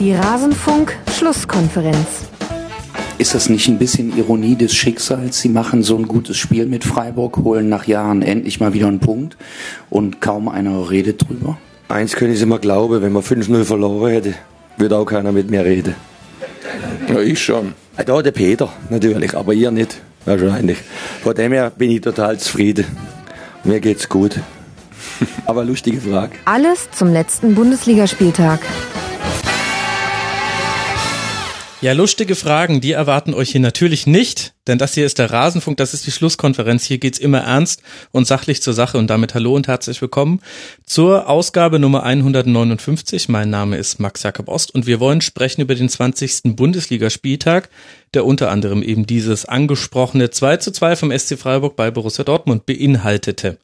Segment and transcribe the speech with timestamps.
[0.00, 1.96] Die Rasenfunk-Schlusskonferenz.
[3.18, 5.40] Ist das nicht ein bisschen Ironie des Schicksals?
[5.40, 9.00] Sie machen so ein gutes Spiel mit Freiburg, holen nach Jahren endlich mal wieder einen
[9.00, 9.36] Punkt
[9.90, 11.58] und kaum einer redet drüber?
[11.88, 14.34] Eins könnte ich immer glauben, wenn man 5-0 verloren hätte,
[14.76, 15.96] würde auch keiner mit mir reden.
[17.08, 17.74] Ja, ich schon.
[17.96, 20.78] Da der Peter, natürlich, aber ihr nicht, wahrscheinlich.
[21.24, 22.84] Von dem her bin ich total zufrieden.
[23.64, 24.38] Mir geht's gut.
[25.46, 26.34] Aber lustige Frage.
[26.44, 28.60] Alles zum letzten Bundesligaspieltag.
[31.80, 35.76] Ja, lustige Fragen, die erwarten euch hier natürlich nicht, denn das hier ist der Rasenfunk,
[35.76, 36.82] das ist die Schlusskonferenz.
[36.82, 40.40] Hier geht's immer ernst und sachlich zur Sache und damit hallo und herzlich willkommen
[40.84, 43.28] zur Ausgabe Nummer 159.
[43.28, 46.56] Mein Name ist Max Jakob Ost und wir wollen sprechen über den 20.
[46.56, 47.68] Bundesligaspieltag,
[48.12, 52.66] der unter anderem eben dieses angesprochene 2 zu 2 vom SC Freiburg bei Borussia Dortmund
[52.66, 53.56] beinhaltete.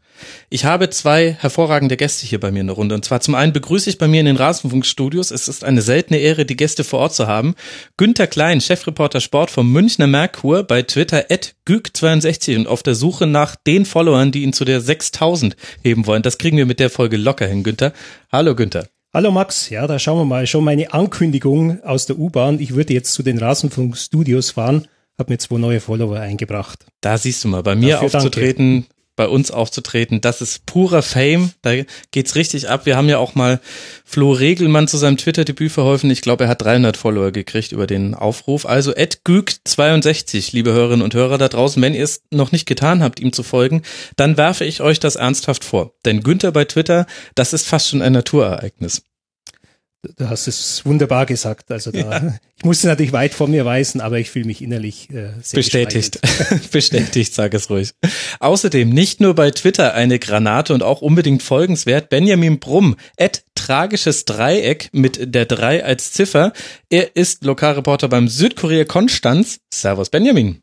[0.50, 2.94] Ich habe zwei hervorragende Gäste hier bei mir in der Runde.
[2.94, 5.30] Und zwar zum einen begrüße ich bei mir in den Rasenfunkstudios.
[5.30, 7.54] Es ist eine seltene Ehre, die Gäste vor Ort zu haben.
[7.96, 13.26] Günter Klein, Chefreporter Sport vom Münchner Merkur bei Twitter at güg62 und auf der Suche
[13.26, 16.22] nach den Followern, die ihn zu der 6000 heben wollen.
[16.22, 17.92] Das kriegen wir mit der Folge locker hin, Günther.
[18.30, 18.86] Hallo, Günther.
[19.14, 20.44] Hallo Max, ja, da schauen wir mal.
[20.48, 22.58] Schon meine Ankündigung aus der U-Bahn.
[22.58, 26.84] Ich würde jetzt zu den Rasenfunkstudios fahren, habe mir zwei neue Follower eingebracht.
[27.00, 30.20] Da siehst du mal, bei mir Dafür aufzutreten, danke bei uns aufzutreten.
[30.20, 31.52] Das ist purer Fame.
[31.62, 31.72] Da
[32.10, 32.86] geht's richtig ab.
[32.86, 33.60] Wir haben ja auch mal
[34.04, 36.10] Flo Regelmann zu seinem Twitter-Debüt verholfen.
[36.10, 38.66] Ich glaube, er hat 300 Follower gekriegt über den Aufruf.
[38.66, 43.20] Also @güg62, liebe Hörerinnen und Hörer da draußen, wenn ihr es noch nicht getan habt,
[43.20, 43.82] ihm zu folgen,
[44.16, 45.94] dann werfe ich euch das ernsthaft vor.
[46.04, 49.02] Denn Günther bei Twitter, das ist fast schon ein Naturereignis.
[50.16, 51.70] Du hast es wunderbar gesagt.
[51.70, 52.34] Also da, ja.
[52.56, 56.20] ich musste natürlich weit vor mir weisen, aber ich fühle mich innerlich äh, sehr bestätigt.
[56.70, 57.92] bestätigt, sag es ruhig.
[58.40, 62.08] Außerdem nicht nur bei Twitter eine Granate und auch unbedingt folgenswert.
[62.08, 66.52] Benjamin Brumm, at tragisches Dreieck mit der 3 als Ziffer.
[66.90, 69.58] Er ist Lokalreporter beim Südkorea Konstanz.
[69.72, 70.60] Servus Benjamin.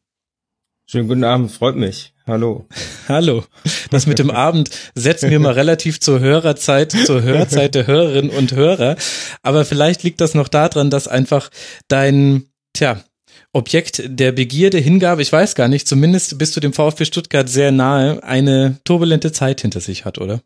[0.86, 2.14] Schönen guten Abend, freut mich.
[2.32, 2.66] Hallo.
[3.10, 3.44] Hallo.
[3.90, 8.54] Das mit dem Abend setzen wir mal relativ zur Hörerzeit, zur Hörzeit der Hörerinnen und
[8.54, 8.96] Hörer.
[9.42, 11.50] Aber vielleicht liegt das noch daran, dass einfach
[11.90, 13.04] dein, tja,
[13.52, 17.74] Objekt der Begierde, Hingabe, ich weiß gar nicht, zumindest bist du dem VfB Stuttgart sehr
[17.74, 20.40] nahe, eine turbulente Zeit hinter sich hat, oder?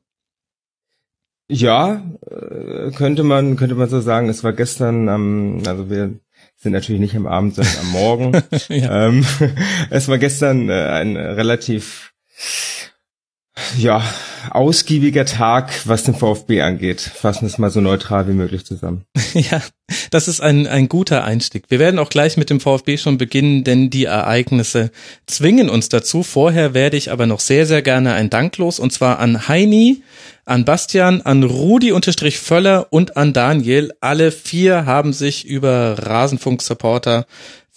[1.48, 4.28] Ja, äh, könnte man, könnte man so sagen.
[4.28, 6.16] Es war gestern, also wir
[6.66, 8.32] sind natürlich nicht am Abend, sondern am Morgen.
[8.70, 9.08] ja.
[9.08, 9.24] ähm,
[9.92, 12.12] es war gestern äh, ein relativ
[13.78, 14.04] ja,
[14.50, 17.00] ausgiebiger Tag, was den VfB angeht.
[17.00, 19.06] Fassen es mal so neutral wie möglich zusammen.
[19.34, 19.62] ja,
[20.12, 21.66] das ist ein, ein guter Einstieg.
[21.70, 24.92] Wir werden auch gleich mit dem VfB schon beginnen, denn die Ereignisse
[25.26, 26.22] zwingen uns dazu.
[26.22, 30.04] Vorher werde ich aber noch sehr, sehr gerne ein Dank los und zwar an Heini,
[30.44, 33.94] an Bastian, an Rudi unterstrich Völler und an Daniel.
[34.02, 37.26] Alle vier haben sich über Rasenfunk Supporter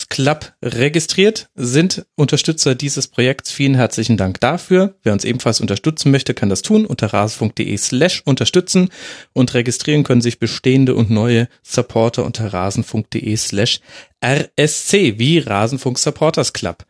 [0.09, 3.51] Club registriert, sind Unterstützer dieses Projekts.
[3.51, 4.97] Vielen herzlichen Dank dafür.
[5.03, 8.91] Wer uns ebenfalls unterstützen möchte, kann das tun unter rasenfunk.de slash unterstützen
[9.33, 13.81] und registrieren können sich bestehende und neue Supporter unter rasenfunk.de slash
[14.25, 16.85] RSC wie Rasenfunk Supporters Club.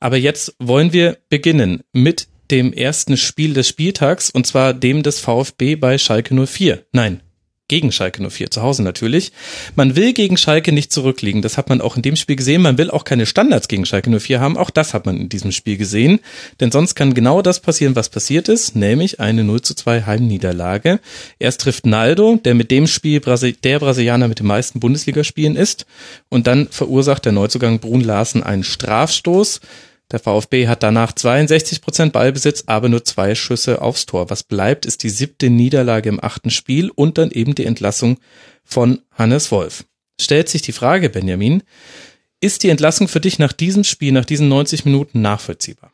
[0.00, 5.20] Aber jetzt wollen wir beginnen mit dem ersten Spiel des Spieltags und zwar dem des
[5.20, 6.84] VfB bei Schalke 04.
[6.92, 7.22] Nein,
[7.70, 9.30] gegen Schalke 04, zu Hause natürlich.
[9.76, 11.40] Man will gegen Schalke nicht zurückliegen.
[11.40, 12.62] Das hat man auch in dem Spiel gesehen.
[12.62, 14.56] Man will auch keine Standards gegen Schalke 04 haben.
[14.56, 16.18] Auch das hat man in diesem Spiel gesehen.
[16.58, 20.98] Denn sonst kann genau das passieren, was passiert ist, nämlich eine 0 zu 2 Heimniederlage.
[21.38, 25.86] Erst trifft Naldo, der mit dem Spiel der Brasilianer mit den meisten Bundesligaspielen ist.
[26.28, 29.60] Und dann verursacht der Neuzugang Brun Larsen einen Strafstoß.
[30.10, 34.28] Der VfB hat danach 62 Prozent Ballbesitz, aber nur zwei Schüsse aufs Tor.
[34.28, 38.18] Was bleibt, ist die siebte Niederlage im achten Spiel und dann eben die Entlassung
[38.64, 39.84] von Hannes Wolf.
[40.20, 41.62] Stellt sich die Frage, Benjamin,
[42.40, 45.92] ist die Entlassung für dich nach diesem Spiel, nach diesen 90 Minuten nachvollziehbar?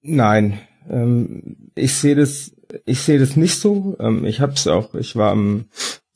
[0.00, 2.54] Nein, ähm, ich sehe das,
[2.84, 3.96] ich sehe das nicht so.
[4.00, 5.66] Ähm, ich habe es auch, ich war am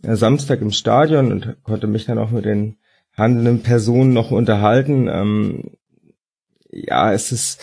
[0.00, 2.76] Samstag im Stadion und konnte mich dann auch mit den
[3.18, 5.08] handelnden Personen noch unterhalten.
[5.08, 5.70] Ähm,
[6.70, 7.60] ja, es ist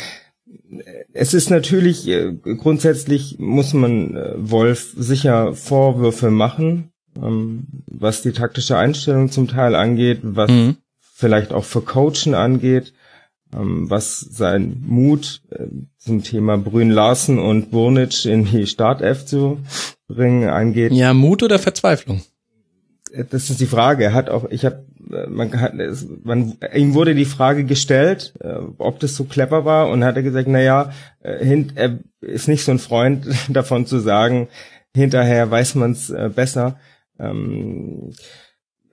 [1.13, 6.91] es ist natürlich äh, grundsätzlich muss man äh, Wolf sicher Vorwürfe machen,
[7.21, 10.77] ähm, was die taktische Einstellung zum Teil angeht, was mhm.
[10.99, 12.93] vielleicht auch für Coachen angeht,
[13.53, 15.67] ähm, was sein Mut äh,
[15.97, 19.59] zum Thema Brün Larsen und Burnic in die Startelf zu
[20.07, 20.91] bringen angeht.
[20.91, 22.21] Ja, Mut oder Verzweiflung?
[23.29, 24.03] das ist die Frage.
[24.03, 25.73] Er hat auch, ich habe, man hat,
[26.23, 30.23] man, ihm wurde die Frage gestellt, äh, ob das so clever war, und hat er
[30.23, 30.91] gesagt, na ja,
[31.21, 34.47] äh, er ist nicht so ein Freund davon zu sagen,
[34.95, 36.79] hinterher weiß man es äh, besser.
[37.19, 38.11] Ähm,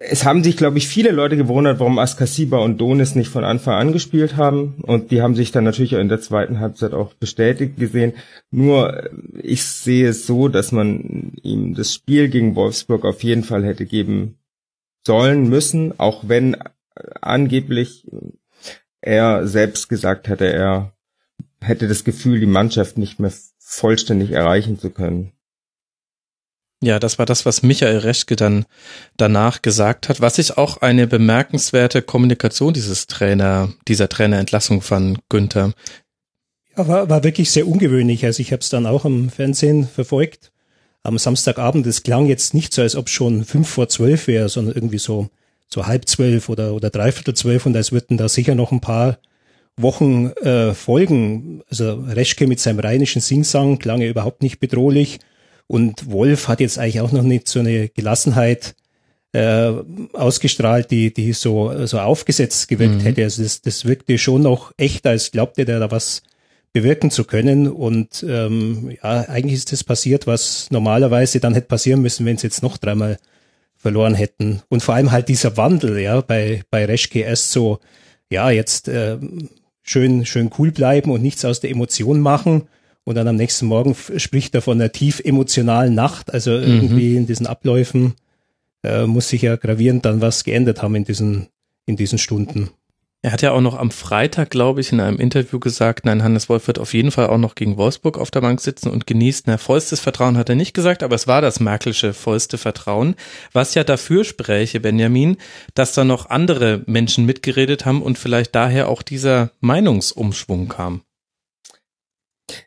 [0.04, 3.74] es haben sich, glaube ich, viele Leute gewundert, warum Askasiba und Donis nicht von Anfang
[3.74, 4.82] an gespielt haben.
[4.82, 8.14] Und die haben sich dann natürlich in der zweiten Halbzeit auch bestätigt gesehen.
[8.50, 9.10] Nur äh,
[9.42, 13.86] ich sehe es so, dass man ihm das Spiel gegen Wolfsburg auf jeden Fall hätte
[13.86, 14.38] geben
[15.06, 16.56] sollen, müssen, auch wenn
[17.20, 18.06] angeblich
[19.00, 20.92] er selbst gesagt hätte, er
[21.60, 25.32] hätte das Gefühl, die Mannschaft nicht mehr vollständig erreichen zu können.
[26.82, 28.66] Ja, das war das, was Michael Reschke dann
[29.16, 35.72] danach gesagt hat, was ich auch eine bemerkenswerte Kommunikation dieses Trainer, dieser Trainerentlassung von Günther.
[36.76, 38.24] Ja, war, war wirklich sehr ungewöhnlich.
[38.24, 40.51] Also ich habe es dann auch im Fernsehen verfolgt.
[41.02, 44.74] Am Samstagabend, es klang jetzt nicht so, als ob schon fünf vor zwölf wäre, sondern
[44.74, 45.28] irgendwie so,
[45.68, 49.18] so halb zwölf oder, oder dreiviertel zwölf und als würden da sicher noch ein paar
[49.76, 51.62] Wochen äh, folgen.
[51.68, 55.18] Also Reschke mit seinem rheinischen Singsang klang ja überhaupt nicht bedrohlich
[55.66, 58.74] und Wolf hat jetzt eigentlich auch noch nicht so eine Gelassenheit
[59.32, 59.72] äh,
[60.12, 63.00] ausgestrahlt, die, die so, so aufgesetzt gewirkt mhm.
[63.00, 63.24] hätte.
[63.24, 66.22] Also das, das wirkte schon noch echt, als glaubte der da was
[66.72, 67.68] bewirken zu können.
[67.68, 72.46] Und ähm, ja, eigentlich ist das passiert, was normalerweise dann hätte passieren müssen, wenn sie
[72.46, 73.18] jetzt noch dreimal
[73.76, 74.62] verloren hätten.
[74.68, 77.80] Und vor allem halt dieser Wandel, ja, bei, bei Reschke erst so,
[78.30, 79.18] ja, jetzt äh,
[79.82, 82.68] schön, schön cool bleiben und nichts aus der Emotion machen
[83.04, 86.32] und dann am nächsten Morgen spricht er von einer tief emotionalen Nacht.
[86.32, 86.64] Also mhm.
[86.64, 88.14] irgendwie in diesen Abläufen
[88.84, 91.48] äh, muss sich ja gravierend dann was geändert haben in diesen,
[91.86, 92.70] in diesen Stunden.
[93.24, 96.48] Er hat ja auch noch am Freitag, glaube ich, in einem Interview gesagt, nein, Hannes
[96.48, 99.46] Wolf wird auf jeden Fall auch noch gegen Wolfsburg auf der Bank sitzen und genießt.
[99.46, 103.14] Na, vollstes Vertrauen hat er nicht gesagt, aber es war das Merkelsche vollste Vertrauen,
[103.52, 105.36] was ja dafür spräche, Benjamin,
[105.74, 111.02] dass da noch andere Menschen mitgeredet haben und vielleicht daher auch dieser Meinungsumschwung kam.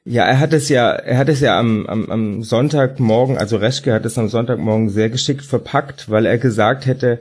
[0.05, 3.93] Ja, er hat es ja, er hat es ja am, am, am Sonntagmorgen, also Reschke
[3.93, 7.19] hat es am Sonntagmorgen sehr geschickt verpackt, weil er gesagt hätte,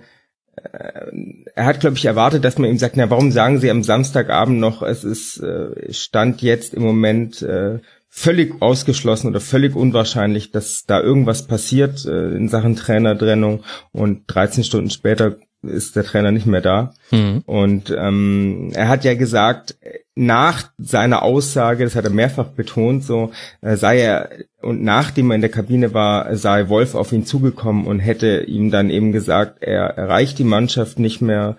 [1.55, 4.59] er hat, glaube ich, erwartet, dass man ihm sagt, na, warum sagen Sie am Samstagabend
[4.59, 10.85] noch, es ist äh, Stand jetzt im Moment äh, völlig ausgeschlossen oder völlig unwahrscheinlich, dass
[10.87, 15.37] da irgendwas passiert äh, in Sachen Trainertrennung und 13 Stunden später
[15.67, 16.95] ist der Trainer nicht mehr da.
[17.11, 17.43] Mhm.
[17.47, 19.77] Und ähm, er hat ja gesagt,
[20.15, 24.31] nach seiner Aussage, das hat er mehrfach betont, so äh, sei er
[24.63, 28.71] und nachdem er in der Kabine war, sei Wolf auf ihn zugekommen und hätte ihm
[28.71, 31.57] dann eben gesagt, er erreicht die Mannschaft nicht mehr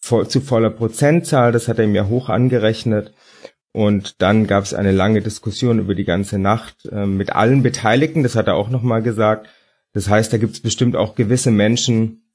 [0.00, 1.52] voll, zu voller Prozentzahl.
[1.52, 3.12] Das hat er ihm ja hoch angerechnet.
[3.72, 8.22] Und dann gab es eine lange Diskussion über die ganze Nacht äh, mit allen Beteiligten.
[8.22, 9.48] Das hat er auch nochmal gesagt.
[9.92, 12.27] Das heißt, da gibt es bestimmt auch gewisse Menschen,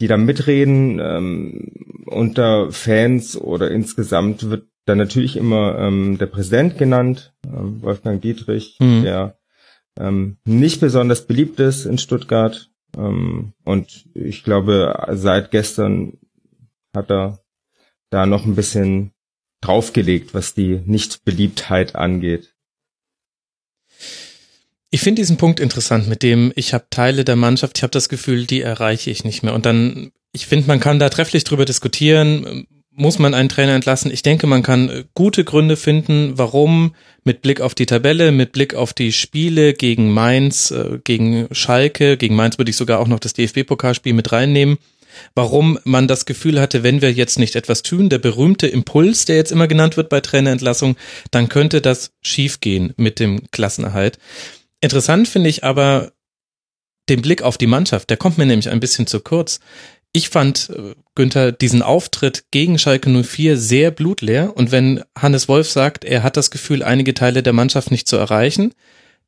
[0.00, 0.98] die da mitreden.
[1.00, 1.72] Ähm,
[2.06, 8.76] unter Fans oder insgesamt wird dann natürlich immer ähm, der Präsident genannt, ähm, Wolfgang Dietrich,
[8.80, 9.02] mhm.
[9.02, 9.38] der
[9.98, 12.70] ähm, nicht besonders beliebt ist in Stuttgart.
[12.96, 16.18] Ähm, und ich glaube, seit gestern
[16.94, 17.38] hat er
[18.10, 19.12] da noch ein bisschen
[19.60, 22.56] draufgelegt, was die Nichtbeliebtheit angeht.
[24.90, 28.08] Ich finde diesen Punkt interessant, mit dem ich habe Teile der Mannschaft, ich habe das
[28.08, 29.54] Gefühl, die erreiche ich nicht mehr.
[29.54, 34.10] Und dann, ich finde, man kann da trefflich drüber diskutieren, muss man einen Trainer entlassen.
[34.10, 36.94] Ich denke, man kann äh, gute Gründe finden, warum
[37.24, 42.16] mit Blick auf die Tabelle, mit Blick auf die Spiele gegen Mainz, äh, gegen Schalke,
[42.16, 44.78] gegen Mainz würde ich sogar auch noch das DFB-Pokalspiel mit reinnehmen,
[45.34, 49.36] warum man das Gefühl hatte, wenn wir jetzt nicht etwas tun, der berühmte Impuls, der
[49.36, 50.96] jetzt immer genannt wird bei Trainerentlassung,
[51.30, 54.18] dann könnte das schiefgehen mit dem Klassenerhalt.
[54.80, 56.12] Interessant finde ich aber
[57.08, 59.60] den Blick auf die Mannschaft, der kommt mir nämlich ein bisschen zu kurz.
[60.12, 64.56] Ich fand, äh, Günther, diesen Auftritt gegen Schalke 04 sehr blutleer.
[64.56, 68.16] Und wenn Hannes Wolf sagt, er hat das Gefühl, einige Teile der Mannschaft nicht zu
[68.16, 68.74] erreichen,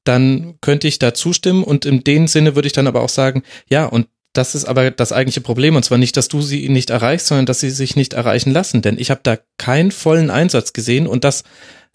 [0.04, 1.62] dann könnte ich da zustimmen.
[1.62, 4.90] Und in dem Sinne würde ich dann aber auch sagen, ja, und das ist aber
[4.90, 5.76] das eigentliche Problem.
[5.76, 8.82] Und zwar nicht, dass du sie nicht erreichst, sondern dass sie sich nicht erreichen lassen.
[8.82, 11.06] Denn ich habe da keinen vollen Einsatz gesehen.
[11.06, 11.44] Und das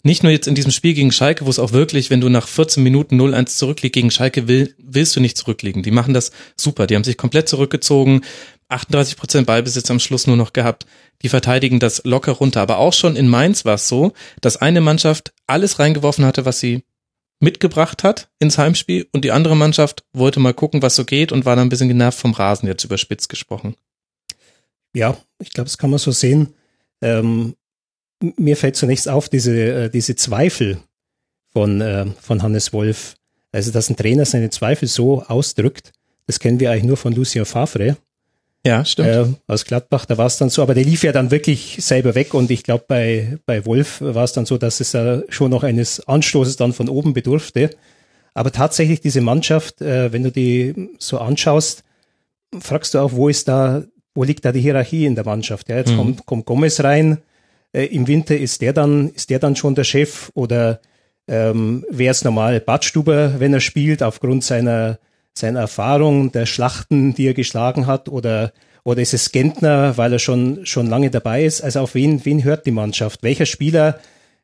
[0.02, 2.46] nicht nur jetzt in diesem Spiel gegen Schalke, wo es auch wirklich, wenn du nach
[2.46, 5.82] 14 Minuten 0-1 zurückliegst gegen Schalke, will, willst du nicht zurückliegen.
[5.82, 6.86] Die machen das super.
[6.86, 8.22] Die haben sich komplett zurückgezogen,
[8.68, 10.86] 38 Prozent Ballbesitz am Schluss nur noch gehabt.
[11.22, 12.60] Die verteidigen das locker runter.
[12.60, 16.60] Aber auch schon in Mainz war es so, dass eine Mannschaft alles reingeworfen hatte, was
[16.60, 16.84] sie
[17.40, 21.44] mitgebracht hat ins Heimspiel und die andere Mannschaft wollte mal gucken, was so geht und
[21.44, 23.76] war dann ein bisschen genervt vom Rasen, jetzt überspitzt gesprochen.
[24.92, 26.54] Ja, ich glaube, das kann man so sehen.
[27.00, 27.54] Ähm,
[28.20, 30.78] mir fällt zunächst auf diese, äh, diese Zweifel
[31.52, 33.16] von, äh, von Hannes Wolf.
[33.52, 35.92] Also, dass ein Trainer seine Zweifel so ausdrückt,
[36.26, 37.96] das kennen wir eigentlich nur von Lucien Favre.
[38.66, 39.08] Ja, stimmt.
[39.08, 42.14] Äh, aus Gladbach, da war es dann so, aber der lief ja dann wirklich selber
[42.14, 45.50] weg und ich glaube, bei, bei Wolf war es dann so, dass es äh, schon
[45.50, 47.70] noch eines Anstoßes dann von oben bedurfte.
[48.34, 51.84] Aber tatsächlich diese Mannschaft, äh, wenn du die so anschaust,
[52.60, 53.84] fragst du auch, wo ist da,
[54.14, 55.68] wo liegt da die Hierarchie in der Mannschaft?
[55.68, 55.96] Ja, jetzt mhm.
[55.96, 57.18] kommt, kommt Gomez rein.
[57.72, 60.80] Äh, Im Winter ist der dann, ist der dann schon der Chef oder
[61.26, 64.98] ähm, wäre es normal Badstuber, wenn er spielt, aufgrund seiner,
[65.34, 70.18] seiner Erfahrung, der Schlachten, die er geschlagen hat, oder, oder ist es Gentner, weil er
[70.18, 71.60] schon, schon lange dabei ist?
[71.60, 73.22] Also auf wen, wen hört die Mannschaft?
[73.22, 74.00] Welcher Spieler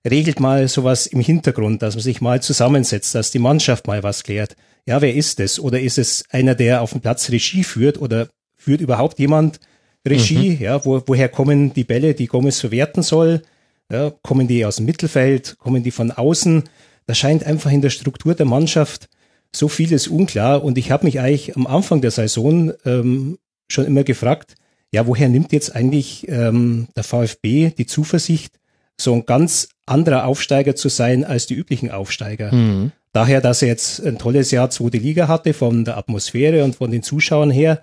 [0.09, 4.23] regelt mal sowas im Hintergrund, dass man sich mal zusammensetzt, dass die Mannschaft mal was
[4.23, 4.55] klärt?
[4.87, 5.59] Ja, wer ist es?
[5.59, 8.29] Oder ist es einer, der auf dem Platz Regie führt oder
[8.59, 9.61] führt überhaupt jemand
[10.07, 10.51] Regie?
[10.51, 10.63] Mhm.
[10.63, 13.43] Ja, wo, woher kommen die Bälle, die Gomez verwerten soll?
[13.91, 15.57] Ja, kommen die aus dem Mittelfeld?
[15.59, 16.65] Kommen die von außen?
[17.07, 19.09] Da scheint einfach in der Struktur der Mannschaft
[19.55, 20.65] so vieles unklar.
[20.65, 24.55] Und ich habe mich eigentlich am Anfang der Saison ähm, schon immer gefragt,
[24.93, 28.59] ja, woher nimmt jetzt eigentlich ähm, der VfB die Zuversicht,
[28.99, 32.55] so ein ganz anderer Aufsteiger zu sein als die üblichen Aufsteiger?
[32.55, 32.93] Mhm.
[33.13, 36.91] Daher, dass er jetzt ein tolles Jahr zweite Liga hatte, von der Atmosphäre und von
[36.91, 37.81] den Zuschauern her,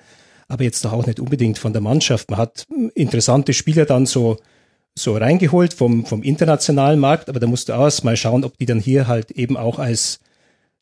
[0.51, 2.29] aber jetzt doch auch nicht unbedingt von der Mannschaft.
[2.29, 4.37] Man hat interessante Spieler dann so
[4.93, 8.57] so reingeholt vom, vom internationalen Markt, aber da musst du auch erst mal schauen, ob
[8.57, 10.19] die dann hier halt eben auch als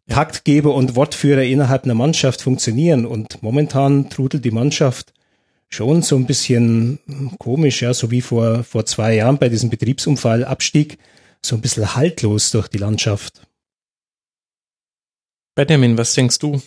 [0.08, 3.06] Taktgeber und Wortführer innerhalb einer Mannschaft funktionieren.
[3.06, 5.14] Und momentan trudelt die Mannschaft
[5.70, 7.00] schon so ein bisschen
[7.38, 10.98] komisch, ja, so wie vor, vor zwei Jahren bei diesem Betriebsunfall Abstieg,
[11.46, 13.42] so ein bisschen haltlos durch die Landschaft.
[15.56, 16.60] Benjamin, was denkst du?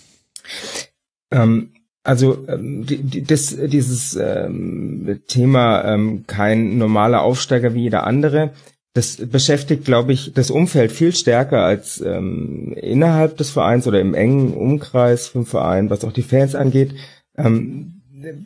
[1.32, 1.72] Ähm,
[2.04, 8.50] also ähm, die, das, dieses ähm, Thema ähm, kein normaler Aufsteiger wie jeder andere,
[8.94, 14.14] das beschäftigt, glaube ich, das Umfeld viel stärker als ähm, innerhalb des Vereins oder im
[14.14, 16.94] engen Umkreis vom Verein, was auch die Fans angeht.
[17.36, 18.02] Ähm,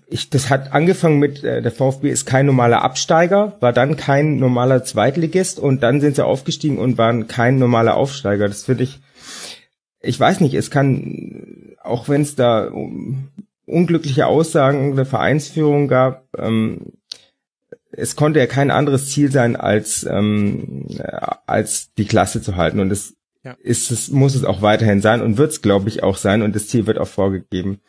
[0.06, 4.36] ich, das hat angefangen mit, äh, der VfB ist kein normaler Absteiger, war dann kein
[4.36, 8.46] normaler Zweitligist und dann sind sie aufgestiegen und waren kein normaler Aufsteiger.
[8.46, 9.00] Das finde ich,
[10.00, 13.28] ich weiß nicht, es kann, auch wenn es da um,
[13.66, 16.28] unglückliche Aussagen der Vereinsführung gab.
[16.38, 16.92] Ähm,
[17.90, 20.86] es konnte ja kein anderes Ziel sein, als, ähm,
[21.46, 22.80] als die Klasse zu halten.
[22.80, 23.56] Und es ja.
[23.60, 26.42] ist es, muss es auch weiterhin sein und wird es, glaube ich, auch sein.
[26.42, 27.80] Und das Ziel wird auch vorgegeben.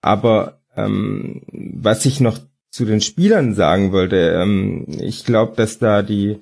[0.00, 2.38] Aber ähm, was ich noch
[2.70, 6.38] zu den Spielern sagen wollte, ähm, ich glaube, dass da die,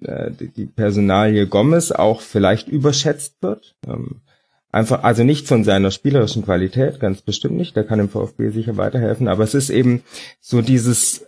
[0.00, 3.76] äh, die Personalie Gomez auch vielleicht überschätzt wird.
[3.86, 4.22] Ähm,
[4.76, 7.76] Einfach, also nicht von seiner spielerischen Qualität, ganz bestimmt nicht.
[7.76, 9.26] Der kann dem VfB sicher weiterhelfen.
[9.26, 10.02] Aber es ist eben
[10.38, 11.24] so dieses, äh,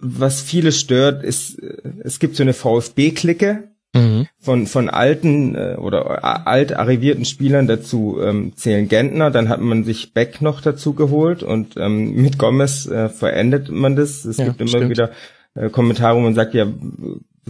[0.00, 4.26] was viele stört, ist, äh, es gibt so eine VfB-Clique, mhm.
[4.38, 9.84] von, von alten äh, oder alt arrivierten Spielern dazu ähm, zählen Gentner, dann hat man
[9.84, 14.26] sich Beck noch dazu geholt und ähm, mit Gomez äh, verendet man das.
[14.26, 14.90] Es ja, gibt immer stimmt.
[14.90, 15.10] wieder
[15.54, 16.66] äh, Kommentare, wo man sagt, ja,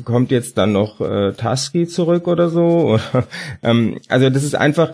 [0.04, 2.60] kommt jetzt dann noch äh, Taski zurück oder so?
[2.94, 3.26] Oder,
[3.62, 4.92] ähm, also das ist einfach,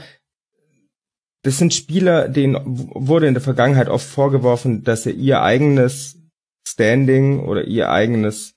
[1.42, 6.18] das sind Spieler, denen wurde in der Vergangenheit oft vorgeworfen, dass sie ihr eigenes
[6.66, 8.54] Standing oder ihr eigenes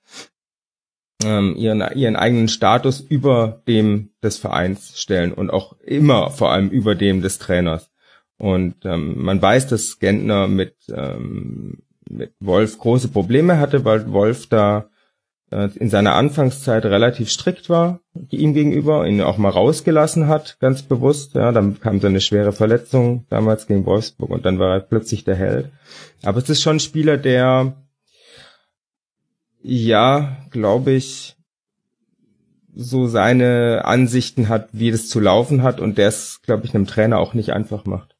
[1.23, 6.69] ähm, ihren, ihren eigenen Status über dem des Vereins stellen und auch immer vor allem
[6.69, 7.89] über dem des Trainers.
[8.37, 14.47] Und ähm, man weiß, dass Gentner mit, ähm, mit Wolf große Probleme hatte, weil Wolf
[14.47, 14.89] da
[15.75, 21.35] in seiner Anfangszeit relativ strikt war ihm gegenüber, ihn auch mal rausgelassen hat, ganz bewusst.
[21.35, 25.23] Ja, dann kam so eine schwere Verletzung damals gegen Wolfsburg und dann war er plötzlich
[25.23, 25.71] der Held.
[26.23, 27.75] Aber es ist schon ein Spieler, der
[29.61, 31.35] ja, glaube ich,
[32.75, 36.87] so seine Ansichten hat, wie das zu laufen hat und der es, glaube ich, einem
[36.87, 38.12] Trainer auch nicht einfach macht.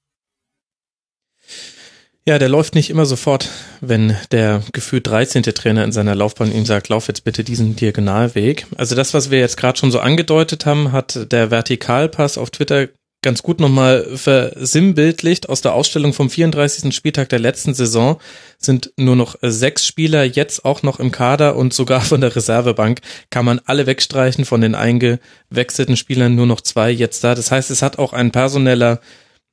[2.25, 3.49] Ja, der läuft nicht immer sofort,
[3.81, 5.43] wenn der gefühlt 13.
[5.43, 8.65] Trainer in seiner Laufbahn ihm sagt, lauf jetzt bitte diesen Diagonalweg.
[8.77, 12.87] Also das, was wir jetzt gerade schon so angedeutet haben, hat der Vertikalpass auf Twitter
[13.23, 15.49] ganz gut nochmal versinnbildlicht.
[15.49, 16.95] Aus der Ausstellung vom 34.
[16.95, 18.21] Spieltag der letzten Saison
[18.57, 23.01] sind nur noch sechs Spieler jetzt auch noch im Kader und sogar von der Reservebank
[23.31, 27.35] kann man alle wegstreichen, von den eingewechselten Spielern nur noch zwei jetzt da.
[27.35, 29.01] Das heißt, es hat auch ein personeller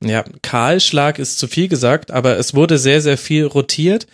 [0.03, 4.07] ja, Kahlschlag ist zu viel gesagt, aber es wurde sehr, sehr viel rotiert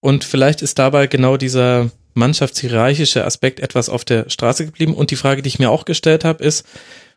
[0.00, 4.94] und vielleicht ist dabei genau dieser mannschaftshierarchische Aspekt etwas auf der Straße geblieben.
[4.94, 6.66] Und die Frage, die ich mir auch gestellt habe, ist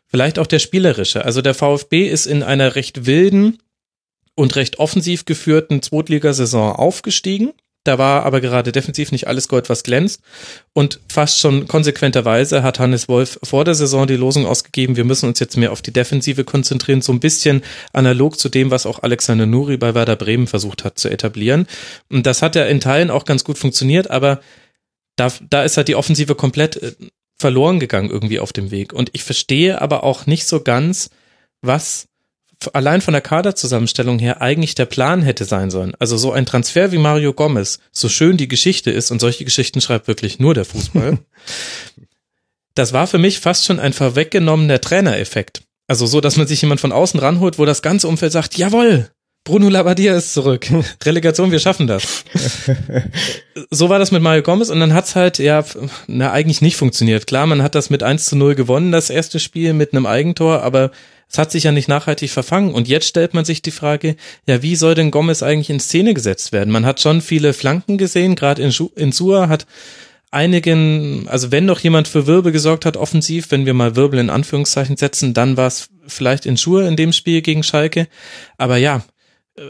[0.06, 1.24] vielleicht auch der spielerische.
[1.24, 3.58] Also der VfB ist in einer recht wilden
[4.34, 7.52] und recht offensiv geführten Zweitligasaison aufgestiegen
[7.86, 10.20] da war aber gerade defensiv nicht alles Gold, was glänzt.
[10.72, 15.28] Und fast schon konsequenterweise hat Hannes Wolf vor der Saison die Losung ausgegeben, wir müssen
[15.28, 17.62] uns jetzt mehr auf die Defensive konzentrieren, so ein bisschen
[17.92, 21.66] analog zu dem, was auch Alexander Nuri bei Werder Bremen versucht hat zu etablieren.
[22.10, 24.40] Und das hat ja in Teilen auch ganz gut funktioniert, aber
[25.16, 26.92] da, da ist halt die Offensive komplett äh,
[27.38, 28.92] verloren gegangen irgendwie auf dem Weg.
[28.92, 31.10] Und ich verstehe aber auch nicht so ganz,
[31.62, 32.08] was
[32.72, 35.94] allein von der Kaderzusammenstellung her eigentlich der Plan hätte sein sollen.
[35.98, 39.80] Also so ein Transfer wie Mario Gomez, so schön die Geschichte ist, und solche Geschichten
[39.80, 41.18] schreibt wirklich nur der Fußball,
[42.74, 45.62] das war für mich fast schon ein vorweggenommener Trainereffekt.
[45.88, 49.08] Also so, dass man sich jemand von außen ranholt, wo das ganze Umfeld sagt, jawohl,
[49.44, 50.66] Bruno Labbadia ist zurück.
[51.04, 52.24] Relegation, wir schaffen das.
[53.70, 55.64] so war das mit Mario Gomez und dann hat's halt, ja,
[56.08, 57.28] na, eigentlich nicht funktioniert.
[57.28, 60.62] Klar, man hat das mit 1 zu 0 gewonnen, das erste Spiel mit einem Eigentor,
[60.62, 60.90] aber
[61.28, 62.72] es hat sich ja nicht nachhaltig verfangen.
[62.72, 64.16] Und jetzt stellt man sich die Frage,
[64.46, 66.72] ja, wie soll denn Gomez eigentlich in Szene gesetzt werden?
[66.72, 69.66] Man hat schon viele Flanken gesehen, gerade in, in Sua hat
[70.30, 74.30] einigen, also wenn noch jemand für Wirbel gesorgt hat, offensiv, wenn wir mal Wirbel in
[74.30, 78.08] Anführungszeichen setzen, dann war es vielleicht in Schuhe in dem Spiel gegen Schalke.
[78.56, 79.02] Aber ja,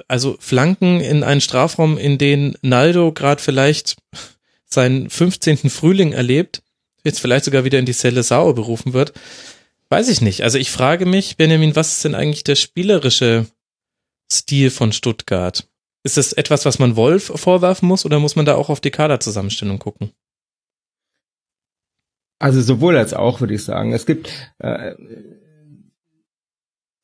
[0.08, 3.96] also Flanken in einen Strafraum, in den Naldo gerade vielleicht
[4.66, 5.70] seinen 15.
[5.70, 6.62] Frühling erlebt,
[7.04, 9.12] jetzt vielleicht sogar wieder in die Zelle Sau berufen wird,
[9.88, 10.42] weiß ich nicht.
[10.42, 13.46] Also ich frage mich, Benjamin, was ist denn eigentlich der spielerische
[14.30, 15.68] Stil von Stuttgart?
[16.02, 18.90] Ist das etwas, was man Wolf vorwerfen muss oder muss man da auch auf die
[18.90, 20.12] Kaderzusammenstellung gucken?
[22.38, 23.92] Also sowohl als auch, würde ich sagen.
[23.92, 24.94] Es gibt äh,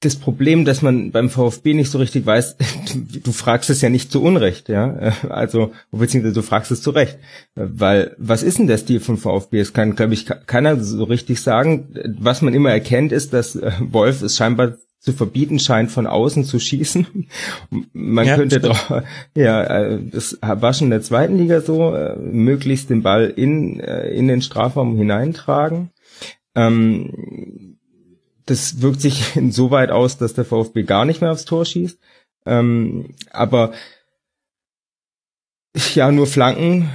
[0.02, 2.56] das Problem, dass man beim VfB nicht so richtig weiß,
[3.24, 5.12] du, fragst es ja nicht zu Unrecht, ja.
[5.28, 7.18] Also, beziehungsweise du fragst es zu Recht.
[7.54, 9.60] Weil, was ist denn der Stil von VfB?
[9.60, 11.94] Es kann, glaube ich, keiner so richtig sagen.
[12.18, 16.44] Was man immer erkennt, ist, dass äh, Wolf es scheinbar zu verbieten scheint, von außen
[16.44, 17.06] zu schießen.
[17.92, 19.02] Man ja, könnte doch,
[19.36, 23.80] ja, äh, das war schon in der zweiten Liga so, äh, möglichst den Ball in,
[23.80, 25.90] in den Strafraum hineintragen.
[26.54, 27.71] Ähm,
[28.46, 31.98] das wirkt sich insoweit aus, dass der VfB gar nicht mehr aufs Tor schießt.
[32.46, 33.72] Ähm, aber
[35.94, 36.90] ja, nur Flanken,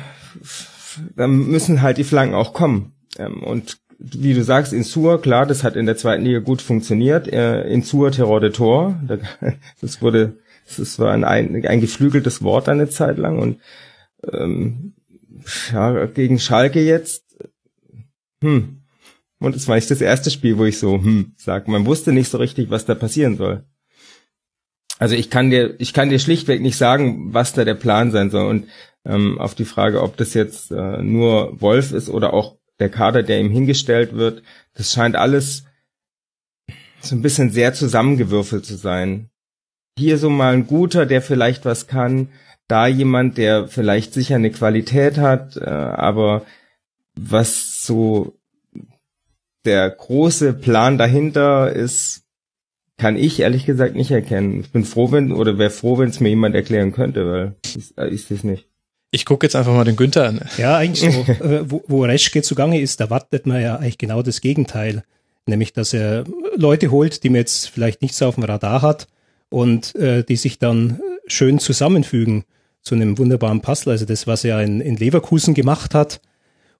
[1.16, 2.94] dann müssen halt die Flanken auch kommen.
[3.18, 6.62] Ähm, und wie du sagst, in Sur, klar, das hat in der zweiten Liga gut
[6.62, 7.28] funktioniert.
[7.28, 9.00] Äh, in Sur Terror de Tor,
[9.82, 10.38] das wurde,
[10.78, 13.60] das war ein, ein geflügeltes Wort eine Zeit lang und
[14.32, 14.94] ähm,
[15.72, 17.24] ja, gegen Schalke jetzt,
[18.42, 18.82] hm,
[19.40, 22.30] und es war nicht das erste Spiel, wo ich so, hm, sag, man wusste nicht
[22.30, 23.64] so richtig, was da passieren soll.
[25.00, 28.32] Also ich kann dir, ich kann dir schlichtweg nicht sagen, was da der Plan sein
[28.32, 28.48] soll.
[28.48, 28.68] Und
[29.06, 33.24] ähm, auf die Frage, ob das jetzt äh, nur Wolf ist oder auch der Kader,
[33.24, 34.42] der ihm hingestellt wird,
[34.74, 35.66] das scheint alles
[37.00, 39.30] so ein bisschen sehr zusammengewürfelt zu sein.
[39.98, 42.30] Hier so mal ein guter, der vielleicht was kann,
[42.68, 46.46] da jemand, der vielleicht sicher eine Qualität hat, äh, aber
[47.16, 48.37] was so
[49.68, 52.24] der große Plan dahinter ist,
[52.98, 54.62] kann ich ehrlich gesagt nicht erkennen.
[54.62, 57.98] Ich bin froh, wenn, oder wäre froh, wenn es mir jemand erklären könnte, weil ist,
[57.98, 58.68] äh, ist es nicht.
[59.12, 60.42] Ich gucke jetzt einfach mal den Günther an.
[60.58, 64.22] Ja, eigentlich so, äh, wo, wo Reschke zugange ist, da wartet man ja eigentlich genau
[64.24, 65.04] das Gegenteil.
[65.46, 66.24] Nämlich, dass er
[66.56, 69.08] Leute holt, die man jetzt vielleicht nicht so auf dem Radar hat
[69.50, 72.46] und äh, die sich dann schön zusammenfügen
[72.82, 73.92] zu einem wunderbaren Puzzle.
[73.92, 76.20] Also das, was er in, in Leverkusen gemacht hat,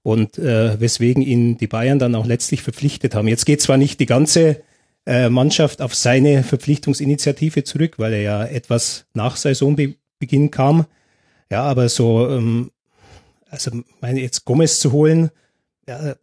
[0.08, 3.28] und äh, weswegen ihn die Bayern dann auch letztlich verpflichtet haben.
[3.28, 4.62] Jetzt geht zwar nicht die ganze
[5.06, 10.86] äh, Mannschaft auf seine Verpflichtungsinitiative zurück, weil er ja etwas nach Saisonbeginn kam.
[11.52, 12.72] Ja, aber so, ähm,
[13.50, 15.30] also meine jetzt Gomez zu holen,
[15.90, 16.16] ja,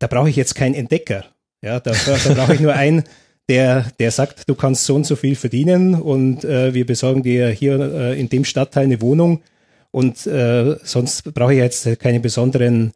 [0.00, 1.26] da brauche ich jetzt keinen Entdecker.
[1.62, 3.04] Ja, da, da brauche ich nur einen,
[3.48, 7.48] der, der sagt, du kannst so und so viel verdienen und äh, wir besorgen dir
[7.50, 9.40] hier äh, in dem Stadtteil eine Wohnung
[9.92, 12.92] und äh, sonst brauche ich jetzt keine besonderen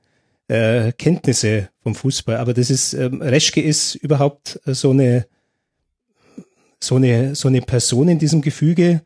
[0.48, 2.38] äh, Kenntnisse vom Fußball.
[2.38, 5.26] Aber das ist, ähm, Reschke ist überhaupt so eine,
[6.82, 9.02] so eine, so eine Person in diesem Gefüge.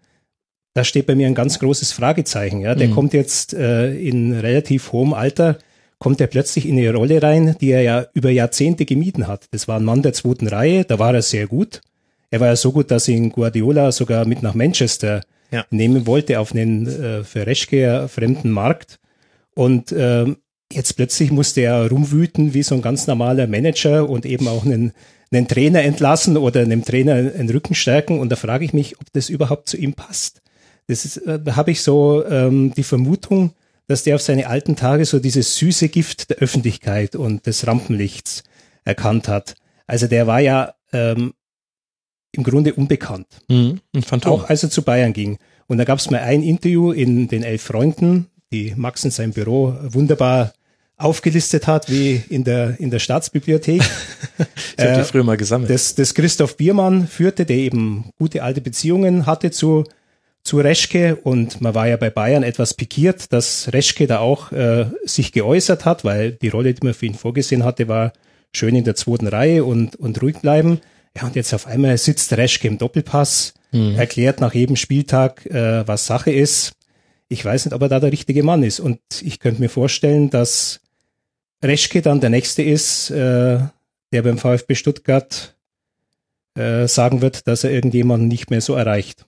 [0.73, 2.61] Da steht bei mir ein ganz großes Fragezeichen.
[2.61, 2.95] Ja, der mhm.
[2.95, 5.59] kommt jetzt äh, in relativ hohem Alter,
[5.99, 9.47] kommt er plötzlich in eine Rolle rein, die er ja über Jahrzehnte gemieden hat.
[9.51, 11.81] Das war ein Mann der zweiten Reihe, da war er sehr gut.
[12.31, 15.67] Er war ja so gut, dass ihn Guardiola sogar mit nach Manchester ja.
[15.71, 18.99] nehmen wollte auf einen äh, für Reschke fremden Markt.
[19.55, 20.27] Und äh,
[20.73, 24.93] jetzt plötzlich musste er rumwüten wie so ein ganz normaler Manager und eben auch einen,
[25.33, 28.19] einen Trainer entlassen oder einem Trainer einen Rücken stärken.
[28.19, 30.43] Und da frage ich mich, ob das überhaupt zu ihm passt.
[30.87, 33.53] Das ist, äh, habe ich so ähm, die Vermutung,
[33.87, 38.45] dass der auf seine alten Tage so dieses süße Gift der Öffentlichkeit und des Rampenlichts
[38.85, 39.57] erkannt hat.
[39.87, 41.35] Also der war ja ähm,
[42.33, 43.27] im Grunde unbekannt.
[43.49, 43.81] Mhm,
[44.25, 45.39] auch als er zu Bayern ging.
[45.67, 49.33] Und da gab es mal ein Interview in den Elf Freunden, die Max in seinem
[49.33, 50.53] Büro wunderbar
[50.97, 53.83] aufgelistet hat, wie in der, in der Staatsbibliothek.
[54.77, 55.71] ich habe die früher mal gesammelt.
[55.71, 59.85] Das, das Christoph Biermann führte, der eben gute alte Beziehungen hatte zu,
[60.43, 64.87] zu Reschke und man war ja bei Bayern etwas pikiert, dass Reschke da auch äh,
[65.05, 68.13] sich geäußert hat, weil die Rolle, die man für ihn vorgesehen hatte, war
[68.53, 70.81] schön in der zweiten Reihe und, und ruhig bleiben.
[71.17, 73.97] Ja, und jetzt auf einmal sitzt Reschke im Doppelpass, mhm.
[73.97, 76.73] erklärt nach jedem Spieltag, äh, was Sache ist.
[77.29, 78.81] Ich weiß nicht, ob er da der richtige Mann ist.
[78.81, 80.81] Und ich könnte mir vorstellen, dass
[81.63, 83.61] Reschke dann der Nächste ist, äh,
[84.13, 85.57] der beim VfB Stuttgart
[86.55, 89.27] äh, sagen wird, dass er irgendjemanden nicht mehr so erreicht.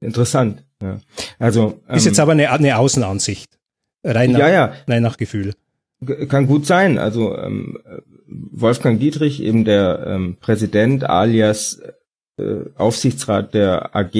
[0.00, 0.64] Interessant.
[0.82, 1.00] Ja.
[1.38, 3.58] Also ähm, ist jetzt aber eine, eine Außenansicht,
[4.04, 4.74] rein nach, ja, ja.
[4.86, 5.54] Nein, nach Gefühl.
[6.28, 6.98] Kann gut sein.
[6.98, 7.78] Also ähm,
[8.26, 11.80] Wolfgang Dietrich, eben der ähm, Präsident alias
[12.38, 14.14] äh, Aufsichtsrat der AG,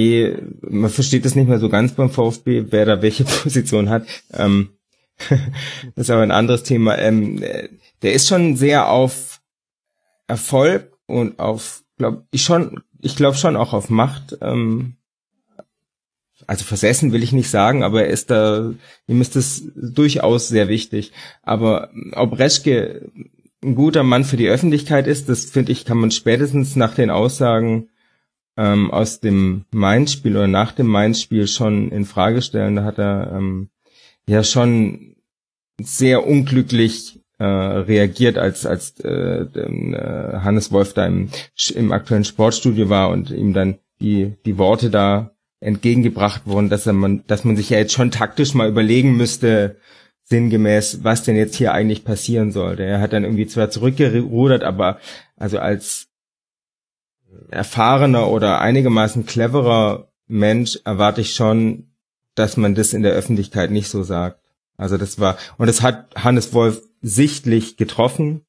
[0.63, 4.07] man versteht das nicht mehr so ganz beim VfB, wer da welche Position hat.
[4.33, 4.71] Ähm,
[5.29, 6.99] das ist aber ein anderes Thema.
[6.99, 7.41] Ähm,
[8.03, 9.41] der ist schon sehr auf
[10.27, 14.37] Erfolg und auf, glaube ich schon, ich glaube schon auch auf Macht.
[14.41, 14.98] Ähm,
[16.47, 18.73] also versessen will ich nicht sagen, aber er ist da,
[19.07, 21.13] ihm ist das durchaus sehr wichtig.
[21.43, 23.11] Aber ob Reschke
[23.63, 27.11] ein guter Mann für die Öffentlichkeit ist, das finde ich, kann man spätestens nach den
[27.11, 27.89] Aussagen
[28.57, 32.77] ähm, aus dem Mainz-Spiel oder nach dem Mainz-Spiel schon in Frage stellen.
[32.77, 33.71] Da hat er ähm,
[34.29, 35.17] ja schon
[35.81, 41.31] sehr unglücklich äh, reagiert, als als äh, äh, Hannes Wolf da im,
[41.75, 47.25] im aktuellen Sportstudio war und ihm dann die die Worte da entgegengebracht wurden, dass man
[47.27, 49.77] dass man sich ja jetzt schon taktisch mal überlegen müsste,
[50.25, 52.85] sinngemäß, was denn jetzt hier eigentlich passieren sollte.
[52.85, 54.99] Er hat dann irgendwie zwar zurückgerudert, aber
[55.37, 56.09] also als
[57.51, 61.89] erfahrener oder einigermaßen cleverer Mensch erwarte ich schon,
[62.35, 64.41] dass man das in der Öffentlichkeit nicht so sagt.
[64.77, 68.43] Also das war, und das hat Hannes Wolf sichtlich getroffen.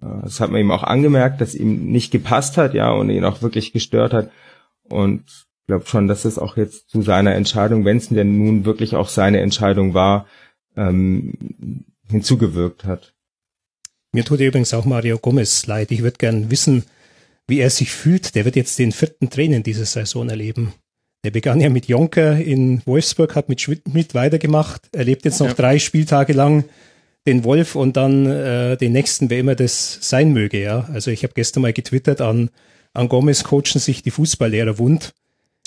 [0.00, 3.24] Äh, das hat man ihm auch angemerkt, dass ihm nicht gepasst hat, ja, und ihn
[3.24, 4.30] auch wirklich gestört hat.
[4.84, 5.24] Und
[5.66, 9.08] glaube schon, dass es auch jetzt zu seiner Entscheidung, wenn es denn nun wirklich auch
[9.08, 10.26] seine Entscheidung war,
[10.76, 13.14] ähm, hinzugewirkt hat.
[14.12, 15.90] Mir tut übrigens auch Mario Gomez leid.
[15.90, 16.84] Ich würde gern wissen,
[17.46, 18.34] wie er sich fühlt.
[18.34, 20.74] Der wird jetzt den vierten Tränen dieser Saison erleben.
[21.24, 25.48] Der begann ja mit Jonker in Wolfsburg, hat mit Schmidt weitergemacht, er lebt jetzt noch
[25.48, 25.54] ja.
[25.54, 26.64] drei Spieltage lang
[27.28, 30.60] den Wolf und dann äh, den nächsten, wer immer das sein möge.
[30.60, 32.50] Ja, also ich habe gestern mal getwittert an
[32.94, 35.14] an Gomez coachen sich die Fußballlehrer wund.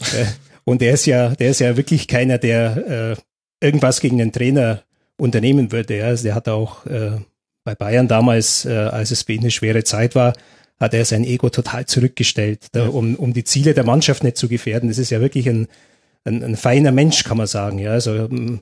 [0.01, 0.25] Äh,
[0.63, 3.15] und der ist ja, der ist ja wirklich keiner, der
[3.61, 4.83] äh, irgendwas gegen den Trainer
[5.17, 5.97] unternehmen würde.
[5.97, 6.05] Ja.
[6.05, 7.11] Also der hat auch äh,
[7.63, 10.33] bei Bayern damals, äh, als es für ihn eine schwere Zeit war,
[10.79, 14.49] hat er sein Ego total zurückgestellt, da, um, um die Ziele der Mannschaft nicht zu
[14.49, 14.89] gefährden.
[14.89, 15.67] Das ist ja wirklich ein,
[16.25, 17.79] ein, ein feiner Mensch, kann man sagen.
[17.79, 18.61] Ja, also ähm,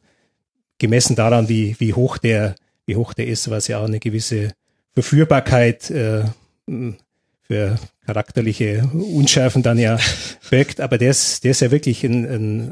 [0.78, 4.52] gemessen daran, wie, wie hoch der, wie hoch der ist, was ja auch eine gewisse
[4.94, 6.24] Verführbarkeit äh,
[7.44, 10.00] für charakterliche Unschärfen dann ja
[10.50, 10.82] birgt.
[10.82, 12.72] Aber der ist, der ist ja wirklich ein, ein,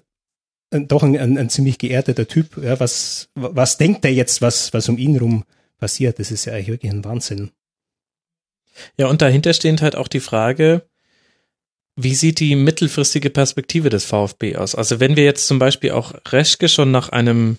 [0.72, 2.58] ein doch ein, ein, ziemlich geerdeter Typ.
[2.58, 5.44] Ja, was, was denkt er jetzt, was, was um ihn rum
[5.78, 6.20] passiert?
[6.20, 7.52] Das ist ja eigentlich wirklich ein Wahnsinn.
[8.98, 10.84] Ja, und dahinter stehend halt auch die Frage,
[11.96, 14.76] wie sieht die mittelfristige Perspektive des VfB aus?
[14.76, 17.58] Also wenn wir jetzt zum Beispiel auch Reschke schon nach einem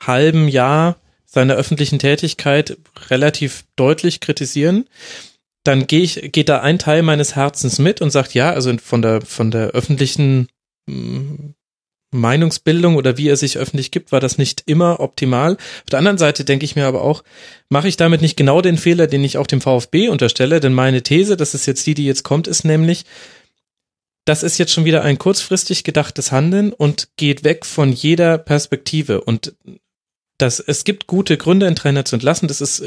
[0.00, 2.78] halben Jahr seiner öffentlichen Tätigkeit
[3.10, 4.86] relativ deutlich kritisieren,
[5.66, 9.02] dann gehe ich, geht da ein Teil meines Herzens mit und sagt, ja, also von
[9.02, 10.48] der, von der öffentlichen
[10.86, 11.54] mm,
[12.12, 15.54] Meinungsbildung oder wie er sich öffentlich gibt, war das nicht immer optimal.
[15.54, 17.24] Auf der anderen Seite denke ich mir aber auch,
[17.68, 21.02] mache ich damit nicht genau den Fehler, den ich auch dem VfB unterstelle, denn meine
[21.02, 23.04] These, das ist jetzt die, die jetzt kommt, ist nämlich,
[24.24, 29.20] das ist jetzt schon wieder ein kurzfristig gedachtes Handeln und geht weg von jeder Perspektive
[29.20, 29.54] und
[30.38, 32.46] das, es gibt gute Gründe, einen Trainer zu entlassen.
[32.46, 32.82] Das ist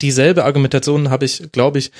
[0.00, 1.90] dieselbe Argumentation habe ich, glaube ich,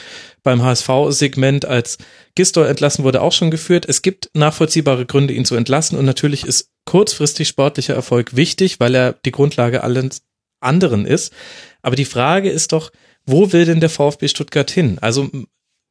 [0.43, 1.99] beim HSV-Segment, als
[2.35, 3.87] Gistor entlassen wurde, auch schon geführt.
[3.89, 8.95] Es gibt nachvollziehbare Gründe, ihn zu entlassen und natürlich ist kurzfristig sportlicher Erfolg wichtig, weil
[8.95, 10.11] er die Grundlage allen
[10.61, 11.33] anderen ist.
[11.83, 12.91] Aber die Frage ist doch,
[13.27, 14.99] wo will denn der VfB Stuttgart hin?
[15.01, 15.31] Also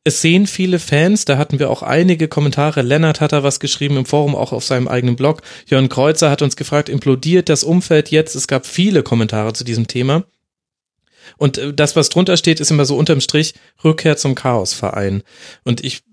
[0.03, 2.81] es sehen viele Fans, da hatten wir auch einige Kommentare.
[2.81, 5.41] Lennart hat da was geschrieben im Forum, auch auf seinem eigenen Blog.
[5.65, 8.33] Jörn Kreuzer hat uns gefragt, implodiert das Umfeld jetzt?
[8.33, 10.23] Es gab viele Kommentare zu diesem Thema.
[11.37, 15.23] Und äh, das, was drunter steht, ist immer so unterm Strich Rückkehr zum Chaosverein.
[15.63, 16.03] Und ich,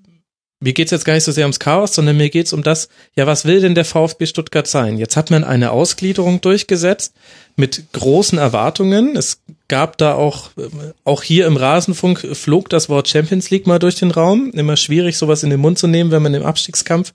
[0.61, 3.27] mir geht's jetzt gar nicht so sehr ums Chaos, sondern mir geht's um das, ja,
[3.27, 4.98] was will denn der VfB Stuttgart sein?
[4.98, 7.14] Jetzt hat man eine Ausgliederung durchgesetzt
[7.57, 9.16] mit großen Erwartungen.
[9.16, 10.68] Es gab da auch, äh,
[11.05, 14.50] auch hier im Rasenfunk flog das Wort Champions League mal durch den Raum.
[14.53, 17.12] Immer schwierig, sowas in den Mund zu nehmen, wenn man im Abstiegskampf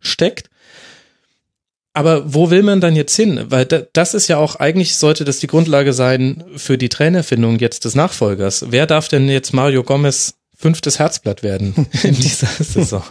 [0.00, 0.48] steckt.
[1.94, 3.44] Aber wo will man dann jetzt hin?
[3.48, 7.84] Weil das ist ja auch, eigentlich sollte das die Grundlage sein für die Trainerfindung jetzt
[7.84, 8.66] des Nachfolgers.
[8.70, 13.02] Wer darf denn jetzt Mario Gomez fünftes Herzblatt werden in dieser Saison?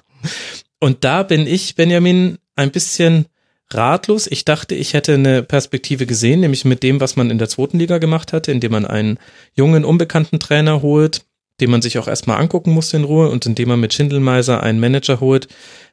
[0.79, 3.27] Und da bin ich, Benjamin, ein bisschen
[3.69, 4.25] ratlos.
[4.27, 7.77] Ich dachte, ich hätte eine Perspektive gesehen, nämlich mit dem, was man in der zweiten
[7.77, 9.19] Liga gemacht hatte, indem man einen
[9.53, 11.21] jungen, unbekannten Trainer holt,
[11.59, 14.79] den man sich auch erstmal angucken muss in Ruhe und indem man mit Schindelmeiser einen
[14.79, 15.47] Manager holt,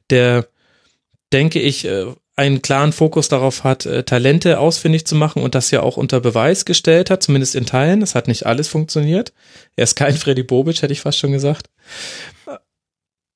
[0.08, 0.48] der,
[1.32, 2.06] denke ich, äh,
[2.38, 6.20] einen klaren Fokus darauf hat, äh, Talente ausfindig zu machen und das ja auch unter
[6.20, 8.00] Beweis gestellt hat, zumindest in Teilen.
[8.00, 9.32] Es hat nicht alles funktioniert.
[9.74, 11.68] Er ist kein Freddy Bobic, hätte ich fast schon gesagt.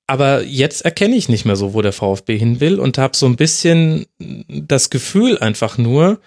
[0.07, 3.27] Aber jetzt erkenne ich nicht mehr so, wo der VfB hin will und habe so
[3.27, 4.07] ein bisschen
[4.49, 6.21] das Gefühl einfach nur,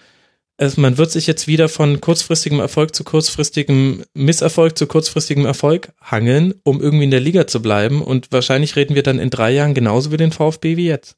[0.58, 5.92] es, man wird sich jetzt wieder von kurzfristigem Erfolg zu kurzfristigem Misserfolg zu kurzfristigem Erfolg
[6.02, 8.02] hangeln, um irgendwie in der Liga zu bleiben.
[8.02, 11.16] Und wahrscheinlich reden wir dann in drei Jahren genauso wie den VfB wie jetzt.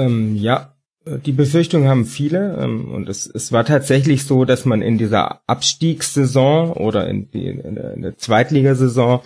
[0.00, 0.74] Ähm, ja,
[1.06, 5.40] die Befürchtung haben viele ähm, und es, es war tatsächlich so, dass man in dieser
[5.48, 9.20] Abstiegssaison oder in, die, in der, in der Zweitligasaison,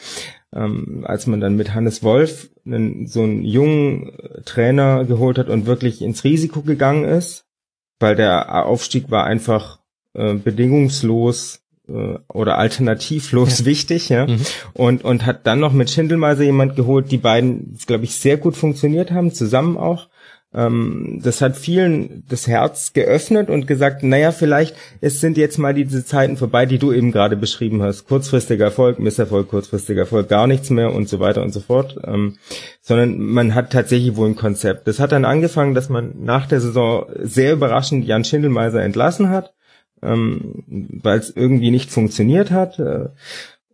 [0.54, 4.12] ähm, als man dann mit Hannes Wolf einen, so einen jungen
[4.44, 7.44] Trainer geholt hat und wirklich ins Risiko gegangen ist,
[7.98, 9.80] weil der Aufstieg war einfach
[10.14, 13.64] äh, bedingungslos äh, oder alternativlos ja.
[13.66, 14.26] wichtig, ja.
[14.26, 14.40] Mhm.
[14.74, 18.56] Und, und hat dann noch mit Schindelmeiser jemand geholt, die beiden, glaube ich, sehr gut
[18.56, 20.08] funktioniert haben, zusammen auch.
[20.54, 25.74] Ähm, das hat vielen das Herz geöffnet und gesagt, naja, vielleicht es sind jetzt mal
[25.74, 28.06] diese Zeiten vorbei, die du eben gerade beschrieben hast.
[28.06, 31.96] Kurzfristiger Erfolg, Misserfolg, kurzfristiger Erfolg, gar nichts mehr und so weiter und so fort.
[32.04, 32.36] Ähm,
[32.80, 34.86] sondern man hat tatsächlich wohl ein Konzept.
[34.86, 39.54] Das hat dann angefangen, dass man nach der Saison sehr überraschend Jan Schindelmeiser entlassen hat,
[40.02, 40.64] ähm,
[41.02, 42.78] weil es irgendwie nicht funktioniert hat.
[42.78, 43.08] Äh,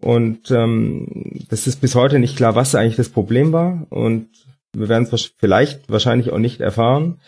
[0.01, 3.87] und ähm, das ist bis heute nicht klar, was eigentlich das Problem war.
[3.91, 4.29] Und
[4.73, 7.21] wir werden es vielleicht wahrscheinlich auch nicht erfahren,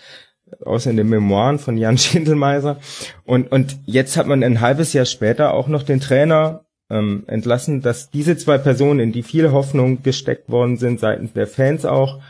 [0.64, 2.78] außer in den Memoiren von Jan Schindelmeiser.
[3.24, 7.80] Und, und jetzt hat man ein halbes Jahr später auch noch den Trainer ähm, entlassen,
[7.80, 12.20] dass diese zwei Personen, in die viele Hoffnung gesteckt worden sind, seitens der Fans auch,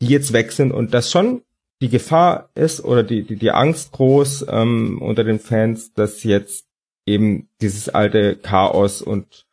[0.00, 1.42] die jetzt weg sind und das schon
[1.80, 6.66] die Gefahr ist oder die, die, die Angst groß ähm, unter den Fans, dass jetzt
[7.06, 9.46] eben dieses alte Chaos und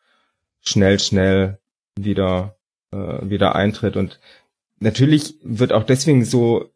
[0.62, 1.58] schnell, schnell
[1.98, 2.56] wieder,
[2.92, 2.98] äh,
[3.30, 3.98] wieder eintritt.
[3.98, 4.20] Und
[4.80, 6.70] natürlich wird auch deswegen so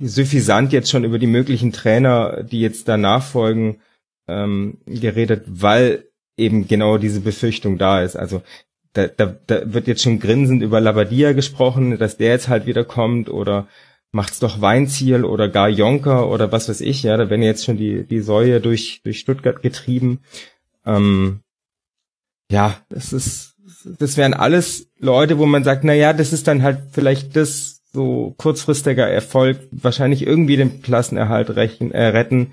[0.00, 3.80] suffisant jetzt schon über die möglichen Trainer, die jetzt danach folgen,
[4.28, 6.04] ähm, geredet, weil
[6.36, 8.16] eben genau diese Befürchtung da ist.
[8.16, 8.42] Also
[8.92, 12.84] da, da, da wird jetzt schon grinsend über Labadia gesprochen, dass der jetzt halt wieder
[12.84, 13.68] kommt oder
[14.12, 17.76] macht's doch Weinziel oder gar Jonker oder was weiß ich, ja, da werden jetzt schon
[17.76, 20.20] die, die Säue durch, durch Stuttgart getrieben.
[20.86, 21.40] Ähm,
[22.50, 23.56] ja, das ist,
[23.98, 27.80] das wären alles Leute, wo man sagt, na ja, das ist dann halt vielleicht das
[27.92, 32.52] so kurzfristiger Erfolg, wahrscheinlich irgendwie den Klassenerhalt rechen, äh, retten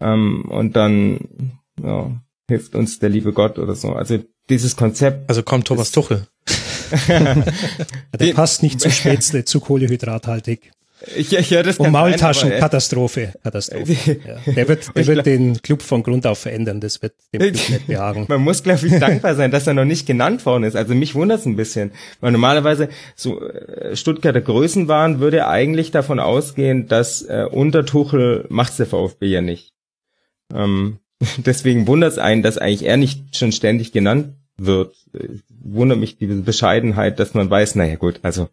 [0.00, 2.10] ähm, und dann ja,
[2.48, 3.92] hilft uns der liebe Gott oder so.
[3.92, 5.28] Also dieses Konzept.
[5.28, 6.26] Also kommt Thomas Tuchel.
[7.08, 10.72] der passt nicht zu Spätzle, zu kohlehydrathaltig.
[11.16, 14.20] Ja, ja, das Und Maultaschen, Katastrophe, Katastrophe.
[14.26, 14.52] ja.
[14.52, 17.86] Der wird, der wird den Club von Grund auf verändern, das wird dem Club nicht
[17.86, 18.26] behagen.
[18.28, 20.74] Man muss, glaube ich, dankbar sein, dass er noch nicht genannt worden ist.
[20.74, 25.92] Also mich wundert es ein bisschen, weil normalerweise so äh, Stuttgarter Größen waren, würde eigentlich
[25.92, 29.74] davon ausgehen, dass äh, unter Tuchel macht's der VfB ja nicht.
[30.52, 30.98] Ähm,
[31.38, 34.96] deswegen wundert es einen, dass eigentlich er nicht schon ständig genannt wird.
[35.48, 38.48] Wundert mich diese Bescheidenheit, dass man weiß, naja gut, also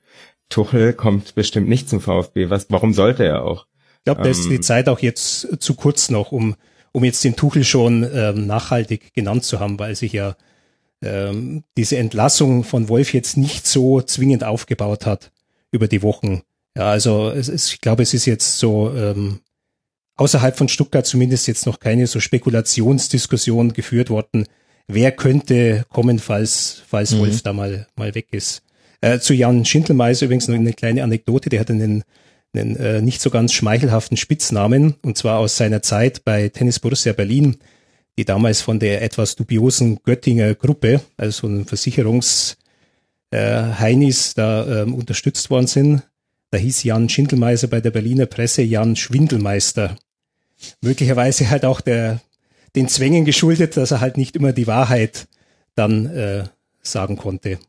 [0.50, 2.50] Tuchel kommt bestimmt nicht zum VfB.
[2.50, 3.68] Was, warum sollte er auch?
[4.00, 6.56] Ich glaube, da ist die ähm, Zeit auch jetzt zu kurz noch, um,
[6.92, 10.36] um jetzt den Tuchel schon ähm, nachhaltig genannt zu haben, weil sich ja
[11.02, 15.32] ähm, diese Entlassung von Wolf jetzt nicht so zwingend aufgebaut hat
[15.72, 16.42] über die Wochen.
[16.78, 19.40] Ja, also es ist, ich glaube, es ist jetzt so ähm,
[20.16, 24.46] außerhalb von Stuttgart zumindest jetzt noch keine so Spekulationsdiskussion geführt worden,
[24.88, 27.20] wer könnte kommen, falls, falls mhm.
[27.20, 28.62] Wolf da mal, mal weg ist.
[29.06, 32.04] Äh, zu Jan Schindelmeiser übrigens noch eine kleine Anekdote, der hat einen,
[32.56, 37.14] einen äh, nicht so ganz schmeichelhaften Spitznamen, und zwar aus seiner Zeit bei Tennis Borussia
[37.14, 37.58] Berlin,
[38.18, 42.58] die damals von der etwas dubiosen Göttinger Gruppe, also so Versicherungs
[43.30, 43.38] äh,
[43.78, 46.02] Heinis, da ähm, unterstützt worden sind.
[46.50, 49.98] Da hieß Jan Schindelmeiser bei der Berliner Presse Jan Schwindelmeister.
[50.82, 52.22] Möglicherweise halt auch der,
[52.76, 55.28] den Zwängen geschuldet, dass er halt nicht immer die Wahrheit
[55.76, 56.46] dann äh,
[56.82, 57.60] sagen konnte.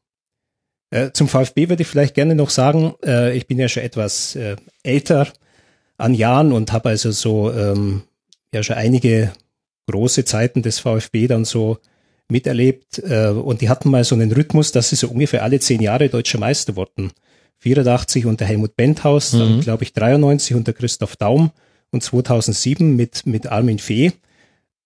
[0.90, 4.36] Äh, zum VfB würde ich vielleicht gerne noch sagen, äh, ich bin ja schon etwas
[4.36, 5.28] äh, älter
[5.98, 8.02] an Jahren und habe also so ähm,
[8.52, 9.32] ja schon einige
[9.88, 11.78] große Zeiten des VfB dann so
[12.28, 15.80] miterlebt äh, und die hatten mal so einen Rhythmus, dass sie so ungefähr alle zehn
[15.80, 17.12] Jahre deutscher Meister wurden.
[17.58, 19.38] 84 unter Helmut Benthaus, mhm.
[19.38, 21.52] dann glaube ich 93 unter Christoph Daum
[21.90, 24.12] und 2007 mit, mit Armin Fee.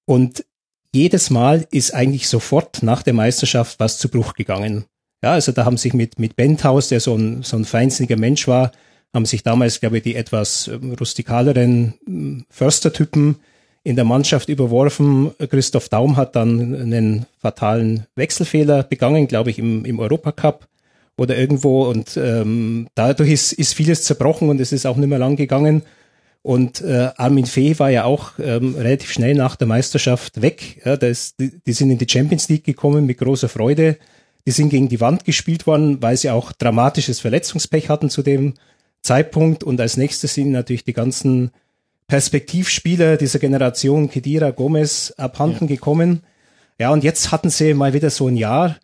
[0.04, 0.44] Und
[0.92, 4.84] jedes Mal ist eigentlich sofort nach der Meisterschaft was zu Bruch gegangen.
[5.22, 8.48] Ja, also da haben sich mit, mit Benthaus, der so ein, so ein feinsinniger Mensch
[8.48, 8.72] war,
[9.12, 13.36] haben sich damals, glaube ich, die etwas ähm, rustikaleren ähm, Förstertypen
[13.82, 15.32] in der Mannschaft überworfen.
[15.50, 20.68] Christoph Daum hat dann einen fatalen Wechselfehler begangen, glaube ich, im, im Europacup
[21.16, 21.84] oder irgendwo.
[21.84, 25.82] Und ähm, dadurch ist, ist vieles zerbrochen und es ist auch nicht mehr lang gegangen.
[26.42, 30.80] Und äh, Armin Fee war ja auch ähm, relativ schnell nach der Meisterschaft weg.
[30.84, 33.98] Ja, das, die, die sind in die Champions League gekommen mit großer Freude.
[34.46, 38.54] Die sind gegen die Wand gespielt worden, weil sie auch dramatisches Verletzungspech hatten zu dem
[39.02, 39.64] Zeitpunkt.
[39.64, 41.50] Und als nächstes sind natürlich die ganzen
[42.06, 45.76] Perspektivspieler dieser Generation, Kedira, Gomez, abhanden ja.
[45.76, 46.22] gekommen.
[46.78, 48.76] Ja, und jetzt hatten sie mal wieder so ein Jahr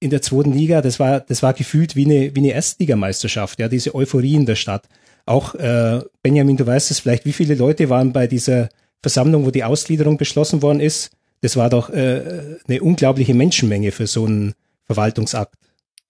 [0.00, 0.82] in der zweiten Liga.
[0.82, 3.58] Das war, das war gefühlt wie eine, wie eine Erstligameisterschaft.
[3.58, 4.86] Ja, diese Euphorie in der Stadt.
[5.24, 8.68] Auch äh, Benjamin, du weißt es vielleicht, wie viele Leute waren bei dieser
[9.00, 11.10] Versammlung, wo die Ausgliederung beschlossen worden ist?
[11.40, 14.54] Das war doch äh, eine unglaubliche Menschenmenge für so einen
[14.86, 15.54] Verwaltungsakt.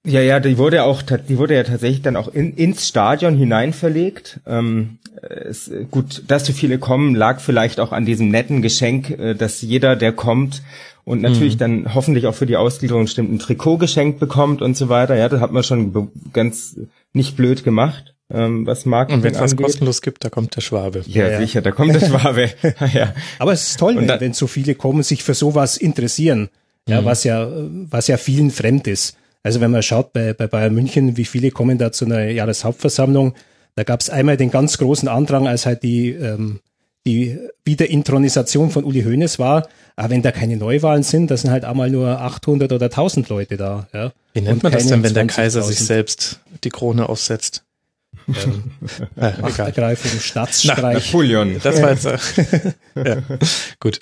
[0.07, 3.73] Ja, ja, die wurde auch, die wurde ja tatsächlich dann auch in, ins Stadion hinein
[3.73, 4.41] verlegt.
[4.47, 9.35] Ähm, es, gut, dass so viele kommen, lag vielleicht auch an diesem netten Geschenk, äh,
[9.35, 10.63] dass jeder, der kommt
[11.05, 11.59] und natürlich mhm.
[11.59, 15.17] dann hoffentlich auch für die Ausgliederung stimmt ein Trikot geschenkt bekommt und so weiter.
[15.17, 16.79] Ja, das hat man schon ganz
[17.15, 20.61] nicht blöd gemacht ähm, was Marketing Und wenn es was kostenlos gibt, da kommt der
[20.61, 21.03] Schwabe.
[21.07, 21.41] Ja, ja.
[21.41, 22.51] sicher, da kommt der Schwabe.
[22.93, 23.15] ja.
[23.39, 26.49] Aber es ist toll, wenn, da, wenn so viele kommen, sich für sowas interessieren,
[26.89, 27.05] ja, mhm.
[27.05, 27.49] was ja,
[27.91, 29.17] was ja vielen fremd ist.
[29.43, 33.35] Also wenn man schaut bei, bei Bayern München, wie viele kommen da zu einer Jahreshauptversammlung,
[33.77, 36.61] da gab es einmal den ganz großen Andrang, als halt die, ähm,
[37.07, 39.69] die Wiederintronisation von Uli Hoeneß war.
[39.97, 43.57] Aber wenn da keine Neuwahlen sind, da sind halt einmal nur 800 oder 1000 Leute
[43.57, 43.89] da.
[43.93, 44.13] Ja.
[44.33, 47.65] Wie nennt man das denn, wenn der Kaiser sich selbst die Krone aufsetzt?
[48.29, 48.71] ähm,
[49.17, 51.13] äh, Machtergreifung, Staatsstreich.
[51.13, 51.61] Napoleon.
[51.63, 52.73] Das war jetzt, äh,
[53.05, 53.23] ja,
[53.81, 54.01] gut.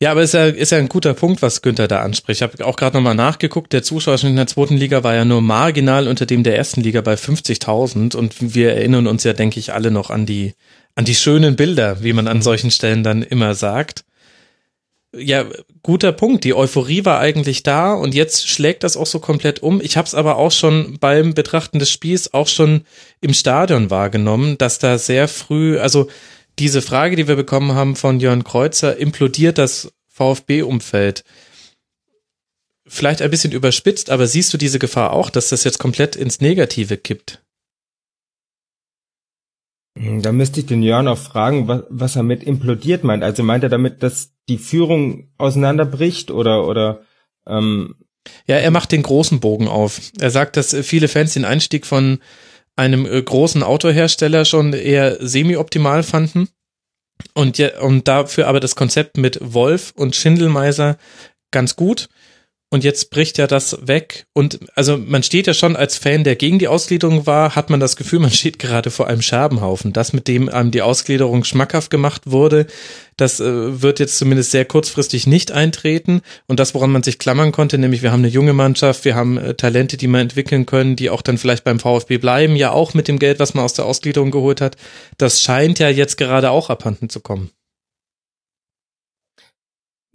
[0.00, 2.38] Ja, aber ist ja, ist ja ein guter Punkt, was Günther da anspricht.
[2.38, 5.40] Ich habe auch gerade nochmal nachgeguckt, der Zuschauerschnitt in der zweiten Liga war ja nur
[5.40, 9.72] marginal unter dem der ersten Liga bei 50.000 und wir erinnern uns ja, denke ich,
[9.72, 10.52] alle noch an die,
[10.96, 14.04] an die schönen Bilder, wie man an solchen Stellen dann immer sagt
[15.18, 15.44] ja,
[15.82, 16.44] guter Punkt.
[16.44, 19.80] Die Euphorie war eigentlich da und jetzt schlägt das auch so komplett um.
[19.80, 22.82] Ich habe es aber auch schon beim Betrachten des Spiels auch schon
[23.20, 26.08] im Stadion wahrgenommen, dass da sehr früh, also
[26.58, 31.24] diese Frage, die wir bekommen haben von Jörn Kreuzer, implodiert das VfB-Umfeld.
[32.86, 36.40] Vielleicht ein bisschen überspitzt, aber siehst du diese Gefahr auch, dass das jetzt komplett ins
[36.40, 37.42] Negative kippt?
[39.96, 43.24] Da müsste ich den Jörn auch fragen, was, was er mit implodiert meint.
[43.24, 47.00] Also meint er damit, dass die Führung auseinanderbricht oder oder
[47.46, 47.96] ähm
[48.46, 50.00] Ja, er macht den großen Bogen auf.
[50.20, 52.18] Er sagt, dass viele Fans den Einstieg von
[52.76, 56.48] einem äh, großen Autohersteller schon eher semi-optimal fanden.
[57.34, 60.98] Und, ja, und dafür aber das Konzept mit Wolf und Schindelmeiser
[61.50, 62.08] ganz gut
[62.68, 64.26] und jetzt bricht ja das weg.
[64.32, 67.78] Und also man steht ja schon als Fan, der gegen die Ausgliederung war, hat man
[67.78, 69.92] das Gefühl, man steht gerade vor einem Scherbenhaufen.
[69.92, 72.66] Das, mit dem einem die Ausgliederung schmackhaft gemacht wurde,
[73.16, 76.22] das äh, wird jetzt zumindest sehr kurzfristig nicht eintreten.
[76.48, 79.38] Und das, woran man sich klammern konnte, nämlich wir haben eine junge Mannschaft, wir haben
[79.38, 82.94] äh, Talente, die wir entwickeln können, die auch dann vielleicht beim VfB bleiben, ja auch
[82.94, 84.76] mit dem Geld, was man aus der Ausgliederung geholt hat,
[85.18, 87.50] das scheint ja jetzt gerade auch abhanden zu kommen.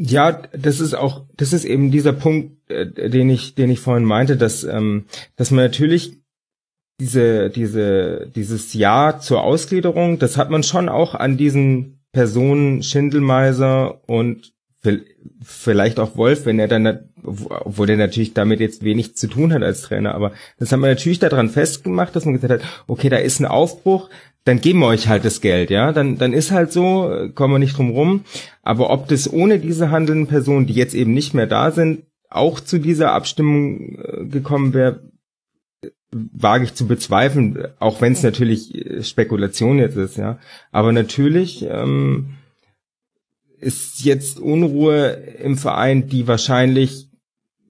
[0.03, 4.03] Ja, das ist auch, das ist eben dieser Punkt, äh, den ich, den ich vorhin
[4.03, 6.17] meinte, dass, ähm, dass man natürlich
[6.99, 14.01] diese, diese, dieses Ja zur Ausgliederung, das hat man schon auch an diesen Personen Schindelmeiser
[14.07, 14.53] und
[15.43, 19.61] vielleicht auch Wolf, wenn er dann, obwohl er natürlich damit jetzt wenig zu tun hat
[19.61, 23.17] als Trainer, aber das haben wir natürlich daran festgemacht, dass man gesagt hat, okay, da
[23.17, 24.09] ist ein Aufbruch,
[24.43, 27.59] dann geben wir euch halt das Geld, ja, dann, dann ist halt so, kommen wir
[27.59, 28.25] nicht drum rum.
[28.63, 32.59] Aber ob das ohne diese handelnden Personen, die jetzt eben nicht mehr da sind, auch
[32.59, 35.01] zu dieser Abstimmung äh, gekommen wäre,
[36.11, 40.39] wage ich zu bezweifeln, auch wenn es natürlich äh, Spekulation jetzt ist, ja.
[40.71, 42.37] Aber natürlich ähm,
[43.59, 45.09] ist jetzt Unruhe
[45.43, 47.09] im Verein, die wahrscheinlich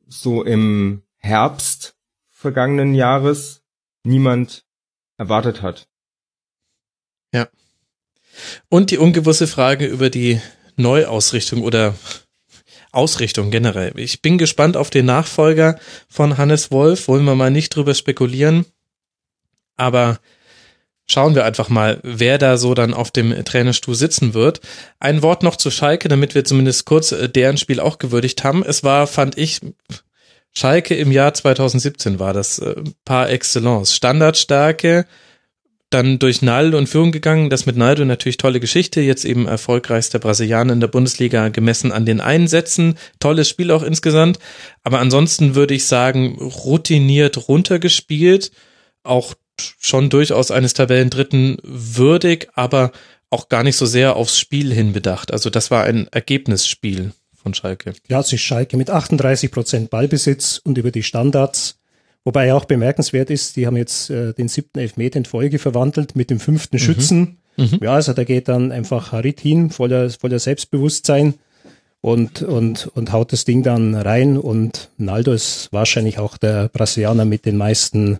[0.07, 1.95] so im Herbst
[2.29, 3.63] vergangenen Jahres
[4.03, 4.65] niemand
[5.17, 5.90] erwartet hat.
[7.33, 7.47] Ja.
[8.69, 10.41] Und die ungewusste Frage über die
[10.75, 11.95] Neuausrichtung oder
[12.91, 13.93] Ausrichtung generell.
[13.95, 15.79] Ich bin gespannt auf den Nachfolger
[16.09, 17.07] von Hannes Wolf.
[17.07, 18.65] Wollen wir mal nicht drüber spekulieren.
[19.77, 20.19] Aber
[21.07, 24.61] schauen wir einfach mal, wer da so dann auf dem Trainerstuhl sitzen wird.
[24.99, 28.63] Ein Wort noch zu Schalke, damit wir zumindest kurz äh, deren Spiel auch gewürdigt haben.
[28.63, 29.61] Es war, fand ich,
[30.53, 32.75] Schalke im Jahr 2017 war das äh,
[33.05, 33.95] par excellence.
[33.95, 35.05] Standardstärke,
[35.91, 37.49] dann durch Naldo in Führung gegangen.
[37.49, 39.01] Das mit Naldo natürlich tolle Geschichte.
[39.01, 42.97] Jetzt eben erfolgreichster Brasilianer in der Bundesliga gemessen an den Einsätzen.
[43.19, 44.39] Tolles Spiel auch insgesamt.
[44.83, 48.51] Aber ansonsten würde ich sagen, routiniert runtergespielt.
[49.03, 49.35] Auch
[49.79, 52.91] schon durchaus eines Tabellendritten würdig, aber
[53.29, 55.31] auch gar nicht so sehr aufs Spiel hin bedacht.
[55.31, 57.93] Also das war ein Ergebnisspiel von Schalke.
[58.07, 61.80] Klassisch Schalke mit 38 Prozent Ballbesitz und über die Standards.
[62.23, 66.29] Wobei auch bemerkenswert ist, die haben jetzt äh, den siebten Elfmeter in Folge verwandelt mit
[66.29, 66.79] dem fünften mhm.
[66.79, 67.37] Schützen.
[67.57, 67.79] Mhm.
[67.81, 71.35] Ja, also da geht dann einfach Harit hin, voller, voller Selbstbewusstsein
[72.01, 74.37] und, und, und haut das Ding dann rein.
[74.37, 78.19] Und Naldo ist wahrscheinlich auch der Brasilianer mit den meisten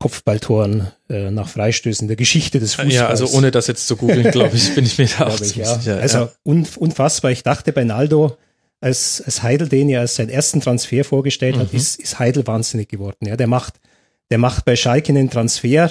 [0.00, 2.94] Kopfballtoren äh, nach Freistößen der Geschichte des Fußballs.
[2.94, 5.56] Ja, also ohne das jetzt zu googeln, glaube ich, bin ich mir da auch ich,
[5.56, 5.78] ja.
[5.78, 5.98] sicher.
[5.98, 6.30] Also ja.
[6.44, 7.32] unfassbar.
[7.32, 8.36] Ich dachte bei Naldo,
[8.80, 11.60] als, als Heidel den ja als seinen ersten Transfer vorgestellt mhm.
[11.60, 13.26] hat, ist, ist Heidel wahnsinnig geworden.
[13.26, 13.80] Ja, der macht,
[14.30, 15.90] der macht bei Schalke einen Transfer,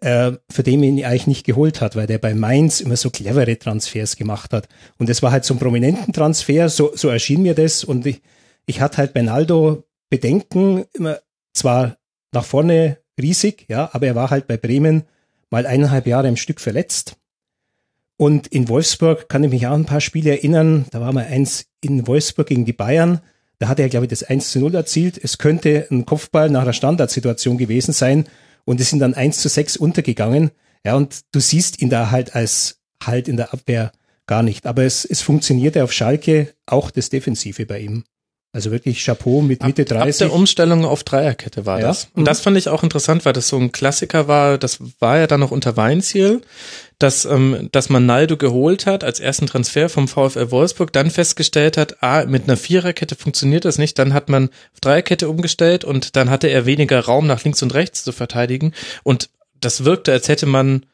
[0.00, 3.58] äh, für den ihn eigentlich nicht geholt hat, weil der bei Mainz immer so clevere
[3.58, 4.68] Transfers gemacht hat.
[4.98, 7.84] Und das war halt so ein prominenten Transfer, so, so erschien mir das.
[7.84, 8.22] Und ich,
[8.66, 11.20] ich hatte halt bei Naldo Bedenken, immer
[11.54, 11.96] zwar
[12.32, 15.04] nach vorne riesig, ja, aber er war halt bei Bremen
[15.50, 17.16] mal eineinhalb Jahre im Stück verletzt.
[18.22, 20.84] Und in Wolfsburg kann ich mich auch ein paar Spiele erinnern.
[20.92, 23.20] Da war mal eins in Wolfsburg gegen die Bayern.
[23.58, 25.18] Da hat er, glaube ich, das 1 zu 0 erzielt.
[25.20, 28.26] Es könnte ein Kopfball nach einer Standardsituation gewesen sein
[28.64, 30.52] und es sind dann 1 zu 6 untergegangen.
[30.86, 33.90] Ja, und du siehst ihn da halt als halt in der Abwehr
[34.26, 34.66] gar nicht.
[34.68, 38.04] Aber es, es funktionierte auf Schalke auch das Defensive bei ihm.
[38.54, 40.26] Also wirklich Chapeau mit Mitte 30.
[40.26, 41.86] Ab der Umstellung auf Dreierkette war ja.
[41.86, 42.08] das.
[42.14, 44.58] Und das fand ich auch interessant, weil das so ein Klassiker war.
[44.58, 46.42] Das war ja dann noch unter Weinziel,
[46.98, 51.78] dass, ähm, dass man Naldo geholt hat als ersten Transfer vom VfL Wolfsburg, dann festgestellt
[51.78, 53.98] hat, ah, mit einer Viererkette funktioniert das nicht.
[53.98, 57.72] Dann hat man auf Dreierkette umgestellt und dann hatte er weniger Raum nach links und
[57.72, 58.74] rechts zu verteidigen.
[59.02, 59.30] Und
[59.60, 60.84] das wirkte, als hätte man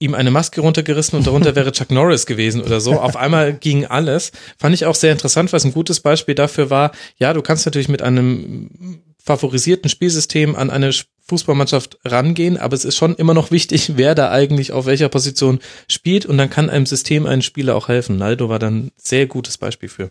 [0.00, 2.98] ihm eine Maske runtergerissen und darunter wäre Chuck Norris gewesen oder so.
[2.98, 4.32] Auf einmal ging alles.
[4.58, 6.90] Fand ich auch sehr interessant, was ein gutes Beispiel dafür war.
[7.18, 10.90] Ja, du kannst natürlich mit einem favorisierten Spielsystem an eine
[11.28, 15.60] Fußballmannschaft rangehen, aber es ist schon immer noch wichtig, wer da eigentlich auf welcher Position
[15.86, 18.16] spielt und dann kann einem System einen Spieler auch helfen.
[18.16, 20.10] Naldo war dann sehr gutes Beispiel für.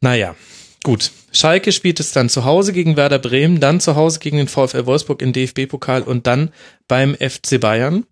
[0.00, 0.36] Naja,
[0.82, 4.48] Gut, Schalke spielt es dann zu Hause gegen Werder Bremen, dann zu Hause gegen den
[4.48, 6.50] VfL Wolfsburg im DFB-Pokal und dann
[6.88, 8.06] beim FC Bayern.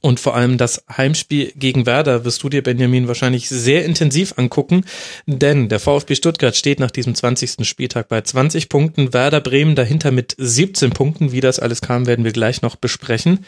[0.00, 4.84] Und vor allem das Heimspiel gegen Werder wirst du dir, Benjamin, wahrscheinlich sehr intensiv angucken,
[5.26, 7.66] denn der VfB Stuttgart steht nach diesem 20.
[7.66, 11.30] Spieltag bei 20 Punkten, Werder Bremen dahinter mit 17 Punkten.
[11.30, 13.44] Wie das alles kam, werden wir gleich noch besprechen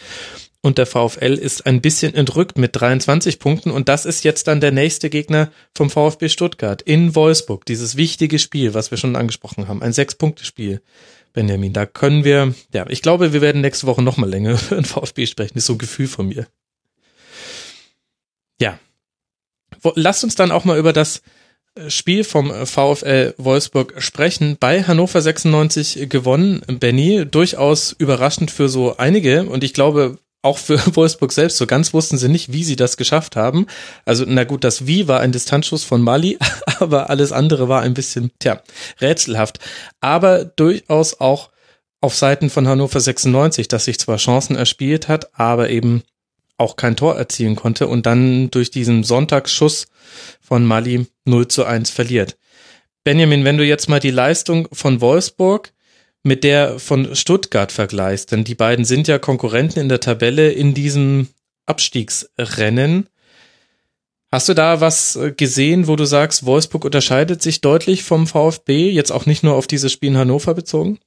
[0.61, 4.61] und der VfL ist ein bisschen entrückt mit 23 Punkten und das ist jetzt dann
[4.61, 7.65] der nächste Gegner vom VfB Stuttgart in Wolfsburg.
[7.65, 10.83] Dieses wichtige Spiel, was wir schon angesprochen haben, ein Sechs-Punkte-Spiel.
[11.33, 14.85] Benjamin, da können wir, ja, ich glaube, wir werden nächste Woche nochmal länger über den
[14.85, 15.55] VfB sprechen.
[15.55, 16.49] Das ist so ein Gefühl von mir.
[18.61, 18.79] Ja.
[19.95, 21.23] Lasst uns dann auch mal über das
[21.77, 24.57] äh, Spiel vom äh, VfL Wolfsburg sprechen.
[24.59, 27.25] Bei Hannover 96 gewonnen, Benny.
[27.31, 29.45] Durchaus überraschend für so einige.
[29.45, 31.57] Und ich glaube, auch für Wolfsburg selbst.
[31.57, 33.67] So ganz wussten sie nicht, wie sie das geschafft haben.
[34.05, 36.39] Also, na gut, das Wie war ein Distanzschuss von Mali,
[36.79, 38.63] aber alles andere war ein bisschen, tja,
[39.01, 39.59] rätselhaft.
[40.01, 41.51] Aber durchaus auch
[42.01, 46.03] auf Seiten von Hannover 96, dass sich zwar Chancen erspielt hat, aber eben
[46.57, 49.87] auch kein Tor erzielen konnte und dann durch diesen Sonntagsschuss
[50.41, 52.37] von Mali 0 zu 1 verliert.
[53.05, 55.73] Benjamin, wenn du jetzt mal die Leistung von Wolfsburg
[56.29, 60.75] mit der von Stuttgart vergleichst, denn die beiden sind ja Konkurrenten in der Tabelle in
[60.75, 61.29] diesem
[61.67, 63.09] Abstiegsrennen.
[64.31, 68.91] Hast du da was äh, gesehen, wo du sagst, Wolfsburg unterscheidet sich deutlich vom VfB,
[68.91, 70.99] jetzt auch nicht nur auf dieses Spiel in Hannover bezogen?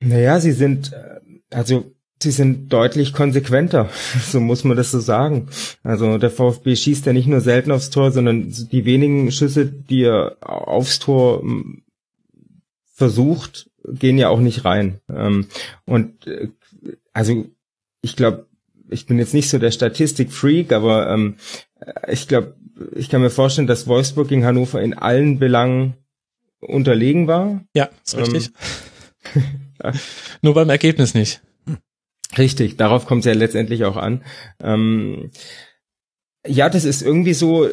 [0.00, 1.90] Naja, sie sind, äh, also
[2.22, 3.88] sie sind deutlich konsequenter,
[4.30, 5.48] so muss man das so sagen.
[5.82, 10.02] Also der VfB schießt ja nicht nur selten aufs Tor, sondern die wenigen Schüsse, die
[10.02, 11.42] er aufs Tor
[13.00, 15.00] versucht, gehen ja auch nicht rein.
[15.08, 15.46] Ähm,
[15.86, 16.48] und äh,
[17.14, 17.46] also
[18.02, 18.46] ich glaube,
[18.90, 21.36] ich bin jetzt nicht so der Statistik-Freak, aber ähm,
[22.08, 22.56] ich glaube,
[22.94, 25.94] ich kann mir vorstellen, dass Wolfsburg gegen Hannover in allen Belangen
[26.60, 27.64] unterlegen war.
[27.74, 28.50] Ja, ist richtig.
[29.82, 29.94] Ähm,
[30.42, 31.40] Nur beim Ergebnis nicht.
[32.36, 34.22] Richtig, darauf kommt es ja letztendlich auch an.
[34.62, 35.30] Ähm,
[36.46, 37.66] ja, das ist irgendwie so,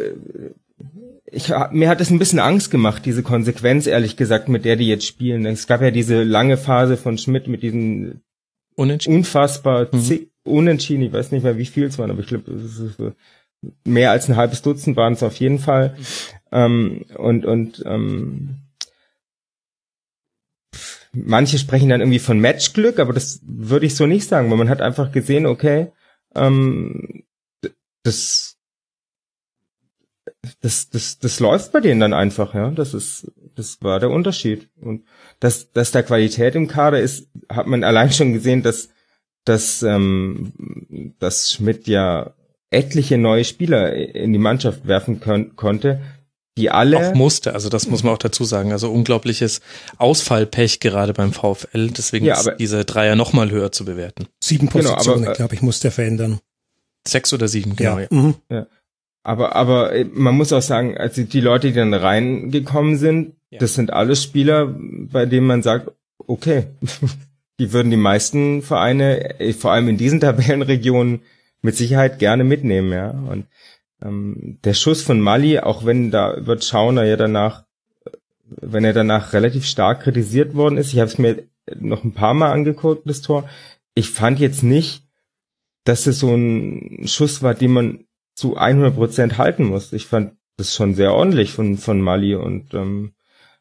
[1.30, 4.88] ich, mir hat es ein bisschen Angst gemacht, diese Konsequenz, ehrlich gesagt, mit der die
[4.88, 5.46] jetzt spielen.
[5.46, 8.22] Es gab ja diese lange Phase von Schmidt mit diesen
[8.76, 9.18] Unentschieden.
[9.18, 10.28] unfassbar mhm.
[10.44, 13.16] Unentschieden, ich weiß nicht mehr, wie viel es waren, aber ich glaube,
[13.84, 15.98] mehr als ein halbes Dutzend waren es auf jeden Fall.
[15.98, 16.06] Mhm.
[16.54, 18.60] Ähm, und und ähm,
[21.12, 24.70] manche sprechen dann irgendwie von Matchglück, aber das würde ich so nicht sagen, weil man
[24.70, 25.88] hat einfach gesehen, okay,
[26.36, 27.24] ähm,
[28.04, 28.57] das
[30.62, 32.72] das, das, das läuft bei denen dann einfach, ja.
[32.72, 34.70] Das ist, das war der Unterschied.
[34.80, 35.06] Und
[35.40, 38.90] dass, dass da Qualität im Kader ist, hat man allein schon gesehen, dass
[39.48, 42.34] dass, ähm, dass Schmidt ja
[42.70, 46.02] etliche neue Spieler in die Mannschaft werfen können, konnte,
[46.58, 47.12] die alle.
[47.12, 48.72] Auch musste, also das muss man auch dazu sagen.
[48.72, 49.62] Also unglaubliches
[49.98, 54.28] Ausfallpech gerade beim VfL, deswegen ja, ist diese Dreier nochmal höher zu bewerten.
[54.44, 56.40] Sieben genau, Positionen, genau, glaube ich, muss der verändern.
[57.08, 58.00] Sechs oder sieben, genau.
[58.00, 58.08] Ja.
[58.10, 58.36] Mhm.
[58.52, 58.68] ja.
[59.28, 63.60] Aber, aber äh, man muss auch sagen, also die Leute, die dann reingekommen sind, ja.
[63.60, 66.68] das sind alles Spieler, bei denen man sagt, okay,
[67.60, 71.24] die würden die meisten Vereine, äh, vor allem in diesen Tabellenregionen,
[71.62, 73.10] mit Sicherheit gerne mitnehmen, ja.
[73.10, 73.48] Und
[74.02, 77.66] ähm, der Schuss von Mali, auch wenn da wird Schauner ja danach,
[78.46, 81.44] wenn er danach relativ stark kritisiert worden ist, ich habe es mir
[81.78, 83.50] noch ein paar Mal angeguckt, das Tor,
[83.94, 85.04] ich fand jetzt nicht,
[85.84, 88.07] dass es so ein Schuss war, den man
[88.38, 89.92] zu 100 Prozent halten muss.
[89.94, 93.14] Ich fand das schon sehr ordentlich von, von Mali und ähm,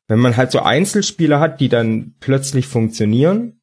[0.06, 3.60] wenn man halt so Einzelspieler hat, die dann plötzlich funktionieren,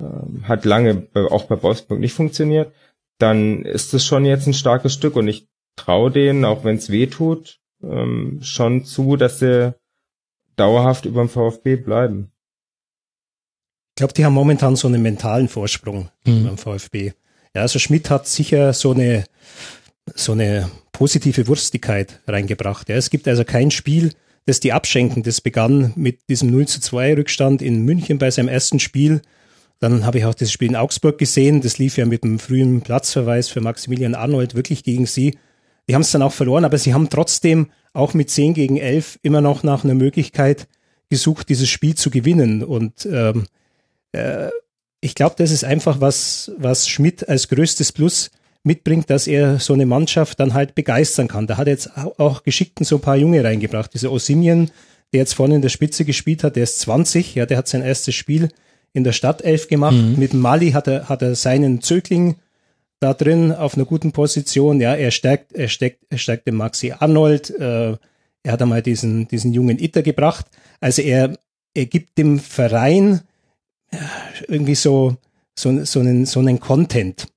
[0.00, 2.72] ähm, hat lange auch bei Wolfsburg nicht funktioniert,
[3.18, 6.88] dann ist es schon jetzt ein starkes Stück und ich traue denen, auch wenn es
[6.88, 9.74] weh tut, ähm, schon zu, dass sie
[10.54, 12.30] dauerhaft über dem VfB bleiben.
[13.90, 16.44] Ich glaube, die haben momentan so einen mentalen Vorsprung mhm.
[16.44, 17.12] beim VfB.
[17.54, 19.24] Ja, also Schmidt hat sicher so eine,
[20.18, 22.88] so eine positive Wurstigkeit reingebracht.
[22.88, 24.12] Ja, es gibt also kein Spiel,
[24.46, 25.22] das die abschenken.
[25.22, 29.22] Das begann mit diesem 0 zu 2 Rückstand in München bei seinem ersten Spiel
[29.80, 31.60] dann habe ich auch das Spiel in Augsburg gesehen.
[31.60, 35.38] Das lief ja mit einem frühen Platzverweis für Maximilian Arnold wirklich gegen sie.
[35.88, 39.20] Die haben es dann auch verloren, aber sie haben trotzdem auch mit 10 gegen 11
[39.22, 40.66] immer noch nach einer Möglichkeit
[41.10, 42.62] gesucht, dieses Spiel zu gewinnen.
[42.62, 43.46] Und ähm,
[44.12, 44.50] äh,
[45.00, 48.30] ich glaube, das ist einfach was, was Schmidt als größtes Plus
[48.68, 51.46] mitbringt, dass er so eine Mannschaft dann halt begeistern kann.
[51.46, 53.92] Da hat er jetzt auch geschickt so ein paar Junge reingebracht.
[53.94, 54.70] Dieser Osimien,
[55.12, 57.82] der jetzt vorne in der Spitze gespielt hat, der ist 20, ja, der hat sein
[57.82, 58.50] erstes Spiel
[58.92, 59.96] in der Stadtelf gemacht.
[59.96, 60.16] Mhm.
[60.18, 62.36] Mit Mali hat er, hat er seinen Zögling
[63.00, 64.80] da drin auf einer guten Position.
[64.80, 67.50] Ja, er stärkt, er steckt, er stärkt den Maxi Arnold.
[67.50, 67.96] Äh,
[68.42, 70.46] er hat einmal diesen, diesen jungen Itter gebracht.
[70.80, 71.38] Also er,
[71.74, 73.22] er gibt dem Verein
[73.90, 73.96] äh,
[74.46, 75.16] irgendwie so,
[75.58, 77.28] so, so einen, so einen Content.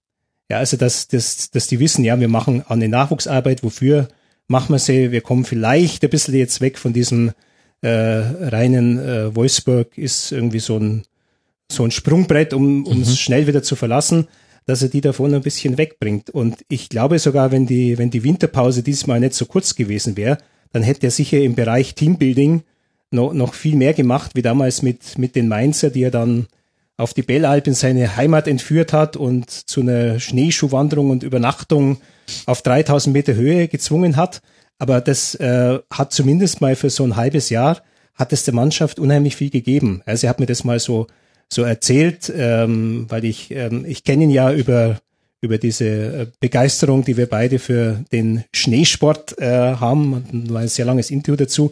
[0.51, 4.09] Ja, also dass, dass, dass die wissen, ja, wir machen eine Nachwuchsarbeit, wofür
[4.49, 5.13] machen wir sie?
[5.13, 7.31] Wir kommen vielleicht ein bisschen jetzt weg von diesem
[7.79, 11.03] äh, reinen äh, Wolfsburg ist irgendwie so ein
[11.71, 13.05] so ein Sprungbrett, um um mhm.
[13.05, 14.27] schnell wieder zu verlassen,
[14.65, 16.29] dass er die davon ein bisschen wegbringt.
[16.29, 20.37] Und ich glaube sogar, wenn die, wenn die Winterpause diesmal nicht so kurz gewesen wäre,
[20.73, 22.63] dann hätte er sicher im Bereich Teambuilding
[23.09, 26.47] noch, noch viel mehr gemacht, wie damals mit, mit den Mainzer, die er dann
[27.01, 31.99] auf die Bellalp in seine Heimat entführt hat und zu einer Schneeschuhwanderung und Übernachtung
[32.45, 34.41] auf 3000 Meter Höhe gezwungen hat.
[34.77, 37.81] Aber das äh, hat zumindest mal für so ein halbes Jahr,
[38.15, 40.01] hat es der Mannschaft unheimlich viel gegeben.
[40.05, 41.07] Also er hat mir das mal so
[41.51, 44.99] so erzählt, ähm, weil ich, ähm, ich kenne ihn ja über,
[45.41, 50.47] über diese äh, Begeisterung, die wir beide für den Schneesport äh, haben.
[50.49, 51.71] War ein sehr langes Interview dazu,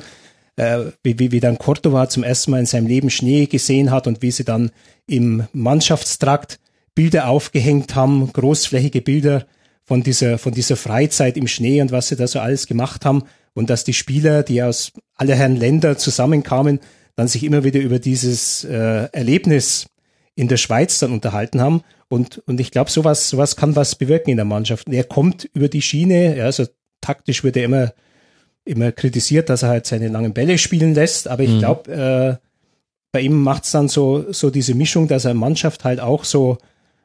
[0.58, 4.06] äh, wie, wie, wie dann Cordova zum ersten Mal in seinem Leben Schnee gesehen hat
[4.06, 4.72] und wie sie dann
[5.10, 6.60] im Mannschaftstrakt
[6.96, 9.46] Bilder aufgehängt haben, großflächige Bilder
[9.86, 13.24] von dieser, von dieser Freizeit im Schnee und was sie da so alles gemacht haben.
[13.54, 16.80] Und dass die Spieler, die aus aller Herren Länder zusammenkamen,
[17.16, 19.88] dann sich immer wieder über dieses äh, Erlebnis
[20.36, 21.82] in der Schweiz dann unterhalten haben.
[22.08, 24.88] Und, und ich glaube, sowas, sowas kann was bewirken in der Mannschaft.
[24.88, 26.66] Und er kommt über die Schiene, ja, also
[27.02, 27.94] taktisch wird er immer,
[28.66, 31.28] immer kritisiert, dass er halt seine langen Bälle spielen lässt.
[31.28, 31.60] Aber ich mhm.
[31.60, 32.49] glaube, äh,
[33.12, 36.58] bei ihm macht's dann so, so diese Mischung, dass er Mannschaft halt auch so,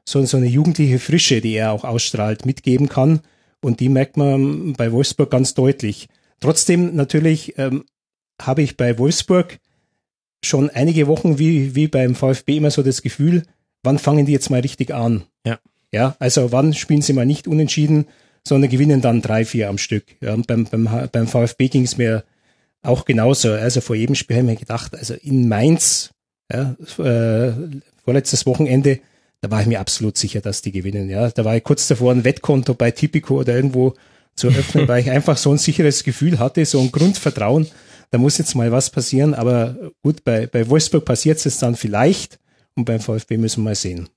[0.05, 3.21] so, so eine jugendliche Frische, die er auch ausstrahlt, mitgeben kann.
[3.63, 6.09] Und die merkt man bei Wolfsburg ganz deutlich.
[6.41, 7.85] Trotzdem natürlich ähm,
[8.41, 9.59] habe ich bei Wolfsburg
[10.45, 13.45] schon einige Wochen wie, wie beim VfB immer so das Gefühl,
[13.83, 15.25] wann fangen die jetzt mal richtig an?
[15.47, 15.59] Ja.
[15.93, 18.07] Ja, also wann spielen sie mal nicht unentschieden,
[18.47, 20.05] sondern gewinnen dann drei, vier am Stück.
[20.21, 22.25] Ja, beim, beim, beim VfB ging es mir
[22.85, 23.53] auch genauso.
[23.53, 26.11] Also vor jedem Spiel habe ich mir gedacht, also in Mainz,
[26.53, 27.53] ja, äh,
[28.05, 29.01] vorletztes Wochenende,
[29.41, 31.11] da war ich mir absolut sicher, dass die gewinnen.
[31.11, 33.95] Ja, da war ich kurz davor, ein Wettkonto bei Tipico oder irgendwo
[34.35, 37.67] zu öffnen, weil ich einfach so ein sicheres Gefühl hatte, so ein Grundvertrauen,
[38.11, 39.35] da muss jetzt mal was passieren.
[39.35, 42.39] Aber gut, bei, bei Wolfsburg passiert es dann vielleicht
[42.75, 44.09] und beim VfB müssen wir mal sehen.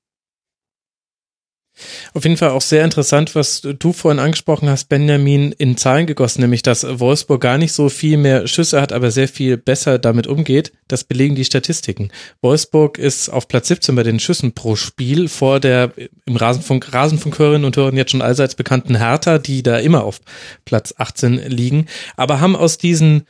[2.13, 6.41] Auf jeden Fall auch sehr interessant, was du vorhin angesprochen hast, Benjamin, in Zahlen gegossen,
[6.41, 10.28] nämlich dass Wolfsburg gar nicht so viel mehr Schüsse hat, aber sehr viel besser damit
[10.28, 10.71] umgeht.
[10.88, 12.09] Das belegen die Statistiken.
[12.41, 15.91] Wolfsburg ist auf Platz 17 bei den Schüssen pro Spiel vor der
[16.25, 20.19] im Rasenfunk, Rasenfunkhörerinnen und Hörern jetzt schon allseits bekannten Hertha, die da immer auf
[20.65, 23.23] Platz 18 liegen, aber haben aus diesen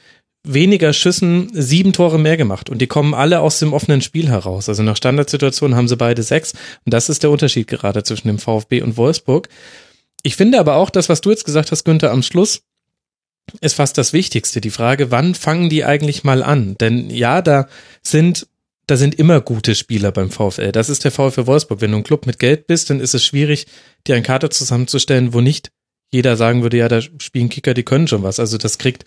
[0.54, 4.70] weniger Schüssen sieben Tore mehr gemacht und die kommen alle aus dem offenen Spiel heraus.
[4.70, 6.54] Also nach Standardsituationen haben sie beide sechs
[6.86, 9.50] und das ist der Unterschied gerade zwischen dem VfB und Wolfsburg.
[10.24, 12.62] Ich finde aber auch das, was du jetzt gesagt hast, Günther, am Schluss
[13.62, 14.62] ist fast das Wichtigste.
[14.62, 16.76] Die Frage, wann fangen die eigentlich mal an?
[16.78, 17.68] Denn ja, da
[18.02, 18.48] sind
[18.88, 20.72] da sind immer gute Spieler beim VfL.
[20.72, 21.82] Das ist der VfL Wolfsburg.
[21.82, 23.68] Wenn du ein Club mit Geld bist, dann ist es schwierig,
[24.08, 25.72] dir ein Kader zusammenzustellen, wo nicht
[26.10, 28.40] jeder sagen würde, ja, da spielen Kicker, die können schon was.
[28.40, 29.04] Also das kriegt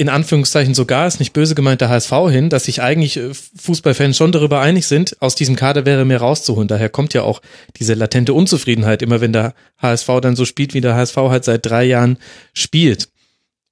[0.00, 4.16] in Anführungszeichen sogar, ist nicht böse gemeint, der HSV hin, dass sich eigentlich äh, Fußballfans
[4.16, 6.68] schon darüber einig sind, aus diesem Kader wäre mehr rauszuholen.
[6.68, 7.42] Daher kommt ja auch
[7.76, 11.66] diese latente Unzufriedenheit, immer wenn der HSV dann so spielt, wie der HSV halt seit
[11.66, 12.16] drei Jahren
[12.54, 13.10] spielt.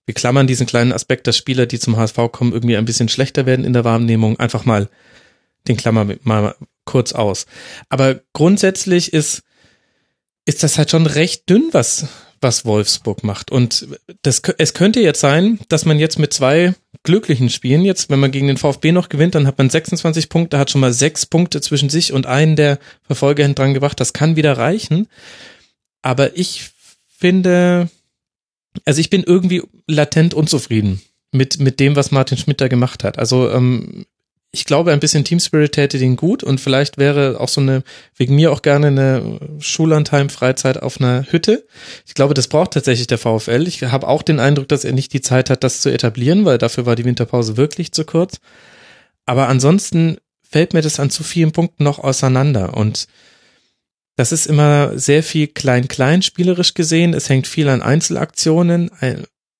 [0.04, 3.46] Wir klammern diesen kleinen Aspekt, dass Spieler, die zum HSV kommen, irgendwie ein bisschen schlechter
[3.46, 4.90] werden in der Wahrnehmung, einfach mal
[5.66, 7.46] den Klammer mal kurz aus.
[7.88, 9.44] Aber grundsätzlich ist,
[10.44, 12.06] ist das halt schon recht dünn, was,
[12.40, 13.50] was Wolfsburg macht.
[13.50, 13.88] Und
[14.22, 18.30] das, es könnte jetzt sein, dass man jetzt mit zwei glücklichen Spielen jetzt, wenn man
[18.30, 21.60] gegen den VfB noch gewinnt, dann hat man 26 Punkte, hat schon mal sechs Punkte
[21.60, 24.00] zwischen sich und einen der Verfolger dran gebracht.
[24.00, 25.08] Das kann wieder reichen.
[26.02, 26.70] Aber ich
[27.06, 27.88] finde,
[28.84, 31.00] also ich bin irgendwie latent unzufrieden
[31.32, 33.18] mit, mit dem, was Martin Schmidt da gemacht hat.
[33.18, 34.06] Also ähm,
[34.58, 37.84] ich glaube, ein bisschen Team Spirit täte den gut und vielleicht wäre auch so eine,
[38.16, 41.64] wegen mir auch gerne eine Schullandheim-Freizeit auf einer Hütte.
[42.06, 43.68] Ich glaube, das braucht tatsächlich der VfL.
[43.68, 46.58] Ich habe auch den Eindruck, dass er nicht die Zeit hat, das zu etablieren, weil
[46.58, 48.40] dafür war die Winterpause wirklich zu kurz.
[49.26, 53.06] Aber ansonsten fällt mir das an zu vielen Punkten noch auseinander und
[54.16, 57.14] das ist immer sehr viel klein-klein spielerisch gesehen.
[57.14, 58.90] Es hängt viel an Einzelaktionen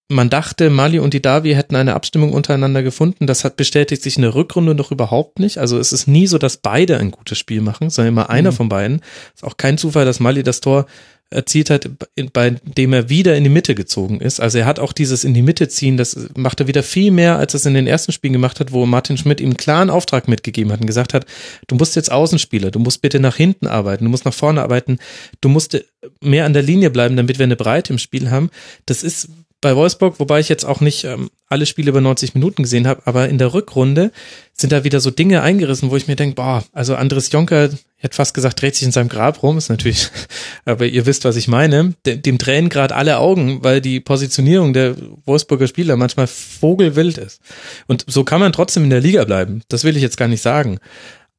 [0.09, 3.27] man dachte, Mali und die Davi hätten eine Abstimmung untereinander gefunden.
[3.27, 5.59] Das hat bestätigt sich in der Rückrunde noch überhaupt nicht.
[5.59, 8.57] Also es ist nie so, dass beide ein gutes Spiel machen, sondern immer einer mhm.
[8.57, 9.03] von beiden.
[9.35, 10.87] Ist auch kein Zufall, dass Mali das Tor
[11.31, 11.91] erzielt hat,
[12.33, 14.41] bei dem er wieder in die Mitte gezogen ist.
[14.41, 17.37] Also er hat auch dieses in die Mitte ziehen, das macht er wieder viel mehr,
[17.37, 20.27] als es in den ersten Spielen gemacht hat, wo Martin Schmidt ihm einen klaren Auftrag
[20.27, 21.27] mitgegeben hat und gesagt hat,
[21.67, 24.99] du musst jetzt Außenspieler, du musst bitte nach hinten arbeiten, du musst nach vorne arbeiten,
[25.43, 25.79] du musst
[26.23, 28.49] mehr an der Linie bleiben, damit wir eine Breite im Spiel haben.
[28.87, 29.29] Das ist
[29.61, 33.03] bei Wolfsburg, wobei ich jetzt auch nicht ähm, alle Spiele über 90 Minuten gesehen habe,
[33.07, 34.13] aber in der Rückrunde
[34.53, 38.15] sind da wieder so Dinge eingerissen, wo ich mir denke, boah, also Andres Jonker, hätte
[38.15, 40.11] fast gesagt, dreht sich in seinem Grab rum, ist natürlich,
[40.65, 44.95] aber ihr wisst, was ich meine, dem tränen gerade alle Augen, weil die Positionierung der
[45.25, 47.41] Wolfsburger Spieler manchmal vogelwild ist.
[47.89, 50.43] Und so kann man trotzdem in der Liga bleiben, das will ich jetzt gar nicht
[50.43, 50.79] sagen.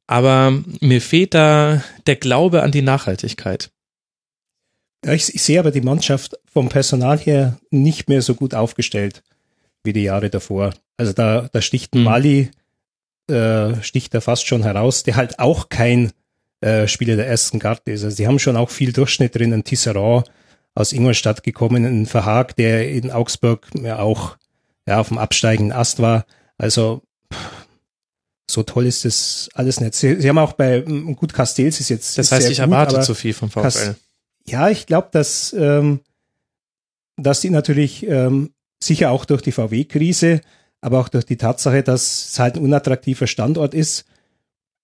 [0.06, 3.70] Aber mir fehlt da der Glaube an die Nachhaltigkeit.
[5.04, 9.22] Ja, ich, ich sehe aber die Mannschaft vom Personal her nicht mehr so gut aufgestellt
[9.82, 10.74] wie die Jahre davor.
[10.96, 12.04] Also da, da sticht mhm.
[12.04, 12.50] Mali,
[13.30, 16.12] äh, sticht da fast schon heraus, der halt auch kein
[16.60, 18.04] äh, Spieler der ersten Garde ist.
[18.04, 20.30] Also sie haben schon auch viel Durchschnitt drin, ein Tisserand
[20.74, 24.36] aus Ingolstadt gekommen, ein Verhag, der in Augsburg ja auch
[24.86, 26.26] ja, auf dem absteigenden Ast war.
[26.58, 27.02] Also
[28.50, 29.94] so toll ist das alles nicht.
[29.94, 32.18] Sie, sie haben auch bei gut Castells ist jetzt.
[32.18, 33.94] Das heißt, ich erwarte zu viel vom VfL.
[34.46, 36.00] Ja, ich glaube, dass, ähm,
[37.16, 38.50] dass die natürlich ähm,
[38.82, 40.40] sicher auch durch die VW-Krise,
[40.80, 44.06] aber auch durch die Tatsache, dass es halt ein unattraktiver Standort ist,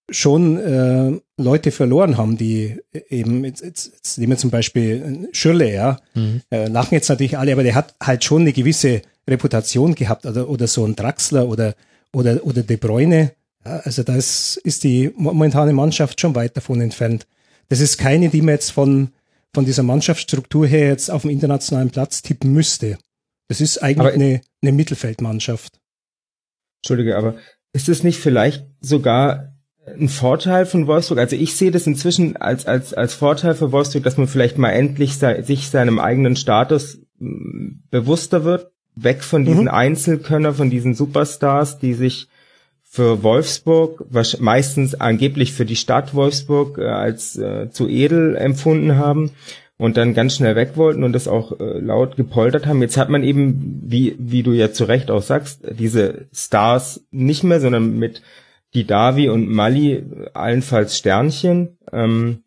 [0.08, 2.76] schon äh, Leute verloren haben, die
[3.08, 6.42] eben, jetzt, jetzt, jetzt nehmen wir zum Beispiel Schürle, ja, mhm.
[6.50, 10.48] äh, lachen jetzt natürlich alle, aber der hat halt schon eine gewisse Reputation gehabt oder,
[10.48, 11.74] oder so ein Draxler oder,
[12.12, 13.32] oder, oder De Bruyne.
[13.64, 17.26] Ja, also da ist, ist die momentane Mannschaft schon weit davon entfernt.
[17.68, 19.10] Das ist keine, die man jetzt von,
[19.56, 22.98] von dieser Mannschaftsstruktur her jetzt auf dem internationalen Platz tippen müsste.
[23.48, 25.80] Das ist eigentlich eine, eine Mittelfeldmannschaft.
[26.82, 27.36] Entschuldige, aber
[27.72, 29.54] ist es nicht vielleicht sogar
[29.86, 31.20] ein Vorteil von Wolfsburg?
[31.20, 34.72] Also ich sehe das inzwischen als, als, als Vorteil für Wolfsburg, dass man vielleicht mal
[34.72, 39.68] endlich sei, sich seinem eigenen Status mm, bewusster wird, weg von diesen mhm.
[39.68, 42.28] Einzelkönner, von diesen Superstars, die sich
[42.88, 48.96] für Wolfsburg, was meistens angeblich für die Stadt Wolfsburg äh, als äh, zu edel empfunden
[48.96, 49.32] haben
[49.76, 52.80] und dann ganz schnell weg wollten und das auch äh, laut gepoltert haben.
[52.80, 57.44] Jetzt hat man eben, wie, wie du ja zu Recht auch sagst, diese Stars nicht
[57.44, 58.22] mehr, sondern mit
[58.74, 61.78] die Davi und Mali allenfalls Sternchen.
[61.92, 62.44] Ähm,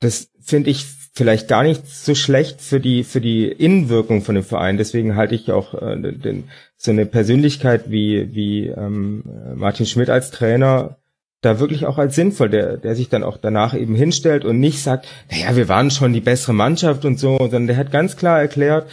[0.00, 0.84] das finde ich
[1.18, 4.76] vielleicht gar nicht so schlecht für die für die Innenwirkung von dem Verein.
[4.76, 6.44] Deswegen halte ich auch äh, den,
[6.76, 9.24] so eine Persönlichkeit wie wie ähm,
[9.56, 10.96] Martin Schmidt als Trainer
[11.40, 14.80] da wirklich auch als sinnvoll, der der sich dann auch danach eben hinstellt und nicht
[14.80, 18.40] sagt, naja, wir waren schon die bessere Mannschaft und so, sondern der hat ganz klar
[18.40, 18.88] erklärt,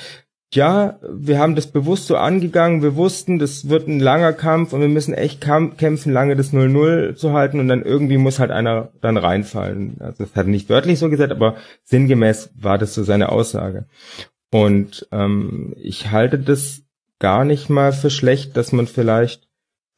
[0.55, 4.81] ja, wir haben das bewusst so angegangen, wir wussten, das wird ein langer Kampf und
[4.81, 8.89] wir müssen echt kämpfen, lange das 0-0 zu halten und dann irgendwie muss halt einer
[9.01, 9.97] dann reinfallen.
[9.99, 13.85] Also das hat er nicht wörtlich so gesagt, aber sinngemäß war das so seine Aussage.
[14.51, 16.83] Und ähm, ich halte das
[17.19, 19.47] gar nicht mal für schlecht, dass man vielleicht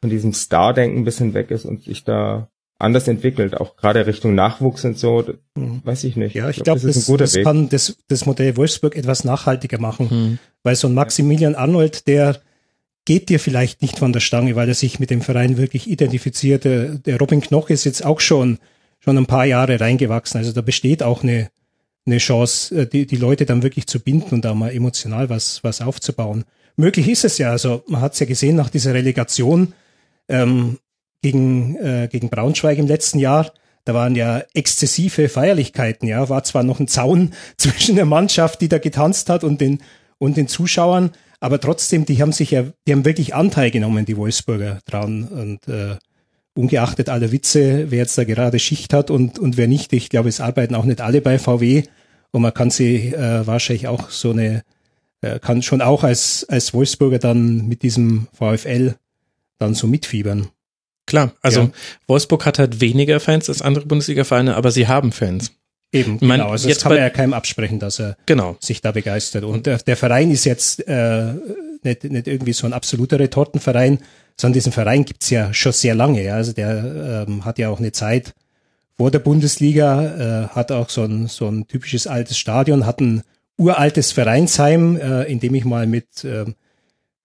[0.01, 2.49] von diesem Star-Denken ein bisschen weg ist und sich da
[2.79, 5.25] anders entwickelt, auch gerade Richtung Nachwuchs und so,
[5.55, 5.81] mhm.
[5.83, 6.35] weiß ich nicht.
[6.35, 9.79] Ja, ich, ich glaube, glaub, das, das, das kann das, das Modell Wolfsburg etwas nachhaltiger
[9.79, 10.39] machen, mhm.
[10.63, 12.39] weil so ein Maximilian Arnold, der
[13.05, 16.65] geht dir vielleicht nicht von der Stange, weil er sich mit dem Verein wirklich identifiziert.
[16.65, 18.59] Der, der Robin Knoch ist jetzt auch schon,
[18.99, 21.49] schon ein paar Jahre reingewachsen, also da besteht auch eine,
[22.05, 25.63] eine Chance, äh, die, die Leute dann wirklich zu binden und da mal emotional was,
[25.63, 26.45] was aufzubauen.
[26.75, 29.73] Möglich ist es ja, also man hat es ja gesehen nach dieser Relegation,
[30.29, 30.77] ähm,
[31.27, 33.51] gegen, äh, gegen Braunschweig im letzten Jahr.
[33.83, 36.29] Da waren ja exzessive Feierlichkeiten, ja.
[36.29, 39.79] War zwar noch ein Zaun zwischen der Mannschaft, die da getanzt hat und den,
[40.17, 44.17] und den Zuschauern, aber trotzdem, die haben sich ja, die haben wirklich Anteil genommen, die
[44.17, 45.25] Wolfsburger dran.
[45.25, 45.97] Und äh,
[46.55, 50.29] ungeachtet aller Witze, wer jetzt da gerade Schicht hat und, und wer nicht, ich glaube,
[50.29, 51.83] es arbeiten auch nicht alle bei VW.
[52.31, 54.63] Und man kann sie äh, wahrscheinlich auch so eine,
[55.21, 58.95] äh, kann schon auch als, als Wolfsburger dann mit diesem VfL
[59.59, 60.47] dann so mitfiebern.
[61.07, 61.69] Klar, also ja.
[62.05, 65.51] Wolfsburg hat halt weniger Fans als andere Bundesliga-Vereine, aber sie haben Fans.
[65.93, 66.51] Eben, man, genau.
[66.51, 68.57] Also jetzt kann man ja keinem absprechen, dass er genau.
[68.59, 69.45] sich da begeistert.
[69.45, 71.33] Und der, der Verein ist jetzt äh,
[71.81, 73.99] nicht, nicht irgendwie so ein absoluter Retortenverein,
[74.39, 76.21] sondern diesen Verein gibt's ja schon sehr lange.
[76.23, 76.35] Ja.
[76.35, 78.33] Also der ähm, hat ja auch eine Zeit
[78.97, 83.23] vor der Bundesliga, äh, hat auch so ein, so ein typisches altes Stadion, hat ein
[83.57, 86.45] uraltes Vereinsheim, äh, in dem ich mal mit, äh,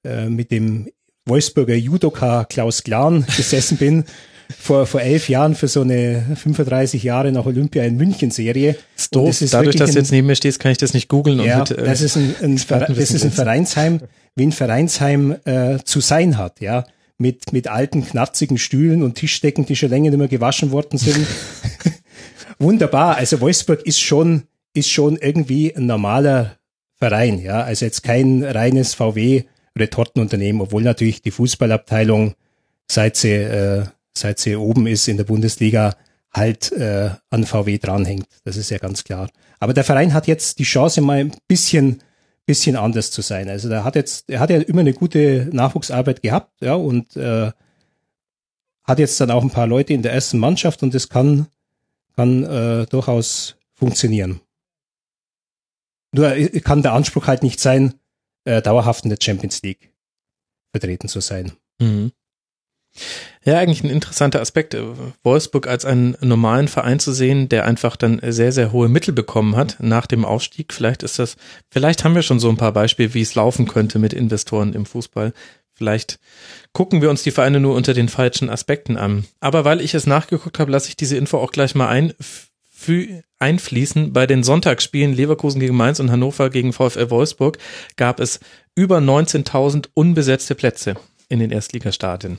[0.05, 0.89] äh mit dem
[1.27, 4.05] Wolfsburger Judoka Klaus Glan gesessen bin,
[4.59, 8.77] vor, vor elf Jahren für so eine 35 Jahre nach Olympia in München Serie.
[8.95, 9.29] Das ist doof.
[9.29, 11.41] Das ist Dadurch, dass du jetzt neben mir stehst, kann ich das nicht googeln.
[11.41, 14.01] Ja, mit, äh, das ist ein, ein, das ist ein Vereinsheim,
[14.35, 16.85] wie ein Vereinsheim äh, zu sein hat, ja.
[17.19, 21.25] Mit, mit alten, knarzigen Stühlen und Tischdecken, die schon länger nicht mehr gewaschen worden sind.
[22.59, 23.17] Wunderbar.
[23.17, 24.45] Also Wolfsburg ist schon,
[24.75, 26.57] ist schon irgendwie ein normaler
[26.97, 27.63] Verein, ja.
[27.63, 29.45] Also jetzt kein reines VW
[29.79, 32.35] Retortenunternehmen, obwohl natürlich die Fußballabteilung,
[32.91, 33.85] seit sie, äh,
[34.17, 35.97] seit sie oben ist in der Bundesliga,
[36.33, 38.27] halt äh, an VW dranhängt.
[38.45, 39.29] Das ist ja ganz klar.
[39.61, 42.03] Aber der Verein hat jetzt die Chance, mal ein bisschen,
[42.47, 43.49] bisschen anders zu sein.
[43.49, 47.53] Also der hat jetzt, er hat ja immer eine gute Nachwuchsarbeit gehabt, ja, und äh,
[48.85, 51.47] hat jetzt dann auch ein paar Leute in der ersten Mannschaft und das kann,
[52.17, 54.41] kann äh, durchaus funktionieren.
[56.13, 57.95] Nur äh, kann der Anspruch halt nicht sein,
[58.45, 59.93] äh, dauerhaft in der Champions League
[60.73, 61.53] vertreten zu sein.
[61.81, 62.13] Mhm.
[63.45, 64.83] Ja, eigentlich ein interessanter Aspekt, äh,
[65.23, 69.57] Wolfsburg als einen normalen Verein zu sehen, der einfach dann sehr, sehr hohe Mittel bekommen
[69.57, 70.73] hat nach dem Aufstieg.
[70.73, 71.37] Vielleicht ist das,
[71.71, 74.87] vielleicht haben wir schon so ein paar Beispiele, wie es laufen könnte mit Investoren im
[74.87, 75.33] Fußball.
[75.75, 76.21] Vielleicht
[76.73, 79.25] gucken wir uns die Vereine nur unter den falschen Aspekten an.
[79.41, 82.13] Aber weil ich es nachgeguckt habe, lasse ich diese Info auch gleich mal ein
[83.39, 84.13] einfließen.
[84.13, 87.59] Bei den Sonntagsspielen Leverkusen gegen Mainz und Hannover gegen VfL Wolfsburg
[87.97, 88.41] gab es
[88.75, 90.95] über 19.000 unbesetzte Plätze
[91.29, 92.39] in den Erstligastadien.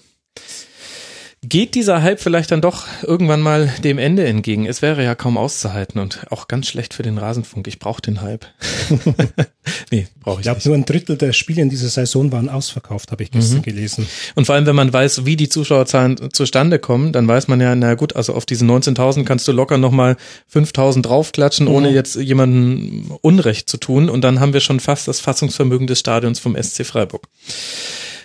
[1.45, 4.65] Geht dieser Hype vielleicht dann doch irgendwann mal dem Ende entgegen?
[4.65, 7.67] Es wäre ja kaum auszuhalten und auch ganz schlecht für den Rasenfunk.
[7.67, 8.45] Ich brauche den Hype.
[9.91, 13.11] nee, brauche ich, ich glaube, nur ein Drittel der Spiele in dieser Saison waren ausverkauft,
[13.11, 13.63] habe ich gestern mhm.
[13.63, 14.07] gelesen.
[14.35, 17.75] Und vor allem, wenn man weiß, wie die Zuschauerzahlen zustande kommen, dann weiß man ja,
[17.75, 20.15] na gut, also auf diese 19.000 kannst du locker nochmal
[20.53, 21.73] 5.000 draufklatschen, mhm.
[21.73, 24.09] ohne jetzt jemanden Unrecht zu tun.
[24.09, 27.27] Und dann haben wir schon fast das Fassungsvermögen des Stadions vom SC Freiburg.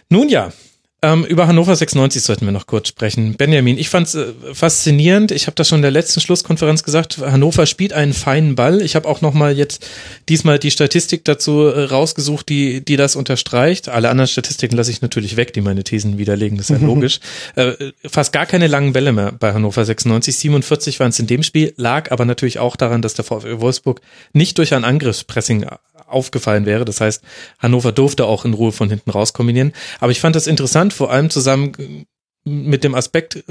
[0.08, 0.52] Nun ja,
[1.00, 3.34] ähm, über Hannover 96 sollten wir noch kurz sprechen.
[3.34, 5.30] Benjamin, ich fand es äh, faszinierend.
[5.30, 7.18] Ich habe das schon in der letzten Schlusskonferenz gesagt.
[7.18, 8.82] Hannover spielt einen feinen Ball.
[8.82, 9.86] Ich habe auch noch mal jetzt
[10.28, 13.88] diesmal die Statistik dazu äh, rausgesucht, die die das unterstreicht.
[13.88, 16.58] Alle anderen Statistiken lasse ich natürlich weg, die meine Thesen widerlegen.
[16.58, 17.20] Das ist ja logisch.
[17.54, 17.74] Äh,
[18.04, 20.36] fast gar keine langen Bälle mehr bei Hannover 96.
[20.36, 24.00] 47 waren es in dem Spiel, lag aber natürlich auch daran, dass der VfL Wolfsburg
[24.32, 25.64] nicht durch ein Angriffspressing
[26.08, 26.84] aufgefallen wäre.
[26.84, 27.22] Das heißt,
[27.58, 29.72] Hannover durfte auch in Ruhe von hinten raus kombinieren.
[30.00, 32.06] Aber ich fand das interessant, vor allem zusammen
[32.44, 33.44] mit dem Aspekt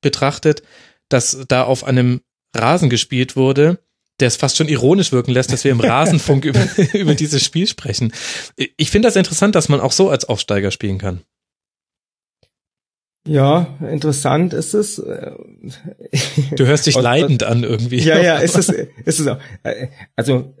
[0.00, 0.62] betrachtet,
[1.08, 2.20] dass da auf einem
[2.54, 3.78] Rasen gespielt wurde,
[4.20, 7.66] der es fast schon ironisch wirken lässt, dass wir im Rasenfunk über, über dieses Spiel
[7.66, 8.12] sprechen.
[8.76, 11.22] Ich finde das interessant, dass man auch so als Aufsteiger spielen kann.
[13.26, 14.96] Ja, interessant ist es.
[14.96, 17.98] Du hörst dich leidend an irgendwie.
[17.98, 19.38] Ja, ja, ist es, ist es auch.
[20.16, 20.54] Also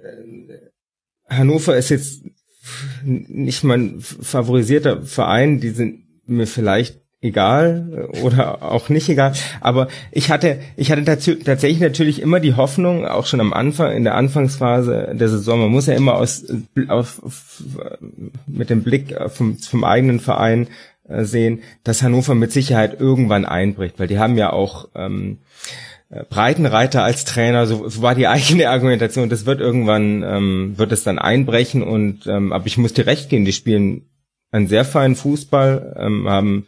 [1.28, 2.22] Hannover ist jetzt
[3.02, 10.30] nicht mein favorisierter Verein, die sind mir vielleicht egal oder auch nicht egal, aber ich
[10.30, 15.14] hatte ich hatte tatsächlich natürlich immer die Hoffnung, auch schon am Anfang in der Anfangsphase
[15.14, 16.44] der Saison, man muss ja immer aus
[16.88, 17.62] auf, auf,
[18.46, 20.68] mit dem Blick vom, vom eigenen Verein
[21.08, 25.87] äh, sehen, dass Hannover mit Sicherheit irgendwann einbricht, weil die haben ja auch ähm, äh,
[26.10, 29.28] Breitenreiter als Trainer, so, so war die eigene Argumentation.
[29.28, 33.28] Das wird irgendwann, ähm, wird es dann einbrechen und, ähm, aber ich muss dir recht
[33.28, 34.08] gehen, die spielen
[34.50, 36.66] einen sehr feinen Fußball, ähm, haben,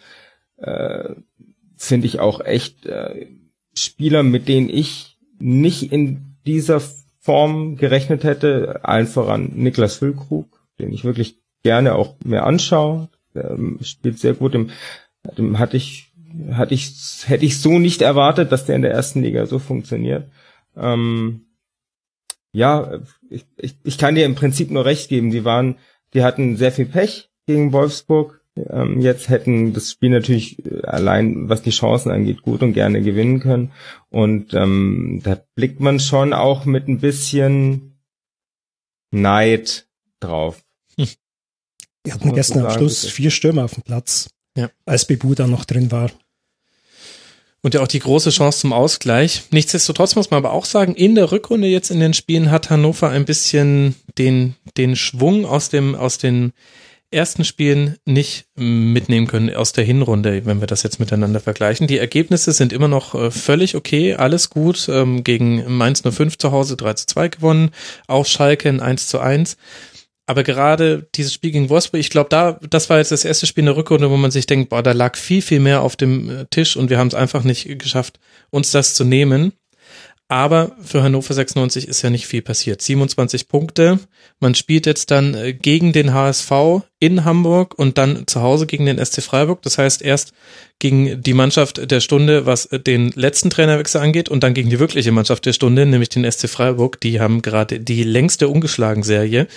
[0.58, 1.14] äh,
[1.76, 3.26] finde ich auch echt äh,
[3.74, 6.82] Spieler, mit denen ich nicht in dieser
[7.20, 10.46] Form gerechnet hätte, allen voran Niklas Füllkrug,
[10.78, 14.70] den ich wirklich gerne auch mehr anschaue, ähm, spielt sehr gut, dem,
[15.36, 16.09] dem hatte ich,
[16.52, 16.94] hatte ich,
[17.26, 20.30] hätte ich so nicht erwartet, dass der in der ersten Liga so funktioniert.
[20.76, 21.46] Ähm,
[22.52, 25.30] ja, ich, ich, ich kann dir im Prinzip nur recht geben.
[25.30, 25.76] Die waren,
[26.14, 28.40] die hatten sehr viel Pech gegen Wolfsburg.
[28.56, 33.02] Ähm, jetzt hätten das Spiel natürlich äh, allein, was die Chancen angeht, gut und gerne
[33.02, 33.72] gewinnen können.
[34.08, 38.00] Und ähm, da blickt man schon auch mit ein bisschen
[39.12, 40.62] Neid drauf.
[40.96, 41.08] Hm.
[42.04, 44.30] Wir hatten gestern am Schluss vier Stürmer auf dem Platz,
[44.60, 44.70] ja.
[44.86, 46.10] als Bebu da noch drin war.
[47.62, 49.42] Und ja auch die große Chance zum Ausgleich.
[49.50, 53.10] Nichtsdestotrotz muss man aber auch sagen, in der Rückrunde jetzt in den Spielen hat Hannover
[53.10, 56.52] ein bisschen den, den Schwung aus dem, aus den
[57.12, 61.88] ersten Spielen nicht mitnehmen können aus der Hinrunde, wenn wir das jetzt miteinander vergleichen.
[61.88, 64.88] Die Ergebnisse sind immer noch äh, völlig okay, alles gut.
[64.88, 67.70] Ähm, gegen Mainz 05 zu Hause 3 zu 2 gewonnen,
[68.06, 69.56] auf Schalke ein 1 zu 1.
[70.30, 73.62] Aber gerade dieses Spiel gegen Wolfsburg, ich glaube, da, das war jetzt das erste Spiel
[73.62, 76.30] in der Rückrunde, wo man sich denkt, boah, da lag viel, viel mehr auf dem
[76.30, 78.20] äh, Tisch und wir haben es einfach nicht geschafft,
[78.50, 79.54] uns das zu nehmen.
[80.28, 82.80] Aber für Hannover 96 ist ja nicht viel passiert.
[82.80, 83.98] 27 Punkte.
[84.38, 86.52] Man spielt jetzt dann äh, gegen den HSV
[87.00, 89.62] in Hamburg und dann zu Hause gegen den SC Freiburg.
[89.62, 90.32] Das heißt erst
[90.78, 94.78] gegen die Mannschaft der Stunde, was äh, den letzten Trainerwechsel angeht und dann gegen die
[94.78, 97.00] wirkliche Mannschaft der Stunde, nämlich den SC Freiburg.
[97.00, 99.48] Die haben gerade die längste ungeschlagen Serie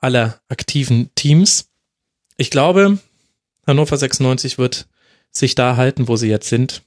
[0.00, 1.70] aller aktiven Teams.
[2.36, 2.98] Ich glaube,
[3.66, 4.86] Hannover 96 wird
[5.30, 6.82] sich da halten, wo sie jetzt sind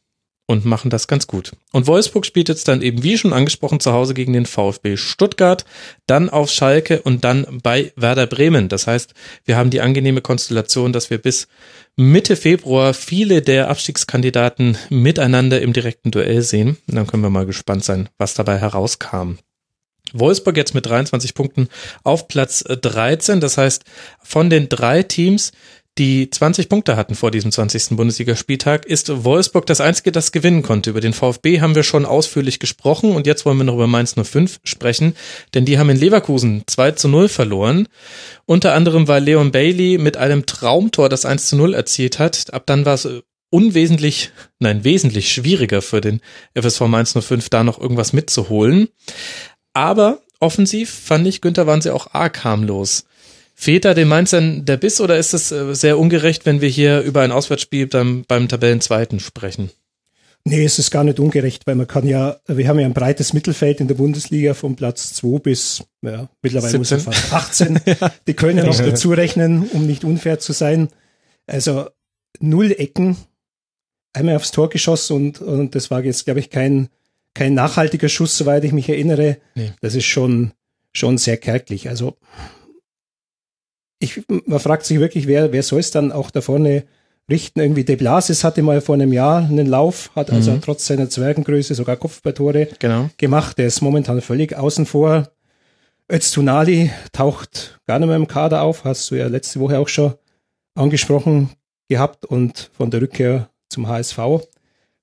[0.45, 1.53] und machen das ganz gut.
[1.71, 5.63] Und Wolfsburg spielt jetzt dann eben, wie schon angesprochen, zu Hause gegen den VfB Stuttgart,
[6.05, 8.67] dann auf Schalke und dann bei Werder Bremen.
[8.67, 9.13] Das heißt,
[9.45, 11.47] wir haben die angenehme Konstellation, dass wir bis
[11.95, 16.77] Mitte Februar viele der Abstiegskandidaten miteinander im direkten Duell sehen.
[16.87, 19.37] Und dann können wir mal gespannt sein, was dabei herauskam.
[20.11, 21.69] Wolfsburg jetzt mit 23 Punkten
[22.03, 23.39] auf Platz 13.
[23.39, 23.83] Das heißt,
[24.21, 25.51] von den drei Teams,
[25.99, 27.95] die 20 Punkte hatten vor diesem 20.
[27.95, 30.89] Bundesligaspieltag, ist Wolfsburg das einzige, das gewinnen konnte.
[30.89, 34.15] Über den VfB haben wir schon ausführlich gesprochen und jetzt wollen wir noch über Mainz
[34.21, 35.15] 05 sprechen,
[35.53, 37.87] denn die haben in Leverkusen 2 zu 0 verloren.
[38.45, 42.53] Unter anderem, weil Leon Bailey mit einem Traumtor das 1 zu 0 erzielt hat.
[42.53, 43.07] Ab dann war es
[43.51, 46.21] unwesentlich, nein, wesentlich schwieriger für den
[46.55, 48.87] FSV Mainz 05 da noch irgendwas mitzuholen.
[49.73, 53.05] Aber offensiv fand ich, Günther, waren sie auch arg harmlos.
[53.55, 57.01] Fehlt da den Mainzern der Biss oder ist es äh, sehr ungerecht, wenn wir hier
[57.01, 59.69] über ein Auswärtsspiel beim, beim Tabellenzweiten sprechen?
[60.45, 63.31] Nee, es ist gar nicht ungerecht, weil man kann ja, wir haben ja ein breites
[63.31, 66.97] Mittelfeld in der Bundesliga von Platz 2 bis, ja, mittlerweile 17.
[66.97, 67.79] muss man fast 18.
[68.27, 70.89] Die können noch dazu rechnen, um nicht unfair zu sein.
[71.47, 71.87] Also
[72.39, 73.15] null Ecken,
[74.11, 76.89] einmal aufs Tor geschossen und, und das war jetzt, glaube ich, kein,
[77.33, 79.37] kein nachhaltiger Schuss, soweit ich mich erinnere.
[79.55, 79.73] Nee.
[79.81, 80.51] Das ist schon,
[80.91, 81.89] schon sehr kärglich.
[81.89, 82.17] Also,
[83.99, 86.83] ich, man fragt sich wirklich, wer, wer soll es dann auch da vorne
[87.29, 87.59] richten?
[87.59, 90.61] Irgendwie De Blasis hatte mal vor einem Jahr einen Lauf, hat also mhm.
[90.61, 93.09] trotz seiner Zwergengröße sogar Kopfballtore genau.
[93.17, 93.57] gemacht.
[93.57, 95.29] Der ist momentan völlig außen vor.
[96.11, 100.13] Öztunali taucht gar nicht mehr im Kader auf, hast du ja letzte Woche auch schon
[100.75, 101.51] angesprochen
[101.87, 104.17] gehabt und von der Rückkehr zum HSV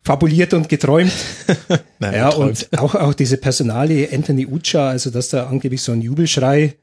[0.03, 1.13] fabuliert und geträumt.
[1.99, 2.69] Nein, ja, geträumt.
[2.71, 6.77] und auch, auch diese Personalie Anthony Ucha, also dass da angeblich so ein Jubelschrei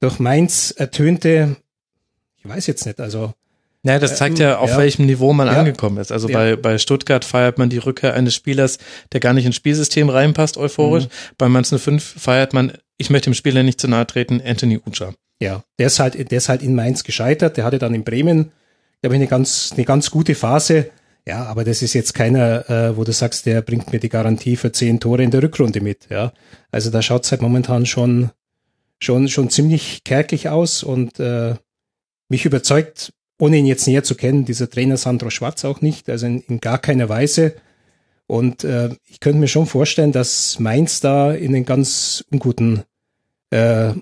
[0.00, 1.56] durch Mainz ertönte,
[2.38, 3.34] ich weiß jetzt nicht, also.
[3.82, 4.78] Ja, das zeigt ja, auf ja.
[4.78, 5.54] welchem Niveau man ja.
[5.54, 6.12] angekommen ist.
[6.12, 6.36] Also ja.
[6.36, 8.76] bei, bei Stuttgart feiert man die Rückkehr eines Spielers,
[9.12, 11.04] der gar nicht ins Spielsystem reinpasst, euphorisch.
[11.04, 11.34] Mhm.
[11.38, 15.14] Bei Mainz 05 feiert man, ich möchte dem Spieler nicht zu nahe treten, Anthony Ucha.
[15.40, 17.56] Ja, der ist halt, der ist halt in Mainz gescheitert.
[17.56, 18.52] Der hatte dann in Bremen,
[19.00, 20.90] glaube ich, eine ganz, eine ganz gute Phase.
[21.26, 24.56] Ja, aber das ist jetzt keiner, äh, wo du sagst, der bringt mir die Garantie
[24.56, 26.08] für zehn Tore in der Rückrunde mit.
[26.10, 26.32] Ja,
[26.70, 28.30] also da schaut es halt momentan schon,
[28.98, 31.54] schon, schon ziemlich kärglich aus und äh,
[32.28, 36.26] mich überzeugt, ohne ihn jetzt näher zu kennen, dieser Trainer Sandro Schwarz auch nicht, also
[36.26, 37.54] in, in gar keiner Weise.
[38.26, 42.84] Und äh, ich könnte mir schon vorstellen, dass Mainz da in einen ganz unguten
[43.50, 43.92] äh,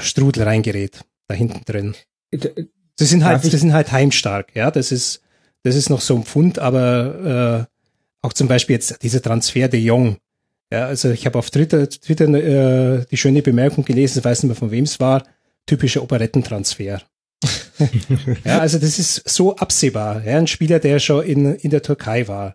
[0.00, 1.94] Strudel reingerät, da hinten drin.
[2.30, 4.70] Sie sind halt, sie sind halt heimstark, ja.
[4.70, 5.22] Das ist,
[5.62, 9.80] das ist noch so ein Pfund, aber äh, auch zum Beispiel jetzt dieser Transfer de
[9.80, 10.16] Jong.
[10.72, 14.48] Ja, also ich habe auf Twitter, Twitter äh, die schöne Bemerkung gelesen, ich weiß nicht
[14.48, 15.24] mehr von wem es war,
[15.66, 17.02] typischer Operettentransfer.
[18.44, 20.24] ja, also das ist so absehbar.
[20.24, 22.54] Ja, ein Spieler, der schon in, in der Türkei war,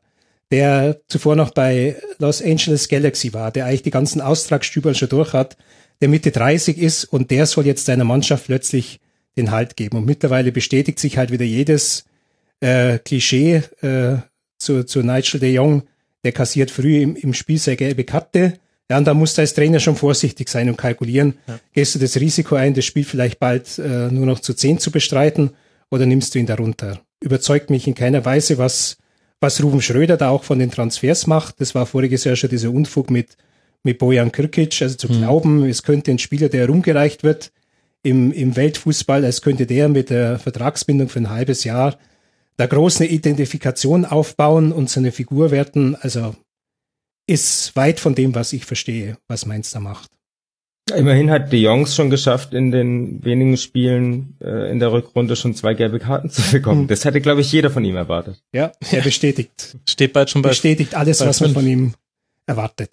[0.51, 5.33] der zuvor noch bei Los Angeles Galaxy war, der eigentlich die ganzen Austragsstüber schon durch
[5.33, 5.57] hat,
[6.01, 8.99] der Mitte 30 ist und der soll jetzt seiner Mannschaft plötzlich
[9.35, 9.97] den Halt geben.
[9.97, 12.05] Und mittlerweile bestätigt sich halt wieder jedes
[12.59, 14.17] äh, Klischee äh,
[14.57, 15.83] zu, zu Nigel de Jong,
[16.23, 18.53] der kassiert früh im, im Spiel sehr gelbe Karte.
[18.89, 21.35] Ja, und da musst du als Trainer schon vorsichtig sein und kalkulieren.
[21.47, 21.59] Ja.
[21.73, 24.91] Gehst du das Risiko ein, das Spiel vielleicht bald äh, nur noch zu zehn zu
[24.91, 25.51] bestreiten
[25.91, 27.01] oder nimmst du ihn darunter?
[27.19, 28.97] Überzeugt mich in keiner Weise, was,
[29.41, 31.59] was Ruben Schröder da auch von den Transfers macht.
[31.59, 33.35] Das war voriges Jahr schon dieser Unfug mit,
[33.83, 35.17] mit Bojan Kirkic, also zu mhm.
[35.17, 37.51] glauben, es könnte ein Spieler, der herumgereicht wird
[38.03, 41.97] im, im Weltfußball, als könnte der mit der Vertragsbindung für ein halbes Jahr
[42.57, 46.35] da groß eine Identifikation aufbauen und seine Figur werden, also
[47.27, 50.09] ist weit von dem, was ich verstehe, was Mainz da macht.
[50.95, 55.53] Immerhin hat De Jongs schon geschafft, in den wenigen Spielen äh, in der Rückrunde schon
[55.53, 56.81] zwei gelbe Karten zu bekommen.
[56.81, 56.87] Hm.
[56.87, 58.41] Das hätte, glaube ich, jeder von ihm erwartet.
[58.53, 59.77] Ja, er bestätigt.
[59.89, 60.49] Steht bald schon bei.
[60.49, 61.93] Bestätigt alles, was man von ihm
[62.45, 62.91] erwartet.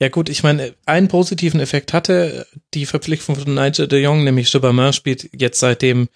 [0.00, 4.50] Ja gut, ich meine, einen positiven Effekt hatte die Verpflichtung von Nigel de Jong, nämlich
[4.50, 6.08] Chaubamin spielt jetzt seitdem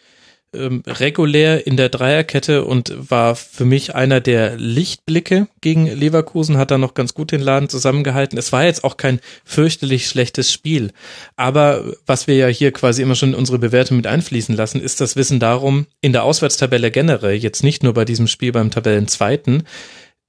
[0.54, 6.70] ähm, regulär in der Dreierkette und war für mich einer der Lichtblicke gegen Leverkusen, hat
[6.70, 8.38] da noch ganz gut den Laden zusammengehalten.
[8.38, 10.92] Es war jetzt auch kein fürchterlich schlechtes Spiel.
[11.36, 15.00] Aber was wir ja hier quasi immer schon in unsere Bewertung mit einfließen lassen, ist
[15.00, 19.64] das Wissen darum, in der Auswärtstabelle generell, jetzt nicht nur bei diesem Spiel beim Tabellenzweiten,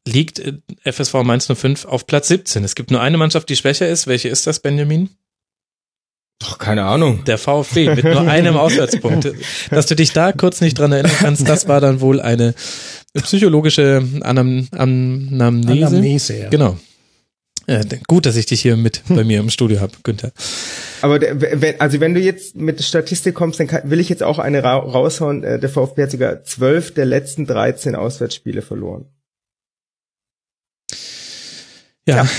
[0.07, 0.53] liegt äh,
[0.83, 2.63] FSV Mainz 05 auf Platz 17.
[2.63, 4.07] Es gibt nur eine Mannschaft, die schwächer ist.
[4.07, 5.09] Welche ist das, Benjamin?
[6.39, 7.25] Doch, keine Ahnung.
[7.25, 9.29] Der VfB mit nur einem Auswärtspunkt.
[9.71, 12.55] Dass du dich da kurz nicht dran erinnern kannst, das war dann wohl eine
[13.13, 15.87] psychologische Anam Anamnese.
[15.87, 16.49] Anamnese, ja.
[16.49, 16.77] Genau.
[17.67, 20.31] Ja, gut, dass ich dich hier mit bei mir im Studio habe, Günther.
[21.01, 24.39] Aber wenn, also wenn du jetzt mit Statistik kommst, dann kann, will ich jetzt auch
[24.39, 25.43] eine ra raushauen.
[25.43, 29.05] Äh, der VfB hat sogar zwölf der letzten 13 Auswärtsspiele verloren.
[32.07, 32.23] Ja.
[32.23, 32.29] ja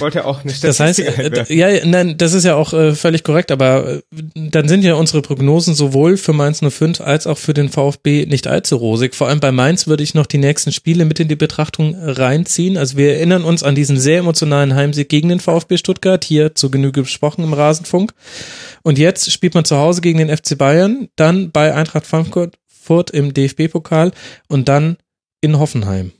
[0.00, 0.62] wollte auch nicht.
[0.64, 4.02] Das heißt, äh, ja, nein, das ist ja auch äh, völlig korrekt, aber äh,
[4.34, 8.46] dann sind ja unsere Prognosen sowohl für Mainz 05 als auch für den VfB nicht
[8.46, 9.14] allzu rosig.
[9.14, 12.76] Vor allem bei Mainz würde ich noch die nächsten Spiele mit in die Betrachtung reinziehen.
[12.76, 16.70] Also wir erinnern uns an diesen sehr emotionalen Heimsieg gegen den VfB Stuttgart, hier zu
[16.70, 18.12] Genüge besprochen im Rasenfunk.
[18.82, 23.34] Und jetzt spielt man zu Hause gegen den FC Bayern, dann bei Eintracht Frankfurt im
[23.34, 24.12] DFB-Pokal
[24.48, 24.96] und dann
[25.40, 26.12] in Hoffenheim.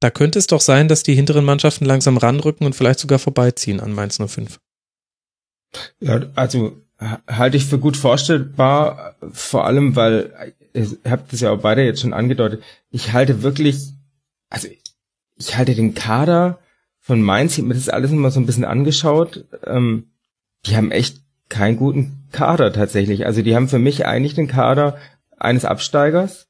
[0.00, 3.80] Da könnte es doch sein, dass die hinteren Mannschaften langsam ranrücken und vielleicht sogar vorbeiziehen
[3.80, 4.58] an Mainz 05.
[6.00, 6.76] Ja, also
[7.28, 12.00] halte ich für gut vorstellbar, vor allem, weil, ihr habt es ja auch beide jetzt
[12.00, 13.88] schon angedeutet, ich halte wirklich,
[14.48, 14.68] also
[15.36, 16.58] ich halte den Kader
[16.98, 20.10] von Mainz, ich habe mir das alles immer so ein bisschen angeschaut, ähm,
[20.66, 23.26] die haben echt keinen guten Kader tatsächlich.
[23.26, 24.98] Also die haben für mich eigentlich den Kader
[25.36, 26.48] eines Absteigers.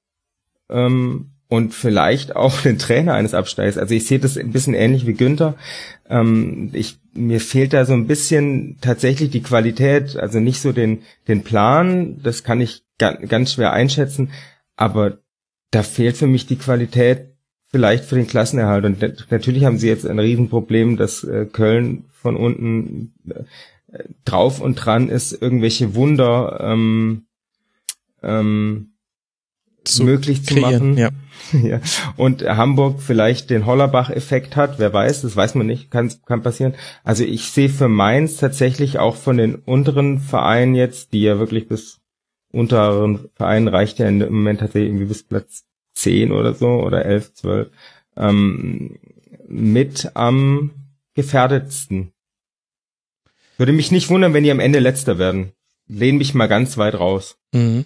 [0.69, 3.77] Ähm, und vielleicht auch den Trainer eines Absteigers.
[3.77, 5.57] Also ich sehe das ein bisschen ähnlich wie Günther.
[6.09, 11.03] Ähm, ich, mir fehlt da so ein bisschen tatsächlich die Qualität, also nicht so den,
[11.27, 14.31] den Plan, das kann ich ganz, ganz schwer einschätzen,
[14.77, 15.19] aber
[15.73, 17.35] da fehlt für mich die Qualität
[17.67, 18.85] vielleicht für den Klassenerhalt.
[18.85, 24.77] Und natürlich haben sie jetzt ein Riesenproblem, dass äh, Köln von unten äh, drauf und
[24.77, 27.27] dran ist, irgendwelche Wunder ähm,
[28.23, 28.93] ähm,
[29.97, 30.99] zu möglich zu kreieren, machen.
[30.99, 31.11] Ja.
[31.53, 31.81] ja.
[32.17, 36.75] Und Hamburg vielleicht den Hollerbach-Effekt hat, wer weiß, das weiß man nicht, kann, kann passieren.
[37.05, 41.69] Also ich sehe für Mainz tatsächlich auch von den unteren Vereinen jetzt, die ja wirklich
[41.69, 42.01] bis
[42.53, 45.65] unteren Vereinen reicht ja im Moment tatsächlich irgendwie bis Platz
[45.95, 47.71] 10 oder so oder 11, 12,
[48.17, 48.99] ähm,
[49.49, 50.71] mit am
[51.15, 52.13] gefährdetsten.
[53.57, 55.53] Würde mich nicht wundern, wenn die am Ende letzter werden.
[55.87, 57.37] Lehn mich mal ganz weit raus.
[57.53, 57.85] Mhm.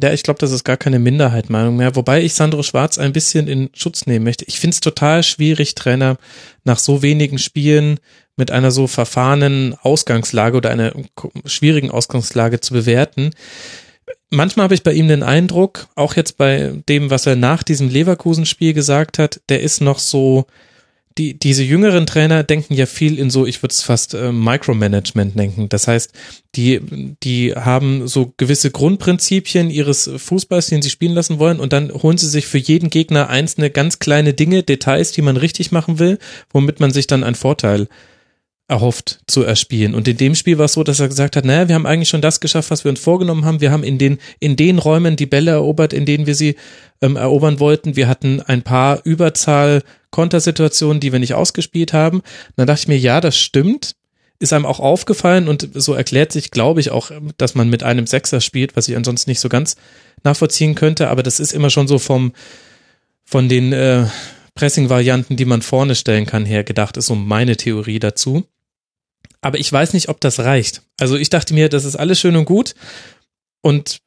[0.00, 1.94] Ja, ich glaube, das ist gar keine Minderheitmeinung mehr.
[1.96, 4.46] Wobei ich Sandro Schwarz ein bisschen in Schutz nehmen möchte.
[4.46, 6.16] Ich finde es total schwierig, Trainer
[6.64, 8.00] nach so wenigen Spielen
[8.36, 10.94] mit einer so verfahrenen Ausgangslage oder einer
[11.44, 13.30] schwierigen Ausgangslage zu bewerten.
[14.30, 17.90] Manchmal habe ich bei ihm den Eindruck, auch jetzt bei dem, was er nach diesem
[17.90, 20.46] Leverkusen-Spiel gesagt hat, der ist noch so,
[21.18, 25.38] die, diese jüngeren Trainer denken ja viel in so, ich würde es fast äh, Micromanagement
[25.38, 25.68] denken.
[25.68, 26.12] Das heißt,
[26.54, 26.80] die,
[27.22, 32.18] die haben so gewisse Grundprinzipien ihres Fußballs, den sie spielen lassen wollen, und dann holen
[32.18, 36.18] sie sich für jeden Gegner einzelne ganz kleine Dinge, Details, die man richtig machen will,
[36.52, 37.88] womit man sich dann einen Vorteil
[38.68, 39.94] erhofft zu erspielen.
[39.94, 42.08] Und in dem Spiel war es so, dass er gesagt hat, naja, wir haben eigentlich
[42.08, 43.60] schon das geschafft, was wir uns vorgenommen haben.
[43.60, 46.56] Wir haben in den, in den Räumen die Bälle erobert, in denen wir sie
[47.00, 47.96] ähm, erobern wollten.
[47.96, 52.18] Wir hatten ein paar Überzahl Kontersituationen, die wir nicht ausgespielt haben.
[52.20, 53.96] Und dann dachte ich mir, ja, das stimmt.
[54.38, 58.08] Ist einem auch aufgefallen und so erklärt sich, glaube ich, auch, dass man mit einem
[58.08, 59.76] Sechser spielt, was ich ansonsten nicht so ganz
[60.24, 61.08] nachvollziehen könnte.
[61.08, 62.32] Aber das ist immer schon so vom,
[63.24, 64.06] von den äh,
[64.54, 68.46] Pressing-Varianten, die man vorne stellen kann, her gedacht, ist so meine Theorie dazu.
[69.40, 70.82] aber ich weiß nicht, ob das reicht.
[70.98, 72.74] Also ich dachte mir, das ist alles schön und gut
[73.62, 74.00] und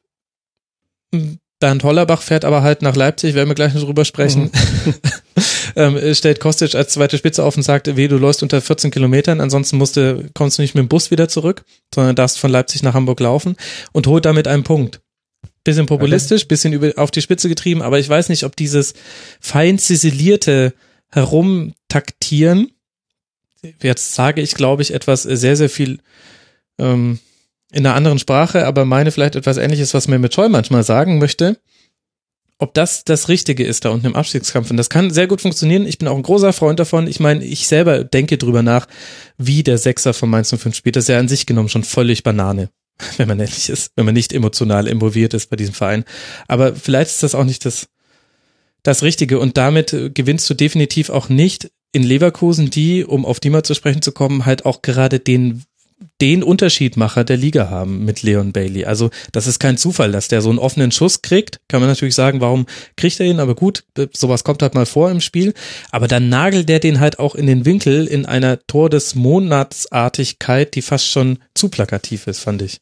[1.58, 4.50] Bernd Hollerbach fährt aber halt nach Leipzig, werden wir gleich noch drüber sprechen.
[4.84, 4.94] Mhm.
[5.76, 9.40] ähm, stellt Kostic als zweite Spitze auf und sagt, weh, du läufst unter 14 Kilometern,
[9.40, 12.82] ansonsten musst du, kommst du nicht mit dem Bus wieder zurück, sondern darfst von Leipzig
[12.82, 13.56] nach Hamburg laufen
[13.92, 15.00] und holt damit einen Punkt.
[15.66, 16.48] Bisschen populistisch, okay.
[16.48, 18.94] bisschen über, auf die Spitze getrieben, aber ich weiß nicht, ob dieses
[19.40, 20.74] fein ziselierte
[21.10, 22.70] Herumtaktieren,
[23.82, 25.98] jetzt sage ich, glaube ich, etwas sehr, sehr viel
[26.78, 27.18] ähm,
[27.72, 31.18] in einer anderen Sprache, aber meine vielleicht etwas ähnliches, was mir mit Scheu manchmal sagen
[31.18, 31.58] möchte,
[32.58, 34.70] ob das das Richtige ist da unten im Abstiegskampf.
[34.70, 35.84] Und das kann sehr gut funktionieren.
[35.84, 37.08] Ich bin auch ein großer Freund davon.
[37.08, 38.86] Ich meine, ich selber denke drüber nach,
[39.36, 40.94] wie der Sechser von Mainz 05 spielt.
[40.94, 42.70] Das ist ja an sich genommen schon völlig Banane
[43.16, 46.04] wenn man ehrlich ist, wenn man nicht emotional involviert ist bei diesem Verein.
[46.48, 47.88] Aber vielleicht ist das auch nicht das,
[48.82, 53.40] das Richtige und damit äh, gewinnst du definitiv auch nicht in Leverkusen, die, um auf
[53.40, 55.64] die mal zu sprechen zu kommen, halt auch gerade den
[56.20, 58.84] den Unterschiedmacher der Liga haben mit Leon Bailey.
[58.84, 61.60] Also das ist kein Zufall, dass der so einen offenen Schuss kriegt.
[61.68, 62.66] Kann man natürlich sagen, warum
[62.96, 63.40] kriegt er ihn?
[63.40, 65.54] Aber gut, sowas kommt halt mal vor im Spiel.
[65.90, 70.74] Aber dann nagelt der den halt auch in den Winkel in einer Tor des Monatsartigkeit,
[70.74, 72.78] die fast schon zu plakativ ist, fand ich.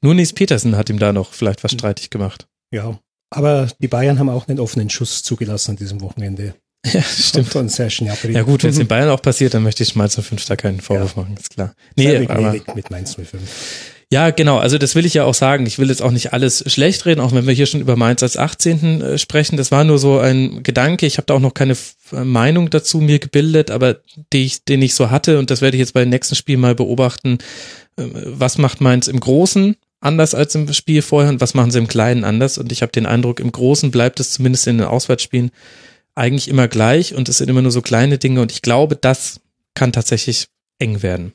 [0.00, 2.46] Nur Nils Petersen hat ihm da noch vielleicht was streitig gemacht.
[2.70, 2.98] Ja,
[3.30, 6.54] aber die Bayern haben auch einen offenen Schuss zugelassen an diesem Wochenende.
[6.92, 7.48] Ja, stimmt.
[7.48, 10.44] Von Serge Ja gut, wenn es in Bayern auch passiert, dann möchte ich Mainz 05
[10.44, 11.22] da keinen Vorwurf ja.
[11.22, 11.74] machen, ist klar.
[11.96, 13.40] Nee, aber, mit Mainz 05.
[14.12, 14.58] Ja, genau.
[14.58, 15.66] Also das will ich ja auch sagen.
[15.66, 18.22] Ich will jetzt auch nicht alles schlecht reden, auch wenn wir hier schon über Mainz
[18.22, 19.00] als 18.
[19.00, 19.56] Äh, sprechen.
[19.56, 21.06] Das war nur so ein Gedanke.
[21.06, 21.76] Ich habe da auch noch keine
[22.12, 23.96] äh, Meinung dazu mir gebildet, aber
[24.32, 26.60] die ich, den ich so hatte und das werde ich jetzt bei den nächsten Spielen
[26.60, 27.38] mal beobachten.
[27.98, 29.76] Ähm, was macht Mainz im Großen?
[29.98, 32.58] anders als im Spiel vorher und was machen sie im Kleinen anders.
[32.58, 35.50] Und ich habe den Eindruck, im Großen bleibt es zumindest in den Auswärtsspielen
[36.16, 39.40] eigentlich immer gleich und es sind immer nur so kleine Dinge und ich glaube, das
[39.74, 40.48] kann tatsächlich
[40.78, 41.32] eng werden.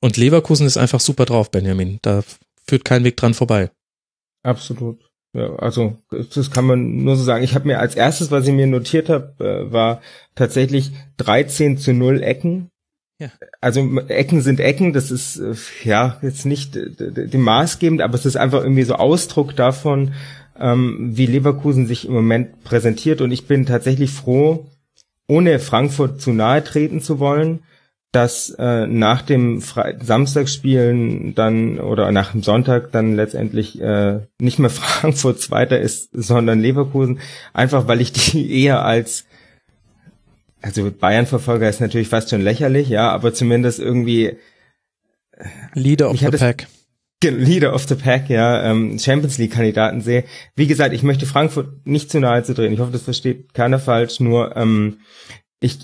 [0.00, 1.98] Und Leverkusen ist einfach super drauf, Benjamin.
[2.02, 2.22] Da
[2.66, 3.70] führt kein Weg dran vorbei.
[4.42, 5.00] Absolut.
[5.34, 7.44] Ja, also das kann man nur so sagen.
[7.44, 10.00] Ich habe mir als erstes, was ich mir notiert habe, äh, war
[10.34, 12.70] tatsächlich 13 zu 0 Ecken
[13.20, 13.30] ja.
[13.60, 18.36] Also Ecken sind Ecken, das ist äh, ja jetzt nicht dem maßgebend, aber es ist
[18.36, 20.14] einfach irgendwie so Ausdruck davon,
[20.60, 23.20] ähm, wie Leverkusen sich im Moment präsentiert.
[23.20, 24.66] Und ich bin tatsächlich froh,
[25.26, 27.60] ohne Frankfurt zu nahe treten zu wollen,
[28.12, 34.58] dass äh, nach dem Fre Samstagsspielen dann oder nach dem Sonntag dann letztendlich äh, nicht
[34.58, 37.20] mehr Frankfurt Zweiter ist, sondern Leverkusen,
[37.52, 39.24] einfach weil ich die eher als
[40.60, 44.36] also Bayern-Verfolger ist natürlich fast schon lächerlich, ja, aber zumindest irgendwie
[45.74, 46.66] Leader of the Pack.
[47.24, 50.24] Leader of the Pack, ja, ähm, Champions League-Kandidaten sehe.
[50.54, 52.72] Wie gesagt, ich möchte Frankfurt nicht zu nahe zu drehen.
[52.72, 54.20] Ich hoffe, das versteht keiner falsch.
[54.20, 54.98] Nur ähm,
[55.60, 55.78] ich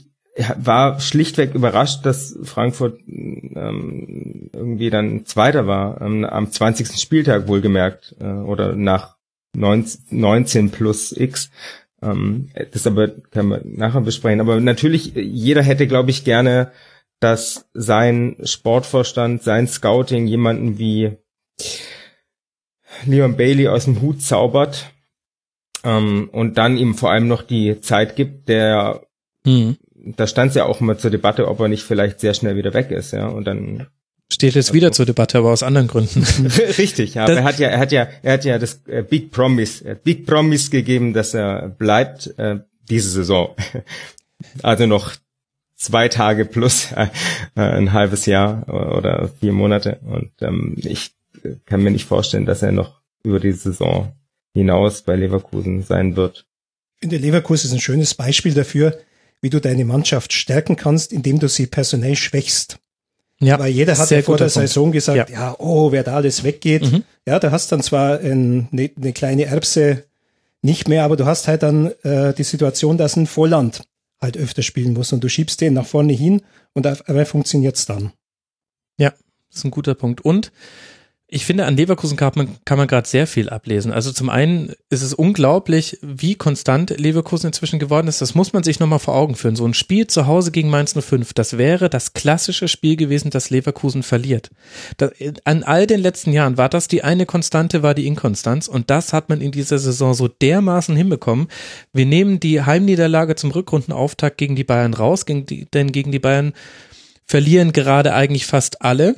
[0.57, 7.01] war schlichtweg überrascht, dass Frankfurt ähm, irgendwie dann Zweiter war, ähm, am 20.
[7.01, 9.17] Spieltag wohlgemerkt, äh, oder nach
[9.57, 11.51] 19, 19 plus X.
[12.03, 14.41] Ähm, das aber können wir nachher besprechen.
[14.41, 16.73] Aber natürlich, jeder hätte, glaube ich, gerne,
[17.21, 21.17] dass sein Sportvorstand, sein Scouting jemanden wie
[23.07, 24.91] Leon Bailey aus dem Hut zaubert
[25.85, 29.03] ähm, und dann ihm vor allem noch die Zeit gibt, der
[29.45, 29.77] mhm.
[29.95, 32.75] da stand es ja auch immer zur Debatte, ob er nicht vielleicht sehr schnell wieder
[32.75, 33.27] weg ist, ja.
[33.27, 33.87] Und dann
[34.33, 36.25] Steht jetzt wieder zur Debatte, aber aus anderen Gründen.
[36.79, 37.27] Richtig, ja.
[37.27, 40.27] er hat ja, er hat ja, er hat ja das äh, Big Promise, äh, Big
[40.27, 43.55] Promise gegeben, dass er bleibt äh, diese Saison.
[44.63, 45.13] also noch
[45.77, 47.09] zwei Tage plus äh,
[47.55, 50.01] ein halbes Jahr oder vier Monate.
[50.05, 51.13] Und ähm, ich
[51.67, 54.13] kann mir nicht vorstellen, dass er noch über die Saison
[54.55, 56.47] hinaus bei Leverkusen sein wird.
[56.97, 58.99] Ich finde, Leverkusen ist ein schönes Beispiel dafür,
[59.41, 62.79] wie du deine Mannschaft stärken kannst, indem du sie personell schwächst.
[63.41, 64.55] Ja, Weil jeder hat ja vor der Punkt.
[64.55, 65.37] Saison gesagt, ja.
[65.37, 65.57] ja.
[65.59, 66.91] oh, wer da alles weggeht.
[66.91, 67.03] Mhm.
[67.27, 70.05] Ja, da hast dann zwar ein, eine, eine kleine Erbse
[70.63, 73.83] nicht mehr, aber du hast halt dann äh, die Situation, dass ein Vorland
[74.21, 76.43] halt öfter spielen muss und du schiebst den nach vorne hin
[76.73, 78.13] und auf einmal funktioniert's dann.
[78.99, 79.11] Ja,
[79.51, 80.23] das ist ein guter Punkt.
[80.23, 80.53] Und
[81.27, 83.93] ich finde, an Leverkusen kann man, kann man gerade sehr viel ablesen.
[83.93, 88.21] Also zum einen ist es unglaublich, wie konstant Leverkusen inzwischen geworden ist.
[88.21, 89.57] Das muss man sich nochmal vor Augen führen.
[89.57, 93.49] So ein Spiel zu Hause gegen Mainz 05, das wäre das klassische Spiel gewesen, das
[93.49, 94.51] Leverkusen verliert.
[94.99, 95.13] Das,
[95.45, 98.69] an all den letzten Jahren war das die eine Konstante, war die Inkonstanz.
[98.69, 101.49] Und das hat man in dieser Saison so dermaßen hinbekommen.
[101.95, 106.19] Wir nehmen die Heimniederlage zum Rückrundenauftakt gegen die Bayern raus, gegen die, denn gegen die
[106.19, 106.53] Bayern
[107.27, 109.17] verlieren gerade eigentlich fast alle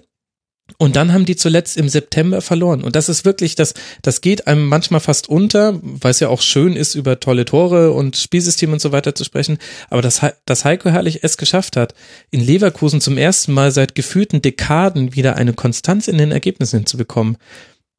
[0.79, 2.85] Und dann haben die zuletzt im September verloren.
[2.85, 6.43] Und das ist wirklich, das, das geht einem manchmal fast unter, weil es ja auch
[6.43, 9.59] schön ist, über tolle Tore und Spielsystem und so weiter zu sprechen.
[9.89, 11.95] Aber dass, dass Heiko Herrlich es geschafft hat,
[12.31, 17.39] in Leverkusen zum ersten Mal seit gefühlten Dekaden wieder eine Konstanz in den Ergebnissen hinzubekommen,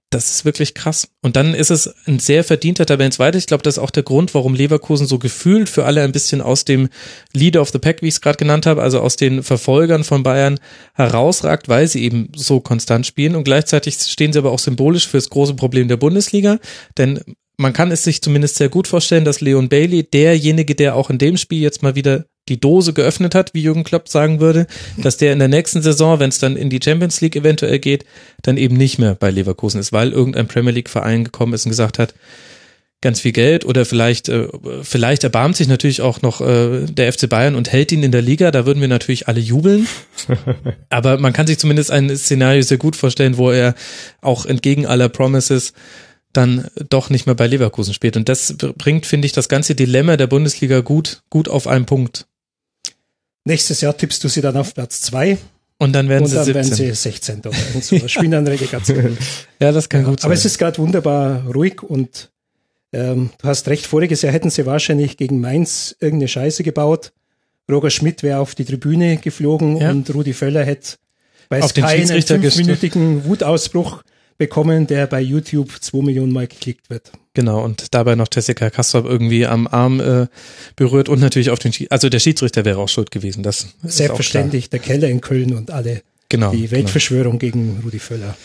[0.10, 1.10] das ist wirklich krass.
[1.22, 3.38] Und dann ist es ein sehr verdienter Tabellenzweiter.
[3.38, 6.42] Ich glaube, das ist auch der Grund, warum Leverkusen so gefühlt für alle ein bisschen
[6.42, 6.88] aus dem
[7.34, 10.24] Leader of the Pack, wie ich es gerade genannt habe, also aus den Verfolgern von
[10.24, 10.60] Bayern
[10.94, 13.36] herausragt, weil sie eben so konstant spielen.
[13.36, 16.60] Und gleichzeitig stehen sie aber auch symbolisch für das große Problem der Bundesliga.
[16.98, 17.20] Denn
[17.58, 21.18] man kann es sich zumindest sehr gut vorstellen, dass Leon Bailey, derjenige, der auch in
[21.18, 24.68] dem Spiel jetzt mal wieder die Dose geöffnet hat, wie Jürgen Klopp sagen würde,
[24.98, 28.06] dass der in der nächsten Saison, wenn es dann in die Champions League eventuell geht,
[28.42, 31.72] dann eben nicht mehr bei Leverkusen ist, weil irgendein Premier League Verein gekommen ist und
[31.72, 32.14] gesagt hat,
[33.02, 34.48] ganz viel Geld oder vielleicht äh,
[34.82, 38.24] vielleicht erbarmt sich natürlich auch noch äh, der FC Bayern und hält ihn in der
[38.24, 39.88] Liga, da würden wir natürlich alle jubeln.
[40.90, 43.76] Aber man kann sich zumindest ein Szenario sehr gut vorstellen, wo er
[44.22, 45.74] auch entgegen aller Promises
[46.34, 50.18] dann doch nicht mehr bei Leverkusen spielt und das bringt finde ich das ganze Dilemma
[50.18, 52.26] der Bundesliga gut gut auf einen Punkt.
[53.46, 55.38] Nächstes Jahr tippst du sie dann auf Platz zwei.
[55.80, 56.56] Und dann werden und sie dann 17.
[56.56, 57.40] werden sie 16.
[57.40, 57.52] oder
[57.82, 58.08] so.
[58.08, 59.18] Spielen dann Relegation.
[59.60, 60.28] ja, das kann gut sein.
[60.28, 62.32] Aber es ist gerade wunderbar ruhig und
[62.94, 67.12] ähm, du hast recht, voriges Jahr hätten sie wahrscheinlich gegen Mainz irgendeine Scheiße gebaut.
[67.70, 69.92] Roger Schmidt wäre auf die Tribüne geflogen Ja.
[69.92, 70.96] und Rudi Völler hätte
[71.50, 74.04] bei Auf Sky einen fünfminütigen Wutausbruch
[74.38, 77.12] bekommen, der bei YouTube zwei Millionen Mal geklickt wird.
[77.34, 80.28] Genau, und dabei noch Jessica Kastrop irgendwie am Arm äh,
[80.76, 83.44] berührt und natürlich auf den Schiedsrichter, also der Schiedsrichter wäre auch schuld gewesen.
[83.44, 86.02] Das Selbstverständlich, der Keller in Köln und alle.
[86.30, 86.52] Genau.
[86.52, 86.72] die genau.
[86.72, 88.36] Weltverschwörung gegen Rudi Völler.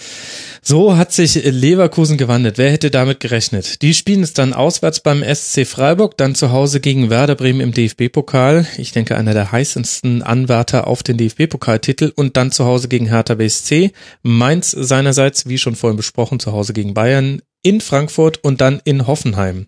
[0.64, 2.56] So hat sich Leverkusen gewandelt.
[2.56, 3.82] Wer hätte damit gerechnet?
[3.82, 7.74] Die spielen es dann auswärts beim SC Freiburg, dann zu Hause gegen Werder Bremen im
[7.74, 8.64] DFB-Pokal.
[8.78, 13.34] Ich denke, einer der heißesten Anwärter auf den DFB-Pokaltitel und dann zu Hause gegen Hertha
[13.34, 13.90] BSC.
[14.22, 19.08] Mainz seinerseits, wie schon vorhin besprochen, zu Hause gegen Bayern, in Frankfurt und dann in
[19.08, 19.66] Hoffenheim.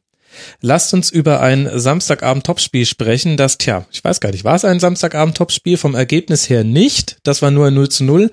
[0.60, 4.80] Lasst uns über ein Samstagabend-Topspiel sprechen, das, tja, ich weiß gar nicht, war es ein
[4.80, 5.76] Samstagabend-Topspiel?
[5.76, 7.18] Vom Ergebnis her nicht.
[7.22, 8.30] Das war nur ein 0 zu 0.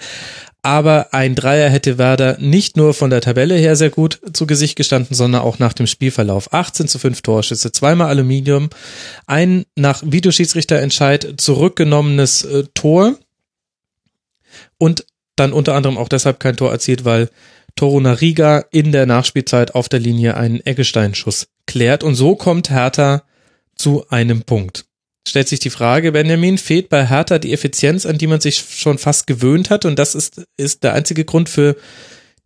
[0.64, 4.76] Aber ein Dreier hätte Werder nicht nur von der Tabelle her sehr gut zu Gesicht
[4.76, 6.54] gestanden, sondern auch nach dem Spielverlauf.
[6.54, 8.70] 18 zu 5 Torschüsse, zweimal Aluminium,
[9.26, 13.16] ein nach Videoschiedsrichterentscheid zurückgenommenes äh, Tor
[14.78, 15.06] und
[15.36, 17.30] dann unter anderem auch deshalb kein Tor erzielt, weil
[17.76, 23.24] Torunariga in der Nachspielzeit auf der Linie einen Eggestein-Schuss klärt und so kommt Hertha
[23.76, 24.86] zu einem Punkt.
[25.28, 28.98] Stellt sich die Frage, Benjamin, fehlt bei Hertha die Effizienz, an die man sich schon
[28.98, 31.76] fast gewöhnt hat und das ist, ist der einzige Grund für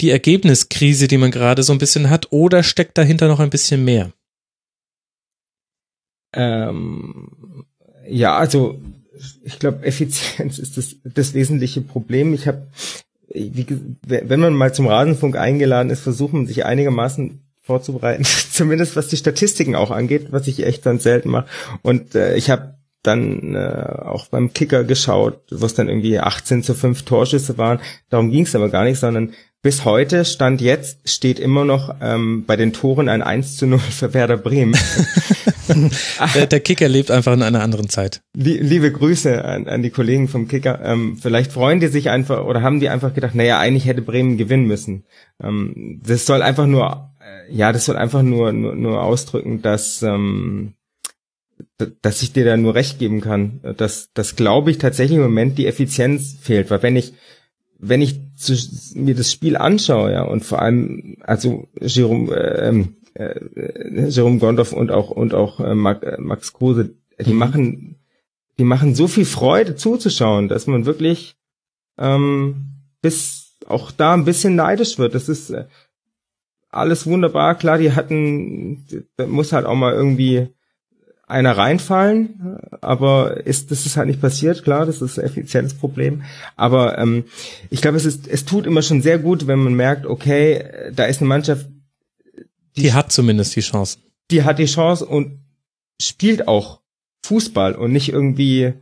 [0.01, 3.85] die Ergebniskrise, die man gerade so ein bisschen hat oder steckt dahinter noch ein bisschen
[3.85, 4.11] mehr?
[6.33, 7.65] Ähm,
[8.07, 8.79] ja, also
[9.43, 12.33] ich glaube, Effizienz ist das, das wesentliche Problem.
[12.33, 12.67] Ich habe,
[13.29, 19.17] wenn man mal zum Rasenfunk eingeladen ist, versucht man sich einigermaßen vorzubereiten, zumindest was die
[19.17, 21.47] Statistiken auch angeht, was ich echt dann selten mache.
[21.81, 26.63] Und äh, ich habe dann äh, auch beim Kicker geschaut, wo es dann irgendwie 18
[26.63, 27.79] zu 5 Torschüsse waren.
[28.09, 32.45] Darum ging es aber gar nicht, sondern bis heute, Stand jetzt, steht immer noch ähm,
[32.45, 34.77] bei den Toren ein 1 zu 0 für Werder Bremen.
[36.35, 38.21] der, der Kicker lebt einfach in einer anderen Zeit.
[38.35, 40.81] Lie liebe Grüße an, an die Kollegen vom Kicker.
[40.83, 44.37] Ähm, vielleicht freuen die sich einfach oder haben die einfach gedacht, naja, eigentlich hätte Bremen
[44.37, 45.05] gewinnen müssen.
[45.43, 47.14] Ähm, das soll einfach nur,
[47.49, 50.73] ja, das soll einfach nur, nur, nur ausdrücken, dass, ähm,
[52.01, 53.59] dass ich dir da nur recht geben kann.
[53.77, 57.13] Dass, dass glaube ich tatsächlich im Moment die Effizienz fehlt, weil wenn ich
[57.77, 58.53] wenn ich zu,
[58.95, 64.91] mir das Spiel anschaue, ja, und vor allem, also Jerome, ähm, äh, Jerome Gondorf und
[64.91, 67.37] auch und auch äh, Max Kruse, die mhm.
[67.37, 67.95] machen,
[68.57, 71.35] die machen so viel Freude zuzuschauen, dass man wirklich
[71.97, 75.15] ähm, bis auch da ein bisschen neidisch wird.
[75.15, 75.65] Das ist äh,
[76.75, 78.85] alles wunderbar, klar, die hatten,
[79.17, 80.47] da muss halt auch mal irgendwie
[81.27, 86.23] einer reinfallen, aber ist das ist halt nicht passiert, klar, das ist ein Effizienzproblem.
[86.55, 87.23] Aber ähm,
[87.71, 91.05] ich glaube, es ist, es tut immer schon sehr gut, wenn man merkt, okay, da
[91.05, 91.67] ist eine Mannschaft,
[92.75, 93.97] die, die hat zumindest die Chance.
[94.29, 95.39] Die hat die Chance und
[95.99, 96.81] spielt auch
[97.25, 98.73] Fußball und nicht irgendwie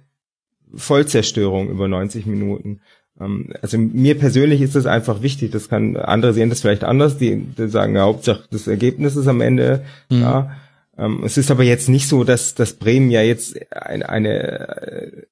[0.76, 2.82] Vollzerstörung über 90 Minuten.
[3.20, 5.52] Ähm, also mir persönlich ist das einfach wichtig.
[5.52, 7.18] Das kann andere sehen das vielleicht anders.
[7.18, 9.84] Die, die sagen, ja, Hauptsache das Ergebnis ist am Ende.
[10.10, 10.22] Mhm.
[10.22, 10.56] Ja.
[10.98, 15.24] Ähm, es ist aber jetzt nicht so, dass, dass Bremen ja jetzt eine, eine äh,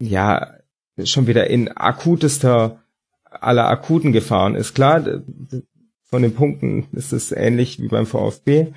[0.00, 0.54] ja
[1.02, 2.80] schon wieder in akutester
[3.24, 4.74] aller akuten Gefahren ist.
[4.74, 5.04] Klar,
[6.04, 8.68] von den Punkten ist es ähnlich wie beim VfB,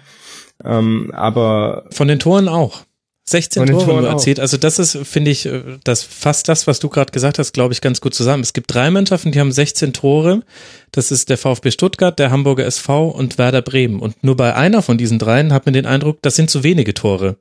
[0.64, 2.87] ähm, aber von den Toren auch.
[3.30, 4.40] 16 Tore nur erzählt.
[4.40, 7.74] Also das ist, finde ich, äh, das fast das, was du gerade gesagt hast, glaube
[7.74, 8.42] ich, ganz gut zusammen.
[8.42, 10.44] Es gibt drei Mannschaften, die haben 16 Tore.
[10.92, 14.00] Das ist der VfB Stuttgart, der Hamburger SV und Werder Bremen.
[14.00, 16.94] Und nur bei einer von diesen dreien hat man den Eindruck, das sind zu wenige
[16.94, 17.38] Tore.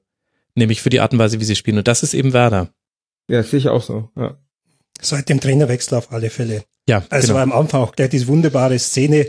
[0.57, 1.79] Nämlich für die Art und Weise, wie sie spielen.
[1.79, 2.71] Und das ist eben Werder.
[3.29, 4.11] Ja, sehe ich auch so.
[4.17, 4.37] Ja.
[5.01, 6.65] Seit dem Trainerwechsel auf alle Fälle.
[6.89, 7.37] Ja, also genau.
[7.37, 9.27] war am Anfang auch gleich diese wunderbare Szene,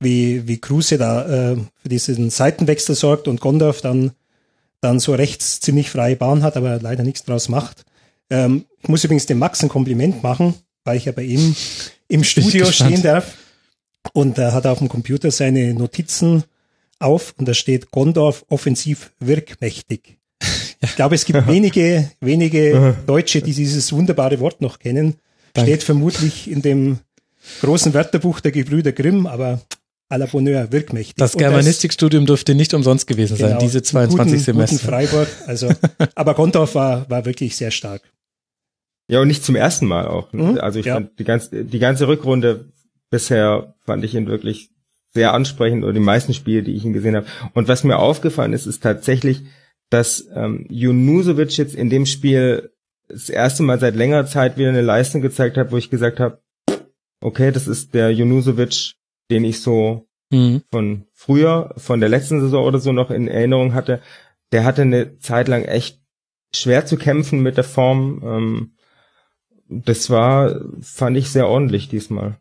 [0.00, 4.12] wie, wie Kruse da äh, für diesen Seitenwechsel sorgt und Gondorf dann
[4.80, 7.84] dann so rechts ziemlich freie Bahn hat, aber leider nichts draus macht.
[8.30, 11.54] Ähm, ich muss übrigens dem Max ein Kompliment machen, weil ich ja bei ihm
[12.08, 13.36] im Studio stehen darf.
[14.12, 16.44] Und er hat auf dem Computer seine Notizen
[16.98, 20.18] auf und da steht Gondorf offensiv wirkmächtig.
[20.80, 25.16] Ich glaube, es gibt wenige, wenige Deutsche, die dieses wunderbare Wort noch kennen.
[25.52, 25.72] Danke.
[25.72, 27.00] Steht vermutlich in dem
[27.60, 29.60] großen Wörterbuch der Gebrüder Grimm, aber
[30.08, 31.16] à la Bonheur, wirkmächtig.
[31.16, 34.76] Das Germanistikstudium dürfte nicht umsonst gewesen sein, genau, diese 22 guten, Semester.
[34.76, 35.68] Guten Freiburg, also,
[36.14, 38.02] aber Gondorf war, war wirklich sehr stark.
[39.10, 40.32] Ja, und nicht zum ersten Mal auch.
[40.32, 40.52] Ne?
[40.52, 40.94] Mhm, also ich ja.
[40.94, 42.66] fand die ganze, die ganze Rückrunde
[43.10, 44.70] bisher fand ich ihn wirklich
[45.14, 47.26] sehr ansprechend oder die meisten Spiele, die ich ihn gesehen habe.
[47.54, 49.42] Und was mir aufgefallen ist, ist tatsächlich,
[49.88, 52.70] dass ähm, Junusovic jetzt in dem Spiel
[53.08, 56.42] das erste Mal seit längerer Zeit wieder eine Leistung gezeigt hat, wo ich gesagt habe,
[57.22, 58.94] okay, das ist der Junusovic,
[59.30, 60.62] den ich so mhm.
[60.70, 64.00] von früher, von der letzten Saison oder so noch in Erinnerung hatte,
[64.52, 66.00] der hatte eine Zeit lang echt
[66.54, 68.22] schwer zu kämpfen mit der Form.
[68.24, 68.72] Ähm,
[69.68, 72.38] das war, fand ich sehr ordentlich diesmal.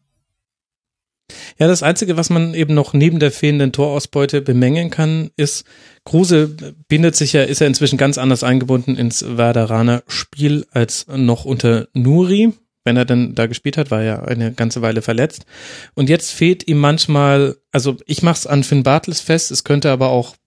[1.60, 5.66] Ja, das Einzige, was man eben noch neben der fehlenden Torausbeute bemängeln kann, ist,
[6.06, 6.56] Kruse
[6.88, 11.90] bindet sich ja, ist ja inzwischen ganz anders eingebunden ins Werderaner Spiel als noch unter
[11.94, 12.54] Nuri
[12.88, 15.46] wenn er denn da gespielt hat, war er eine ganze Weile verletzt.
[15.94, 19.92] Und jetzt fehlt ihm manchmal, also ich mache es an Finn Bartels fest, es könnte
[19.92, 20.38] aber auch,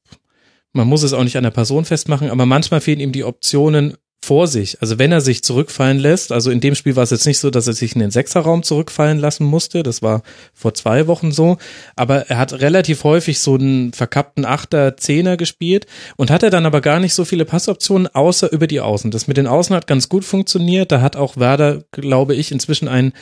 [0.73, 3.99] man muss es auch nicht an der Person festmachen, aber manchmal fehlen ihm die Optionen,
[4.31, 4.81] vor sich.
[4.81, 7.51] Also wenn er sich zurückfallen lässt, also in dem Spiel war es jetzt nicht so,
[7.51, 10.23] dass er sich in den Sechserraum zurückfallen lassen musste, das war
[10.55, 11.59] vor zwei Wochen so,
[11.97, 16.81] aber er hat relativ häufig so einen verkappten Achter, Zehner gespielt und hatte dann aber
[16.81, 19.11] gar nicht so viele Passoptionen, außer über die Außen.
[19.11, 22.87] Das mit den Außen hat ganz gut funktioniert, da hat auch Werder, glaube ich, inzwischen
[22.87, 23.13] ein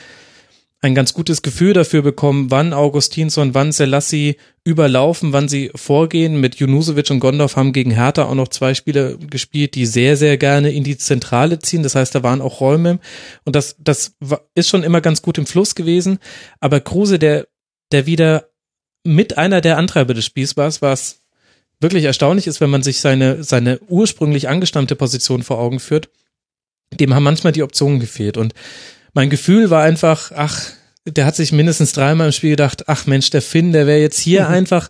[0.81, 6.39] ein ganz gutes Gefühl dafür bekommen, wann Augustinsson, wann Selassie überlaufen, wann sie vorgehen.
[6.39, 10.37] Mit Junusovic und Gondorf haben gegen Hertha auch noch zwei Spieler gespielt, die sehr, sehr
[10.37, 11.83] gerne in die Zentrale ziehen.
[11.83, 12.99] Das heißt, da waren auch Räume.
[13.43, 14.15] Und das, das
[14.55, 16.19] ist schon immer ganz gut im Fluss gewesen.
[16.61, 17.47] Aber Kruse, der,
[17.91, 18.49] der wieder
[19.03, 21.19] mit einer der Antreiber des Spiels war, was
[21.81, 26.09] wirklich erstaunlich ist, wenn man sich seine, seine ursprünglich angestammte Position vor Augen führt,
[26.93, 28.37] dem haben manchmal die Optionen gefehlt.
[28.37, 28.53] Und
[29.19, 30.71] mein Gefühl war einfach, ach,
[31.03, 34.17] der hat sich mindestens dreimal im Spiel gedacht, ach Mensch, der Finn, der wäre jetzt
[34.17, 34.53] hier mhm.
[34.53, 34.89] einfach,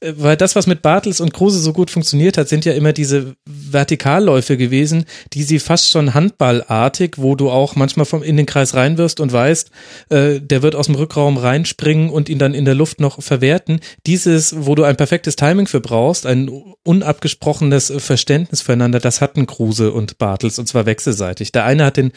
[0.00, 2.92] äh, weil das, was mit Bartels und Kruse so gut funktioniert hat, sind ja immer
[2.92, 8.46] diese Vertikalläufe gewesen, die sie fast schon handballartig, wo du auch manchmal vom in den
[8.46, 9.70] Kreis reinwirfst und weißt,
[10.08, 13.78] äh, der wird aus dem Rückraum reinspringen und ihn dann in der Luft noch verwerten.
[14.06, 16.50] Dieses, wo du ein perfektes Timing für brauchst, ein
[16.82, 21.52] unabgesprochenes Verständnis füreinander, das hatten Kruse und Bartels und zwar wechselseitig.
[21.52, 22.10] Der eine hat den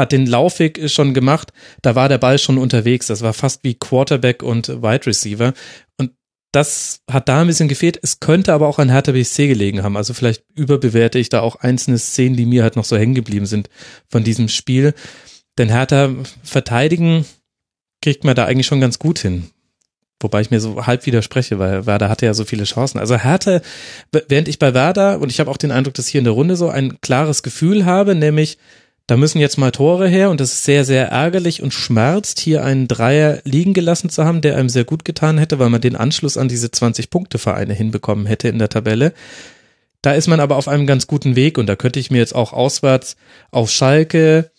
[0.00, 1.52] hat den Laufweg schon gemacht,
[1.82, 3.06] da war der Ball schon unterwegs.
[3.06, 5.52] Das war fast wie Quarterback und Wide Receiver.
[5.98, 6.12] Und
[6.52, 7.98] das hat da ein bisschen gefehlt.
[8.02, 9.96] Es könnte aber auch an Hertha BSC gelegen haben.
[9.96, 13.46] Also vielleicht überbewerte ich da auch einzelne Szenen, die mir halt noch so hängen geblieben
[13.46, 13.68] sind
[14.08, 14.94] von diesem Spiel.
[15.58, 16.10] Denn Hertha
[16.42, 17.26] verteidigen
[18.02, 19.50] kriegt man da eigentlich schon ganz gut hin.
[20.22, 22.98] Wobei ich mir so halb widerspreche, weil Werder hatte ja so viele Chancen.
[22.98, 23.60] Also Hertha,
[24.28, 26.56] während ich bei Werder, und ich habe auch den Eindruck, dass hier in der Runde
[26.56, 28.58] so ein klares Gefühl habe, nämlich
[29.10, 32.64] da müssen jetzt mal Tore her und das ist sehr, sehr ärgerlich und schmerzt, hier
[32.64, 35.96] einen Dreier liegen gelassen zu haben, der einem sehr gut getan hätte, weil man den
[35.96, 39.12] Anschluss an diese 20-Punkte-Vereine hinbekommen hätte in der Tabelle.
[40.00, 42.36] Da ist man aber auf einem ganz guten Weg und da könnte ich mir jetzt
[42.36, 43.16] auch auswärts
[43.50, 44.52] auf Schalke,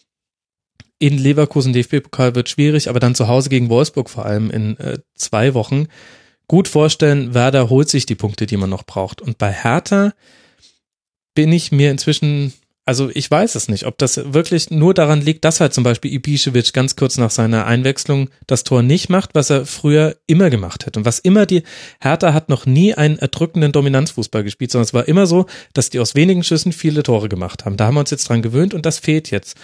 [0.99, 4.99] in Leverkusen DFB-Pokal wird schwierig, aber dann zu Hause gegen Wolfsburg vor allem in äh,
[5.15, 5.87] zwei Wochen
[6.47, 9.21] gut vorstellen, Werder holt sich die Punkte, die man noch braucht.
[9.21, 10.11] Und bei Hertha
[11.33, 12.51] bin ich mir inzwischen
[12.85, 16.11] also ich weiß es nicht, ob das wirklich nur daran liegt, dass halt zum Beispiel
[16.11, 20.85] Ibišević ganz kurz nach seiner Einwechslung das Tor nicht macht, was er früher immer gemacht
[20.85, 20.97] hat.
[20.97, 21.63] Und was immer die,
[21.99, 25.99] Hertha hat noch nie einen erdrückenden Dominanzfußball gespielt, sondern es war immer so, dass die
[25.99, 27.77] aus wenigen Schüssen viele Tore gemacht haben.
[27.77, 29.57] Da haben wir uns jetzt dran gewöhnt und das fehlt jetzt.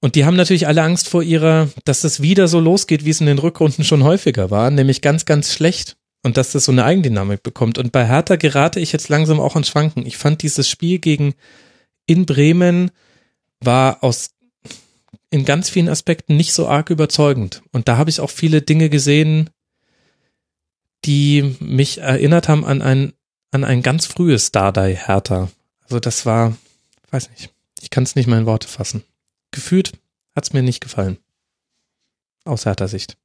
[0.00, 3.20] Und die haben natürlich alle Angst vor ihrer, dass das wieder so losgeht, wie es
[3.20, 5.96] in den Rückrunden schon häufiger war, nämlich ganz, ganz schlecht.
[6.22, 7.78] Und dass das so eine Eigendynamik bekommt.
[7.78, 10.04] Und bei Hertha gerate ich jetzt langsam auch ins Schwanken.
[10.04, 11.34] Ich fand dieses Spiel gegen
[12.10, 12.90] in Bremen
[13.60, 14.30] war aus
[15.30, 17.62] in ganz vielen Aspekten nicht so arg überzeugend.
[17.70, 19.48] Und da habe ich auch viele Dinge gesehen,
[21.04, 23.12] die mich erinnert haben an ein,
[23.52, 25.50] an ein ganz frühes Dardai Hertha.
[25.84, 26.56] Also das war,
[27.12, 29.04] weiß nicht, ich kann es nicht mal in Worte fassen.
[29.52, 29.92] Gefühlt
[30.34, 31.16] hat es mir nicht gefallen.
[32.44, 33.16] Aus härter Sicht.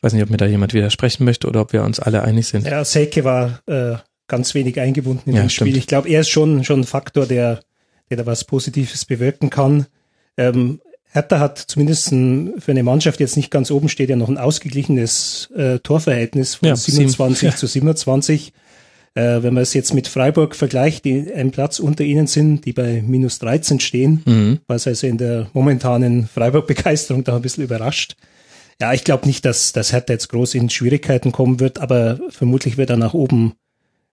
[0.00, 2.66] Weiß nicht, ob mir da jemand widersprechen möchte oder ob wir uns alle einig sind.
[2.66, 3.98] Ja, Selke war äh,
[4.28, 5.68] ganz wenig eingebunden in Ja, stimmt.
[5.70, 5.78] Spiel.
[5.78, 7.60] Ich glaube, er ist schon, schon ein Faktor, der,
[8.10, 9.86] der da was Positives bewirken kann.
[10.36, 10.80] Ähm,
[11.12, 14.36] Hertha hat zumindest ein, für eine Mannschaft jetzt nicht ganz oben steht ja noch ein
[14.38, 17.50] ausgeglichenes äh, Torverhältnis von Ja, 27 sieben.
[17.52, 17.56] Ja.
[17.56, 18.52] zu 27.
[19.14, 22.74] Äh, wenn man es jetzt mit Freiburg vergleicht, die einen Platz unter ihnen sind, die
[22.74, 24.58] bei minus 13 stehen, Mhm.
[24.66, 28.16] was also in der momentanen Freiburg-Begeisterung da ein bisschen überrascht.
[28.78, 32.76] Ja, ich glaube nicht, dass, dass Hertha jetzt groß in Schwierigkeiten kommen wird, aber vermutlich
[32.76, 33.54] wird da nach oben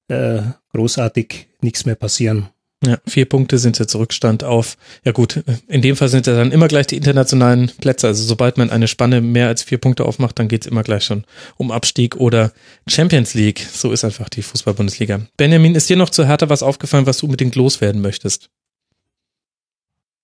[0.07, 0.41] äh,
[0.73, 2.49] großartig nichts mehr passieren.
[2.85, 4.75] Ja, vier Punkte sind jetzt Rückstand auf,
[5.05, 8.07] ja gut, in dem Fall sind ja dann immer gleich die internationalen Plätze.
[8.07, 11.23] Also sobald man eine Spanne mehr als vier Punkte aufmacht, dann geht's immer gleich schon
[11.55, 12.51] um Abstieg oder
[12.87, 13.65] Champions League.
[13.71, 15.21] So ist einfach die Fußball-Bundesliga.
[15.37, 18.49] Benjamin, ist dir noch zu Hertha was aufgefallen, was du unbedingt loswerden möchtest?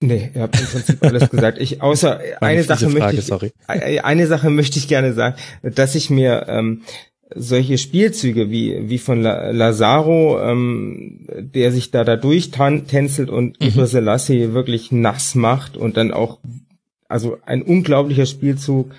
[0.02, 1.60] Nee, ihr habt im Prinzip alles gesagt.
[1.60, 3.52] Ich, außer eine Sache fiese möchte Frage, ich, sorry.
[3.68, 6.84] Eine Sache möchte ich gerne sagen, dass ich mir ähm,
[7.36, 13.86] solche Spielzüge wie wie von La Lazaro, ähm, der sich da da durchtänzelt und Mhm.
[13.86, 16.40] Selassie wirklich nass macht und dann auch
[17.08, 18.92] also ein unglaublicher Spielzug.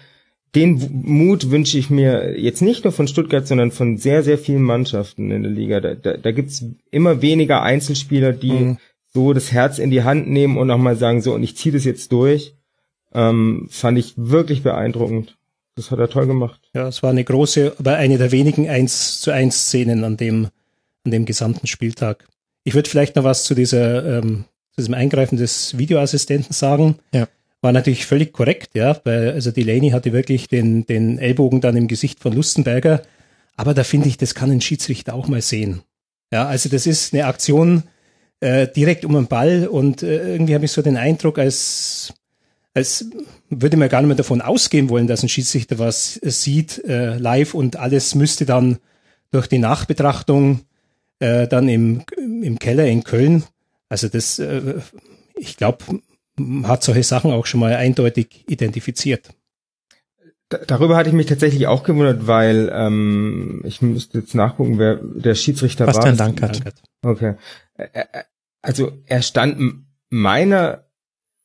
[0.55, 4.37] Den W- Mut wünsche ich mir jetzt nicht nur von Stuttgart, sondern von sehr, sehr
[4.39, 5.81] vielen Mannschaften in der Liga.
[5.81, 8.79] Da, da, da gibt's immer weniger Einzelspieler, die Mhm.
[9.13, 11.85] so das Herz in die Hand nehmen und nochmal sagen, so, und ich ziehe das
[11.85, 12.55] jetzt durch.
[13.13, 15.37] Ähm, fand ich wirklich beeindruckend.
[15.81, 16.61] Das hat er toll gemacht.
[16.75, 20.49] Ja, es war eine große, aber eine der wenigen 1 zu 1 Szenen an dem,
[21.07, 22.29] an dem gesamten Spieltag.
[22.65, 26.97] Ich würde vielleicht noch was zu dieser, ähm, zu diesem Eingreifen des Videoassistenten sagen.
[27.15, 27.29] Ja.
[27.63, 31.89] War natürlich völlig korrekt, ja, weil, also Delaney hatte wirklich den, den Ellbogen dann im
[31.89, 33.01] Gesicht von Lustenberger.
[33.57, 35.81] Aber da finde ich, das kann ein Schiedsrichter auch mal sehen.
[36.31, 37.85] Ja, also das ist eine Aktion
[38.41, 42.13] äh, direkt um den Ball und äh, irgendwie habe ich so den Eindruck, als
[42.75, 43.07] als
[43.49, 47.17] würde man gar nicht mehr davon ausgehen wollen, dass ein Schiedsrichter was äh, sieht äh,
[47.19, 48.79] live und alles müsste dann
[49.31, 50.61] durch die Nachbetrachtung
[51.19, 53.45] äh, dann im, im Keller in Köln.
[53.89, 54.81] Also das, äh,
[55.35, 55.85] ich glaube,
[56.65, 59.31] hat solche Sachen auch schon mal eindeutig identifiziert.
[60.49, 64.97] Da, darüber hatte ich mich tatsächlich auch gewundert, weil ähm, ich müsste jetzt nachgucken, wer
[64.97, 66.27] der Schiedsrichter Bastian war.
[66.27, 66.83] Dankert.
[67.03, 67.35] Okay.
[68.63, 70.85] Also er stand meiner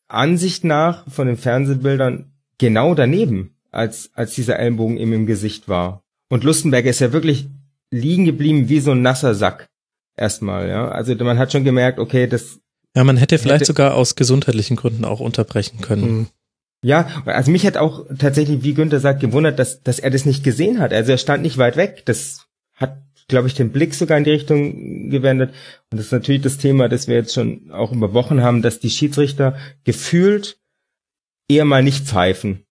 [0.08, 6.02] Ansicht nach von den Fernsehbildern genau daneben, als, als dieser Ellenbogen ihm im Gesicht war.
[6.30, 7.48] Und Lustenberger ist ja wirklich
[7.92, 9.68] liegen geblieben wie so ein nasser Sack.
[10.18, 10.88] Erstmal, ja.
[10.90, 12.60] Also man hat schon gemerkt, okay, das,
[12.96, 16.18] Ja, man hätte vielleicht Hätte- sogar aus gesundheitlichen Gründen auch unterbrechen können.
[16.18, 16.28] Mhm.
[16.84, 20.44] ja, also mich hat auch tatsächlich, wie Günther sagt, gewundert, dass, dass er das nicht
[20.44, 20.94] gesehen hat.
[20.94, 22.04] Also er stand nicht weit weg.
[22.06, 22.46] Das
[22.76, 25.52] hat, glaube ich, den Blick sogar in die Richtung gewendet.
[25.92, 28.80] Und das ist natürlich das Thema, das wir jetzt schon auch über Wochen haben, dass
[28.80, 30.60] die Schiedsrichter gefühlt
[31.48, 32.66] eher mal nicht pfeifen.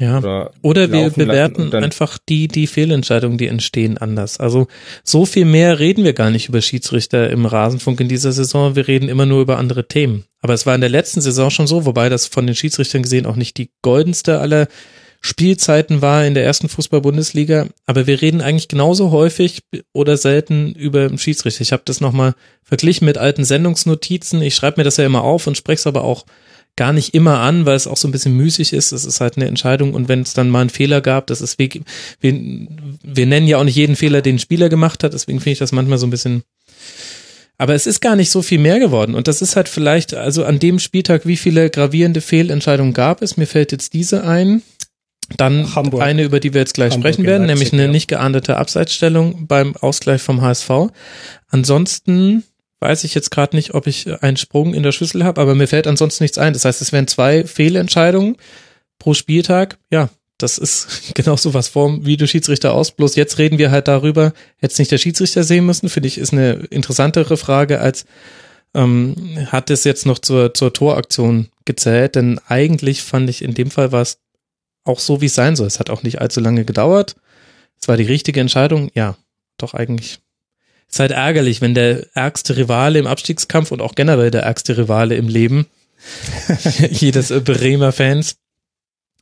[0.00, 0.18] Ja.
[0.18, 4.40] Oder, Oder wir bewerten einfach die, die Fehlentscheidungen, die entstehen, anders.
[4.40, 4.66] Also
[5.04, 8.74] so viel mehr reden wir gar nicht über Schiedsrichter im Rasenfunk in dieser Saison.
[8.74, 10.24] Wir reden immer nur über andere Themen.
[10.40, 13.26] Aber es war in der letzten Saison schon so, wobei das von den Schiedsrichtern gesehen
[13.26, 14.66] auch nicht die goldenste aller
[15.24, 17.68] Spielzeiten war in der ersten Fußball-Bundesliga.
[17.86, 19.62] Aber wir reden eigentlich genauso häufig
[19.92, 21.62] oder selten über Schiedsrichter.
[21.62, 22.34] Ich habe das nochmal
[22.64, 24.42] verglichen mit alten Sendungsnotizen.
[24.42, 26.26] Ich schreibe mir das ja immer auf und spreche es aber auch
[26.74, 28.92] gar nicht immer an, weil es auch so ein bisschen müßig ist.
[28.92, 31.58] Es ist halt eine Entscheidung und wenn es dann mal einen Fehler gab, das ist
[31.58, 31.82] wie,
[32.20, 32.32] wir,
[33.02, 35.58] wir nennen ja auch nicht jeden Fehler, den ein Spieler gemacht hat, deswegen finde ich
[35.58, 36.44] das manchmal so ein bisschen.
[37.58, 40.44] Aber es ist gar nicht so viel mehr geworden und das ist halt vielleicht, also
[40.44, 43.36] an dem Spieltag, wie viele gravierende Fehlentscheidungen gab es?
[43.36, 44.62] Mir fällt jetzt diese ein.
[45.36, 46.02] Dann Hamburg.
[46.02, 47.88] eine, über die wir jetzt gleich Hamburg sprechen werden, Leipzig, nämlich eine ja.
[47.88, 50.70] nicht geahndete Abseitsstellung beim Ausgleich vom HSV.
[51.48, 52.44] Ansonsten
[52.80, 55.68] weiß ich jetzt gerade nicht, ob ich einen Sprung in der Schüssel habe, aber mir
[55.68, 56.52] fällt ansonsten nichts ein.
[56.52, 58.36] Das heißt, es wären zwei Fehlentscheidungen
[58.98, 59.78] pro Spieltag.
[59.90, 62.90] Ja, das ist genau so was vorm Videoschiedsrichter aus.
[62.90, 66.18] Bloß jetzt reden wir halt darüber, hätte es nicht der Schiedsrichter sehen müssen, finde ich,
[66.18, 68.04] ist eine interessantere Frage als
[68.74, 69.14] ähm,
[69.46, 73.92] hat es jetzt noch zur, zur Toraktion gezählt, denn eigentlich fand ich in dem Fall
[73.92, 74.18] war es
[74.84, 75.66] auch so, wie es sein soll.
[75.66, 77.16] Es hat auch nicht allzu lange gedauert.
[77.80, 78.90] Es war die richtige Entscheidung.
[78.94, 79.16] Ja,
[79.58, 80.20] doch eigentlich.
[80.88, 84.76] Es ist halt ärgerlich, wenn der ärgste Rivale im Abstiegskampf und auch generell der ärgste
[84.76, 85.66] Rivale im Leben
[86.90, 88.36] jedes äh, Bremer Fans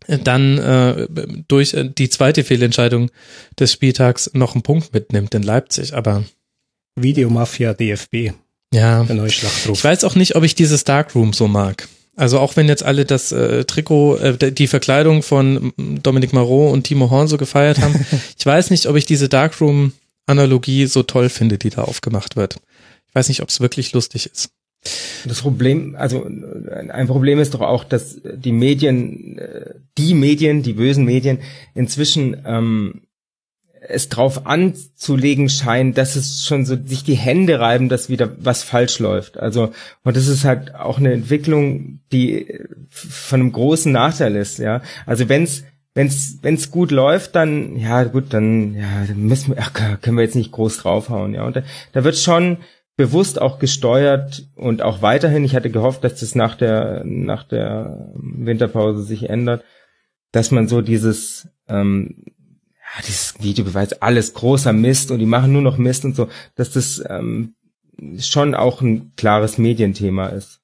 [0.09, 1.07] dann äh,
[1.47, 3.11] durch äh, die zweite Fehlentscheidung
[3.59, 5.95] des Spieltags noch einen Punkt mitnimmt in Leipzig.
[5.95, 6.24] Aber
[6.97, 8.32] Videomafia DFB,
[8.73, 9.78] ja, der neue Schlachtruf.
[9.78, 11.87] ich weiß auch nicht, ob ich dieses Darkroom so mag.
[12.16, 16.85] Also auch wenn jetzt alle das äh, Trikot, äh, die Verkleidung von Dominic Marot und
[16.85, 17.95] Timo Horn so gefeiert haben,
[18.39, 19.93] ich weiß nicht, ob ich diese Darkroom
[20.27, 22.57] Analogie so toll finde, die da aufgemacht wird.
[23.09, 24.51] Ich weiß nicht, ob es wirklich lustig ist.
[25.27, 30.73] Das Problem, also ein Problem ist doch auch, dass die Medien, äh, die Medien, die
[30.73, 31.41] bösen Medien
[31.74, 33.03] inzwischen ähm,
[33.81, 38.62] es drauf anzulegen scheinen, dass es schon so sich die Hände reiben, dass wieder was
[38.62, 39.39] falsch läuft.
[39.39, 39.73] Also
[40.05, 44.59] und das ist halt auch eine Entwicklung, die von einem großen Nachteil ist.
[44.59, 49.62] Ja, also wenn's wenn's wenn's gut läuft, dann ja gut, dann ja dann müssen wir
[49.62, 51.35] ach, können wir jetzt nicht groß draufhauen.
[51.35, 51.62] Ja, und da,
[51.93, 52.59] da wird schon
[52.97, 55.44] bewusst auch gesteuert und auch weiterhin.
[55.44, 59.65] Ich hatte gehofft, dass das nach der nach der Winterpause sich ändert,
[60.32, 62.24] dass man so dieses ähm,
[62.97, 66.73] ja, dieses Videobeweis, alles großer Mist und die machen nur noch Mist und so, dass
[66.73, 67.55] das ähm,
[68.19, 70.61] schon auch ein klares Medienthema ist.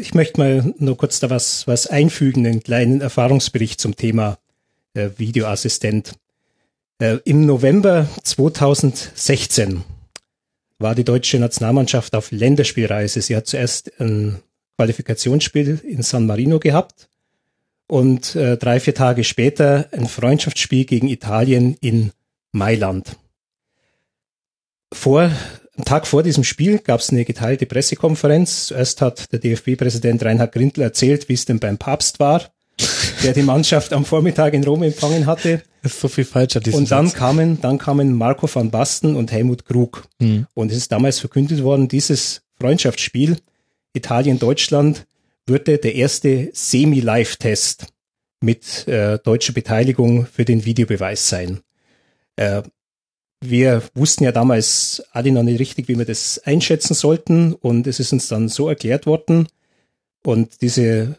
[0.00, 4.38] Ich möchte mal nur kurz da was, was einfügen, einen kleinen Erfahrungsbericht zum Thema
[4.94, 6.14] äh, Videoassistent.
[6.98, 9.84] Äh, Im November 2016
[10.78, 13.20] war die deutsche Nationalmannschaft auf Länderspielreise.
[13.20, 14.40] Sie hat zuerst ein
[14.76, 17.09] Qualifikationsspiel in San Marino gehabt
[17.90, 22.12] und äh, drei, vier Tage später ein Freundschaftsspiel gegen Italien in
[22.52, 23.16] Mailand.
[24.92, 25.30] Vor,
[25.76, 28.66] am Tag vor diesem Spiel gab es eine geteilte Pressekonferenz.
[28.66, 32.44] Zuerst hat der DFB-Präsident Reinhard Grindl erzählt, wie es denn beim Papst war,
[33.24, 35.62] der die Mannschaft am Vormittag in Rom empfangen hatte.
[35.82, 37.18] Das ist so viel falsch an Und dann Satz.
[37.18, 40.04] kamen, dann kamen Marco van Basten und Helmut Krug.
[40.20, 40.46] Mhm.
[40.54, 43.38] Und es ist damals verkündet worden, dieses Freundschaftsspiel
[43.94, 45.06] Italien-Deutschland
[45.50, 47.88] würde der erste Semi-Live-Test
[48.40, 51.60] mit äh, deutscher Beteiligung für den Videobeweis sein.
[52.36, 52.62] Äh,
[53.42, 58.00] wir wussten ja damals alle noch nicht richtig, wie wir das einschätzen sollten und es
[58.00, 59.48] ist uns dann so erklärt worden
[60.24, 61.18] und diese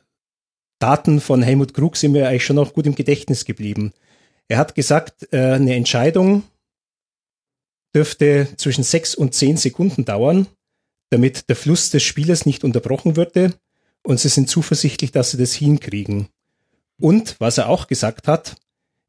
[0.79, 3.93] Daten von Helmut Krug sind mir eigentlich schon noch gut im Gedächtnis geblieben.
[4.47, 6.43] Er hat gesagt, äh, eine Entscheidung
[7.93, 10.47] dürfte zwischen sechs und zehn Sekunden dauern,
[11.09, 13.53] damit der Fluss des Spielers nicht unterbrochen würde
[14.03, 16.27] und sie sind zuversichtlich, dass sie das hinkriegen.
[16.99, 18.55] Und was er auch gesagt hat,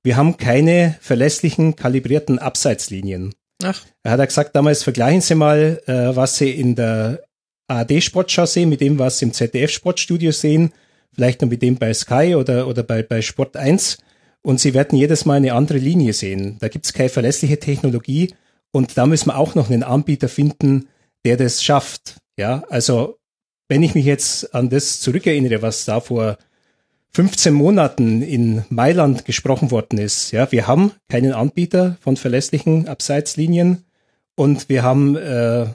[0.02, 3.34] wir haben keine verlässlichen, kalibrierten Abseitslinien.
[3.62, 3.84] Ach.
[4.02, 7.22] Er hat ja gesagt, damals vergleichen Sie mal, äh, was Sie in der
[7.68, 10.72] ARD-Sportschau sehen, mit dem, was Sie im ZDF-Sportstudio sehen,
[11.12, 13.98] vielleicht noch mit dem bei Sky oder, oder bei, bei Sport 1.
[14.42, 16.56] Und Sie werden jedes Mal eine andere Linie sehen.
[16.58, 18.34] Da gibt es keine verlässliche Technologie.
[18.72, 20.88] Und da müssen wir auch noch einen Anbieter finden,
[21.24, 22.16] der das schafft.
[22.36, 23.18] Ja, also
[23.72, 26.36] wenn ich mich jetzt an das zurückerinnere, was da vor
[27.14, 33.86] 15 Monaten in Mailand gesprochen worden ist, ja, wir haben keinen Anbieter von verlässlichen Abseitslinien
[34.34, 35.68] und wir haben äh,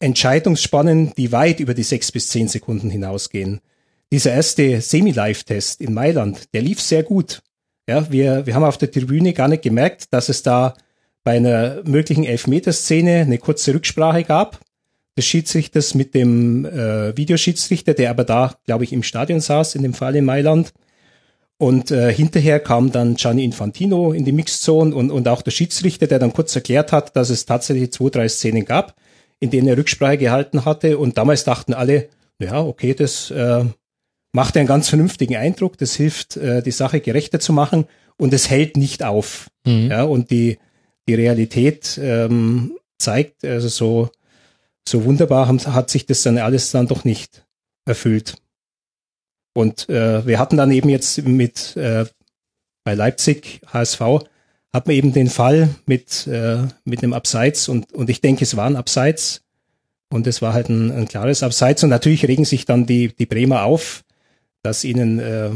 [0.00, 3.60] Entscheidungsspannen, die weit über die sechs bis zehn Sekunden hinausgehen.
[4.10, 7.42] Dieser erste Semi-Live-Test in Mailand, der lief sehr gut.
[7.88, 10.74] Ja, wir, wir haben auf der Tribüne gar nicht gemerkt, dass es da
[11.22, 14.63] bei einer möglichen Elfmeterszene eine kurze Rücksprache gab
[15.16, 19.82] des Schiedsrichters mit dem äh, Videoschiedsrichter, der aber da, glaube ich, im Stadion saß, in
[19.82, 20.72] dem Fall in Mailand.
[21.56, 26.08] Und äh, hinterher kam dann Gianni Infantino in die Mixzone und, und auch der Schiedsrichter,
[26.08, 28.96] der dann kurz erklärt hat, dass es tatsächlich zwei, drei Szenen gab,
[29.38, 30.98] in denen er Rücksprache gehalten hatte.
[30.98, 32.08] Und damals dachten alle,
[32.40, 33.64] ja, okay, das äh,
[34.32, 37.86] macht einen ganz vernünftigen Eindruck, das hilft, äh, die Sache gerechter zu machen
[38.16, 39.48] und es hält nicht auf.
[39.64, 39.90] Mhm.
[39.90, 40.58] Ja, und die,
[41.08, 44.10] die Realität ähm, zeigt, also so
[44.88, 47.44] so wunderbar hat sich das dann alles dann doch nicht
[47.84, 48.36] erfüllt.
[49.54, 52.06] Und äh, wir hatten dann eben jetzt mit äh,
[52.84, 54.00] bei Leipzig HSV
[54.72, 58.56] hat man eben den Fall mit äh, mit einem Abseits und und ich denke es
[58.56, 59.40] war ein Abseits.
[60.10, 61.82] Und es war halt ein, ein klares Abseits.
[61.82, 64.04] Und natürlich regen sich dann die die Bremer auf,
[64.62, 65.50] dass ihnen äh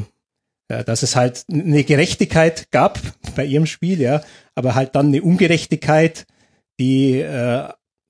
[0.84, 3.00] dass es halt eine Gerechtigkeit gab
[3.36, 4.20] bei ihrem Spiel, ja,
[4.54, 6.26] aber halt dann eine Ungerechtigkeit,
[6.78, 7.68] die äh,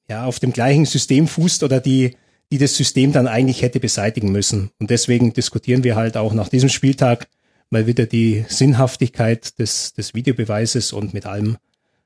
[0.09, 2.17] ja, auf dem gleichen System fußt oder die,
[2.51, 4.71] die das System dann eigentlich hätte beseitigen müssen.
[4.79, 7.29] Und deswegen diskutieren wir halt auch nach diesem Spieltag
[7.71, 11.59] mal wieder die Sinnhaftigkeit des, des Videobeweises und mit allem,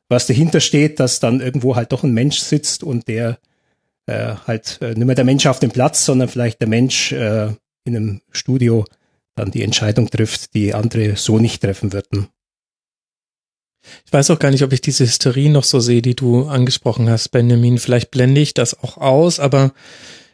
[0.08, 3.38] was dahinter steht, dass dann irgendwo halt doch ein Mensch sitzt und der
[4.06, 7.52] äh, halt äh, nicht mehr der Mensch auf dem Platz, sondern vielleicht der Mensch äh,
[7.84, 8.84] in einem Studio
[9.34, 12.28] dann die Entscheidung trifft, die andere so nicht treffen würden.
[14.06, 17.10] Ich weiß auch gar nicht, ob ich diese Hysterie noch so sehe, die du angesprochen
[17.10, 17.78] hast, Benjamin.
[17.78, 19.72] Vielleicht blende ich das auch aus, aber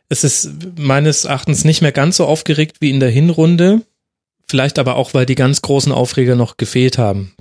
[0.08, 3.82] es ist meines Erachtens nicht mehr ganz so aufgeregt wie in der Hinrunde.
[4.48, 7.34] Vielleicht aber auch, weil die ganz großen Aufreger noch gefehlt haben.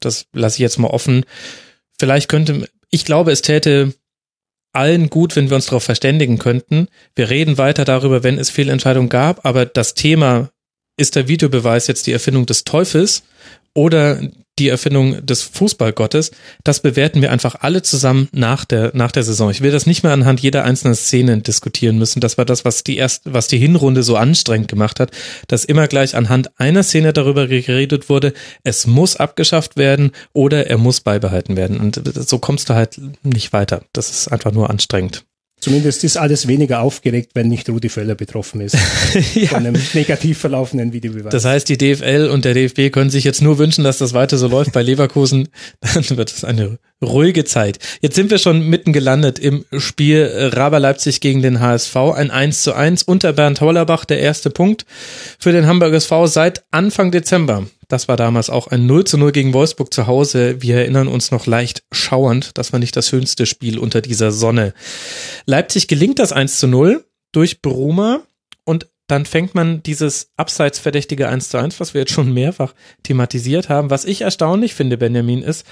[0.00, 1.24] Das lasse ich jetzt mal offen.
[1.98, 3.94] Vielleicht könnte, ich glaube, es täte
[4.72, 6.88] allen gut, wenn wir uns darauf verständigen könnten.
[7.14, 10.50] Wir reden weiter darüber, wenn es Fehlentscheidungen gab, aber das Thema
[10.96, 13.24] ist der Videobeweis jetzt die Erfindung des Teufels
[13.74, 14.20] oder
[14.60, 16.30] die Erfindung des Fußballgottes,
[16.62, 19.50] das bewerten wir einfach alle zusammen nach der, nach der Saison.
[19.50, 22.20] Ich will das nicht mehr anhand jeder einzelnen Szene diskutieren müssen.
[22.20, 25.10] Das war das, was die erst, was die Hinrunde so anstrengend gemacht hat,
[25.48, 30.78] dass immer gleich anhand einer Szene darüber geredet wurde, es muss abgeschafft werden oder er
[30.78, 31.80] muss beibehalten werden.
[31.80, 33.82] Und so kommst du halt nicht weiter.
[33.92, 35.24] Das ist einfach nur anstrengend.
[35.60, 38.76] Zumindest ist alles weniger aufgeregt, wenn nicht Rudi Völler betroffen ist.
[39.34, 39.48] ja.
[39.48, 41.32] Von einem negativ verlaufenden Videobeweis.
[41.32, 44.38] Das heißt, die DFL und der DFB können sich jetzt nur wünschen, dass das weiter
[44.38, 45.48] so läuft bei Leverkusen.
[45.80, 47.78] Dann wird es eine ruhige Zeit.
[48.00, 51.96] Jetzt sind wir schon mitten gelandet im Spiel Raber Leipzig gegen den HSV.
[51.96, 54.86] Ein 1 zu 1 unter Bernd Hollerbach, der erste Punkt
[55.38, 57.66] für den Hamburger SV seit Anfang Dezember.
[57.90, 60.62] Das war damals auch ein 0 zu 0 gegen Wolfsburg zu Hause.
[60.62, 62.56] Wir erinnern uns noch leicht schauernd.
[62.56, 64.74] Das war nicht das schönste Spiel unter dieser Sonne.
[65.44, 68.20] Leipzig gelingt das 1 zu 0 durch Bruma
[68.64, 73.68] und dann fängt man dieses abseitsverdächtige 1 zu 1, was wir jetzt schon mehrfach thematisiert
[73.68, 73.90] haben.
[73.90, 75.66] Was ich erstaunlich finde, Benjamin, ist,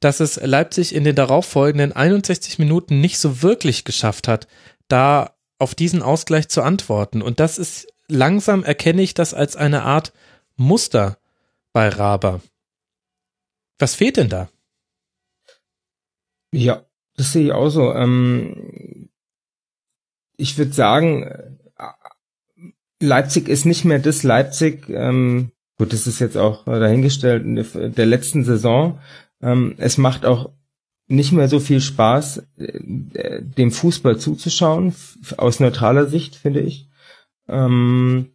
[0.00, 4.46] dass es Leipzig in den darauffolgenden 61 Minuten nicht so wirklich geschafft hat,
[4.88, 7.22] da auf diesen Ausgleich zu antworten.
[7.22, 10.12] Und das ist langsam erkenne ich das als eine Art
[10.56, 11.16] Muster
[11.72, 12.40] bei Raber.
[13.78, 14.48] Was fehlt denn da?
[16.52, 16.84] Ja,
[17.16, 17.92] das sehe ich auch so.
[17.92, 19.08] Ähm,
[20.36, 21.50] ich würde sagen, äh,
[23.00, 27.44] Leipzig ist nicht mehr das Leipzig, ähm, gut, das ist jetzt auch dahingestellt,
[27.96, 29.00] der letzten Saison.
[29.40, 30.52] Ähm, es macht auch
[31.08, 34.94] nicht mehr so viel Spaß, äh, dem Fußball zuzuschauen,
[35.36, 36.88] aus neutraler Sicht, finde ich.
[37.48, 38.32] Ähm,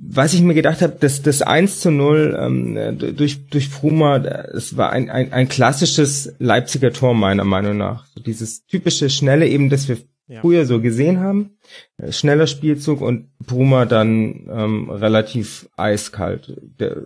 [0.00, 4.76] was ich mir gedacht habe, dass das 1 zu 0 ähm, durch, durch Fruma, es
[4.76, 8.06] war ein, ein, ein klassisches Leipziger Tor meiner Meinung nach.
[8.14, 9.98] So dieses typische Schnelle eben, das wir
[10.28, 10.40] ja.
[10.40, 11.56] früher so gesehen haben.
[11.96, 16.56] Äh, schneller Spielzug und Bruma dann ähm, relativ eiskalt.
[16.78, 17.04] Der,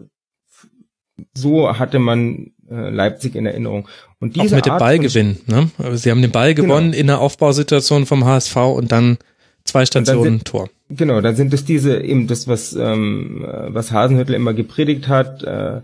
[1.35, 3.89] so hatte man äh, Leipzig in Erinnerung.
[4.21, 5.39] Und diese Auch mit Art dem Ballgewinn.
[5.47, 5.71] Ne?
[5.95, 7.01] Sie haben den Ball gewonnen genau.
[7.01, 9.19] in der Aufbausituation vom HSV und dann
[9.65, 10.71] zwei Stationen sind, Tor.
[10.89, 15.81] Genau, dann sind es diese eben das, was ähm, was Hasenhüttel immer gepredigt hat, äh,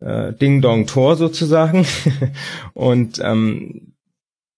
[0.00, 1.86] äh, Ding Dong Tor sozusagen.
[2.74, 3.94] und ähm,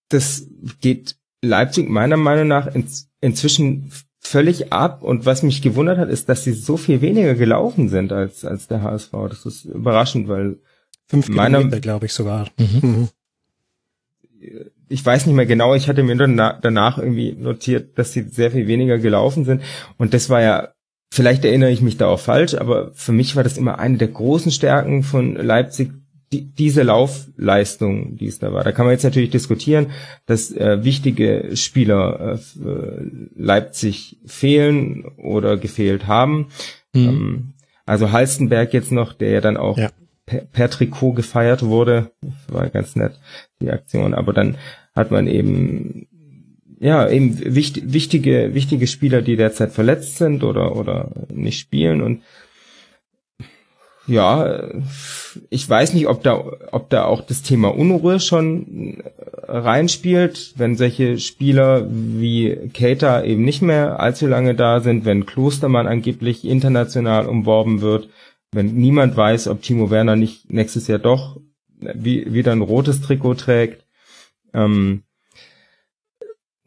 [0.08, 0.46] das
[0.80, 2.86] geht Leipzig meiner Meinung nach in,
[3.20, 5.02] inzwischen völlig ab.
[5.02, 8.68] Und was mich gewundert hat, ist, dass sie so viel weniger gelaufen sind als als
[8.68, 9.12] der HSV.
[9.28, 10.58] Das ist überraschend, weil
[11.06, 12.48] fünf Kilometer, glaube ich sogar.
[12.58, 13.08] Mhm.
[14.90, 18.66] Ich weiß nicht mehr genau, ich hatte mir danach irgendwie notiert, dass sie sehr viel
[18.66, 19.62] weniger gelaufen sind.
[19.98, 20.68] Und das war ja,
[21.12, 24.08] vielleicht erinnere ich mich da auch falsch, aber für mich war das immer eine der
[24.08, 25.92] großen Stärken von Leipzig,
[26.32, 28.64] die, diese Laufleistung, die es da war.
[28.64, 29.86] Da kann man jetzt natürlich diskutieren,
[30.26, 33.04] dass äh, wichtige Spieler äh,
[33.36, 36.48] Leipzig fehlen oder gefehlt haben.
[36.94, 37.08] Mhm.
[37.08, 37.52] Ähm,
[37.86, 39.90] also Halstenberg jetzt noch, der ja dann auch ja.
[40.30, 42.12] Per, per Trikot gefeiert wurde.
[42.48, 43.18] War ganz nett,
[43.60, 44.14] die Aktion.
[44.14, 44.56] Aber dann
[44.94, 46.06] hat man eben
[46.78, 52.22] ja eben wichtig, wichtige wichtige Spieler, die derzeit verletzt sind oder oder nicht spielen und
[54.06, 54.68] ja,
[55.50, 56.42] ich weiß nicht, ob da
[56.72, 59.02] ob da auch das Thema Unruhe schon
[59.46, 65.86] reinspielt, wenn solche Spieler wie Keita eben nicht mehr allzu lange da sind, wenn Klostermann
[65.86, 68.08] angeblich international umworben wird,
[68.52, 71.40] wenn niemand weiß, ob Timo Werner nicht nächstes Jahr doch
[71.80, 73.84] wie, wieder ein rotes Trikot trägt.
[74.52, 75.02] Ähm,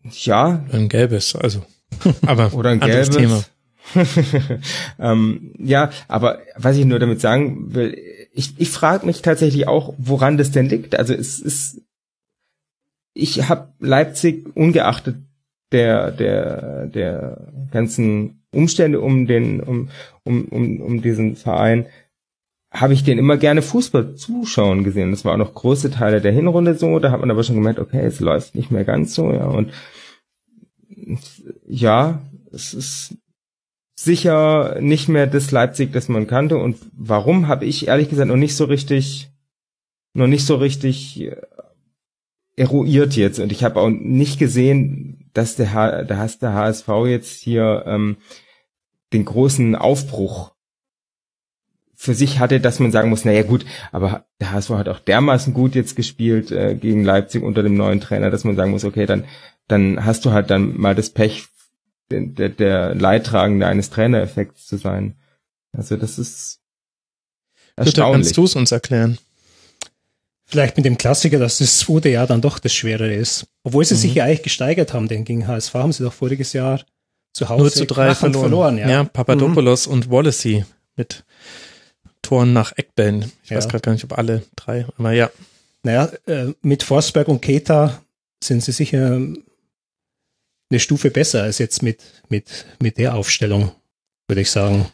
[0.04, 0.66] ja.
[0.72, 1.64] Ein gelbes, also.
[2.26, 3.44] Aber oder ein gelbes Thema.
[5.00, 7.96] ähm, ja, aber was ich nur damit sagen will,
[8.32, 10.96] ich, ich frage mich tatsächlich auch, woran das denn liegt.
[10.96, 11.82] Also es ist,
[13.14, 15.18] ich habe Leipzig ungeachtet
[15.74, 19.90] der der der ganzen Umstände um den um
[20.24, 21.88] um um, um diesen Verein
[22.74, 25.12] habe ich den immer gerne Fußball zuschauen gesehen.
[25.12, 26.98] Das war auch noch große Teile der Hinrunde so.
[26.98, 29.46] Da hat man aber schon gemerkt, okay, es läuft nicht mehr ganz so, ja.
[29.46, 29.72] Und
[31.68, 32.22] ja,
[32.52, 33.16] es ist
[33.96, 36.58] sicher nicht mehr das Leipzig, das man kannte.
[36.58, 39.30] Und warum habe ich ehrlich gesagt noch nicht so richtig,
[40.14, 41.36] noch nicht so richtig äh,
[42.56, 43.40] eruiert jetzt.
[43.40, 48.18] Und ich habe auch nicht gesehen, dass der, H der HSV jetzt hier ähm,
[49.14, 50.54] den großen Aufbruch
[51.96, 55.54] für sich hatte, dass man sagen muss, naja gut, aber der HSV hat auch dermaßen
[55.54, 59.06] gut jetzt gespielt äh, gegen Leipzig unter dem neuen Trainer, dass man sagen muss, okay,
[59.06, 59.24] dann,
[59.70, 61.46] dann hast du halt dann mal das Pech,
[62.12, 65.16] der, der Leidtragende eines Trainereffekts zu sein.
[65.72, 66.60] Also das ist
[67.78, 67.86] erstaunlich.
[67.86, 69.18] Bitte kannst du es uns erklären?
[70.46, 73.48] Vielleicht mit dem Klassiker, dass das zweite Jahr dann doch das Schwerere ist.
[73.64, 74.00] Obwohl sie mhm.
[74.00, 76.82] sich ja eigentlich gesteigert haben, denn gegen HSV haben sie doch voriges Jahr
[77.34, 78.42] zu Hause 0 zu 3 verloren.
[78.42, 78.78] verloren.
[78.78, 78.90] ja.
[78.90, 79.94] ja, Papadopoulos mhm.
[79.94, 80.66] und Wallacey
[80.96, 81.24] mit
[82.22, 83.32] Toren nach Eckbällen.
[83.44, 83.58] Ich ja.
[83.58, 85.30] weiß gerade gar nicht, ob alle drei, aber ja.
[85.84, 88.02] Naja, äh, mit Forsberg und Keta
[88.42, 89.20] sind sie sicher
[90.70, 92.00] eine Stufe besser als jetzt mit,
[92.30, 93.72] mit, mit der Aufstellung,
[94.28, 94.88] würde ich sagen.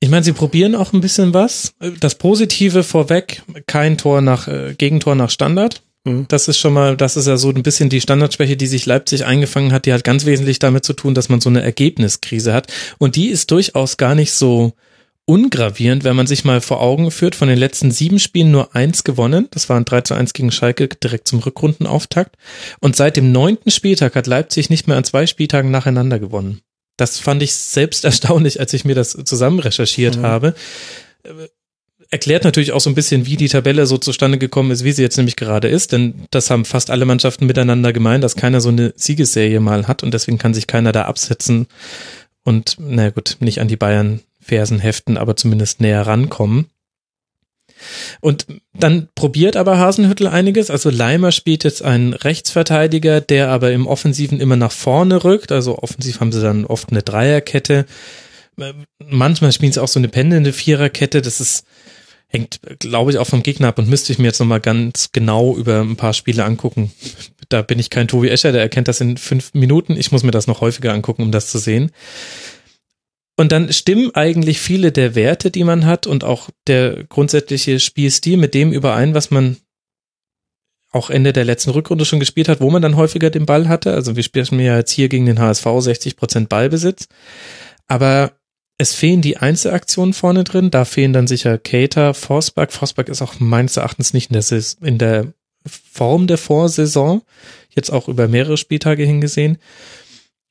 [0.00, 1.74] Ich meine, sie probieren auch ein bisschen was.
[2.00, 5.82] Das Positive vorweg, kein Tor nach, äh, Gegentor nach Standard.
[6.04, 6.26] Mhm.
[6.28, 9.24] Das ist schon mal, das ist ja so ein bisschen die Standardschwäche, die sich Leipzig
[9.24, 9.86] eingefangen hat.
[9.86, 12.72] Die hat ganz wesentlich damit zu tun, dass man so eine Ergebniskrise hat.
[12.98, 14.72] Und die ist durchaus gar nicht so
[15.26, 19.04] ungravierend, wenn man sich mal vor Augen führt, von den letzten sieben Spielen nur eins
[19.04, 19.48] gewonnen.
[19.52, 22.36] Das waren 3 zu 1 gegen Schalke direkt zum Rückrundenauftakt.
[22.80, 26.60] Und seit dem neunten Spieltag hat Leipzig nicht mehr an zwei Spieltagen nacheinander gewonnen.
[26.98, 30.22] Das fand ich selbst erstaunlich, als ich mir das zusammen recherchiert mhm.
[30.22, 30.54] habe.
[32.14, 35.02] Erklärt natürlich auch so ein bisschen, wie die Tabelle so zustande gekommen ist, wie sie
[35.02, 38.68] jetzt nämlich gerade ist, denn das haben fast alle Mannschaften miteinander gemeint, dass keiner so
[38.68, 41.66] eine Siegesserie mal hat und deswegen kann sich keiner da absetzen
[42.44, 46.66] und, na gut, nicht an die Bayern Fersen heften, aber zumindest näher rankommen.
[48.20, 50.70] Und dann probiert aber Hasenhüttel einiges.
[50.70, 55.50] Also Leimer spielt jetzt einen Rechtsverteidiger, der aber im Offensiven immer nach vorne rückt.
[55.50, 57.86] Also offensiv haben sie dann oft eine Dreierkette.
[59.04, 61.20] Manchmal spielen sie auch so eine pendelnde Viererkette.
[61.20, 61.66] Das ist,
[62.34, 65.56] hängt, glaube ich, auch vom Gegner ab und müsste ich mir jetzt nochmal ganz genau
[65.56, 66.92] über ein paar Spiele angucken.
[67.48, 69.96] Da bin ich kein Tobi Escher, der erkennt das in fünf Minuten.
[69.96, 71.92] Ich muss mir das noch häufiger angucken, um das zu sehen.
[73.36, 78.36] Und dann stimmen eigentlich viele der Werte, die man hat und auch der grundsätzliche Spielstil
[78.36, 79.56] mit dem überein, was man
[80.92, 83.92] auch Ende der letzten Rückrunde schon gespielt hat, wo man dann häufiger den Ball hatte.
[83.92, 87.08] Also wir spielen ja jetzt hier gegen den HSV 60 Prozent Ballbesitz.
[87.88, 88.32] Aber
[88.78, 90.70] es fehlen die Einzelaktionen vorne drin.
[90.70, 92.72] Da fehlen dann sicher Cater, Forsberg.
[92.72, 95.32] Forsberg ist auch meines Erachtens nicht in der, in der
[95.66, 97.22] Form der Vorsaison.
[97.70, 99.58] Jetzt auch über mehrere Spieltage hingesehen.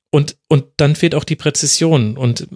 [0.09, 2.17] Und, und dann fehlt auch die Präzision.
[2.17, 2.47] Und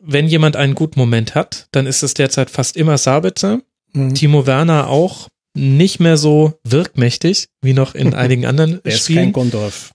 [0.00, 3.60] wenn jemand einen guten Moment hat, dann ist es derzeit fast immer Sabitzer.
[3.92, 4.14] Mhm.
[4.14, 9.24] Timo Werner auch nicht mehr so wirkmächtig wie noch in einigen anderen er ist Spielen.
[9.24, 9.92] kein Gondorf.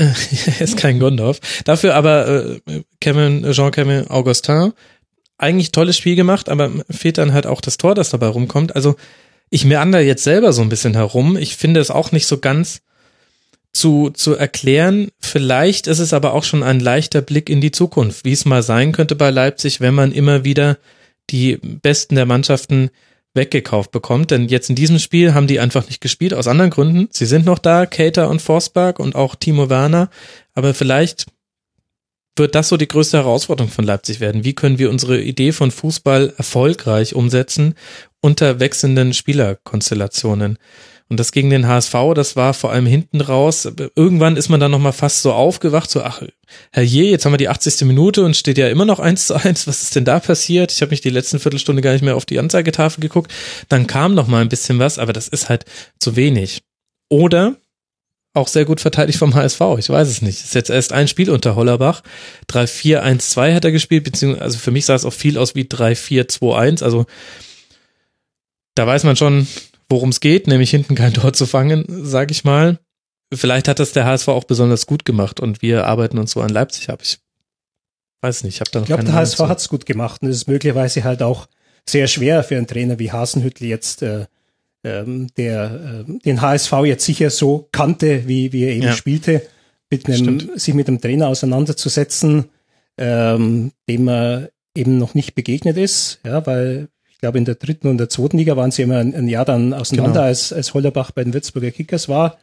[0.58, 1.40] er ist kein Gondorf.
[1.64, 2.28] Dafür aber
[2.66, 4.72] äh, Kevin, Jean-Kevin Augustin
[5.38, 8.76] eigentlich tolles Spiel gemacht, aber fehlt dann halt auch das Tor, das dabei rumkommt.
[8.76, 8.96] Also
[9.48, 11.36] ich meander jetzt selber so ein bisschen herum.
[11.36, 12.82] Ich finde es auch nicht so ganz
[13.72, 15.08] zu, zu erklären.
[15.18, 18.62] Vielleicht ist es aber auch schon ein leichter Blick in die Zukunft, wie es mal
[18.62, 20.78] sein könnte bei Leipzig, wenn man immer wieder
[21.30, 22.90] die Besten der Mannschaften
[23.34, 24.30] weggekauft bekommt.
[24.30, 27.08] Denn jetzt in diesem Spiel haben die einfach nicht gespielt, aus anderen Gründen.
[27.10, 30.10] Sie sind noch da, Cater und Forsberg und auch Timo Werner.
[30.54, 31.26] Aber vielleicht
[32.36, 34.44] wird das so die größte Herausforderung von Leipzig werden.
[34.44, 37.74] Wie können wir unsere Idee von Fußball erfolgreich umsetzen
[38.20, 40.58] unter wechselnden Spielerkonstellationen?
[41.10, 43.68] Und das gegen den HSV, das war vor allem hinten raus.
[43.96, 46.22] Irgendwann ist man dann nochmal fast so aufgewacht, so, ach,
[46.70, 47.80] Herr Je, jetzt haben wir die 80.
[47.82, 49.66] Minute und steht ja immer noch eins zu eins.
[49.66, 50.70] Was ist denn da passiert?
[50.70, 53.32] Ich habe mich die letzten Viertelstunde gar nicht mehr auf die Anzeigetafel geguckt.
[53.68, 55.64] Dann kam noch mal ein bisschen was, aber das ist halt
[55.98, 56.62] zu wenig.
[57.08, 57.56] Oder
[58.32, 59.60] auch sehr gut verteidigt vom HSV.
[59.78, 60.44] Ich weiß es nicht.
[60.44, 62.02] Ist jetzt erst ein Spiel unter Hollerbach.
[62.48, 66.84] 3-4-1-2 hat er gespielt, beziehungsweise, also für mich sah es auch viel aus wie 3-4-2-1.
[66.84, 67.06] Also,
[68.76, 69.48] da weiß man schon,
[69.90, 72.78] worum es geht, nämlich hinten kein Tor zu fangen, sage ich mal.
[73.32, 76.48] Vielleicht hat das der HSV auch besonders gut gemacht und wir arbeiten uns so an
[76.48, 77.00] Leipzig ab.
[77.02, 77.18] Ich
[78.22, 80.28] weiß nicht, ich habe da noch Ich glaube, der HSV hat es gut gemacht und
[80.28, 81.46] es ist möglicherweise halt auch
[81.88, 84.26] sehr schwer für einen Trainer wie Hasenhüttl jetzt, äh,
[84.84, 88.92] ähm, der äh, den HSV jetzt sicher so kannte, wie, wie er eben ja.
[88.92, 89.42] spielte,
[89.90, 92.50] mit einem, sich mit einem Trainer auseinanderzusetzen,
[92.96, 96.88] ähm, dem er eben noch nicht begegnet ist, ja, weil
[97.20, 99.74] glaube in der dritten und der zweiten Liga waren sie immer ein, ein Jahr dann
[99.74, 100.26] auseinander, genau.
[100.26, 102.38] als, als Hollerbach bei den Würzburger Kickers war.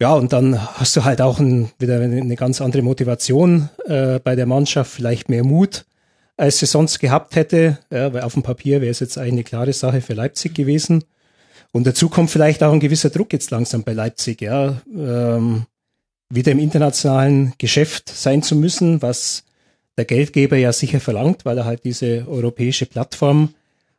[0.00, 4.36] Ja, und dann hast du halt auch ein, wieder eine ganz andere Motivation äh, bei
[4.36, 5.86] der Mannschaft, vielleicht mehr Mut,
[6.36, 7.78] als sie sonst gehabt hätte.
[7.90, 11.02] Ja, weil auf dem Papier wäre es jetzt eigentlich eine klare Sache für Leipzig gewesen.
[11.72, 15.66] Und dazu kommt vielleicht auch ein gewisser Druck jetzt langsam bei Leipzig, ja, ähm,
[16.30, 19.44] wieder im internationalen Geschäft sein zu müssen, was
[19.96, 23.54] der Geldgeber ja sicher verlangt, weil er halt diese europäische Plattform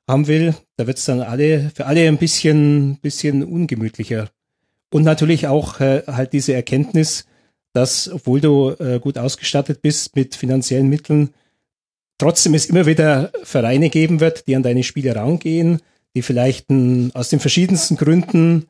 [0.10, 4.30] haben will, da wird es dann alle für alle ein bisschen bisschen ungemütlicher.
[4.91, 7.26] Und natürlich auch äh, halt diese Erkenntnis,
[7.73, 11.30] dass obwohl du äh, gut ausgestattet bist mit finanziellen Mitteln,
[12.18, 15.80] trotzdem es immer wieder Vereine geben wird, die an deine Spiele rangehen,
[16.15, 18.65] die vielleicht n, aus den verschiedensten Gründen,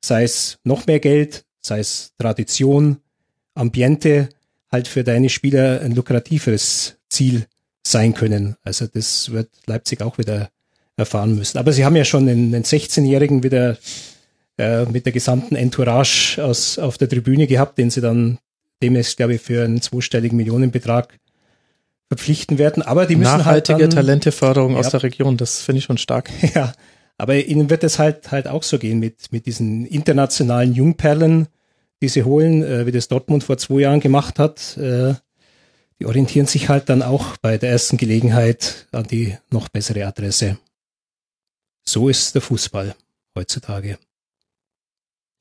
[0.00, 2.98] sei es noch mehr Geld, sei es Tradition,
[3.54, 4.28] Ambiente,
[4.70, 7.46] halt für deine Spieler ein lukrativeres Ziel
[7.84, 8.56] sein können.
[8.62, 10.50] Also das wird Leipzig auch wieder
[10.96, 11.58] erfahren müssen.
[11.58, 13.76] Aber sie haben ja schon den, den 16-Jährigen wieder
[14.58, 18.38] äh, mit der gesamten Entourage aus, auf der Tribüne gehabt, den sie dann
[18.82, 21.18] demnächst, glaube ich, für einen zweistelligen Millionenbetrag
[22.08, 22.82] verpflichten werden.
[22.82, 24.78] Aber die müssen Nachhaltige halt dann, Talenteförderung Ja.
[24.78, 26.30] aus der Region, das finde ich schon stark.
[26.54, 26.72] Ja,
[27.16, 31.46] aber ihnen wird es halt halt auch so gehen mit mit diesen internationalen Jungperlen,
[32.02, 34.76] die sie holen, äh, wie das Dortmund vor zwei Jahren gemacht hat.
[34.76, 35.14] Äh,
[36.00, 40.58] die orientieren sich halt dann auch bei der ersten Gelegenheit an die noch bessere Adresse.
[41.84, 42.94] So ist der Fußball
[43.36, 43.98] heutzutage.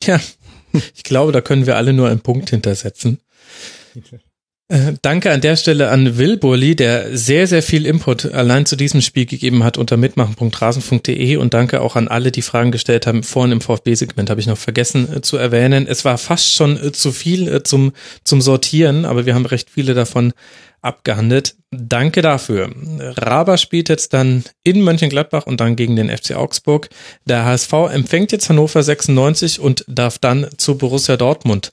[0.03, 0.20] Ja,
[0.95, 3.20] ich glaube, da können wir alle nur einen Punkt hintersetzen.
[4.70, 8.76] Äh, danke an der Stelle an Will Burli, der sehr, sehr viel Input allein zu
[8.76, 13.24] diesem Spiel gegeben hat unter mitmachen.rasen.de und danke auch an alle, die Fragen gestellt haben.
[13.24, 15.86] Vorhin im VfB-Segment habe ich noch vergessen äh, zu erwähnen.
[15.86, 17.91] Es war fast schon äh, zu viel äh, zum,
[18.24, 20.34] zum Sortieren, aber wir haben recht viele davon
[20.82, 21.56] abgehandelt.
[21.74, 22.70] Danke dafür.
[23.00, 26.90] Raber spielt jetzt dann in Mönchengladbach und dann gegen den FC Augsburg.
[27.26, 31.72] Der HSV empfängt jetzt Hannover 96 und darf dann zu Borussia Dortmund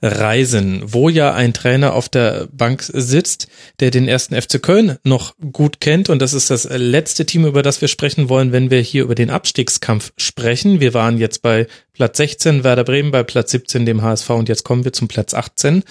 [0.00, 3.48] reisen, wo ja ein Trainer auf der Bank sitzt,
[3.80, 6.08] der den ersten FC Köln noch gut kennt.
[6.08, 9.16] Und das ist das letzte Team, über das wir sprechen wollen, wenn wir hier über
[9.16, 10.80] den Abstiegskampf sprechen.
[10.80, 14.62] Wir waren jetzt bei Platz 16, Werder Bremen, bei Platz 17, dem HSV und jetzt
[14.62, 15.82] kommen wir zum Platz 18,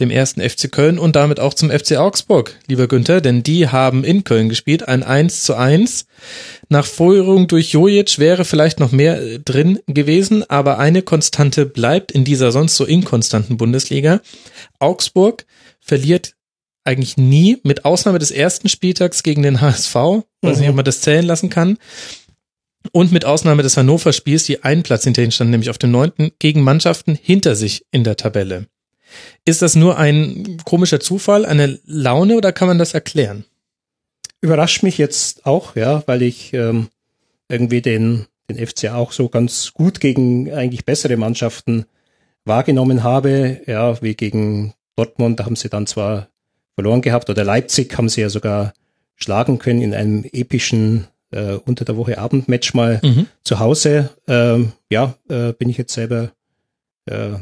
[0.00, 4.04] dem ersten FC Köln und damit auch zum FC Augsburg, lieber Günther, denn die haben
[4.04, 6.06] in Köln gespielt, ein 1 zu 1.
[6.68, 12.12] Nach Führung durch Jojic wäre vielleicht noch mehr äh, drin gewesen, aber eine Konstante bleibt
[12.12, 14.20] in dieser sonst so inkonstanten Bundesliga.
[14.78, 15.46] Augsburg
[15.80, 16.34] verliert
[16.84, 19.94] eigentlich nie, mit Ausnahme des ersten Spieltags gegen den HSV,
[20.42, 21.78] weiß nicht, ob man das zählen lassen kann.
[22.92, 26.30] Und mit Ausnahme des Hannover-Spiels, die einen Platz hinter ihnen standen, nämlich auf dem neunten,
[26.38, 28.66] gegen Mannschaften hinter sich in der Tabelle.
[29.44, 33.44] Ist das nur ein komischer Zufall, eine Laune oder kann man das erklären?
[34.40, 36.88] Überrascht mich jetzt auch, ja, weil ich ähm,
[37.48, 41.84] irgendwie den, den FCA auch so ganz gut gegen eigentlich bessere Mannschaften
[42.44, 46.28] wahrgenommen habe, ja, wie gegen Dortmund, da haben sie dann zwar
[46.74, 48.72] verloren gehabt, oder Leipzig haben sie ja sogar
[49.16, 53.26] schlagen können in einem epischen äh, unter der Woche Abendmatch mal Mhm.
[53.44, 54.10] zu Hause.
[54.26, 56.32] Ähm, ja, äh, bin ich jetzt selber
[57.06, 57.32] äh,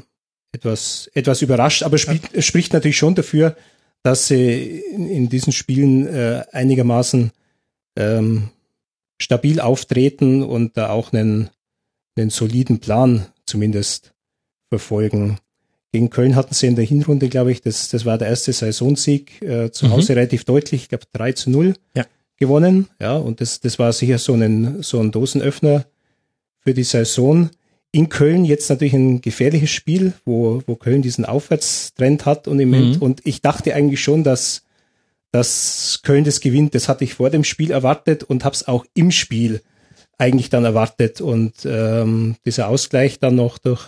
[0.53, 3.57] etwas, etwas überrascht, aber spielt, es spricht natürlich schon dafür,
[4.03, 7.31] dass sie in, in diesen Spielen äh, einigermaßen
[7.97, 8.51] ähm,
[9.21, 11.51] stabil auftreten und da auch einen,
[12.17, 14.15] einen soliden Plan zumindest
[14.69, 15.39] verfolgen.
[15.93, 19.41] Gegen Köln hatten sie in der Hinrunde, glaube ich, das, das war der erste Saisonsieg,
[19.43, 19.91] äh, zu Mhm.
[19.93, 22.05] Hause relativ deutlich, ich glaube 3 zu 0 Ja.
[22.37, 22.89] gewonnen.
[23.01, 25.87] Ja, und das, das war sicher so ein, so ein Dosenöffner
[26.61, 27.51] für die Saison.
[27.91, 32.71] In Köln jetzt natürlich ein gefährliches Spiel, wo, wo Köln diesen Aufwärtstrend hat und im
[32.71, 33.03] Moment, Mhm.
[33.03, 34.63] und ich dachte eigentlich schon, dass,
[35.33, 36.75] dass Köln das gewinnt.
[36.75, 39.63] Das hatte ich vor dem Spiel erwartet und habe es auch im Spiel
[40.19, 41.21] eigentlich dann erwartet.
[41.21, 43.85] Und ähm, dieser Ausgleich dann noch durch,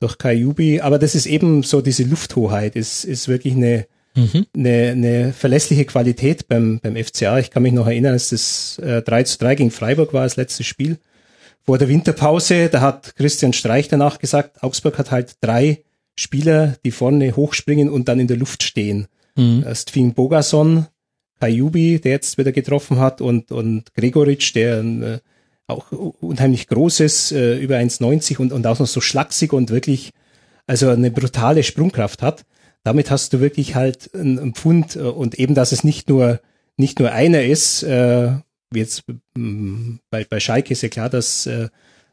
[0.00, 0.80] durch Kajubi.
[0.80, 3.86] Aber das ist eben so, diese Lufthoheit ist, ist wirklich eine,
[4.16, 4.44] Mhm.
[4.56, 7.38] eine, eine verlässliche Qualität beim, beim FCA.
[7.38, 10.34] Ich kann mich noch erinnern, als das äh, 3 zu 3 gegen Freiburg war, das
[10.34, 10.98] letzte Spiel
[11.62, 12.68] vor der Winterpause.
[12.68, 15.84] Da hat Christian Streich danach gesagt, Augsburg hat halt drei
[16.16, 19.06] Spieler, die vorne hochspringen und dann in der Luft stehen.
[19.36, 19.64] Mhm.
[19.66, 20.86] Erst fing Bogason,
[21.40, 25.18] Kajubi, der jetzt wieder getroffen hat, und, und Gregoritsch, der äh,
[25.66, 30.10] auch unheimlich groß ist, äh, über 1,90 und, und auch noch so schlaksig und wirklich,
[30.66, 32.44] also eine brutale Sprungkraft hat.
[32.82, 36.40] Damit hast du wirklich halt einen, Pfund äh, und eben, dass es nicht nur,
[36.76, 38.32] nicht nur einer ist, äh,
[38.74, 41.68] jetzt mm, bei, bei Schalke ist ja klar, dass, äh,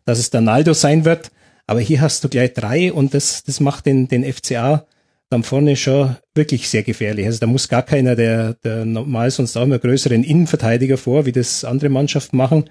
[0.06, 1.32] dass es der Naldo sein wird,
[1.66, 4.86] aber hier hast du gleich drei und das, das macht den, den FCA
[5.30, 7.26] dann vorne schon wirklich sehr gefährlich.
[7.26, 11.34] Also da muss gar keiner der, der normal sonst auch immer größeren Innenverteidiger vor, wie
[11.34, 12.70] das andere Mannschaften machen.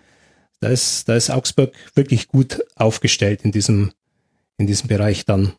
[0.60, 3.92] Da ist, da ist Augsburg wirklich gut aufgestellt in diesem,
[4.56, 5.52] in diesem Bereich dann.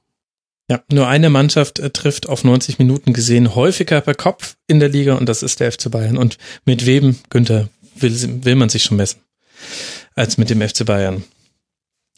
[0.70, 4.90] Ja, nur eine Mannschaft äh, trifft auf 90 Minuten gesehen häufiger per Kopf in der
[4.90, 6.18] Liga und das ist der FC Bayern.
[6.18, 7.70] Und mit wem, Günther,
[8.02, 9.22] will, will man sich schon messen,
[10.16, 11.24] als mit dem FC Bayern.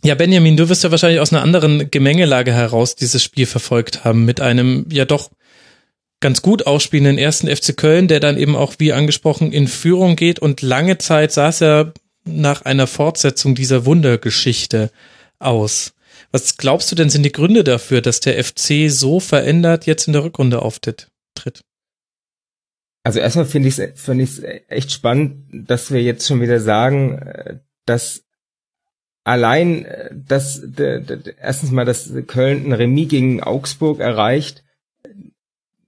[0.03, 4.23] Ja, Benjamin, du wirst ja wahrscheinlich aus einer anderen Gemengelage heraus dieses Spiel verfolgt haben,
[4.23, 5.29] mit einem ja doch
[6.21, 10.39] ganz gut ausspielenden ersten FC Köln, der dann eben auch, wie angesprochen, in Führung geht
[10.39, 11.93] und lange Zeit saß er
[12.25, 14.91] nach einer Fortsetzung dieser Wundergeschichte
[15.39, 15.93] aus.
[16.31, 20.13] Was glaubst du denn sind die Gründe dafür, dass der FC so verändert jetzt in
[20.13, 21.07] der Rückrunde auftritt?
[23.03, 27.17] Also erstmal finde ich es finde ich's echt spannend, dass wir jetzt schon wieder sagen,
[27.17, 28.25] äh, dass
[29.23, 30.61] allein, äh, dass
[31.39, 34.63] erstens mal, dass Köln ein Remis gegen Augsburg erreicht,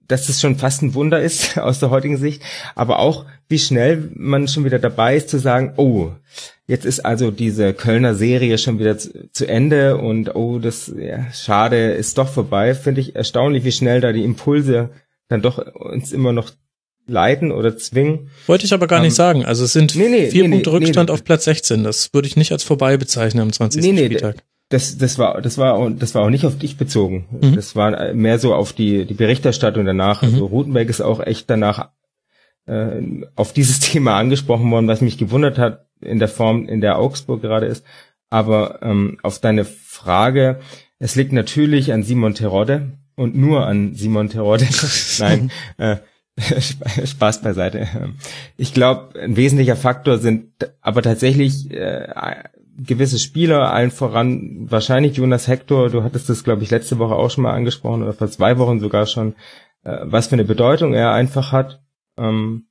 [0.08, 2.42] dass das schon fast ein Wunder ist aus der heutigen Sicht,
[2.74, 6.12] aber auch wie schnell man schon wieder dabei ist zu sagen, oh,
[6.66, 11.30] jetzt ist also diese Kölner Serie schon wieder zu, zu Ende und oh, das ja,
[11.32, 14.90] schade ist doch vorbei, finde ich erstaunlich, wie schnell da die Impulse
[15.28, 16.50] dann doch uns immer noch
[17.06, 18.30] leiten oder zwingen.
[18.46, 19.44] Wollte ich aber gar um, nicht ähm, sagen.
[19.44, 21.84] Also es sind nee, nee, vier nee, Punkte Rückstand auf Platz 16.
[21.84, 23.82] Das würde ich nicht als vorbei bezeichnen am 20.
[23.82, 24.36] Nee, nee, Spieltag.
[24.68, 27.26] Das, das war, das war, das war auch nicht auf dich bezogen.
[27.42, 27.56] Mhm.
[27.56, 30.22] Das war mehr so auf die, die Berichterstattung danach.
[30.22, 30.28] Mhm.
[30.28, 31.90] Also Rutenberg ist auch echt danach
[32.66, 33.02] äh,
[33.36, 37.42] auf dieses Thema angesprochen worden, was mich gewundert hat in der Form, in der Augsburg
[37.42, 37.84] gerade ist.
[38.30, 40.60] Aber ähm, auf deine Frage,
[40.98, 44.66] es liegt natürlich an Simon Terodde und nur an Simon Terodde.
[45.18, 45.96] Nein, äh,
[47.04, 47.88] Spaß beiseite.
[48.56, 50.50] Ich glaube, ein wesentlicher Faktor sind
[50.80, 52.08] aber tatsächlich äh,
[52.76, 55.90] gewisse Spieler, allen voran wahrscheinlich Jonas Hector.
[55.90, 58.80] Du hattest das, glaube ich, letzte Woche auch schon mal angesprochen oder vor zwei Wochen
[58.80, 59.34] sogar schon,
[59.84, 61.82] äh, was für eine Bedeutung er einfach hat.
[62.16, 62.66] Ähm,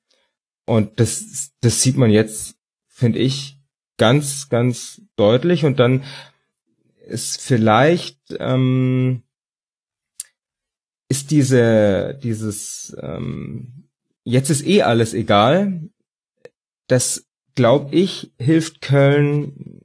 [0.65, 2.55] und das, das sieht man jetzt,
[2.87, 3.57] finde ich,
[3.97, 5.65] ganz, ganz deutlich.
[5.65, 6.03] Und dann
[7.07, 9.23] ist vielleicht ähm,
[11.11, 13.83] ist diese, dieses, ähm,
[14.23, 15.81] jetzt ist eh alles egal.
[16.87, 19.81] Das, glaube ich, hilft Köln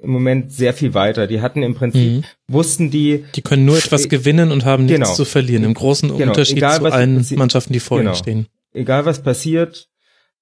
[0.00, 1.28] im Moment sehr viel weiter.
[1.28, 2.24] Die hatten im Prinzip, mhm.
[2.48, 3.24] wussten die.
[3.36, 5.14] Die können nur etwas gewinnen und haben nichts genau.
[5.14, 5.62] zu verlieren.
[5.62, 6.32] Im großen genau.
[6.32, 8.10] Unterschied Egal, zu allen Mannschaften, die vor genau.
[8.10, 8.46] ihnen stehen.
[8.72, 9.88] Egal was passiert,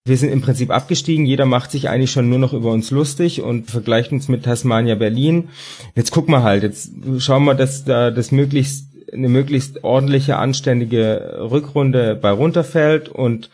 [0.06, 1.26] wir sind im Prinzip abgestiegen.
[1.26, 4.94] Jeder macht sich eigentlich schon nur noch über uns lustig und vergleicht uns mit Tasmania
[4.94, 5.50] Berlin.
[5.94, 11.38] Jetzt gucken wir halt, jetzt schauen wir, dass da das möglichst eine möglichst ordentliche, anständige
[11.50, 13.50] Rückrunde bei runterfällt und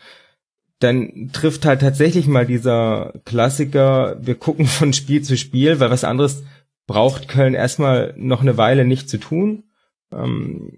[0.79, 6.03] dann trifft halt tatsächlich mal dieser Klassiker, wir gucken von Spiel zu Spiel, weil was
[6.05, 6.43] anderes
[6.87, 9.63] braucht Köln erstmal noch eine Weile nicht zu tun.
[10.11, 10.71] Ähm,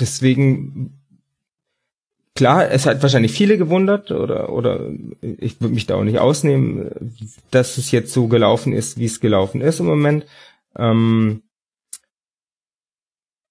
[0.00, 0.98] deswegen,
[2.34, 4.90] klar, es hat wahrscheinlich viele gewundert oder, oder
[5.20, 7.14] ich würde mich da auch nicht ausnehmen,
[7.50, 10.26] dass es jetzt so gelaufen ist, wie es gelaufen ist im Moment.
[10.76, 11.42] Ähm,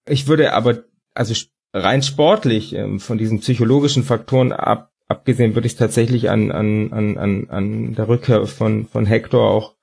[0.10, 0.84] ich würde aber,
[1.14, 1.34] also
[1.74, 7.18] rein sportlich, ähm, von diesen psychologischen Faktoren ab, abgesehen, würde ich tatsächlich an, an, an,
[7.18, 9.76] an, an der Rückkehr von, von Hector auch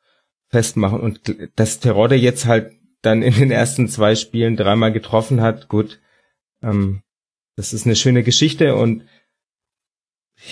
[0.49, 1.01] festmachen.
[1.01, 1.21] Und
[1.57, 2.73] dass Terodde jetzt halt
[3.03, 6.01] dann in den ersten zwei Spielen dreimal getroffen hat, gut,
[6.63, 7.03] ähm,
[7.57, 9.05] das ist eine schöne Geschichte und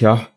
[0.00, 0.28] ja,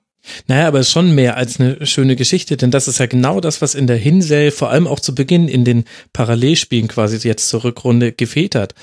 [0.48, 3.76] naja, aber schon mehr als eine schöne Geschichte, denn das ist ja genau das, was
[3.76, 8.12] in der Hinserie vor allem auch zu Beginn in den Parallelspielen quasi jetzt zur Rückrunde
[8.12, 8.76] gefehlt hat.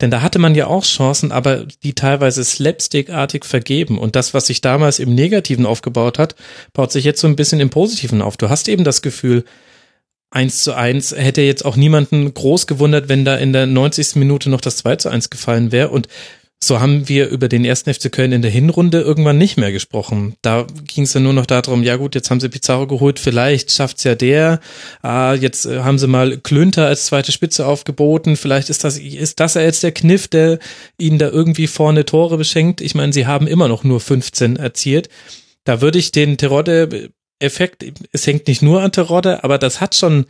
[0.00, 3.98] Denn da hatte man ja auch Chancen, aber die teilweise slapstickartig vergeben.
[3.98, 6.34] Und das, was sich damals im Negativen aufgebaut hat,
[6.74, 8.36] baut sich jetzt so ein bisschen im Positiven auf.
[8.36, 9.44] Du hast eben das Gefühl,
[10.30, 14.16] eins zu eins hätte jetzt auch niemanden groß gewundert, wenn da in der 90.
[14.16, 15.88] Minute noch das 2 zu 1 gefallen wäre.
[15.88, 16.08] Und
[16.62, 20.36] so haben wir über den ersten FC Köln in der Hinrunde irgendwann nicht mehr gesprochen.
[20.40, 23.72] Da ging es dann nur noch darum, ja gut, jetzt haben sie Pizarro geholt, vielleicht
[23.72, 24.60] schafft's ja der.
[25.02, 28.36] Ah, jetzt äh, haben sie mal Klünter als zweite Spitze aufgeboten.
[28.36, 30.58] Vielleicht ist das, ist das ja jetzt der Kniff, der
[30.98, 32.80] ihnen da irgendwie vorne Tore beschenkt.
[32.80, 35.10] Ich meine, sie haben immer noch nur 15 erzielt.
[35.64, 40.24] Da würde ich den Terodde-Effekt, es hängt nicht nur an Terodde, aber das hat schon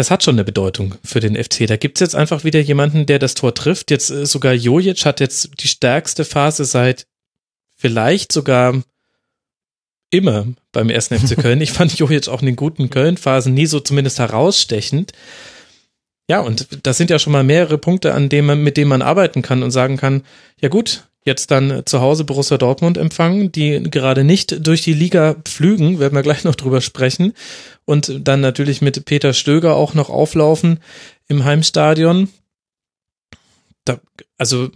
[0.00, 1.66] das hat schon eine Bedeutung für den FC.
[1.66, 3.90] Da gibt's jetzt einfach wieder jemanden, der das Tor trifft.
[3.90, 7.06] Jetzt äh, sogar Jojic hat jetzt die stärkste Phase seit
[7.76, 8.82] vielleicht sogar
[10.08, 11.60] immer beim ersten FC Köln.
[11.60, 15.12] Ich fand Jojic auch in den guten Köln-Phasen nie so zumindest herausstechend.
[16.30, 19.02] Ja, und das sind ja schon mal mehrere Punkte, an denen man, mit denen man
[19.02, 20.22] arbeiten kann und sagen kann,
[20.62, 25.34] ja gut, jetzt dann zu Hause Borussia Dortmund empfangen, die gerade nicht durch die Liga
[25.44, 27.34] pflügen, werden wir gleich noch drüber sprechen.
[27.84, 30.80] Und dann natürlich mit Peter Stöger auch noch auflaufen
[31.28, 32.28] im Heimstadion.
[33.84, 34.00] Da,
[34.38, 34.70] also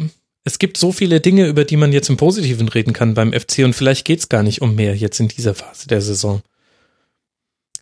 [0.45, 3.61] es gibt so viele Dinge, über die man jetzt im Positiven reden kann beim FC
[3.61, 6.43] und vielleicht geht's gar nicht um mehr jetzt in dieser Phase der Saison.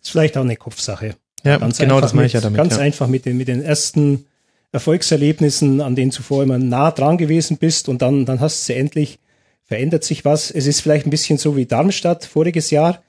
[0.01, 1.15] Ist vielleicht auch eine Kopfsache.
[1.43, 2.57] Ja, ganz genau das meine ich ja damit.
[2.57, 2.81] Ganz ja.
[2.81, 4.25] einfach mit den, mit den ersten
[4.73, 8.79] Erfolgserlebnissen, an denen zuvor immer nah dran gewesen bist und dann, dann hast du sie
[8.79, 9.19] endlich,
[9.63, 10.51] verändert sich was.
[10.51, 13.01] Es ist vielleicht ein bisschen so wie Darmstadt voriges Jahr.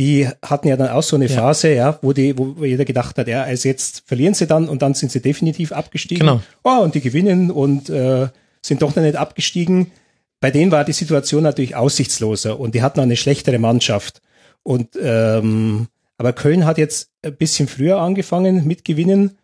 [0.00, 1.36] Die hatten ja dann auch so eine ja.
[1.36, 4.82] Phase, ja, wo die, wo jeder gedacht hat, ja, also jetzt verlieren sie dann und
[4.82, 6.26] dann sind sie definitiv abgestiegen.
[6.26, 6.42] Genau.
[6.64, 8.26] Oh, und die gewinnen und äh,
[8.60, 9.92] sind doch noch nicht abgestiegen.
[10.40, 14.20] Bei denen war die Situation natürlich aussichtsloser und die hatten eine schlechtere Mannschaft.
[14.64, 15.86] Und ähm,
[16.18, 19.38] aber Köln hat jetzt ein bisschen früher angefangen mit Gewinnen.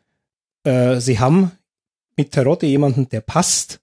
[0.64, 1.52] Äh, sie haben
[2.18, 3.80] mit Terodde jemanden, der passt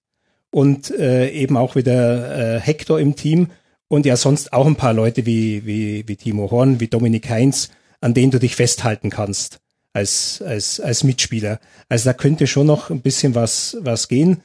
[0.52, 3.48] und äh, eben auch wieder äh, Hector im Team
[3.88, 7.70] und ja sonst auch ein paar Leute wie, wie, wie Timo Horn, wie Dominik Heinz,
[8.02, 9.60] an denen du dich festhalten kannst
[9.94, 11.60] als, als, als Mitspieler.
[11.88, 14.42] Also da könnte schon noch ein bisschen was, was gehen.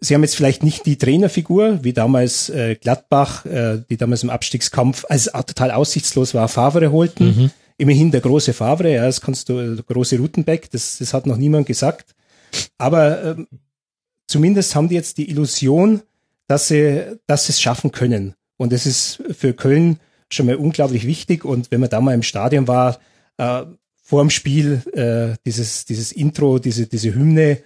[0.00, 4.30] Sie haben jetzt vielleicht nicht die Trainerfigur, wie damals äh, Gladbach, äh, die damals im
[4.30, 7.26] Abstiegskampf, als total aussichtslos war, Favre holten.
[7.26, 7.50] Mhm.
[7.76, 11.36] Immerhin der große Favre, ja, das kannst du, der große Rutenbeck, das, das hat noch
[11.36, 12.14] niemand gesagt.
[12.78, 13.48] Aber ähm,
[14.26, 16.02] zumindest haben die jetzt die Illusion,
[16.46, 18.34] dass sie, dass sie es schaffen können.
[18.56, 19.98] Und das ist für Köln
[20.30, 21.44] schon mal unglaublich wichtig.
[21.44, 22.98] Und wenn man da mal im Stadion war,
[23.36, 23.62] äh,
[24.02, 27.58] vor dem Spiel, äh, dieses, dieses Intro, diese, diese Hymne,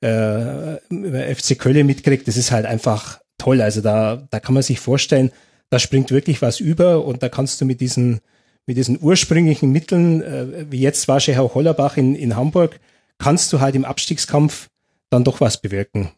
[0.00, 3.60] äh, FC Köln mitkriegt, das ist halt einfach toll.
[3.60, 5.30] Also da, da kann man sich vorstellen,
[5.70, 8.20] da springt wirklich was über und da kannst du mit diesen,
[8.66, 12.80] mit diesen ursprünglichen Mitteln, äh, wie jetzt war Herr Hollerbach in, in Hamburg,
[13.18, 14.68] kannst du halt im Abstiegskampf
[15.10, 16.10] dann doch was bewirken.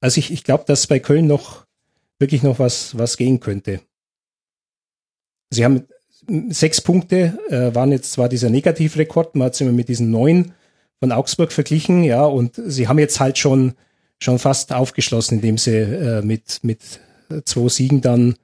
[0.00, 1.66] Also ich, ich glaube, dass bei Köln noch
[2.18, 3.80] wirklich noch was, was gehen könnte.
[5.50, 5.86] Sie haben
[6.50, 10.52] sechs Punkte, äh, waren jetzt zwar dieser Negativrekord, man hat es immer mit diesen neun
[11.00, 13.74] von Augsburg verglichen, ja, und sie haben jetzt halt schon,
[14.22, 17.00] schon fast aufgeschlossen, indem sie äh, mit, mit
[17.44, 18.36] zwei Siegen dann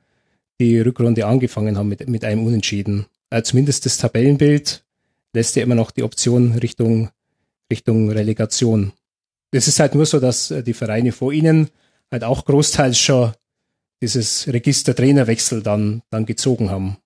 [0.61, 3.07] die Rückrunde angefangen haben mit, mit einem Unentschieden.
[3.31, 4.84] Äh, zumindest das Tabellenbild
[5.35, 7.11] lässt ja immer noch die Option Richtung,
[7.71, 8.93] Richtung Relegation.
[9.51, 11.71] Es ist halt nur so, dass äh, die Vereine vor ihnen
[12.11, 13.33] halt auch großteils schon
[14.01, 16.97] dieses Register Trainerwechsel dann, dann gezogen haben.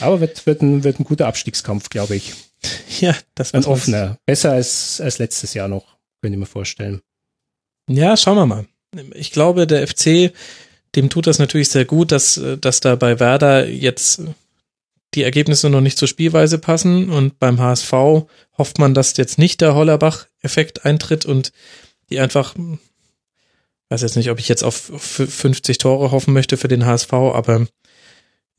[0.00, 2.34] Aber wird, wird, ein, wird ein guter Abstiegskampf, glaube ich.
[3.00, 4.18] Ja, das wird ein offener.
[4.26, 7.00] Besser als, als letztes Jahr noch, könnte ich mir vorstellen.
[7.88, 8.66] Ja, schauen wir mal.
[9.14, 10.32] Ich glaube, der FC,
[10.94, 14.22] dem tut das natürlich sehr gut, dass, dass da bei Werder jetzt
[15.14, 17.10] die Ergebnisse noch nicht zur Spielweise passen.
[17.10, 17.92] Und beim HSV
[18.56, 21.52] hofft man, dass jetzt nicht der Hollerbach-Effekt eintritt und
[22.10, 22.54] die einfach,
[23.88, 27.66] weiß jetzt nicht, ob ich jetzt auf 50 Tore hoffen möchte für den HSV, aber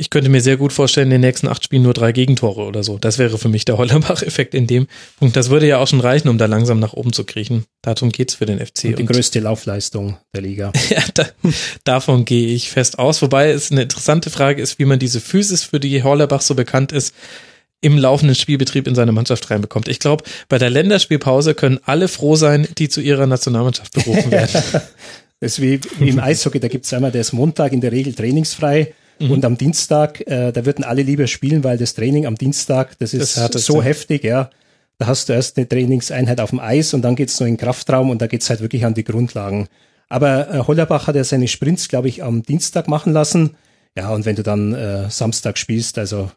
[0.03, 2.83] ich könnte mir sehr gut vorstellen, in den nächsten acht Spielen nur drei Gegentore oder
[2.83, 2.97] so.
[2.97, 5.37] Das wäre für mich der Hollerbach-Effekt in dem Punkt.
[5.37, 7.63] Das würde ja auch schon reichen, um da langsam nach oben zu kriechen.
[7.81, 8.83] Darum geht's für den FC.
[8.83, 10.73] Und die und größte Laufleistung der Liga.
[10.89, 11.29] ja, da,
[11.85, 13.21] davon gehe ich fest aus.
[13.21, 16.91] Wobei es eine interessante Frage ist, wie man diese Physis, für die Hollerbach so bekannt
[16.91, 17.15] ist,
[17.79, 19.87] im laufenden Spielbetrieb in seine Mannschaft reinbekommt.
[19.87, 24.51] Ich glaube, bei der Länderspielpause können alle froh sein, die zu ihrer Nationalmannschaft berufen werden.
[25.39, 28.13] das ist wie, wie im Eishockey, da gibt's einmal, der ist Montag in der Regel
[28.13, 29.31] trainingsfrei Mhm.
[29.31, 33.13] Und am Dienstag, äh, da würden alle lieber spielen, weil das Training am Dienstag, das
[33.13, 34.49] ist das so heftig, ja.
[34.97, 38.09] Da hast du erst eine Trainingseinheit auf dem Eis und dann geht's noch in Kraftraum
[38.09, 39.67] und da geht's halt wirklich an die Grundlagen.
[40.09, 43.55] Aber äh, Hollerbach hat ja seine Sprints, glaube ich, am Dienstag machen lassen.
[43.97, 46.31] Ja, und wenn du dann äh, Samstag spielst, also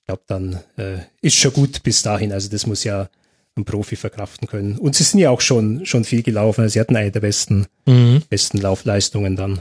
[0.00, 2.32] ich glaube, dann äh, ist schon gut bis dahin.
[2.32, 3.08] Also das muss ja
[3.56, 4.78] ein Profi verkraften können.
[4.78, 6.62] Und sie sind ja auch schon schon viel gelaufen.
[6.62, 8.22] Also sie hatten eine der besten mhm.
[8.28, 9.60] besten Laufleistungen dann.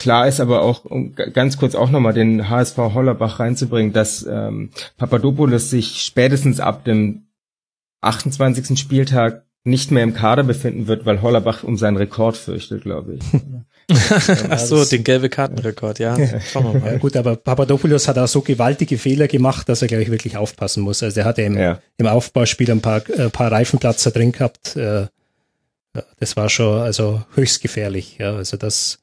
[0.00, 4.70] Klar ist aber auch, um ganz kurz auch nochmal den HSV Hollerbach reinzubringen, dass ähm,
[4.96, 7.26] Papadopoulos sich spätestens ab dem
[8.00, 8.78] 28.
[8.78, 13.40] Spieltag nicht mehr im Kader befinden wird, weil Hollerbach um seinen Rekord fürchtet, glaube ich.
[14.48, 16.16] Ach so, den gelbe Kartenrekord, ja.
[16.50, 16.92] Schauen wir mal.
[16.92, 20.38] Ja, gut, aber Papadopoulos hat auch so gewaltige Fehler gemacht, dass er, glaube ich, wirklich
[20.38, 21.02] aufpassen muss.
[21.02, 21.78] Also er hatte im, ja.
[21.98, 24.76] im Aufbauspiel ein paar, ein paar Reifenplatzer drin gehabt.
[24.76, 25.08] Äh,
[26.18, 28.16] das war schon also höchst gefährlich.
[28.18, 28.99] Ja, also das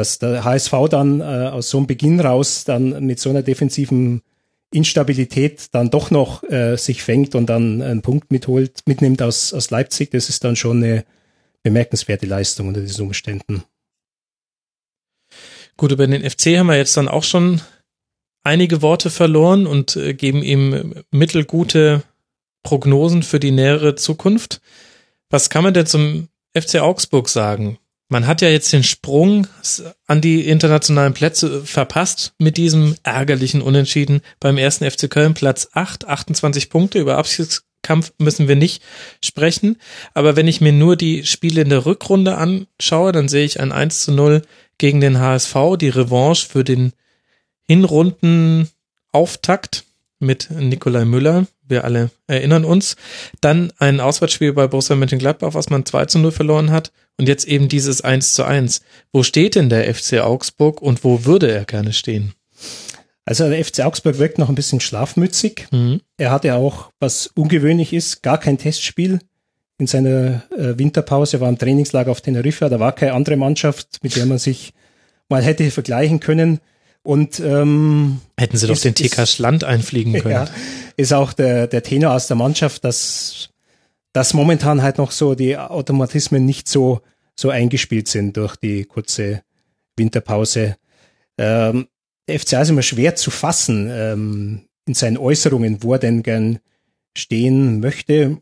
[0.00, 4.22] dass der HSV dann äh, aus so einem Beginn raus dann mit so einer defensiven
[4.72, 9.70] Instabilität dann doch noch äh, sich fängt und dann einen Punkt mitholt, mitnimmt aus, aus
[9.70, 11.04] Leipzig, das ist dann schon eine
[11.62, 13.62] bemerkenswerte Leistung unter diesen Umständen.
[15.76, 17.60] Gut, über den FC haben wir jetzt dann auch schon
[18.42, 22.04] einige Worte verloren und äh, geben ihm mittelgute
[22.62, 24.62] Prognosen für die nähere Zukunft.
[25.28, 27.78] Was kann man denn zum FC Augsburg sagen?
[28.12, 29.46] Man hat ja jetzt den Sprung
[30.08, 35.34] an die internationalen Plätze verpasst mit diesem ärgerlichen Unentschieden beim ersten FC Köln.
[35.34, 36.98] Platz 8, 28 Punkte.
[36.98, 38.82] Über Abschiedskampf müssen wir nicht
[39.24, 39.76] sprechen.
[40.12, 43.70] Aber wenn ich mir nur die Spiele in der Rückrunde anschaue, dann sehe ich ein
[43.70, 44.42] 1 zu 0
[44.78, 46.92] gegen den HSV, die Revanche für den
[47.68, 49.84] Hinrundenauftakt
[50.18, 51.46] mit Nikolai Müller.
[51.70, 52.96] Wir alle erinnern uns.
[53.40, 56.92] Dann ein Auswärtsspiel bei Borussia Mönchengladbach, was man 2 zu 0 verloren hat.
[57.16, 58.82] Und jetzt eben dieses 1 zu 1.
[59.12, 62.34] Wo steht denn der FC Augsburg und wo würde er gerne stehen?
[63.24, 65.68] Also der FC Augsburg wirkt noch ein bisschen schlafmützig.
[65.70, 66.00] Mhm.
[66.16, 69.20] Er hatte auch, was ungewöhnlich ist, gar kein Testspiel
[69.78, 73.98] in seiner äh, Winterpause, er war im Trainingslager auf Teneriffa, da war keine andere Mannschaft,
[74.02, 74.74] mit der man sich
[75.28, 76.60] mal hätte vergleichen können.
[77.02, 80.34] Und ähm, hätten sie doch ist, den TK Schland einfliegen können.
[80.34, 80.48] Ja,
[80.96, 83.48] ist auch der, der Tenor aus der Mannschaft, dass,
[84.12, 87.00] dass momentan halt noch so die Automatismen nicht so
[87.40, 89.42] so eingespielt sind durch die kurze
[89.96, 90.76] Winterpause.
[91.38, 91.88] Ähm,
[92.28, 96.58] der FCA ist immer schwer zu fassen ähm, in seinen Äußerungen, wo er denn gern
[97.16, 98.40] stehen möchte.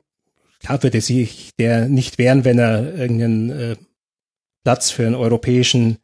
[0.60, 3.76] Klar würde sich der nicht wehren, wenn er irgendeinen äh,
[4.64, 5.98] Platz für einen europäischen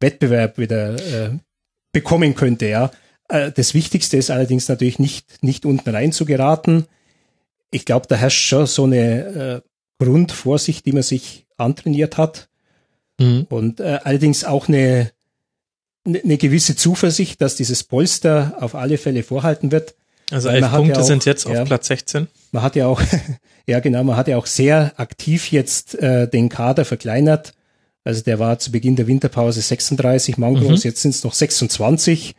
[0.00, 1.30] Wettbewerb wieder äh,
[1.92, 2.90] bekommen könnte, ja.
[3.28, 6.86] Äh, das Wichtigste ist allerdings natürlich nicht, nicht unten rein zu geraten.
[7.70, 9.62] Ich glaube, da herrscht schon so eine
[9.98, 12.48] äh, Grundvorsicht, die man sich antrainiert hat.
[13.18, 13.46] Mhm.
[13.48, 15.10] Und äh, allerdings auch eine,
[16.06, 19.94] eine gewisse Zuversicht, dass dieses Polster auf alle Fälle vorhalten wird.
[20.30, 22.28] Also elf Punkte ja auch, sind jetzt auf ja, Platz 16.
[22.52, 23.02] Man hat ja auch,
[23.66, 27.54] ja genau, man hat ja auch sehr aktiv jetzt äh, den Kader verkleinert.
[28.04, 30.88] Also der war zu Beginn der Winterpause 36 Mann groß, mhm.
[30.88, 32.34] jetzt sind es noch 26.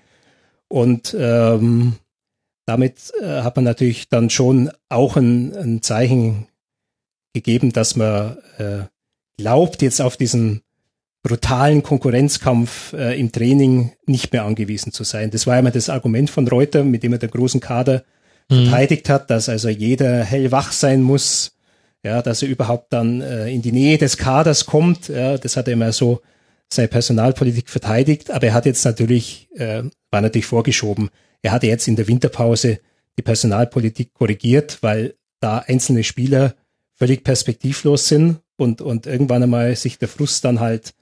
[0.67, 1.95] Und ähm,
[2.65, 6.47] damit äh, hat man natürlich dann schon auch ein, ein Zeichen
[7.33, 8.83] gegeben, dass man äh,
[9.37, 10.61] glaubt, jetzt auf diesen
[11.23, 15.31] brutalen Konkurrenzkampf äh, im Training nicht mehr angewiesen zu sein.
[15.31, 18.03] Das war immer das Argument von Reuter, mit dem er den großen Kader
[18.49, 18.65] mhm.
[18.65, 21.57] verteidigt hat, dass also jeder hellwach sein muss,
[22.03, 25.09] ja, dass er überhaupt dann äh, in die Nähe des Kaders kommt.
[25.09, 26.21] Ja, das hat er immer so
[26.71, 31.09] seine Personalpolitik verteidigt, aber er hat jetzt natürlich, äh, war natürlich vorgeschoben,
[31.41, 32.79] er hatte jetzt in der Winterpause
[33.17, 36.55] die Personalpolitik korrigiert, weil da einzelne Spieler
[36.95, 40.93] völlig perspektivlos sind und, und irgendwann einmal sich der Frust dann halt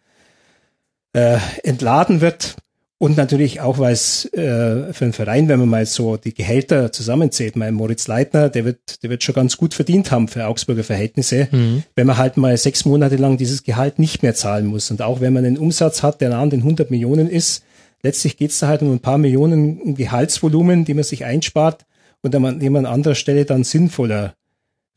[1.13, 2.55] äh, entladen wird.
[2.99, 6.91] Und natürlich auch, weil es äh, für einen Verein, wenn man mal so die Gehälter
[6.91, 10.83] zusammenzählt, mein Moritz Leitner, der wird, der wird schon ganz gut verdient haben für Augsburger
[10.83, 11.83] Verhältnisse, mhm.
[11.95, 14.89] wenn man halt mal sechs Monate lang dieses Gehalt nicht mehr zahlen muss.
[14.89, 17.63] Und auch wenn man einen Umsatz hat, der nah an den 100 Millionen ist,
[18.01, 21.85] letztlich geht es da halt um ein paar Millionen Gehaltsvolumen, die man sich einspart
[22.23, 24.33] und die man, die man an anderer Stelle dann sinnvoller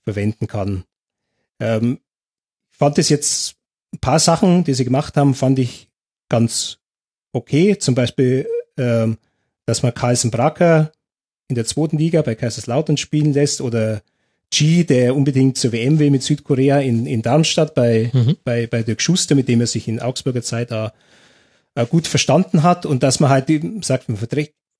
[0.04, 0.84] verwenden kann.
[1.60, 1.98] Ähm,
[2.72, 3.56] ich fand es jetzt
[3.92, 5.90] ein paar Sachen, die sie gemacht haben, fand ich
[6.30, 6.79] ganz
[7.32, 7.78] okay.
[7.78, 8.46] Zum Beispiel,
[8.76, 9.18] ähm,
[9.66, 10.92] dass man Carlsen Bracker
[11.48, 14.02] in der zweiten Liga bei Kaiserslautern spielen lässt oder
[14.50, 18.36] G, der unbedingt zur WM will mit Südkorea in, in Darmstadt bei, mhm.
[18.42, 20.92] bei, bei Dirk Schuster, mit dem er sich in Augsburger Zeit da
[21.76, 23.48] äh, gut verstanden hat und dass man halt
[23.82, 24.18] sagt, man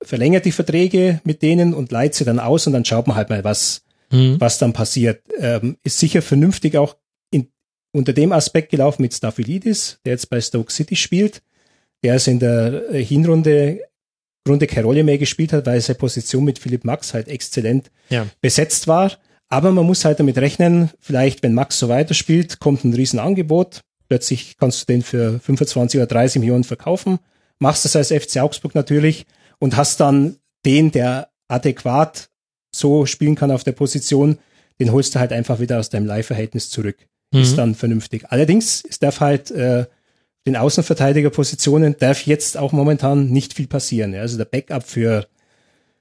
[0.02, 3.30] verlängert die Verträge mit denen und leiht sie dann aus und dann schaut man halt
[3.30, 4.40] mal, was, mhm.
[4.40, 5.22] was dann passiert.
[5.38, 6.96] Ähm, ist sicher vernünftig auch
[7.30, 7.48] in,
[7.92, 11.42] unter dem Aspekt gelaufen mit Staphylidis, der jetzt bei Stoke City spielt
[12.02, 13.80] der es in der Hinrunde
[14.44, 18.26] Grunde keine Rolle mehr gespielt hat, weil seine Position mit Philipp Max halt exzellent ja.
[18.40, 19.12] besetzt war.
[19.48, 23.80] Aber man muss halt damit rechnen, vielleicht wenn Max so weiterspielt, kommt ein Riesenangebot.
[24.08, 27.18] Plötzlich kannst du den für 25 oder 30 Millionen verkaufen.
[27.58, 29.26] Machst das als FC Augsburg natürlich
[29.58, 32.28] und hast dann den, der adäquat
[32.74, 34.38] so spielen kann auf der Position,
[34.78, 36.96] den holst du halt einfach wieder aus deinem Leihverhältnis zurück.
[37.32, 37.40] Mhm.
[37.40, 38.24] Ist dann vernünftig.
[38.30, 39.86] Allerdings, es darf halt äh,
[40.46, 44.14] den Außenverteidigerpositionen darf jetzt auch momentan nicht viel passieren.
[44.14, 45.26] Also der Backup für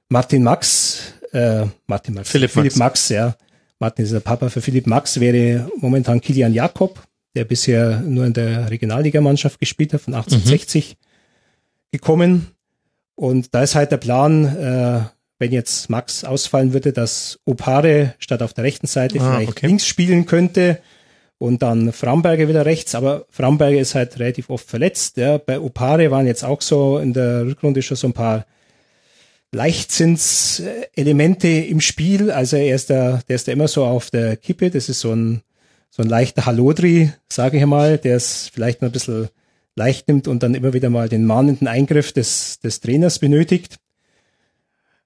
[0.08, 2.78] Martin Max, äh, Martin Max, Philipp, Philipp Max.
[2.78, 3.36] Max, ja.
[3.78, 7.02] Martin ist der Papa für Philipp Max, wäre momentan Kilian Jakob,
[7.34, 10.96] der bisher nur in der Regionalligamannschaft gespielt hat, von 1860 mhm.
[11.92, 12.46] gekommen.
[13.14, 15.00] Und da ist halt der Plan, äh,
[15.38, 19.66] wenn jetzt Max ausfallen würde, dass Opare statt auf der rechten Seite ah, vielleicht okay.
[19.66, 20.80] links spielen könnte
[21.40, 25.16] und dann Framberger wieder rechts, aber Framberger ist halt relativ oft verletzt.
[25.16, 25.38] Ja.
[25.38, 28.44] Bei Opare waren jetzt auch so in der Rückrunde schon so ein paar
[29.50, 32.30] Leichtzinselemente im Spiel.
[32.30, 34.68] Also er ist da, der ist da immer so auf der Kippe.
[34.70, 35.40] Das ist so ein,
[35.88, 39.30] so ein leichter Halodri, sage ich mal, der es vielleicht mal ein bisschen
[39.76, 43.76] leicht nimmt und dann immer wieder mal den mahnenden Eingriff des, des Trainers benötigt.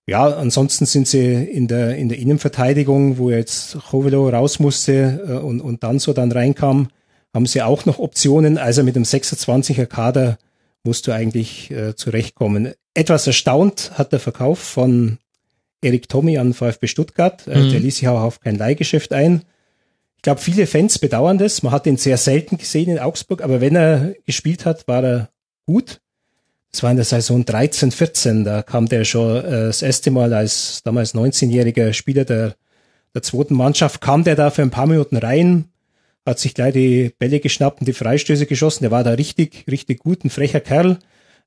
[0.06, 5.32] Ja, ansonsten sind sie in der, in der Innenverteidigung, wo jetzt Chovelo raus musste äh,
[5.32, 6.89] und, und dann so dann reinkam,
[7.32, 8.59] haben sie auch noch Optionen.
[8.59, 10.39] Also mit dem 26er Kader
[10.85, 12.74] musst du eigentlich äh, zurechtkommen.
[12.93, 15.18] Etwas erstaunt hat der Verkauf von
[15.81, 17.47] Erik Tommy an VfB Stuttgart.
[17.47, 17.70] Äh, mhm.
[17.70, 19.43] Der ließ sich auch auf kein Leihgeschäft ein.
[20.16, 21.62] Ich glaube, viele Fans bedauern das.
[21.62, 25.28] Man hat ihn sehr selten gesehen in Augsburg, aber wenn er gespielt hat, war er
[25.66, 26.01] gut.
[26.75, 30.35] Es war in der Saison 13, 14, da kam der schon äh, das erste Mal
[30.35, 32.57] als damals 19-jähriger Spieler der,
[33.15, 35.67] der zweiten Mannschaft, kam der da für ein paar Minuten rein,
[36.27, 38.83] hat sich gleich die Bälle geschnappt und die Freistöße geschossen.
[38.83, 40.99] Der war da richtig, richtig gut, ein frecher Kerl.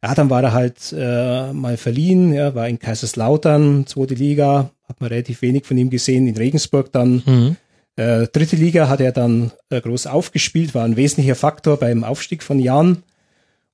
[0.01, 5.01] Ja, dann war er halt äh, mal verliehen, ja, war in Kaiserslautern, zweite Liga, hat
[5.01, 7.21] man relativ wenig von ihm gesehen, in Regensburg dann.
[7.25, 7.55] Mhm.
[7.97, 12.43] Äh, dritte Liga hat er dann äh, groß aufgespielt, war ein wesentlicher Faktor beim Aufstieg
[12.43, 13.03] von Jan.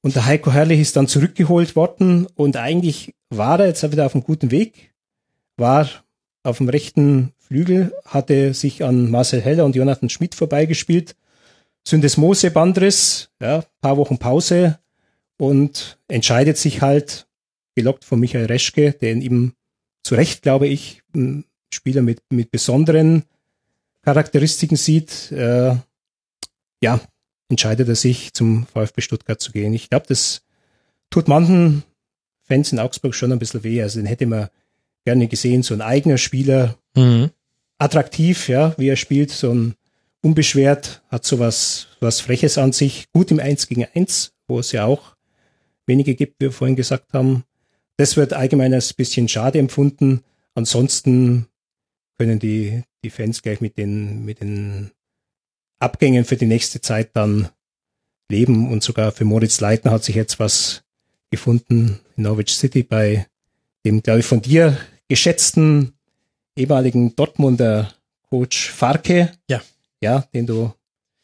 [0.03, 4.13] Und der Heiko Herrlich ist dann zurückgeholt worden und eigentlich war er jetzt wieder auf
[4.13, 4.93] einem guten Weg,
[5.55, 5.89] war
[6.43, 11.15] auf dem rechten Flügel, hatte sich an Marcel Heller und Jonathan Schmidt vorbeigespielt.
[11.87, 14.77] Syndesmose Bandriss, ja, paar Wochen Pause
[15.37, 17.27] und entscheidet sich halt,
[17.75, 19.53] gelockt von Michael Reschke, der in ihm
[20.03, 23.23] zu Recht, glaube ich, ein Spieler mit, mit besonderen
[24.03, 25.75] Charakteristiken sieht, äh,
[26.81, 26.99] ja,
[27.49, 29.73] entscheidet er sich, zum VfB Stuttgart zu gehen.
[29.73, 30.41] Ich glaube, das
[31.09, 31.83] tut manchen
[32.41, 33.81] Fans in Augsburg schon ein bisschen weh.
[33.81, 34.49] Also den hätte man
[35.05, 37.31] gerne gesehen, so ein eigener Spieler, mhm.
[37.77, 39.75] attraktiv, ja, wie er spielt, so ein
[40.21, 44.85] unbeschwert, hat sowas was Freches an sich, gut im Eins gegen Eins, wo es ja
[44.85, 45.15] auch
[45.85, 47.43] wenige gibt, wie wir vorhin gesagt haben.
[47.97, 50.23] Das wird allgemein als bisschen schade empfunden.
[50.55, 51.47] Ansonsten
[52.17, 54.91] können die, die Fans gleich mit den, mit den
[55.83, 57.49] Abgängen für die nächste Zeit dann
[58.29, 60.83] leben und sogar für Moritz Leitner hat sich jetzt was
[61.29, 63.27] gefunden in Norwich City bei
[63.85, 64.77] dem, glaube ich, von dir
[65.09, 65.93] geschätzten
[66.55, 67.93] ehemaligen Dortmunder
[68.29, 69.31] Coach Farke.
[69.49, 69.61] Ja.
[70.01, 70.73] Ja, den du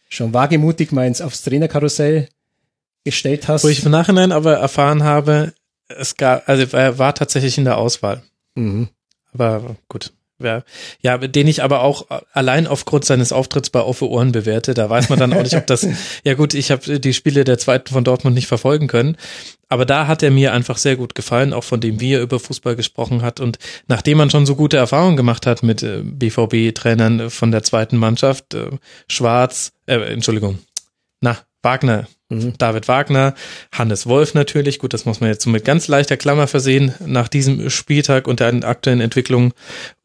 [0.10, 2.30] schon wagemutig meins aufs Trainerkarussell
[3.04, 3.64] gestellt hast.
[3.64, 5.54] Wo ich im Nachhinein aber erfahren habe,
[5.88, 8.24] es gab, also er war tatsächlich in der Auswahl.
[8.56, 8.90] Mhm.
[9.34, 10.14] Aber gut.
[10.42, 10.64] Ja,
[11.02, 14.74] ja, den ich aber auch allein aufgrund seines Auftritts bei Offe Ohren bewerte.
[14.74, 15.86] Da weiß man dann auch nicht, ob das.
[16.24, 19.18] Ja gut, ich habe die Spiele der zweiten von Dortmund nicht verfolgen können,
[19.68, 22.40] aber da hat er mir einfach sehr gut gefallen, auch von dem, wie er über
[22.40, 23.40] Fußball gesprochen hat.
[23.40, 23.58] Und
[23.88, 28.54] nachdem man schon so gute Erfahrungen gemacht hat mit äh, BVB-Trainern von der zweiten Mannschaft,
[28.54, 28.72] äh,
[29.08, 30.60] Schwarz, äh, Entschuldigung,
[31.22, 32.54] na Wagner, Mhm.
[32.60, 33.34] David Wagner,
[33.72, 36.94] Hannes Wolf natürlich, gut, das muss man jetzt so mit ganz leichter Klammer versehen.
[37.04, 39.52] Nach diesem Spieltag und der aktuellen Entwicklung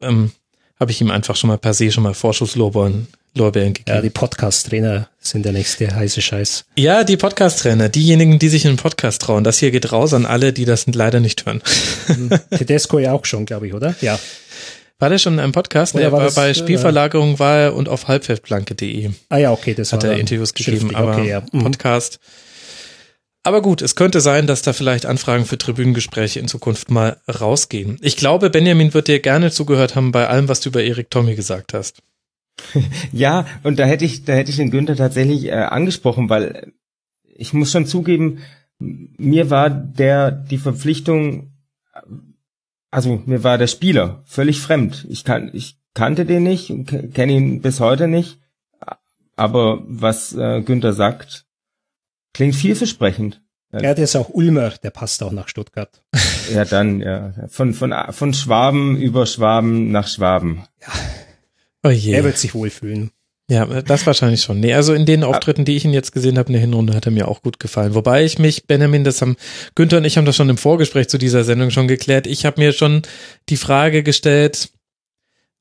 [0.01, 0.31] ähm,
[0.79, 3.07] habe ich ihm einfach schon mal per se schon mal Vorschusslorbeeren
[3.37, 3.95] Lorbeeren gegeben.
[3.97, 6.65] Ja, die Podcast-Trainer sind der nächste heiße Scheiß.
[6.77, 9.43] Ja, die Podcast-Trainer, diejenigen, die sich in den Podcast trauen.
[9.43, 11.61] Das hier geht raus an alle, die das leider nicht hören.
[12.49, 13.93] Tedesco ja auch schon, glaube ich, oder?
[13.99, 14.17] Ja.
[14.97, 15.93] War der schon in einem Podcast?
[15.93, 19.51] Oder Nee, war war das, bei äh, Spielverlagerung war er und auf halbfeldblanke.de Ah ja,
[19.51, 21.43] okay, das hat war er Interviews gegeben, aber okay, ja.
[21.51, 21.63] Mhm.
[21.63, 22.19] Podcast.
[23.43, 27.99] Aber gut, es könnte sein, dass da vielleicht Anfragen für Tribünengespräche in Zukunft mal rausgehen.
[28.01, 31.35] Ich glaube, Benjamin wird dir gerne zugehört haben bei allem, was du über Erik Tommy
[31.35, 32.01] gesagt hast.
[33.11, 36.71] Ja, und da hätte ich, da hätte ich den Günther tatsächlich äh, angesprochen, weil
[37.23, 38.39] ich muss schon zugeben,
[38.79, 41.54] mir war der die Verpflichtung,
[42.95, 45.05] also mir war der Spieler völlig fremd.
[45.09, 48.39] Ich kann, ich kannte den nicht und kenne ihn bis heute nicht,
[49.35, 51.45] aber was äh, Günther sagt,
[52.33, 53.41] klingt vielversprechend.
[53.73, 56.03] Ja, der ist auch Ulmer, der passt auch nach Stuttgart.
[56.53, 60.63] Ja, dann ja von von von Schwaben über Schwaben nach Schwaben.
[61.81, 62.13] Oh je.
[62.13, 63.09] Er wird sich wohlfühlen.
[63.47, 64.59] Ja, das wahrscheinlich schon.
[64.59, 67.05] Nee, also in den Auftritten, die ich ihn jetzt gesehen habe in der Hinrunde, hat
[67.05, 67.93] er mir auch gut gefallen.
[67.93, 69.35] Wobei ich mich, Benjamin, das haben,
[69.75, 72.25] Günther und ich haben das schon im Vorgespräch zu dieser Sendung schon geklärt.
[72.25, 73.03] Ich habe mir schon
[73.49, 74.69] die Frage gestellt,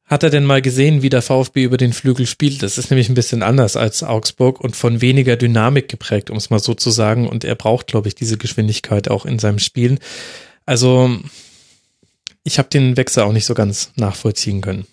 [0.06, 2.62] hat er denn mal gesehen, wie der VfB über den Flügel spielt?
[2.62, 6.48] Das ist nämlich ein bisschen anders als Augsburg und von weniger Dynamik geprägt, um es
[6.50, 7.28] mal so zu sagen.
[7.28, 9.98] Und er braucht, glaube ich, diese Geschwindigkeit auch in seinem Spiel.
[10.64, 11.14] Also,
[12.44, 14.86] ich habe den Wechsel auch nicht so ganz nachvollziehen können.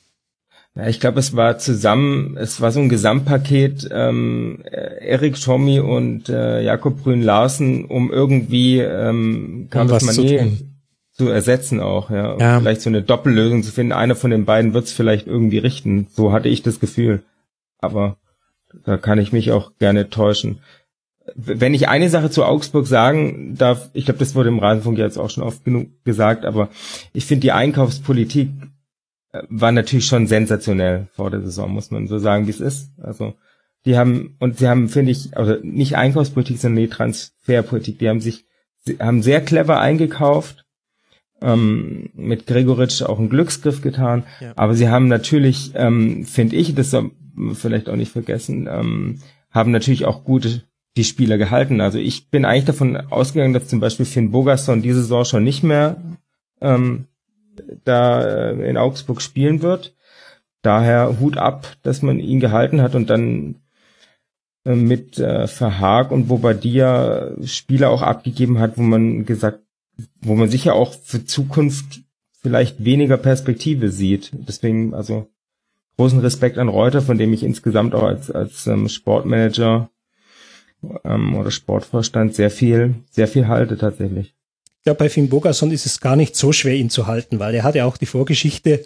[0.76, 5.81] Ja, ich glaube, es war zusammen, es war so ein Gesamtpaket, ähm, äh, Erik Schommi
[5.81, 10.76] und äh, Jakob Brün Larsen, um irgendwie ähm, Um Carlos zu Manet tun.
[11.11, 12.38] zu ersetzen auch, ja.
[12.38, 12.60] Ja.
[12.60, 13.91] Vielleicht so eine Doppellösung zu finden.
[13.91, 16.07] Einer von den beiden wird es vielleicht irgendwie richten.
[16.14, 17.22] So hatte ich das Gefühl.
[17.80, 18.15] Aber
[18.85, 20.60] da kann ich mich auch gerne täuschen.
[21.35, 25.18] Wenn ich eine Sache zu Augsburg sagen darf, ich glaube, das wurde im Rasenfunk jetzt
[25.18, 26.69] auch schon oft genug gesagt, aber
[27.14, 28.49] ich finde die Einkaufspolitik
[29.49, 32.91] war natürlich schon sensationell vor der Saison, muss man so sagen, wie es ist.
[33.01, 33.33] Also
[33.85, 37.99] die haben und sie haben, finde ich, oder nicht Einkaufspolitik, sondern die Transferpolitik.
[37.99, 38.45] Die haben sich
[38.81, 40.65] sie haben sehr clever eingekauft,
[41.41, 44.23] ähm, mit Gregoritsch auch einen Glücksgriff getan.
[44.39, 44.53] Ja.
[44.55, 49.19] Aber sie haben natürlich, ähm, finde ich, das soll man vielleicht auch nicht vergessen, ähm,
[49.49, 50.63] haben natürlich auch gute
[50.97, 51.79] die Spieler gehalten.
[51.79, 55.63] Also ich bin eigentlich davon ausgegangen, dass zum Beispiel Finn Bogerson diese Saison schon nicht
[55.63, 55.95] mehr
[56.59, 57.05] ähm,
[57.83, 59.95] da äh, in Augsburg spielen wird.
[60.61, 63.55] Daher Hut ab, dass man ihn gehalten hat und dann
[64.63, 69.59] äh, mit äh, Verhaag und Bobadilla Spieler auch abgegeben hat, wo man gesagt,
[70.21, 72.01] wo man sicher auch für Zukunft
[72.41, 74.31] vielleicht weniger Perspektive sieht.
[74.33, 75.27] Deswegen also
[75.97, 79.89] großen Respekt an Reuter, von dem ich insgesamt auch als als ähm, Sportmanager
[81.03, 84.35] ähm, oder Sportvorstand sehr viel sehr viel halte tatsächlich.
[84.81, 87.53] Ich glaube, bei Finn Bogason ist es gar nicht so schwer, ihn zu halten, weil
[87.53, 88.83] er hat ja auch die Vorgeschichte,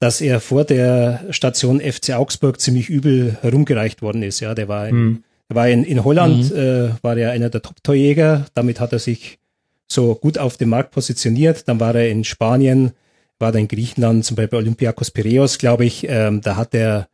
[0.00, 4.40] dass er vor der Station FC Augsburg ziemlich übel herumgereicht worden ist.
[4.40, 5.24] Ja, der war in, Hm.
[5.48, 8.46] er war in, in Holland, äh, war er einer der Top-Torjäger.
[8.54, 9.38] Damit hat er sich
[9.86, 11.68] so gut auf dem Markt positioniert.
[11.68, 12.90] Dann war er in Spanien,
[13.38, 16.08] war er in Griechenland, zum Beispiel Olympiakos Piraeus, glaube ich.
[16.08, 17.06] Ähm, da hat er,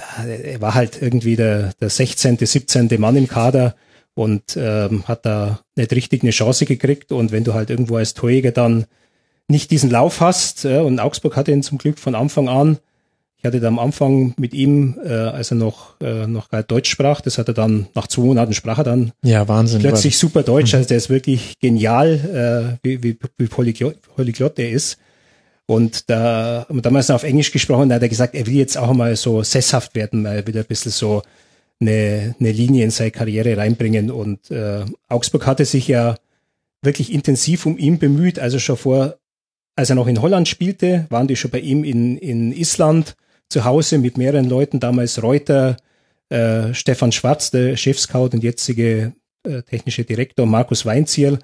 [0.00, 2.88] ja, er war halt irgendwie der, der 16., 17.
[2.98, 3.76] Mann im Kader
[4.14, 7.12] und ähm, hat da nicht richtig eine Chance gekriegt.
[7.12, 8.86] Und wenn du halt irgendwo als Torjäger dann
[9.48, 12.78] nicht diesen Lauf hast, äh, und Augsburg hatte ihn zum Glück von Anfang an.
[13.38, 16.88] Ich hatte da am Anfang mit ihm, äh, als er noch, äh, noch gar Deutsch
[16.88, 19.80] sprach, das hat er dann, nach zwei Monaten sprach er dann Ja, Wahnsinn.
[19.80, 20.72] plötzlich super Deutsch.
[20.74, 24.96] Also der ist wirklich genial, äh, wie, wie, wie Polyglott, Polyglott er ist.
[25.66, 28.54] Und da haben wir damals noch auf Englisch gesprochen, da hat er gesagt, er will
[28.54, 31.22] jetzt auch mal so sesshaft werden, mal wieder ein bisschen so
[31.82, 34.10] eine, eine Linie in seine Karriere reinbringen.
[34.10, 36.16] Und äh, Augsburg hatte sich ja
[36.80, 38.38] wirklich intensiv um ihn bemüht.
[38.38, 39.16] Also schon vor,
[39.76, 43.16] als er noch in Holland spielte, waren die schon bei ihm in, in Island
[43.48, 45.76] zu Hause mit mehreren Leuten, damals Reuter,
[46.30, 49.12] äh, Stefan Schwarz, der Chefscout und jetzige
[49.44, 51.38] äh, technische Direktor, Markus Weinzierl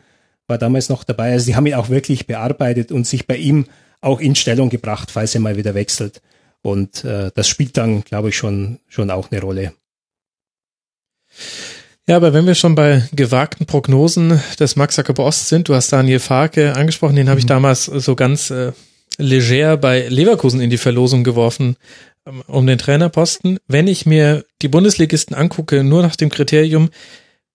[0.47, 1.32] war damals noch dabei.
[1.32, 3.66] Also die haben ihn auch wirklich bearbeitet und sich bei ihm
[4.01, 6.23] auch in Stellung gebracht, falls er mal wieder wechselt.
[6.62, 9.73] Und äh, das spielt dann, glaube ich, schon, schon auch eine Rolle.
[12.09, 15.93] Ja, aber wenn wir schon bei gewagten Prognosen des Max Jakob Ost sind, du hast
[15.93, 17.40] Daniel Farke angesprochen, den habe mhm.
[17.40, 18.73] ich damals so ganz äh,
[19.19, 21.77] leger bei Leverkusen in die Verlosung geworfen
[22.27, 23.59] ähm, um den Trainerposten.
[23.66, 26.89] Wenn ich mir die Bundesligisten angucke, nur nach dem Kriterium,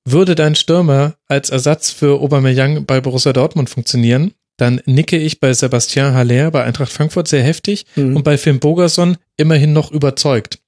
[0.05, 5.53] würde dein Stürmer als Ersatz für Aubameyang bei Borussia Dortmund funktionieren, dann nicke ich bei
[5.53, 8.17] Sebastian Haller bei Eintracht Frankfurt sehr heftig mhm.
[8.17, 10.59] und bei Finn Bogerson immerhin noch überzeugt.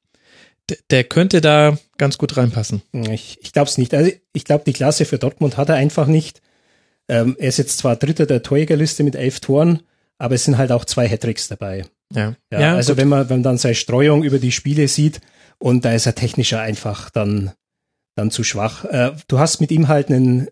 [0.90, 2.82] Der könnte da ganz gut reinpassen.
[2.92, 3.94] Ich, ich glaube es nicht.
[3.94, 6.42] Also ich glaube, die Klasse für Dortmund hat er einfach nicht.
[7.08, 9.84] Ähm, er ist jetzt zwar Dritter der Torjägerliste mit elf Toren,
[10.18, 11.86] aber es sind halt auch zwei Hattricks dabei.
[12.14, 12.36] Ja.
[12.52, 13.02] ja, ja also gut.
[13.02, 15.22] wenn man, wenn man dann seine Streuung über die Spiele sieht
[15.60, 17.52] und da ist er technischer einfach dann,
[18.16, 18.86] dann zu schwach.
[18.86, 20.48] Äh, du hast mit ihm halt einen,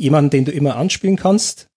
[0.00, 1.68] jemanden, den du immer anspielen kannst,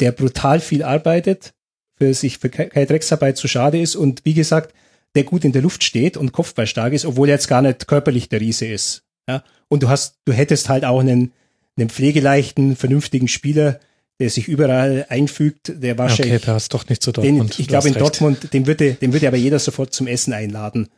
[0.00, 1.54] der brutal viel arbeitet,
[1.96, 4.74] für sich für keine Drecksarbeit zu schade ist und wie gesagt,
[5.16, 8.28] der gut in der Luft steht und kopfballstark ist, obwohl er jetzt gar nicht körperlich
[8.28, 9.02] der Riese ist.
[9.28, 9.42] Ja?
[9.68, 11.32] Und du hast, du hättest halt auch einen,
[11.76, 13.80] einen pflegeleichten, vernünftigen Spieler,
[14.20, 16.36] der sich überall einfügt, der wahrscheinlich.
[16.36, 17.58] Okay, passt doch nicht zu Dortmund.
[17.58, 18.02] Den, ich glaube, in recht.
[18.02, 20.88] Dortmund, den würde, den würde aber jeder sofort zum Essen einladen.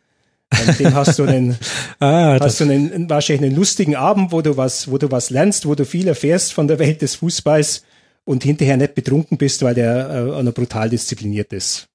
[0.66, 1.58] Und dem hast du einen,
[1.98, 5.66] ah, hast du einen, wahrscheinlich einen lustigen Abend, wo du was, wo du was lernst,
[5.66, 7.82] wo du viel erfährst von der Welt des Fußballs
[8.24, 11.88] und hinterher nicht betrunken bist, weil der äh, brutal diszipliniert ist.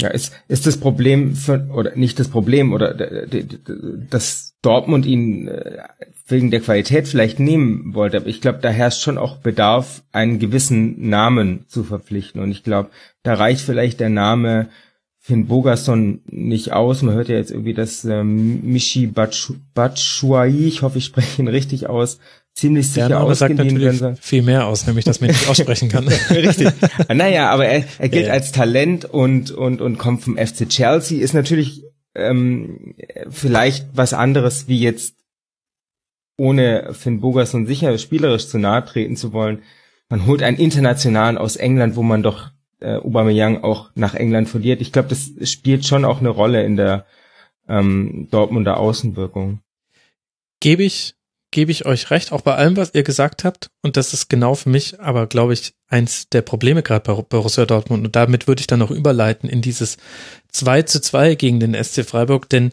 [0.00, 5.82] Ja, ist, ist das Problem für, oder nicht das Problem oder dass Dortmund ihn äh,
[6.26, 10.38] wegen der Qualität vielleicht nehmen wollte, aber ich glaube, da herrscht schon auch Bedarf, einen
[10.38, 12.90] gewissen Namen zu verpflichten und ich glaube,
[13.22, 14.70] da reicht vielleicht der Name
[15.24, 17.02] Finn Bogerson nicht aus.
[17.02, 21.88] Man hört ja jetzt irgendwie, dass ähm, Michi Batshuayi, ich hoffe, ich spreche ihn richtig
[21.88, 22.18] aus,
[22.54, 25.88] ziemlich sicher Der Name sagt natürlich werden viel mehr aus, nämlich dass man nicht aussprechen
[25.88, 26.08] kann.
[26.30, 26.68] Richtig.
[27.08, 28.32] Naja, aber er, er gilt ja.
[28.32, 31.84] als Talent und, und, und kommt vom FC Chelsea, ist natürlich
[32.14, 32.94] ähm,
[33.30, 35.16] vielleicht was anderes wie jetzt
[36.36, 39.62] ohne Finn Bogerson sicher spielerisch zu nahe treten zu wollen.
[40.08, 42.50] Man holt einen Internationalen aus England, wo man doch
[42.80, 44.80] äh, Aubameyang auch nach England verliert.
[44.80, 47.06] Ich glaube, das spielt schon auch eine Rolle in der
[47.68, 49.60] ähm, Dortmunder Außenwirkung.
[50.60, 51.14] Gebe ich
[51.52, 53.70] gebe ich euch recht, auch bei allem, was ihr gesagt habt.
[53.82, 57.64] Und das ist genau für mich, aber glaube ich, eins der Probleme gerade bei Borussia
[57.66, 58.04] Dortmund.
[58.04, 59.98] Und damit würde ich dann noch überleiten in dieses
[60.48, 62.48] 2 zu 2 gegen den SC Freiburg.
[62.48, 62.72] Denn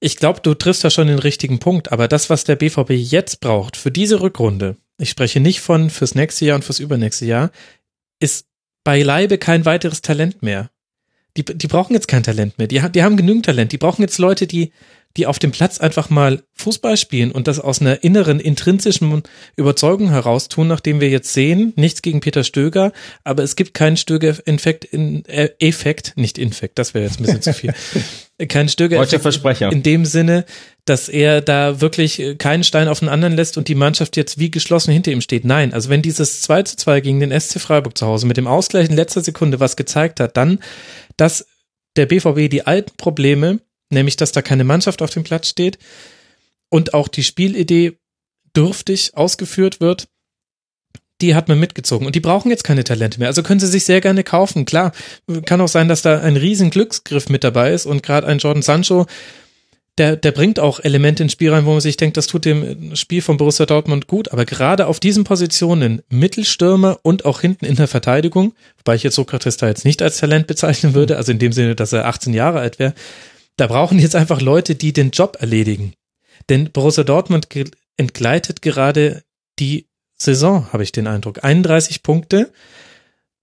[0.00, 1.92] ich glaube, du triffst da schon den richtigen Punkt.
[1.92, 6.14] Aber das, was der BVB jetzt braucht für diese Rückrunde, ich spreche nicht von fürs
[6.14, 7.50] nächste Jahr und fürs übernächste Jahr,
[8.18, 8.46] ist
[8.82, 10.70] beileibe kein weiteres Talent mehr.
[11.36, 12.66] Die, die brauchen jetzt kein Talent mehr.
[12.66, 13.72] Die, die haben genügend Talent.
[13.72, 14.72] Die brauchen jetzt Leute, die
[15.16, 19.22] die auf dem Platz einfach mal Fußball spielen und das aus einer inneren, intrinsischen
[19.56, 22.92] Überzeugung heraus tun, nachdem wir jetzt sehen, nichts gegen Peter Stöger,
[23.24, 27.42] aber es gibt keinen Stöger-Effekt, in, äh, Effekt, nicht Infekt, das wäre jetzt ein bisschen
[27.42, 27.74] zu viel.
[28.48, 30.44] Kein Stöger-Effekt in dem Sinne,
[30.84, 34.50] dass er da wirklich keinen Stein auf den anderen lässt und die Mannschaft jetzt wie
[34.50, 35.46] geschlossen hinter ihm steht.
[35.46, 38.46] Nein, also wenn dieses 2 zu 2 gegen den SC Freiburg zu Hause mit dem
[38.46, 40.58] Ausgleich in letzter Sekunde was gezeigt hat, dann,
[41.16, 41.46] dass
[41.96, 43.60] der BVB die alten Probleme
[43.90, 45.78] nämlich dass da keine Mannschaft auf dem Platz steht
[46.68, 47.98] und auch die Spielidee
[48.54, 50.08] dürftig ausgeführt wird,
[51.20, 52.06] die hat man mitgezogen.
[52.06, 53.28] Und die brauchen jetzt keine Talente mehr.
[53.28, 54.64] Also können sie sich sehr gerne kaufen.
[54.64, 54.92] Klar,
[55.46, 58.62] kann auch sein, dass da ein riesen Glücksgriff mit dabei ist und gerade ein Jordan
[58.62, 59.06] Sancho,
[59.98, 62.94] der, der bringt auch Elemente ins Spiel rein, wo man sich denkt, das tut dem
[62.96, 64.30] Spiel von Borussia Dortmund gut.
[64.30, 69.14] Aber gerade auf diesen Positionen, Mittelstürmer und auch hinten in der Verteidigung, wobei ich jetzt
[69.14, 72.34] Sokrates da jetzt nicht als Talent bezeichnen würde, also in dem Sinne, dass er 18
[72.34, 72.92] Jahre alt wäre,
[73.56, 75.94] da brauchen jetzt einfach Leute, die den Job erledigen.
[76.48, 77.48] Denn Borussia Dortmund
[77.96, 79.22] entgleitet gerade
[79.58, 79.86] die
[80.18, 81.44] Saison, habe ich den Eindruck.
[81.44, 82.52] 31 Punkte,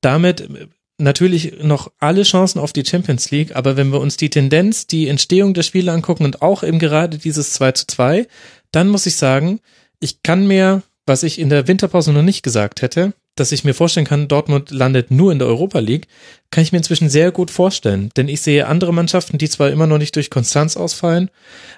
[0.02, 0.68] damit äh,
[0.98, 5.07] natürlich noch alle Chancen auf die Champions League, aber wenn wir uns die Tendenz, die
[5.07, 8.27] Entstehung der Spiele angucken und auch eben gerade dieses 2 zu 2,
[8.72, 9.60] dann muss ich sagen,
[9.99, 13.73] ich kann mir, was ich in der Winterpause noch nicht gesagt hätte, dass ich mir
[13.73, 16.07] vorstellen kann, Dortmund landet nur in der Europa League,
[16.51, 18.11] kann ich mir inzwischen sehr gut vorstellen.
[18.15, 21.31] Denn ich sehe andere Mannschaften, die zwar immer noch nicht durch Konstanz ausfallen,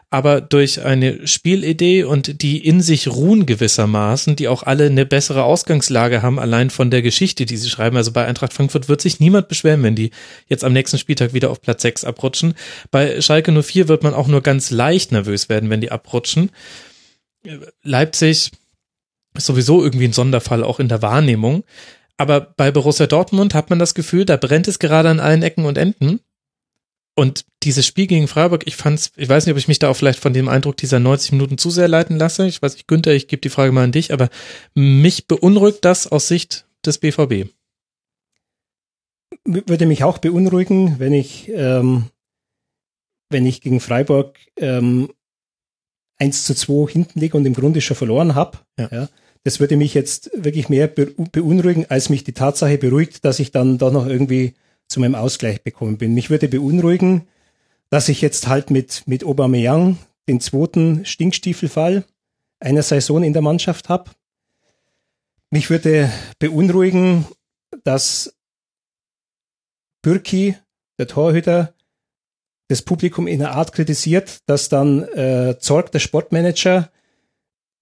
[0.10, 5.44] aber durch eine Spielidee und die in sich ruhen gewissermaßen, die auch alle eine bessere
[5.44, 7.96] Ausgangslage haben, allein von der Geschichte, die sie schreiben.
[7.96, 10.12] Also bei Eintracht Frankfurt wird sich niemand beschweren, wenn die
[10.48, 12.54] jetzt am nächsten Spieltag wieder auf Platz 6 abrutschen.
[12.92, 16.52] Bei Schalke 04 wird man auch nur ganz leicht nervös werden, wenn die abrutschen.
[17.84, 18.52] Leipzig,
[19.38, 21.64] ist sowieso irgendwie ein Sonderfall auch in der Wahrnehmung.
[22.18, 25.66] Aber bei Borussia Dortmund hat man das Gefühl, da brennt es gerade an allen Ecken
[25.66, 26.22] und Enden.
[27.16, 29.96] Und dieses Spiel gegen Freiburg, ich fand's, ich weiß nicht, ob ich mich da auch
[29.96, 32.46] vielleicht von dem Eindruck dieser 90 Minuten zu sehr leiten lasse.
[32.46, 34.30] Ich weiß nicht, Günther, ich gebe die Frage mal an dich, aber
[34.74, 37.50] mich beunruhigt das aus Sicht des BVB.
[39.46, 42.06] Würde mich auch beunruhigen, wenn ich, ähm,
[43.30, 45.10] wenn ich gegen Freiburg ähm,
[46.18, 48.60] 1 zu 2 hinten liege und im Grunde schon verloren habe.
[48.78, 48.90] Ja.
[48.92, 49.10] ja
[49.46, 53.78] das würde mich jetzt wirklich mehr beunruhigen, als mich die Tatsache beruhigt, dass ich dann
[53.78, 54.56] doch noch irgendwie
[54.88, 56.16] zu meinem Ausgleich bekommen bin.
[56.16, 57.28] Mich würde beunruhigen,
[57.92, 62.06] dass ich jetzt halt mit, mit Aubameyang den zweiten Stinkstiefelfall
[62.60, 64.10] einer Saison in der Mannschaft habe.
[65.52, 67.28] Mich würde beunruhigen,
[67.84, 68.36] dass
[70.02, 70.58] Bürki,
[70.98, 71.76] der Torhüter,
[72.68, 76.90] das Publikum in einer Art kritisiert, dass dann äh, Zorg, der Sportmanager,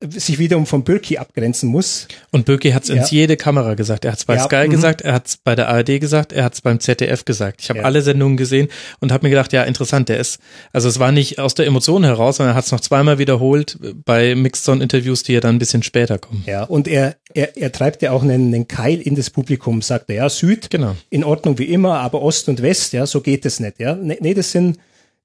[0.10, 2.08] sich wiederum von Bürki abgrenzen muss.
[2.32, 2.96] Und Bürki hat es ja.
[2.96, 4.06] ins jede Kamera gesagt.
[4.06, 4.70] Er hat es bei ja, Sky -hmm.
[4.70, 7.62] gesagt, er hat es bei der ARD gesagt, er hat es beim ZDF gesagt.
[7.62, 7.86] Ich habe ja.
[7.86, 8.68] alle Sendungen gesehen
[9.00, 10.40] und habe mir gedacht, ja, interessant, der ist,
[10.72, 13.78] also es war nicht aus der Emotion heraus, sondern er hat es noch zweimal wiederholt
[14.06, 16.44] bei Mixed-Zone-Interviews, die ja dann ein bisschen später kommen.
[16.46, 20.10] Ja, und er, er, er treibt ja auch einen, einen Keil in das Publikum, sagt
[20.10, 20.96] er, ja, Süd, genau.
[21.10, 23.96] in Ordnung wie immer, aber Ost und West, ja, so geht es nicht, ja.
[23.96, 24.78] Nee, nee das sind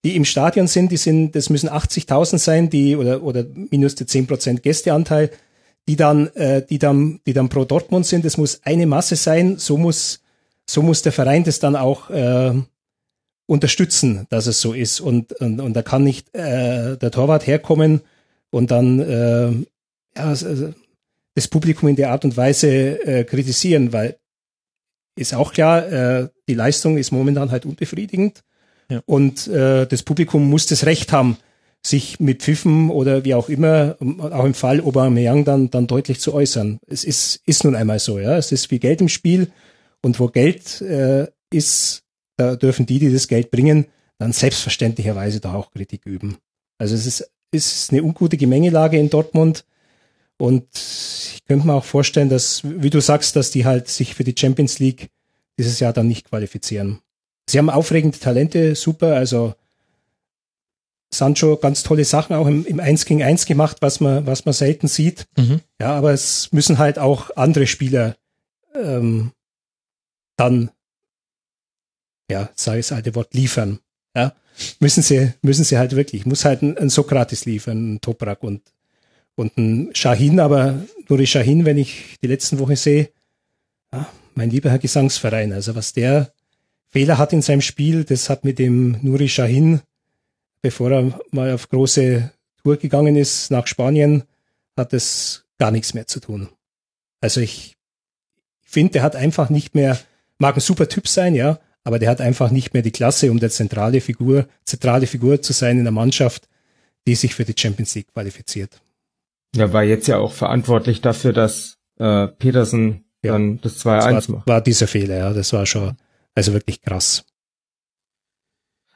[0.04, 4.04] die im Stadion sind, die sind, das müssen 80.000 sein, die oder oder minus die
[4.04, 5.30] 10% Gästeanteil,
[5.88, 8.24] die dann, äh, die dann, die dann pro Dortmund sind.
[8.24, 9.58] Das muss eine Masse sein.
[9.58, 10.20] So muss,
[10.66, 12.52] so muss der Verein das dann auch äh,
[13.46, 15.00] unterstützen, dass es so ist.
[15.00, 18.02] Und und, und da kann nicht äh, der Torwart herkommen
[18.50, 19.50] und dann äh,
[20.16, 20.72] ja, also
[21.34, 22.68] das Publikum in der Art und Weise
[23.04, 24.18] äh, kritisieren, weil
[25.16, 28.44] ist auch klar, äh, die Leistung ist momentan halt unbefriedigend.
[29.06, 31.36] Und äh, das Publikum muss das Recht haben,
[31.84, 36.34] sich mit Pfiffen oder wie auch immer, auch im Fall Aubameyang dann, dann deutlich zu
[36.34, 36.78] äußern.
[36.86, 38.36] Es ist, ist nun einmal so, ja.
[38.36, 39.50] Es ist wie Geld im Spiel
[40.02, 42.02] und wo Geld äh, ist,
[42.36, 43.86] da dürfen die, die das Geld bringen,
[44.18, 46.38] dann selbstverständlicherweise da auch Kritik üben.
[46.78, 49.64] Also es ist, ist eine ungute Gemengelage in Dortmund
[50.38, 54.24] und ich könnte mir auch vorstellen, dass, wie du sagst, dass die halt sich für
[54.24, 55.10] die Champions League
[55.58, 57.00] dieses Jahr dann nicht qualifizieren.
[57.48, 59.14] Sie haben aufregende Talente, super.
[59.16, 59.54] Also
[61.10, 64.52] Sancho ganz tolle Sachen auch im, im 1 gegen 1 gemacht, was man, was man
[64.52, 65.26] selten sieht.
[65.36, 65.60] Mhm.
[65.80, 68.16] Ja, aber es müssen halt auch andere Spieler
[68.74, 69.32] ähm,
[70.36, 70.70] dann,
[72.30, 73.80] ja, ich das alte Wort, liefern.
[74.14, 74.34] Ja,
[74.80, 76.26] müssen sie, müssen sie halt wirklich.
[76.26, 78.62] Muss halt ein, ein Sokrates liefern, ein Toprak und,
[79.34, 83.10] und ein Shahin, aber nur die Shahin, wenn ich die letzten Woche sehe,
[83.92, 86.32] ja, mein lieber Herr Gesangsverein, also was der
[86.90, 88.04] Fehler hat in seinem Spiel.
[88.04, 89.80] Das hat mit dem Nuri Shahin,
[90.62, 92.30] bevor er mal auf große
[92.62, 94.24] Tour gegangen ist nach Spanien,
[94.76, 96.48] hat es gar nichts mehr zu tun.
[97.20, 97.76] Also ich
[98.62, 99.98] finde, der hat einfach nicht mehr,
[100.38, 103.40] mag ein super Typ sein, ja, aber der hat einfach nicht mehr die Klasse, um
[103.40, 106.48] der zentrale Figur, zentrale Figur zu sein in der Mannschaft,
[107.06, 108.80] die sich für die Champions League qualifiziert.
[109.56, 114.46] Er war jetzt ja auch verantwortlich dafür, dass äh, Petersen ja, dann das 2-1 macht.
[114.46, 115.96] War dieser Fehler, ja, das war schon
[116.38, 117.24] also wirklich krass.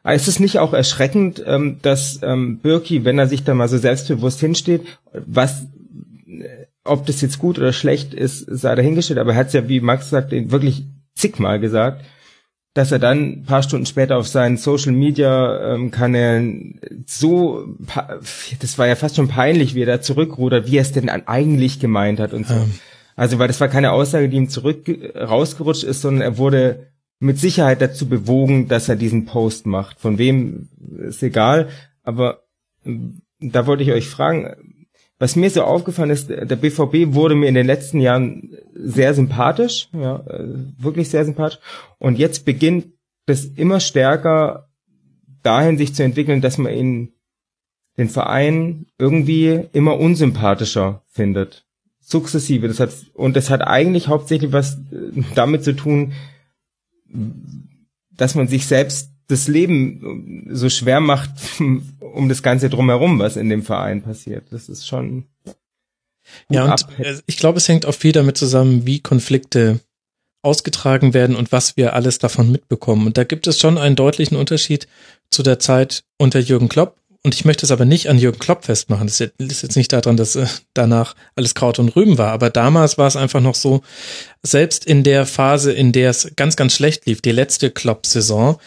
[0.04, 3.68] Aber ist es nicht auch erschreckend, ähm, dass ähm, Birki, wenn er sich da mal
[3.68, 4.82] so selbstbewusst hinsteht,
[5.12, 5.66] was,
[6.26, 9.68] äh, ob das jetzt gut oder schlecht ist, sei dahingestellt, aber er hat es ja,
[9.68, 12.04] wie Max sagt, wirklich zigmal gesagt,
[12.74, 17.66] dass er dann ein paar Stunden später auf seinen Social Media ähm, Kanälen so,
[18.60, 21.80] das war ja fast schon peinlich, wie er da zurückrudert, wie er es denn eigentlich
[21.80, 22.54] gemeint hat und so.
[22.54, 22.72] Ähm.
[23.14, 26.91] Also, weil das war keine Aussage, die ihm zurück rausgerutscht ist, sondern er wurde
[27.22, 30.00] mit Sicherheit dazu bewogen, dass er diesen Post macht.
[30.00, 30.68] Von wem
[30.98, 31.68] ist egal,
[32.02, 32.42] aber
[32.84, 34.80] ähm, da wollte ich euch fragen,
[35.20, 39.88] was mir so aufgefallen ist, der BVB wurde mir in den letzten Jahren sehr sympathisch,
[39.92, 41.60] ja, äh, wirklich sehr sympathisch.
[41.98, 42.86] Und jetzt beginnt
[43.26, 44.68] das immer stärker
[45.44, 47.12] dahin sich zu entwickeln, dass man ihn,
[47.98, 51.66] den Verein irgendwie immer unsympathischer findet.
[52.00, 52.66] Sukzessive.
[52.66, 56.14] Das hat, und das hat eigentlich hauptsächlich was äh, damit zu tun,
[58.10, 63.48] dass man sich selbst das Leben so schwer macht um das Ganze drumherum, was in
[63.48, 64.44] dem Verein passiert.
[64.50, 65.24] Das ist schon.
[66.50, 66.86] Ja, und
[67.26, 69.80] ich glaube, es hängt auch viel damit zusammen, wie Konflikte
[70.42, 73.06] ausgetragen werden und was wir alles davon mitbekommen.
[73.06, 74.88] Und da gibt es schon einen deutlichen Unterschied
[75.30, 76.96] zu der Zeit unter Jürgen Klopp.
[77.24, 79.06] Und ich möchte es aber nicht an Jürgen Klopp festmachen.
[79.06, 82.32] Das ist jetzt nicht daran, dass äh, danach alles Kraut und Rüben war.
[82.32, 83.82] Aber damals war es einfach noch so,
[84.42, 88.58] selbst in der Phase, in der es ganz, ganz schlecht lief, die letzte Klopp-Saison,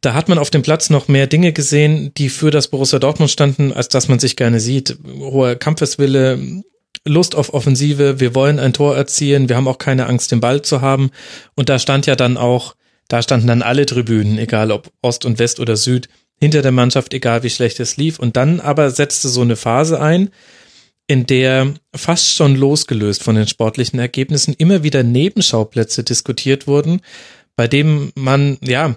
[0.00, 3.30] da hat man auf dem Platz noch mehr Dinge gesehen, die für das Borussia Dortmund
[3.30, 4.98] standen, als dass man sich gerne sieht.
[5.04, 6.62] Hoher Kampfeswille,
[7.04, 10.62] Lust auf Offensive, wir wollen ein Tor erzielen, wir haben auch keine Angst, den Ball
[10.62, 11.10] zu haben.
[11.54, 12.74] Und da stand ja dann auch,
[13.08, 16.08] da standen dann alle Tribünen, egal ob Ost und West oder Süd,
[16.42, 18.18] hinter der Mannschaft, egal wie schlecht es lief.
[18.18, 20.30] Und dann aber setzte so eine Phase ein,
[21.06, 27.00] in der fast schon losgelöst von den sportlichen Ergebnissen immer wieder Nebenschauplätze diskutiert wurden,
[27.54, 28.96] bei dem man, ja,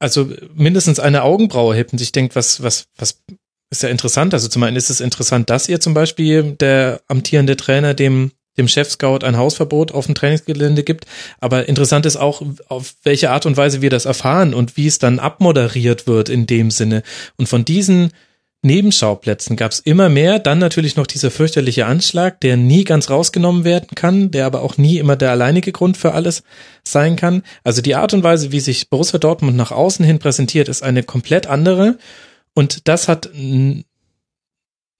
[0.00, 3.22] also mindestens eine Augenbraue hebt und sich denkt, was, was, was
[3.70, 4.34] ist ja interessant.
[4.34, 8.68] Also zum einen ist es interessant, dass ihr zum Beispiel der amtierende Trainer dem dem
[8.68, 11.06] Chef-Scout ein Hausverbot auf dem Trainingsgelände gibt.
[11.40, 14.98] Aber interessant ist auch, auf welche Art und Weise wir das erfahren und wie es
[14.98, 17.02] dann abmoderiert wird in dem Sinne.
[17.36, 18.10] Und von diesen
[18.64, 20.38] Nebenschauplätzen gab es immer mehr.
[20.38, 24.78] Dann natürlich noch dieser fürchterliche Anschlag, der nie ganz rausgenommen werden kann, der aber auch
[24.78, 26.42] nie immer der alleinige Grund für alles
[26.82, 27.42] sein kann.
[27.62, 31.02] Also die Art und Weise, wie sich Borussia Dortmund nach außen hin präsentiert, ist eine
[31.02, 31.98] komplett andere.
[32.54, 33.28] Und das hat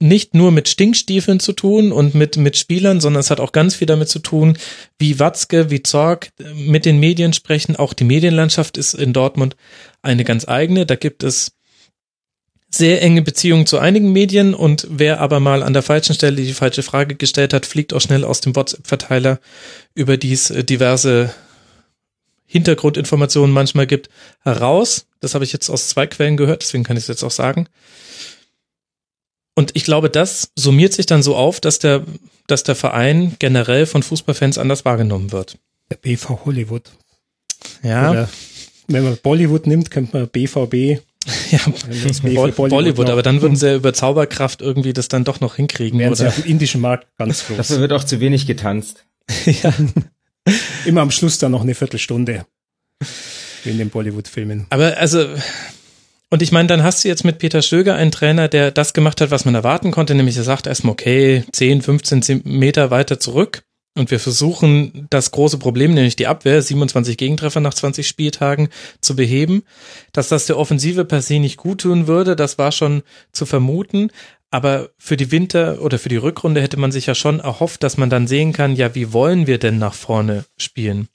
[0.04, 3.74] nicht nur mit Stinkstiefeln zu tun und mit, mit Spielern, sondern es hat auch ganz
[3.74, 4.58] viel damit zu tun,
[4.98, 7.76] wie Watzke, wie Zorg mit den Medien sprechen.
[7.76, 9.56] Auch die Medienlandschaft ist in Dortmund
[10.02, 10.84] eine ganz eigene.
[10.84, 11.52] Da gibt es
[12.68, 16.52] sehr enge Beziehungen zu einigen Medien und wer aber mal an der falschen Stelle die
[16.52, 19.40] falsche Frage gestellt hat, fliegt auch schnell aus dem WhatsApp-Verteiler,
[19.94, 21.32] über die es äh, diverse
[22.44, 24.10] Hintergrundinformationen manchmal gibt,
[24.42, 25.06] heraus.
[25.20, 27.68] Das habe ich jetzt aus zwei Quellen gehört, deswegen kann ich es jetzt auch sagen.
[29.54, 32.04] Und ich glaube, das summiert sich dann so auf, dass der,
[32.46, 35.58] dass der Verein generell von Fußballfans anders wahrgenommen wird.
[35.90, 36.90] Der BV Hollywood.
[37.82, 38.10] Ja.
[38.10, 38.28] Oder
[38.88, 41.00] wenn man Bollywood nimmt, könnte man BVB.
[41.50, 41.58] Ja,
[42.22, 45.98] Bollywood, Bollywood aber dann würden sie ja über Zauberkraft irgendwie das dann doch noch hinkriegen.
[45.98, 47.56] Wären sie auf dem indischen Markt ganz groß.
[47.56, 49.06] Dafür wird auch zu wenig getanzt.
[49.46, 49.72] ja.
[50.84, 52.44] Immer am Schluss dann noch eine Viertelstunde.
[53.62, 54.66] Wie in den Bollywood-Filmen.
[54.68, 55.26] Aber also,
[56.30, 59.20] und ich meine, dann hast du jetzt mit Peter Stöger einen Trainer, der das gemacht
[59.20, 63.62] hat, was man erwarten konnte, nämlich er sagt erstmal, okay, 10, 15 Meter weiter zurück.
[63.96, 68.68] Und wir versuchen das große Problem, nämlich die Abwehr, 27 Gegentreffer nach 20 Spieltagen
[69.00, 69.62] zu beheben.
[70.12, 74.10] Dass das der Offensive per se nicht gut tun würde, das war schon zu vermuten.
[74.50, 77.96] Aber für die Winter- oder für die Rückrunde hätte man sich ja schon erhofft, dass
[77.96, 81.08] man dann sehen kann, ja, wie wollen wir denn nach vorne spielen?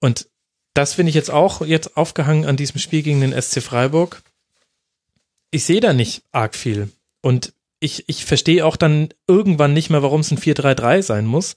[0.00, 0.28] Und
[0.72, 4.22] das finde ich jetzt auch jetzt aufgehangen an diesem Spiel gegen den SC Freiburg.
[5.56, 6.90] Ich sehe da nicht arg viel.
[7.22, 11.56] Und ich, ich verstehe auch dann irgendwann nicht mehr, warum es ein 4-3-3 sein muss.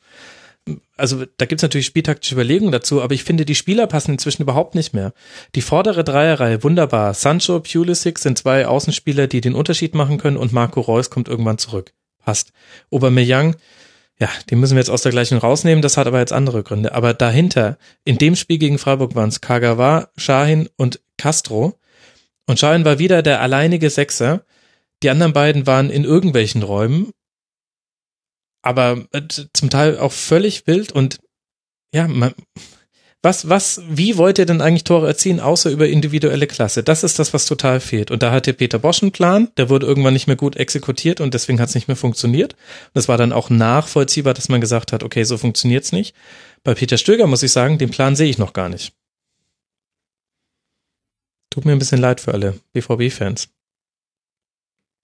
[0.95, 4.44] Also da gibt es natürlich spieltaktische Überlegungen dazu, aber ich finde, die Spieler passen inzwischen
[4.44, 5.11] überhaupt nicht mehr.
[5.53, 7.14] Die vordere Dreierreihe, wunderbar.
[7.14, 11.58] Sancho, Pulisic sind zwei Außenspieler, die den Unterschied machen können und Marco Reus kommt irgendwann
[11.58, 11.92] zurück.
[12.24, 12.53] Passt.
[12.92, 13.58] Aubameyang,
[14.18, 16.94] ja, den müssen wir jetzt aus der gleichen rausnehmen, das hat aber jetzt andere Gründe.
[16.94, 21.76] Aber dahinter, in dem Spiel gegen Freiburg waren es Kagawa, Shahin und Castro.
[22.50, 24.44] Und Shahin war wieder der alleinige Sechser.
[25.03, 27.11] Die anderen beiden waren in irgendwelchen Räumen,
[28.64, 29.22] aber äh,
[29.53, 31.19] zum Teil auch völlig wild und
[31.94, 32.34] ja, man,
[33.22, 36.82] was, was, wie wollt ihr denn eigentlich Tore erzielen, außer über individuelle Klasse?
[36.82, 38.10] Das ist das, was total fehlt.
[38.10, 41.36] Und da hatte Peter Bosch einen Plan, der wurde irgendwann nicht mehr gut exekutiert und
[41.36, 42.53] deswegen hat es nicht mehr funktioniert.
[42.95, 46.16] Und es war dann auch nachvollziehbar, dass man gesagt hat, okay, so funktioniert's nicht.
[46.64, 48.94] Bei Peter Stöger muss ich sagen, den Plan sehe ich noch gar nicht.
[51.59, 53.49] Tut mir ein bisschen leid für alle BVB-Fans.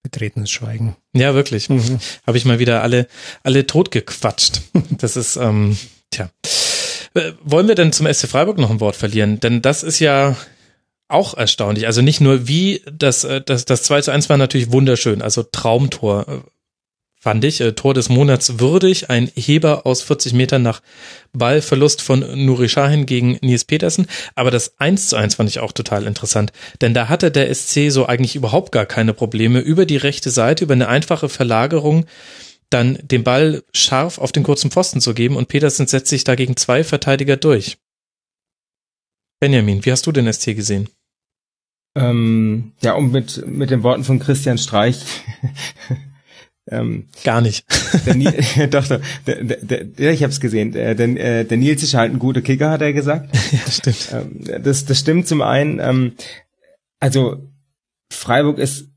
[0.03, 0.95] Betretenes Schweigen.
[1.11, 1.67] Ja, wirklich.
[1.69, 1.99] Mhm.
[2.25, 3.09] Habe ich mal wieder alle,
[3.43, 4.61] alle totgequatscht.
[4.91, 5.77] Das ist, ähm,
[6.11, 6.29] tja.
[7.13, 9.41] Äh, Wollen wir denn zum SC Freiburg noch ein Wort verlieren?
[9.41, 10.37] Denn das ist ja
[11.09, 11.87] auch erstaunlich.
[11.87, 15.43] Also nicht nur wie, das, äh, das, das 2 zu 1 war natürlich wunderschön, also
[15.43, 16.39] Traumtor äh,
[17.25, 17.59] fand ich.
[17.59, 20.83] Äh, Tor des Monats würdig, ein Heber aus 40 Metern nach
[21.33, 24.05] Ballverlust von Nuri Sahin gegen Nils Petersen.
[24.35, 27.89] Aber das 1 zu 1 fand ich auch total interessant, denn da hatte der SC
[27.89, 32.05] so eigentlich überhaupt gar keine Probleme über die rechte Seite, über eine einfache Verlagerung
[32.69, 36.57] dann den Ball scharf auf den kurzen Pfosten zu geben und Petersen setzt sich dagegen
[36.57, 37.77] zwei Verteidiger durch.
[39.39, 40.89] Benjamin, wie hast du den SC gesehen?
[41.95, 45.03] Ähm, ja, um mit, mit den Worten von Christian Streich.
[46.67, 47.65] Ähm, Gar nicht.
[48.05, 48.33] der Nil,
[48.71, 50.71] doch, doch, der, der, der, ich habe es gesehen.
[50.71, 53.35] Der, der, der Nils ist halt ein guter Kicker, hat er gesagt.
[53.51, 54.09] ja, stimmt.
[54.11, 55.79] Ähm, das, das stimmt zum einen.
[55.79, 56.13] Ähm,
[56.99, 57.37] also
[58.11, 58.87] Freiburg ist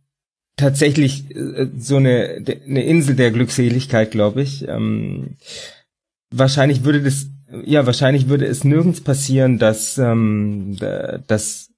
[0.56, 4.66] tatsächlich äh, so eine, eine Insel der Glückseligkeit, glaube ich.
[4.66, 5.36] Ähm,
[6.30, 7.26] wahrscheinlich würde das,
[7.64, 10.76] ja, wahrscheinlich würde es nirgends passieren, dass, ähm,
[11.26, 11.70] dass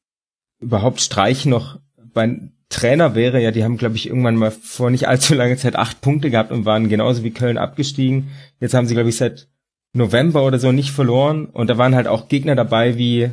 [0.61, 1.81] überhaupt Streich noch
[2.13, 2.39] bei
[2.71, 3.43] Trainer wäre.
[3.43, 6.53] Ja, die haben, glaube ich, irgendwann mal vor nicht allzu langer Zeit acht Punkte gehabt
[6.53, 8.31] und waren genauso wie Köln abgestiegen.
[8.61, 9.49] Jetzt haben sie, glaube ich, seit
[9.93, 11.47] November oder so nicht verloren.
[11.47, 13.31] Und da waren halt auch Gegner dabei wie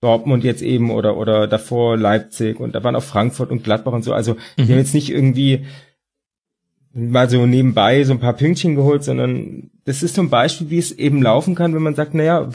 [0.00, 4.02] Dortmund jetzt eben oder, oder davor Leipzig und da waren auch Frankfurt und Gladbach und
[4.02, 4.12] so.
[4.12, 4.38] Also, mhm.
[4.58, 5.64] die haben jetzt nicht irgendwie
[6.92, 10.78] mal so nebenbei so ein paar Pünktchen geholt, sondern das ist so ein Beispiel, wie
[10.78, 12.50] es eben laufen kann, wenn man sagt, naja,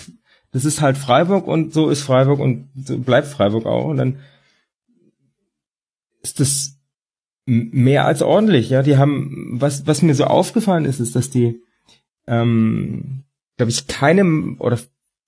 [0.51, 4.19] das ist halt Freiburg und so ist Freiburg und so bleibt Freiburg auch und dann
[6.21, 6.79] ist das
[7.45, 8.83] mehr als ordentlich, ja.
[8.83, 11.61] Die haben, was, was mir so aufgefallen ist, ist, dass die,
[12.27, 13.23] ähm,
[13.57, 14.79] glaube ich, keinem oder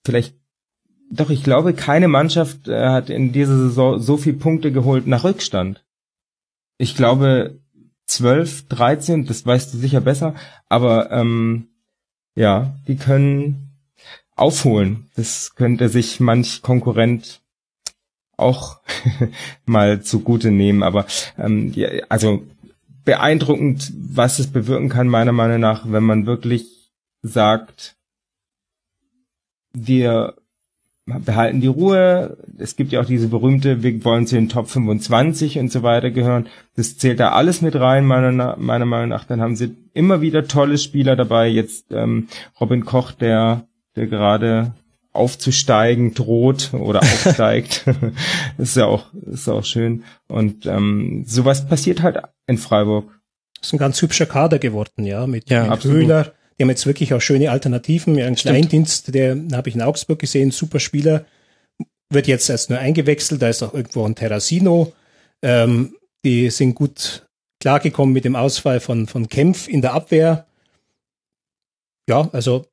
[0.04, 0.36] vielleicht
[1.10, 5.24] doch, ich glaube, keine Mannschaft äh, hat in dieser Saison so viel Punkte geholt nach
[5.24, 5.84] Rückstand.
[6.78, 7.60] Ich glaube,
[8.06, 10.34] 12, 13, das weißt du sicher besser,
[10.68, 11.68] aber ähm,
[12.34, 13.78] ja, die können
[14.36, 15.10] aufholen.
[15.14, 17.41] Das könnte sich manch Konkurrent
[18.42, 18.80] auch
[19.66, 20.82] mal zugute nehmen.
[20.82, 21.06] Aber
[21.38, 22.42] ähm, ja, also
[23.04, 26.90] beeindruckend, was es bewirken kann, meiner Meinung nach, wenn man wirklich
[27.22, 27.96] sagt,
[29.72, 30.34] wir
[31.06, 32.36] behalten die Ruhe.
[32.58, 36.10] Es gibt ja auch diese berühmte, wir wollen zu den Top 25 und so weiter
[36.10, 36.46] gehören.
[36.76, 39.24] Das zählt da alles mit rein, meiner, meiner Meinung nach.
[39.24, 41.48] Dann haben sie immer wieder tolle Spieler dabei.
[41.48, 42.28] Jetzt ähm,
[42.60, 44.72] Robin Koch, der, der gerade
[45.12, 47.84] aufzusteigen droht oder aufsteigt.
[48.56, 50.04] das ist ja auch, ist auch schön.
[50.28, 53.10] Und ähm, sowas passiert halt in Freiburg.
[53.60, 56.86] Das ist ein ganz hübscher Kader geworden, ja, mit, ja, mit Höhler, die haben jetzt
[56.86, 58.20] wirklich auch schöne Alternativen.
[58.20, 61.24] Ein Kleindienst, der habe ich in Augsburg gesehen, super Spieler,
[62.10, 63.42] wird jetzt erst nur eingewechselt.
[63.42, 64.92] Da ist auch irgendwo ein Terrasino.
[65.42, 67.26] Ähm, die sind gut
[67.60, 70.46] klargekommen mit dem Ausfall von, von Kempf in der Abwehr.
[72.08, 72.66] Ja, also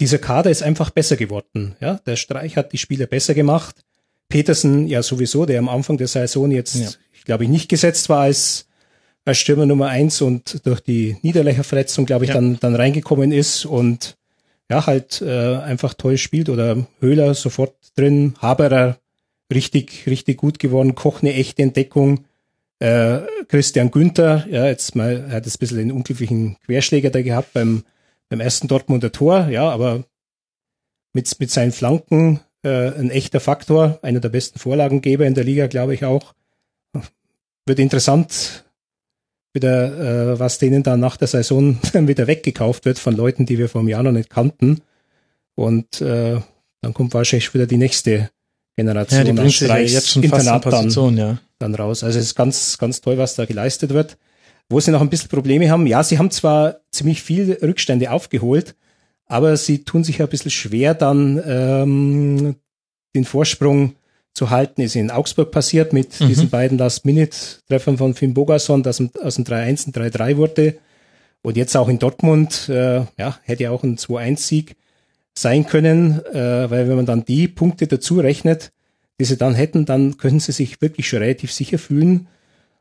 [0.00, 1.76] dieser Kader ist einfach besser geworden.
[1.80, 3.84] Ja, der Streich hat die Spieler besser gemacht.
[4.28, 6.88] Petersen ja sowieso, der am Anfang der Saison jetzt, ja.
[7.12, 8.68] ich glaube nicht gesetzt war als
[9.28, 12.34] als Stürmer Nummer eins und durch die Niederlöcherverletzung, glaube ich, ja.
[12.34, 14.16] dann, dann reingekommen ist und
[14.70, 18.98] ja, halt äh, einfach toll spielt oder Höhler sofort drin, Haberer
[19.52, 22.24] richtig, richtig gut geworden, Koch eine echte Entdeckung,
[22.78, 23.18] äh,
[23.48, 27.52] Christian Günther, ja, jetzt mal, er hat jetzt ein bisschen den unglücklichen Querschläger da gehabt
[27.52, 27.84] beim,
[28.28, 30.04] beim ersten Dortmunder Tor, ja, aber
[31.12, 35.66] mit, mit seinen Flanken äh, ein echter Faktor, einer der besten Vorlagengeber in der Liga,
[35.66, 36.34] glaube ich auch.
[37.66, 38.64] Wird interessant,
[39.52, 43.68] wieder, äh, was denen dann nach der Saison wieder weggekauft wird von Leuten, die wir
[43.68, 44.82] vor einem Jahr noch nicht kannten.
[45.54, 46.40] Und äh,
[46.80, 48.30] dann kommt wahrscheinlich wieder die nächste
[48.76, 51.38] Generation ja, die bringt ja jetzt schon Internat Position, dann, ja.
[51.58, 52.04] dann raus.
[52.04, 54.16] Also es ist ganz, ganz toll, was da geleistet wird.
[54.68, 58.74] Wo sie noch ein bisschen Probleme haben, ja, sie haben zwar ziemlich viel Rückstände aufgeholt,
[59.26, 62.56] aber sie tun sich ein bisschen schwer, dann ähm,
[63.14, 63.94] den Vorsprung
[64.34, 66.28] zu halten, ist in Augsburg passiert mit mhm.
[66.28, 70.78] diesen beiden Last-Minute-Treffern von Finn Bogason, dass aus dem 3-1 ein 3-3 wurde.
[71.42, 74.76] Und jetzt auch in Dortmund, äh, ja, hätte ja auch ein 2-1-Sieg
[75.36, 78.72] sein können, äh, weil wenn man dann die Punkte dazu rechnet,
[79.20, 82.28] die sie dann hätten, dann können sie sich wirklich schon relativ sicher fühlen.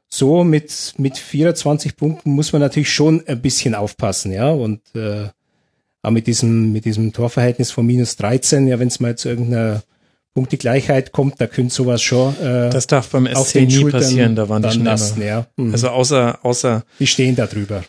[0.09, 5.27] So mit, mit 24 Punkten muss man natürlich schon ein bisschen aufpassen, ja, und äh,
[6.01, 9.83] auch mit diesem, mit diesem Torverhältnis von minus 13, ja, wenn es mal zu irgendeiner
[10.33, 12.39] Punktegleichheit kommt, da könnte sowas schon.
[12.39, 15.47] Äh, das darf beim SC nie Schultern passieren, da waren die schon lassen, ja.
[15.57, 15.73] Mhm.
[15.73, 16.83] Also außer, außer.
[16.99, 17.83] Die stehen da drüber.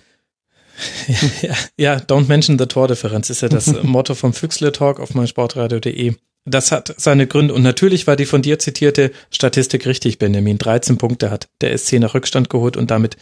[1.43, 6.15] ja, ja, don't mention the Tordifferenz ist ja das Motto vom Füchsle Talk auf meinsportradio.de.
[6.45, 10.59] Das hat seine Gründe und natürlich war die von dir zitierte Statistik richtig, Benjamin.
[10.59, 13.17] 13 Punkte hat der SC nach Rückstand geholt und damit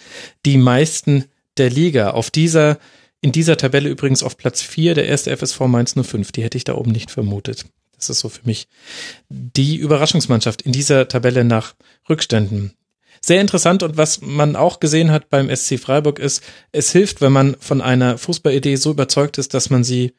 [0.45, 1.25] die meisten
[1.57, 2.11] der Liga.
[2.11, 2.78] Auf dieser,
[3.20, 6.33] in dieser Tabelle übrigens auf Platz 4 der erste FSV Mainz 05.
[6.33, 7.67] Die hätte ich da oben nicht vermutet.
[7.97, 8.69] Das ist so für mich
[9.28, 11.75] die Überraschungsmannschaft in dieser Tabelle nach
[12.09, 12.75] Rückständen.
[13.20, 17.33] Sehr interessant und was man auch gesehen hat beim SC Freiburg ist, es hilft, wenn
[17.33, 20.12] man von einer Fußballidee so überzeugt ist, dass man sie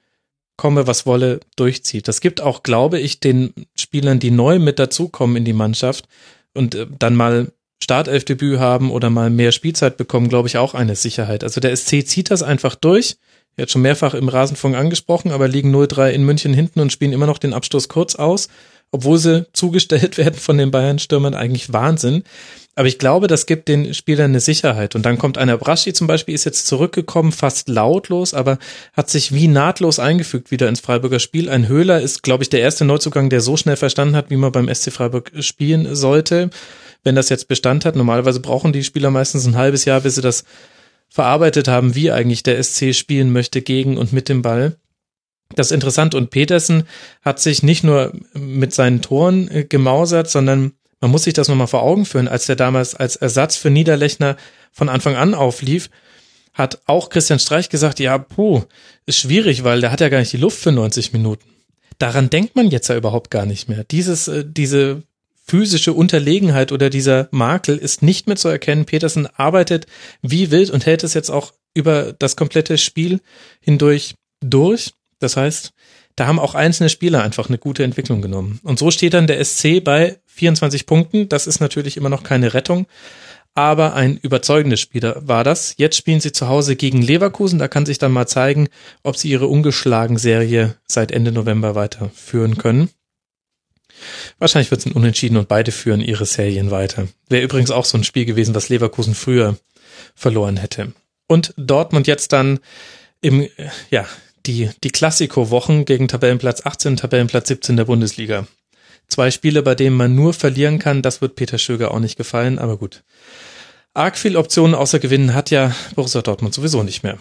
[0.57, 2.07] komme, was wolle, durchzieht.
[2.07, 6.07] Das gibt auch, glaube ich, den Spielern, die neu mit dazukommen in die Mannschaft
[6.53, 10.95] und äh, dann mal Startelfdebüt haben oder mal mehr Spielzeit bekommen, glaube ich, auch eine
[10.95, 11.43] Sicherheit.
[11.43, 13.17] Also der SC zieht das einfach durch
[13.57, 17.25] jetzt schon mehrfach im Rasenfunk angesprochen, aber liegen 0-3 in München hinten und spielen immer
[17.25, 18.47] noch den Abstoß kurz aus,
[18.91, 21.33] obwohl sie zugestellt werden von den Bayern-Stürmern.
[21.33, 22.23] Eigentlich Wahnsinn.
[22.77, 24.93] Aber ich glaube, das gibt den Spielern eine Sicherheit.
[24.93, 28.59] Und dann kommt einer Braschi zum Beispiel, ist jetzt zurückgekommen, fast lautlos, aber
[28.93, 31.49] hat sich wie nahtlos eingefügt wieder ins Freiburger Spiel.
[31.49, 34.51] Ein Höhler ist, glaube ich, der erste Neuzugang, der so schnell verstanden hat, wie man
[34.51, 36.51] beim SC Freiburg spielen sollte.
[37.03, 40.21] Wenn das jetzt Bestand hat, normalerweise brauchen die Spieler meistens ein halbes Jahr, bis sie
[40.21, 40.43] das
[41.09, 44.77] verarbeitet haben, wie eigentlich der SC spielen möchte gegen und mit dem Ball.
[45.55, 46.13] Das ist interessant.
[46.13, 46.83] Und Petersen
[47.23, 51.67] hat sich nicht nur mit seinen Toren äh, gemausert, sondern man muss sich das nochmal
[51.67, 54.37] vor Augen führen, als der damals als Ersatz für Niederlechner
[54.71, 55.89] von Anfang an auflief,
[56.53, 58.63] hat auch Christian Streich gesagt, ja, puh,
[59.05, 61.47] ist schwierig, weil der hat ja gar nicht die Luft für 90 Minuten.
[61.99, 63.83] Daran denkt man jetzt ja überhaupt gar nicht mehr.
[63.83, 65.03] Dieses, äh, diese
[65.47, 68.85] physische Unterlegenheit oder dieser Makel ist nicht mehr zu erkennen.
[68.85, 69.87] Petersen arbeitet
[70.21, 73.21] wie wild und hält es jetzt auch über das komplette Spiel
[73.61, 74.93] hindurch durch.
[75.19, 75.71] Das heißt,
[76.15, 78.59] da haben auch einzelne Spieler einfach eine gute Entwicklung genommen.
[78.63, 81.29] Und so steht dann der SC bei 24 Punkten.
[81.29, 82.87] Das ist natürlich immer noch keine Rettung,
[83.53, 85.73] aber ein überzeugendes Spieler war das.
[85.77, 87.59] Jetzt spielen sie zu Hause gegen Leverkusen.
[87.59, 88.69] Da kann sich dann mal zeigen,
[89.03, 92.89] ob sie ihre ungeschlagen Serie seit Ende November weiterführen können.
[94.37, 97.07] Wahrscheinlich wird es ein Unentschieden und beide führen ihre Serien weiter.
[97.29, 99.57] Wäre übrigens auch so ein Spiel gewesen, was Leverkusen früher
[100.13, 100.93] verloren hätte.
[101.27, 102.59] Und Dortmund jetzt dann
[103.21, 103.47] im,
[103.89, 104.05] ja,
[104.45, 108.47] die, die Klassiko-Wochen gegen Tabellenplatz 18 Tabellenplatz 17 der Bundesliga.
[109.07, 112.59] Zwei Spiele, bei denen man nur verlieren kann, das wird Peter Schöger auch nicht gefallen,
[112.59, 113.03] aber gut.
[113.93, 117.17] Arg viel Optionen außer Gewinnen hat ja Borussia Dortmund sowieso nicht mehr.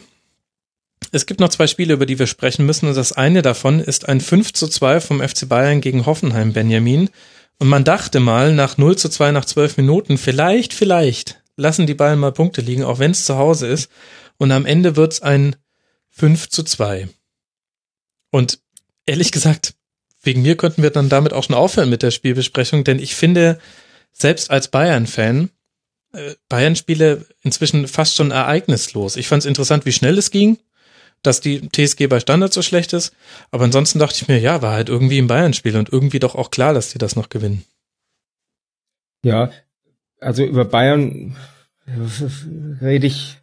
[1.12, 4.08] Es gibt noch zwei Spiele, über die wir sprechen müssen, und das eine davon ist
[4.08, 7.08] ein 5 zu 2 vom FC Bayern gegen Hoffenheim Benjamin.
[7.58, 11.94] Und man dachte mal, nach 0 zu 2 nach 12 Minuten, vielleicht, vielleicht lassen die
[11.94, 13.90] Bayern mal Punkte liegen, auch wenn es zu Hause ist.
[14.36, 15.56] Und am Ende wird's ein
[16.10, 17.08] 5 zu 2.
[18.31, 18.58] Und
[19.06, 19.74] ehrlich gesagt,
[20.27, 23.59] wegen mir könnten wir dann damit auch schon aufhören mit der Spielbesprechung, denn ich finde,
[24.13, 25.51] selbst als Bayern-Fan,
[26.13, 29.17] äh, Bayern-Spiele inzwischen fast schon ereignislos.
[29.17, 30.59] Ich fand es interessant, wie schnell es ging,
[31.23, 33.15] dass die TSG bei Standard so schlecht ist,
[33.51, 36.51] aber ansonsten dachte ich mir, ja, war halt irgendwie ein Bayern-Spiel und irgendwie doch auch
[36.51, 37.65] klar, dass die das noch gewinnen.
[39.25, 39.51] Ja,
[40.21, 41.37] also über Bayern
[42.81, 43.39] rede ich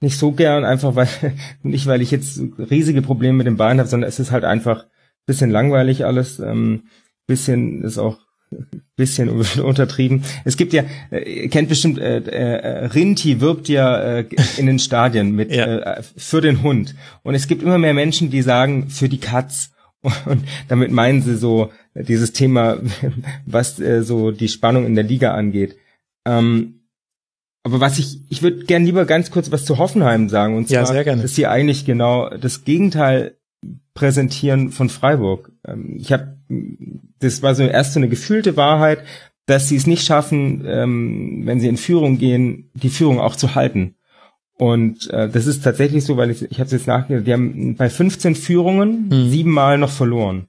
[0.00, 1.08] nicht so gern, einfach weil,
[1.62, 4.86] nicht weil ich jetzt riesige Probleme mit den Bayern habe, sondern es ist halt einfach
[5.26, 6.84] bisschen langweilig alles, ähm,
[7.26, 8.18] bisschen ist auch
[8.96, 9.28] bisschen
[9.62, 10.22] untertrieben.
[10.44, 15.32] Es gibt ja, äh, kennt bestimmt, äh, äh, Rinti wirbt ja äh, in den Stadien
[15.32, 15.64] mit ja.
[15.64, 16.94] äh, für den Hund.
[17.22, 19.70] Und es gibt immer mehr Menschen, die sagen für die Katz.
[20.26, 22.76] Und damit meinen sie so dieses Thema,
[23.46, 25.76] was äh, so die Spannung in der Liga angeht.
[26.26, 26.80] Ähm,
[27.62, 30.56] aber was ich, ich würde gern lieber ganz kurz was zu Hoffenheim sagen.
[30.56, 33.38] Und zwar, ja, dass sie eigentlich genau das Gegenteil
[33.94, 35.52] präsentieren von Freiburg.
[35.66, 36.38] Ähm, ich habe,
[37.18, 39.00] das war so erst so eine gefühlte Wahrheit,
[39.46, 43.54] dass sie es nicht schaffen, ähm, wenn sie in Führung gehen, die Führung auch zu
[43.54, 43.96] halten.
[44.56, 47.74] Und äh, das ist tatsächlich so, weil ich, ich habe es jetzt nachgedacht, die haben
[47.76, 49.30] bei 15 Führungen mhm.
[49.30, 50.46] siebenmal noch verloren.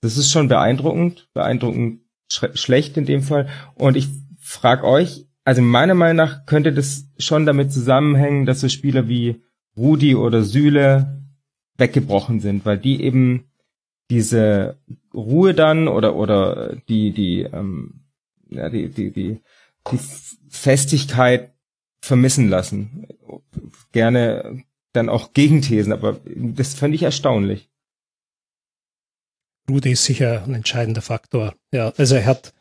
[0.00, 3.48] Das ist schon beeindruckend, beeindruckend sch schlecht in dem Fall.
[3.74, 8.68] Und ich frage euch, also meiner Meinung nach könnte das schon damit zusammenhängen, dass so
[8.68, 9.42] Spieler wie
[9.76, 11.22] Rudi oder Süle
[11.78, 13.50] weggebrochen sind, weil die eben
[14.10, 14.78] diese
[15.14, 18.04] Ruhe dann oder oder die die ähm,
[18.48, 19.40] ja die die die
[19.90, 19.98] die
[20.48, 21.52] Festigkeit
[22.00, 23.06] vermissen lassen.
[23.92, 27.68] Gerne dann auch Gegenthesen, aber das fand ich erstaunlich.
[29.68, 31.54] Rudi ist sicher ein entscheidender Faktor.
[31.72, 32.54] Ja, also er hat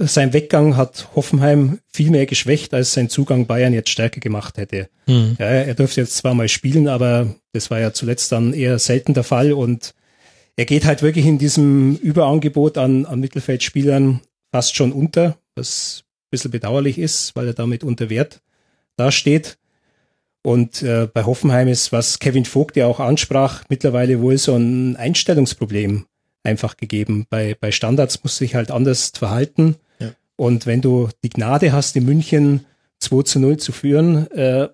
[0.00, 4.88] sein Weggang hat Hoffenheim viel mehr geschwächt, als sein Zugang Bayern jetzt stärker gemacht hätte.
[5.06, 5.36] Mhm.
[5.38, 9.14] Ja, er durfte jetzt zwar mal spielen, aber das war ja zuletzt dann eher selten
[9.14, 9.94] der Fall und
[10.56, 16.30] er geht halt wirklich in diesem Überangebot an, an Mittelfeldspielern fast schon unter, was ein
[16.30, 18.40] bisschen bedauerlich ist, weil er damit unter Wert
[18.96, 19.56] dasteht.
[20.42, 24.96] Und äh, bei Hoffenheim ist, was Kevin Vogt ja auch ansprach, mittlerweile wohl so ein
[24.96, 26.06] Einstellungsproblem
[26.48, 27.26] einfach gegeben.
[27.30, 29.76] Bei, bei Standards musst du dich halt anders verhalten.
[29.98, 30.10] Ja.
[30.36, 32.64] Und wenn du die Gnade hast, in München
[33.00, 34.68] 2 zu 0 zu führen, äh,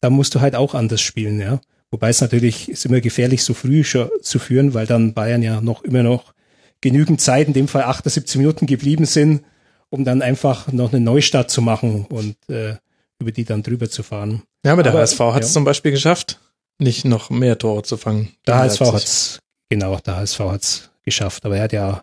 [0.00, 1.60] dann musst du halt auch anders spielen, ja.
[1.90, 5.60] Wobei es natürlich ist immer gefährlich, so früh schon zu führen, weil dann Bayern ja
[5.60, 6.34] noch immer noch
[6.80, 9.44] genügend Zeit, in dem Fall 78 Minuten geblieben sind,
[9.88, 12.74] um dann einfach noch eine Neustart zu machen und äh,
[13.18, 14.42] über die dann drüber zu fahren.
[14.64, 15.54] Ja, aber der aber, HSV hat es ja.
[15.54, 16.40] zum Beispiel geschafft,
[16.78, 18.30] nicht noch mehr Tore zu fangen.
[18.46, 19.38] Der HSV hat es,
[19.68, 21.46] genau, der HSV hat es geschafft.
[21.46, 22.02] Aber er hat ja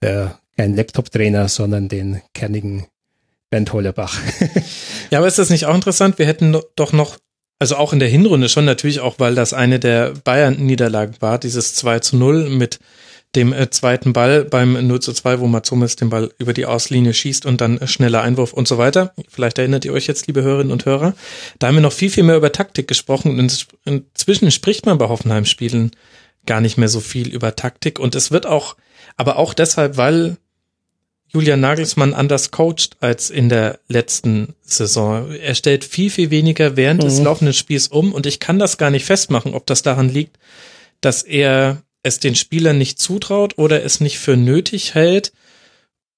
[0.00, 2.86] äh, keinen Laptop-Trainer, sondern den kernigen
[3.50, 4.18] Bernd Hollerbach.
[5.10, 6.18] ja, aber ist das nicht auch interessant?
[6.18, 7.18] Wir hätten doch noch,
[7.58, 11.74] also auch in der Hinrunde schon natürlich auch, weil das eine der Bayern-Niederlagen war, dieses
[11.74, 12.80] 2 zu 0 mit
[13.36, 17.14] dem äh, zweiten Ball beim 0 zu 2, wo Matsumis den Ball über die Auslinie
[17.14, 19.14] schießt und dann äh, schneller Einwurf und so weiter.
[19.28, 21.14] Vielleicht erinnert ihr euch jetzt, liebe Hörerinnen und Hörer.
[21.58, 25.08] Da haben wir noch viel, viel mehr über Taktik gesprochen und inzwischen spricht man bei
[25.08, 25.92] Hoffenheim-Spielen
[26.46, 28.76] gar nicht mehr so viel über Taktik und es wird auch,
[29.16, 30.36] aber auch deshalb, weil
[31.32, 35.30] Julian Nagelsmann anders coacht als in der letzten Saison.
[35.30, 37.06] Er stellt viel, viel weniger während mhm.
[37.06, 40.38] des laufenden Spiels um und ich kann das gar nicht festmachen, ob das daran liegt,
[41.00, 45.32] dass er es den Spielern nicht zutraut oder es nicht für nötig hält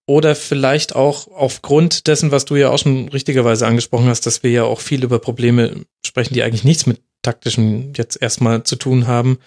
[0.07, 4.51] oder vielleicht auch aufgrund dessen, was du ja auch schon richtigerweise angesprochen hast, dass wir
[4.51, 9.07] ja auch viel über Probleme sprechen, die eigentlich nichts mit taktischen jetzt erstmal zu tun
[9.07, 9.39] haben.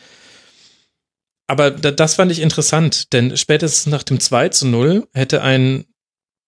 [1.47, 5.85] Aber das fand ich interessant, denn spätestens nach dem 2 zu 0 hätte ein,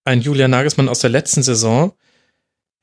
[0.04, 1.92] ein Julian Nagelsmann aus der letzten Saison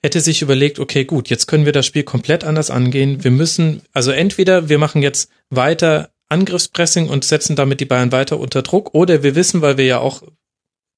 [0.05, 3.23] hätte sich überlegt, okay, gut, jetzt können wir das Spiel komplett anders angehen.
[3.23, 8.39] Wir müssen, also entweder wir machen jetzt weiter Angriffspressing und setzen damit die Bayern weiter
[8.39, 8.93] unter Druck.
[8.93, 10.21] Oder wir wissen, weil wir ja auch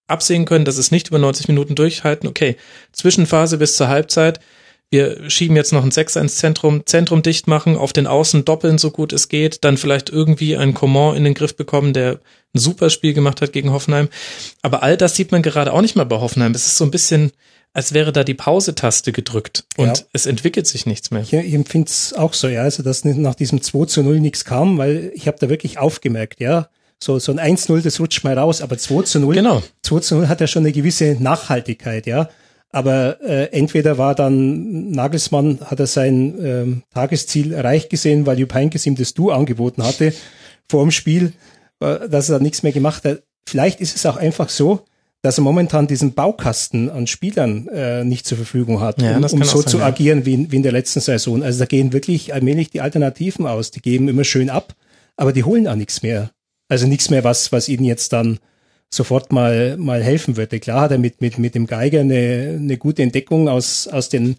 [0.07, 2.27] absehen können, dass es nicht über 90 Minuten durchhalten.
[2.27, 2.57] Okay,
[2.91, 4.41] Zwischenphase bis zur Halbzeit.
[4.89, 8.77] Wir schieben jetzt noch ein Sechser ins Zentrum, Zentrum dicht machen, auf den Außen doppeln,
[8.77, 12.19] so gut es geht, dann vielleicht irgendwie einen Coman in den Griff bekommen, der
[12.55, 14.07] ein super Spiel gemacht hat gegen Hoffenheim.
[14.61, 16.53] Aber all das sieht man gerade auch nicht mal bei Hoffenheim.
[16.53, 17.31] Es ist so ein bisschen,
[17.73, 20.03] als wäre da die Pause-Taste gedrückt und ja.
[20.13, 21.21] es entwickelt sich nichts mehr.
[21.21, 24.45] Ich, ich empfinde es auch so, ja, also dass nach diesem 2 zu 0 nichts
[24.45, 28.37] kam, weil ich habe da wirklich aufgemerkt, ja, so, so ein 1-0, das rutscht mal
[28.37, 29.61] raus, aber 2 zu 0, genau.
[29.83, 32.29] 2 zu 0 hat ja schon eine gewisse Nachhaltigkeit, ja.
[32.69, 38.53] Aber äh, entweder war dann Nagelsmann, hat er sein ähm, Tagesziel erreicht gesehen, weil Jupp
[38.53, 40.13] Heynckes ihm das Du angeboten hatte
[40.69, 41.33] vor dem Spiel,
[41.79, 43.23] äh, dass er da nichts mehr gemacht hat.
[43.47, 44.85] Vielleicht ist es auch einfach so,
[45.21, 49.43] dass er momentan diesen Baukasten an Spielern äh, nicht zur Verfügung hat, ja, um, um
[49.43, 49.85] so sein, zu ja.
[49.85, 51.43] agieren wie, wie in der letzten Saison.
[51.43, 53.71] Also da gehen wirklich allmählich die Alternativen aus.
[53.71, 54.75] Die geben immer schön ab,
[55.15, 56.31] aber die holen auch nichts mehr.
[56.69, 58.39] Also nichts mehr, was, was ihnen jetzt dann
[58.89, 60.59] sofort mal, mal helfen würde.
[60.59, 64.37] Klar hat er mit, mit, mit dem Geiger eine, eine gute Entdeckung aus, aus den,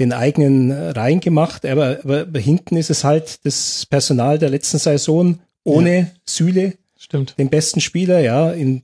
[0.00, 5.38] den eigenen Reihen gemacht, aber, aber hinten ist es halt das Personal der letzten Saison
[5.64, 6.06] ohne ja.
[6.24, 7.34] Süle, Stimmt.
[7.38, 8.82] den besten Spieler, ja, in,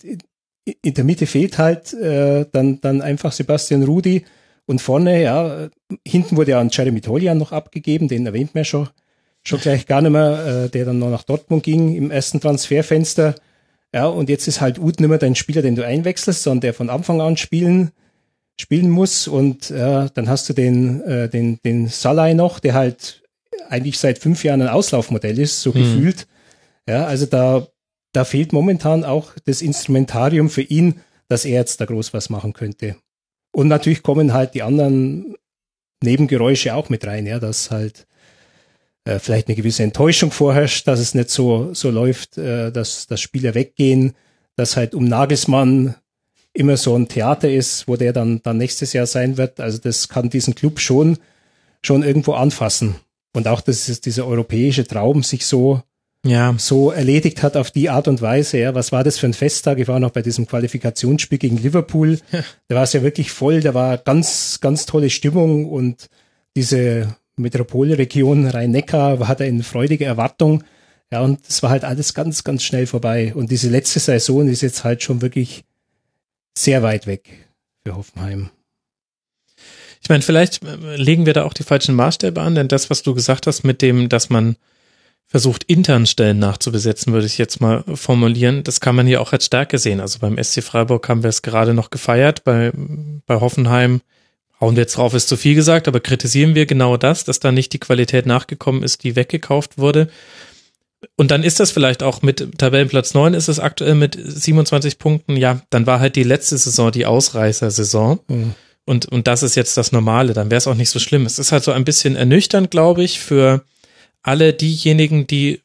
[0.64, 4.24] in der Mitte fehlt halt äh, dann, dann einfach Sebastian Rudi
[4.66, 5.68] und vorne, ja,
[6.06, 8.88] hinten wurde ja an Jeremy Tolian noch abgegeben, den erwähnt man schon,
[9.42, 13.34] schon gleich gar nicht mehr, äh, der dann noch nach Dortmund ging im ersten Transferfenster.
[13.94, 16.74] Ja, und jetzt ist halt Ud nicht mehr dein Spieler, den du einwechselst, sondern der
[16.74, 17.92] von Anfang an spielen,
[18.60, 19.28] spielen muss.
[19.28, 23.22] Und äh, dann hast du den, äh, den, den Salai noch, der halt
[23.68, 25.80] eigentlich seit fünf Jahren ein Auslaufmodell ist, so hm.
[25.80, 26.26] gefühlt.
[26.86, 27.66] Ja, also da
[28.14, 32.52] da fehlt momentan auch das Instrumentarium für ihn, dass er jetzt da groß was machen
[32.52, 32.96] könnte.
[33.52, 35.34] Und natürlich kommen halt die anderen
[36.02, 38.06] Nebengeräusche auch mit rein, ja, dass halt
[39.04, 43.20] äh, vielleicht eine gewisse Enttäuschung vorherrscht, dass es nicht so, so läuft, äh, dass, dass
[43.20, 44.14] Spieler weggehen,
[44.56, 45.94] dass halt um Nagelsmann
[46.52, 49.60] immer so ein Theater ist, wo der dann, dann nächstes Jahr sein wird.
[49.60, 51.18] Also das kann diesen Club schon,
[51.82, 52.96] schon irgendwo anfassen.
[53.32, 55.82] Und auch, dass es dieser europäische Traum sich so
[56.24, 56.54] ja.
[56.58, 58.58] so erledigt hat auf die Art und Weise.
[58.58, 59.78] Ja, was war das für ein Festtag?
[59.78, 62.18] Ich war noch bei diesem Qualifikationsspiel gegen Liverpool.
[62.32, 62.44] Ja.
[62.68, 63.60] Da war es ja wirklich voll.
[63.60, 66.08] Da war ganz, ganz tolle Stimmung und
[66.56, 70.64] diese Metropolregion Rhein-Neckar hatte eine freudige Erwartung.
[71.10, 73.32] Ja, und es war halt alles ganz, ganz schnell vorbei.
[73.34, 75.64] Und diese letzte Saison ist jetzt halt schon wirklich
[76.56, 77.48] sehr weit weg
[77.84, 78.50] für Hoffenheim.
[80.02, 80.60] Ich meine, vielleicht
[80.96, 83.80] legen wir da auch die falschen Maßstäbe an, denn das, was du gesagt hast mit
[83.80, 84.56] dem, dass man
[85.26, 88.62] versucht, intern Stellen nachzubesetzen, würde ich jetzt mal formulieren.
[88.62, 90.00] Das kann man hier auch als Stärke sehen.
[90.00, 92.70] Also beim SC Freiburg haben wir es gerade noch gefeiert, bei,
[93.26, 94.02] bei Hoffenheim
[94.64, 97.52] hauen wir jetzt drauf, ist zu viel gesagt, aber kritisieren wir genau das, dass da
[97.52, 100.08] nicht die Qualität nachgekommen ist, die weggekauft wurde.
[101.16, 105.36] Und dann ist das vielleicht auch mit Tabellenplatz 9 ist es aktuell mit 27 Punkten.
[105.36, 108.20] Ja, dann war halt die letzte Saison die Ausreißersaison.
[108.26, 108.54] Mhm.
[108.86, 110.32] Und, und das ist jetzt das Normale.
[110.32, 111.26] Dann wäre es auch nicht so schlimm.
[111.26, 113.64] Es ist halt so ein bisschen ernüchternd, glaube ich, für
[114.22, 115.60] alle diejenigen, die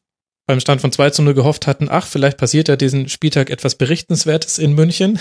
[0.46, 3.76] beim Stand von 2 zu 0 gehofft hatten, ach, vielleicht passiert ja diesen Spieltag etwas
[3.76, 5.20] Berichtenswertes in München.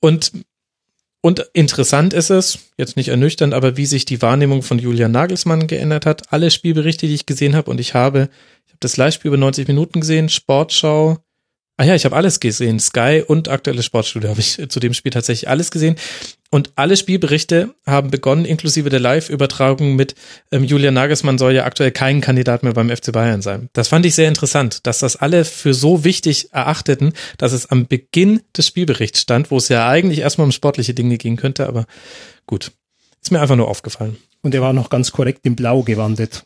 [0.00, 0.32] Und,
[1.22, 5.66] und interessant ist es, jetzt nicht ernüchternd, aber wie sich die Wahrnehmung von Julian Nagelsmann
[5.66, 6.32] geändert hat.
[6.32, 8.30] Alle Spielberichte, die ich gesehen habe, und ich habe,
[8.66, 11.18] ich habe das Live-Spiel über 90 Minuten gesehen, Sportschau,
[11.80, 12.78] Ah ja, ich habe alles gesehen.
[12.78, 15.96] Sky und aktuelle Sportstudio habe ich zu dem Spiel tatsächlich alles gesehen.
[16.52, 20.16] Und alle Spielberichte haben begonnen, inklusive der Live-Übertragung mit
[20.50, 23.68] ähm, Julian Nagelsmann soll ja aktuell kein Kandidat mehr beim FC Bayern sein.
[23.72, 27.86] Das fand ich sehr interessant, dass das alle für so wichtig erachteten, dass es am
[27.86, 31.86] Beginn des Spielberichts stand, wo es ja eigentlich erstmal um sportliche Dinge gehen könnte, aber
[32.46, 32.72] gut.
[33.22, 34.16] Ist mir einfach nur aufgefallen.
[34.42, 36.44] Und er war noch ganz korrekt in Blau gewandet.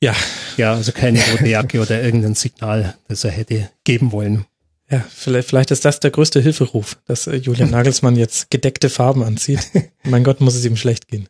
[0.00, 0.14] Ja.
[0.56, 4.46] Ja, also keine rote Jacke oder irgendein Signal, das er hätte geben wollen.
[4.90, 9.22] Ja, vielleicht, vielleicht ist das der größte Hilferuf, dass äh, Julian Nagelsmann jetzt gedeckte Farben
[9.22, 9.60] anzieht.
[10.04, 11.28] mein Gott, muss es ihm schlecht gehen.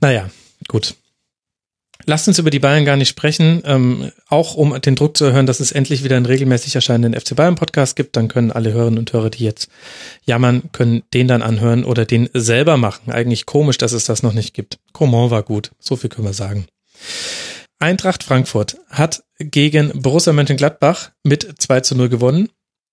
[0.00, 0.30] Naja,
[0.68, 0.94] gut.
[2.06, 5.46] Lasst uns über die Bayern gar nicht sprechen, ähm, auch um den Druck zu erhöhen,
[5.46, 8.16] dass es endlich wieder einen regelmäßig erscheinenden FC Bayern Podcast gibt.
[8.16, 9.68] Dann können alle Hörerinnen und Hörer, die jetzt
[10.24, 13.12] jammern, können den dann anhören oder den selber machen.
[13.12, 14.78] Eigentlich komisch, dass es das noch nicht gibt.
[14.92, 16.66] Coman war gut, so viel können wir sagen.
[17.78, 22.48] Eintracht Frankfurt hat gegen Borussia Mönchengladbach mit 2 zu 0 gewonnen.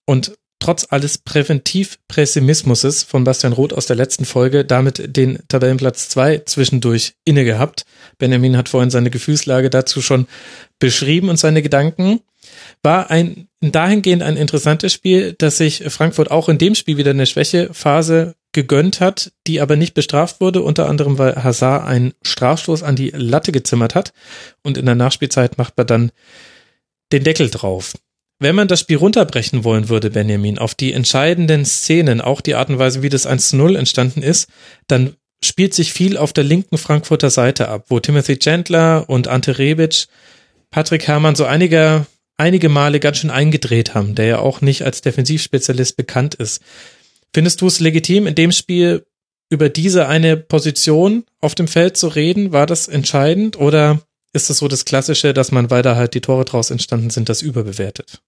[0.08, 6.40] Und trotz alles Präventivpessimismus von Bastian Roth aus der letzten Folge damit den Tabellenplatz 2
[6.46, 7.86] zwischendurch inne gehabt.
[8.18, 10.28] Benjamin hat vorhin seine Gefühlslage dazu schon
[10.80, 12.22] beschrieben und seine Gedanken.
[12.82, 17.26] War ein dahingehend ein interessantes Spiel, dass sich Frankfurt auch in dem Spiel wieder eine
[17.26, 22.96] Schwächephase gegönnt hat, die aber nicht bestraft wurde, unter anderem weil Hazard einen Strafstoß an
[22.96, 24.14] die Latte gezimmert hat
[24.64, 26.12] und in der Nachspielzeit macht man dann
[27.12, 27.94] den Deckel drauf.
[28.40, 32.70] Wenn man das Spiel runterbrechen wollen würde, Benjamin, auf die entscheidenden Szenen, auch die Art
[32.70, 34.48] und Weise, wie das 1 0 entstanden ist,
[34.88, 39.58] dann spielt sich viel auf der linken Frankfurter Seite ab, wo Timothy Chandler und Ante
[39.58, 40.08] Rebic
[40.70, 42.06] Patrick Herrmann so einiger,
[42.38, 46.62] einige Male ganz schön eingedreht haben, der ja auch nicht als Defensivspezialist bekannt ist.
[47.34, 49.06] Findest du es legitim, in dem Spiel
[49.50, 52.52] über diese eine Position auf dem Feld zu reden?
[52.52, 54.02] War das entscheidend oder
[54.34, 57.30] ist das so das Klassische, dass man, weil da halt die Tore draus entstanden sind,
[57.30, 58.22] das überbewertet?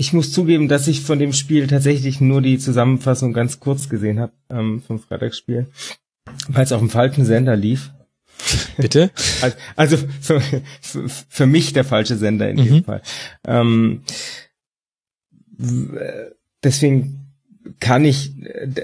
[0.00, 4.20] Ich muss zugeben, dass ich von dem Spiel tatsächlich nur die Zusammenfassung ganz kurz gesehen
[4.20, 5.66] habe ähm, vom Freitagsspiel,
[6.48, 7.90] weil es auf dem falschen Sender lief.
[8.76, 9.10] Bitte?
[9.74, 10.40] Also für,
[11.28, 12.62] für, mich der falsche Sender in mhm.
[12.62, 13.02] diesem Fall.
[13.44, 14.02] Ähm,
[16.62, 17.34] deswegen
[17.80, 18.32] kann ich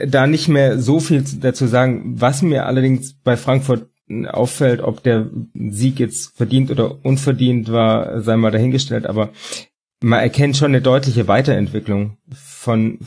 [0.09, 2.21] da nicht mehr so viel dazu sagen.
[2.21, 3.89] Was mir allerdings bei Frankfurt
[4.27, 9.31] auffällt, ob der Sieg jetzt verdient oder unverdient war, sei mal dahingestellt, aber
[10.03, 12.99] man erkennt schon eine deutliche Weiterentwicklung von,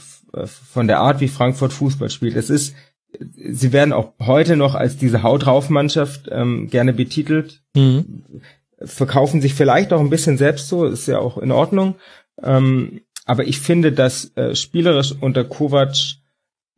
[0.43, 2.35] von der Art, wie Frankfurt Fußball spielt.
[2.35, 2.75] Es ist,
[3.19, 8.23] sie werden auch heute noch als diese Haut drauf Mannschaft ähm, gerne betitelt, mhm.
[8.81, 11.95] verkaufen sich vielleicht auch ein bisschen selbst so, ist ja auch in Ordnung.
[12.41, 15.95] Ähm, aber ich finde, dass äh, spielerisch unter Kovac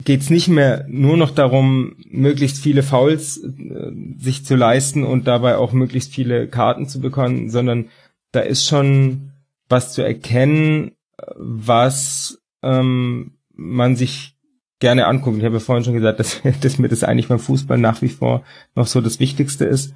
[0.03, 5.57] geht's nicht mehr nur noch darum, möglichst viele Fouls äh, sich zu leisten und dabei
[5.57, 7.89] auch möglichst viele Karten zu bekommen, sondern
[8.31, 9.28] da ist schon
[9.69, 10.91] was zu erkennen,
[11.35, 14.35] was ähm, man sich
[14.79, 15.37] gerne anguckt.
[15.37, 18.09] Ich habe ja vorhin schon gesagt, dass, dass mir das eigentlich beim Fußball nach wie
[18.09, 18.43] vor
[18.75, 19.93] noch so das Wichtigste ist.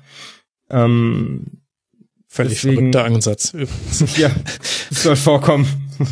[0.70, 1.64] Ähm,
[2.28, 3.54] Völlig deswegen, verrückter Ansatz.
[4.18, 4.32] ja,
[4.90, 5.68] das soll vorkommen.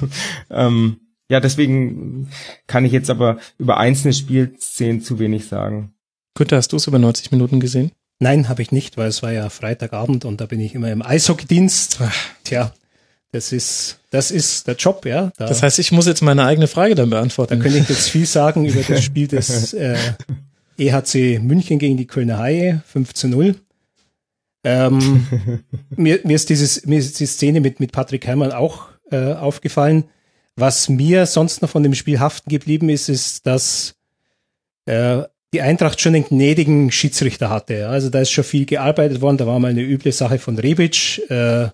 [0.51, 0.98] ähm,
[1.30, 2.30] ja, deswegen
[2.67, 5.93] kann ich jetzt aber über einzelne Spielszenen zu wenig sagen.
[6.35, 7.91] Günther, hast du es über 90 Minuten gesehen?
[8.19, 11.01] Nein, habe ich nicht, weil es war ja Freitagabend und da bin ich immer im
[11.01, 11.99] Eishockeydienst.
[12.43, 12.72] Tja,
[13.32, 15.32] das ist, das ist der Job, ja.
[15.38, 17.58] Da, das heißt, ich muss jetzt meine eigene Frage dann beantworten.
[17.58, 19.98] Da könnte ich jetzt viel sagen über das Spiel des äh,
[20.77, 23.56] EHC München gegen die Kölner Haie, 5 zu 0.
[24.64, 25.27] Ähm,
[25.95, 30.06] mir, mir ist dieses, mir ist die Szene mit, mit Patrick Herrmann auch äh, aufgefallen.
[30.58, 33.95] Was mir sonst noch von dem Spiel haften geblieben ist, ist, dass
[34.85, 37.88] äh, die Eintracht schon einen gnädigen Schiedsrichter hatte.
[37.88, 39.38] Also da ist schon viel gearbeitet worden.
[39.38, 41.22] Da war mal eine üble Sache von Rebic.
[41.30, 41.69] Äh,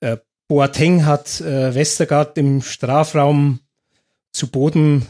[0.00, 3.60] äh, Boateng hat äh, Westergaard im Strafraum
[4.32, 5.06] zu Boden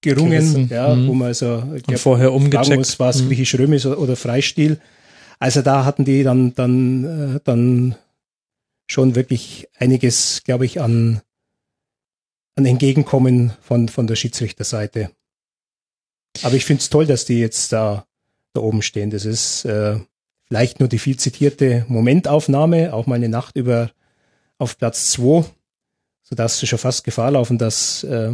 [0.00, 0.68] gerungen, Gerissen.
[0.70, 1.08] ja, mhm.
[1.08, 3.28] wo man also glaub, vorher umgecheckt muss, war es mhm.
[3.28, 4.80] griechisch römisch oder, oder Freistil.
[5.38, 7.96] Also da hatten die dann dann äh, dann
[8.86, 11.20] schon wirklich einiges, glaube ich, an
[12.56, 15.10] an Entgegenkommen von von der Schiedsrichterseite.
[16.42, 18.06] Aber ich finde es toll, dass die jetzt da
[18.54, 19.10] da oben stehen.
[19.10, 19.98] Das ist äh,
[20.46, 23.90] vielleicht nur die viel zitierte Momentaufnahme, auch mal eine Nacht über
[24.58, 25.44] auf Platz 2,
[26.22, 28.32] sodass sie schon fast Gefahr laufen, dass äh,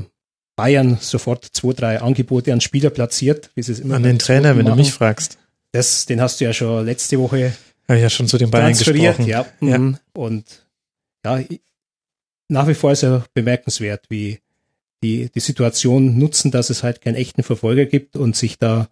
[0.56, 4.56] Bayern sofort zwei, drei Angebote an Spieler platziert, wie sie es immer An den Trainer,
[4.56, 5.38] wenn du mich fragst.
[5.72, 7.52] Das, den hast du ja schon letzte Woche
[7.88, 9.26] ja, ja schon zu den Bayern gesprochen.
[9.26, 9.78] Ja, ja.
[9.78, 9.98] Mhm.
[10.12, 10.44] Und
[11.24, 11.40] ja,
[12.48, 14.40] nach wie vor ist er bemerkenswert, wie
[15.02, 18.88] die, die Situation nutzen, dass es halt keinen echten Verfolger gibt und sich da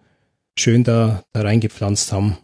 [0.58, 2.38] schön da, da reingepflanzt haben.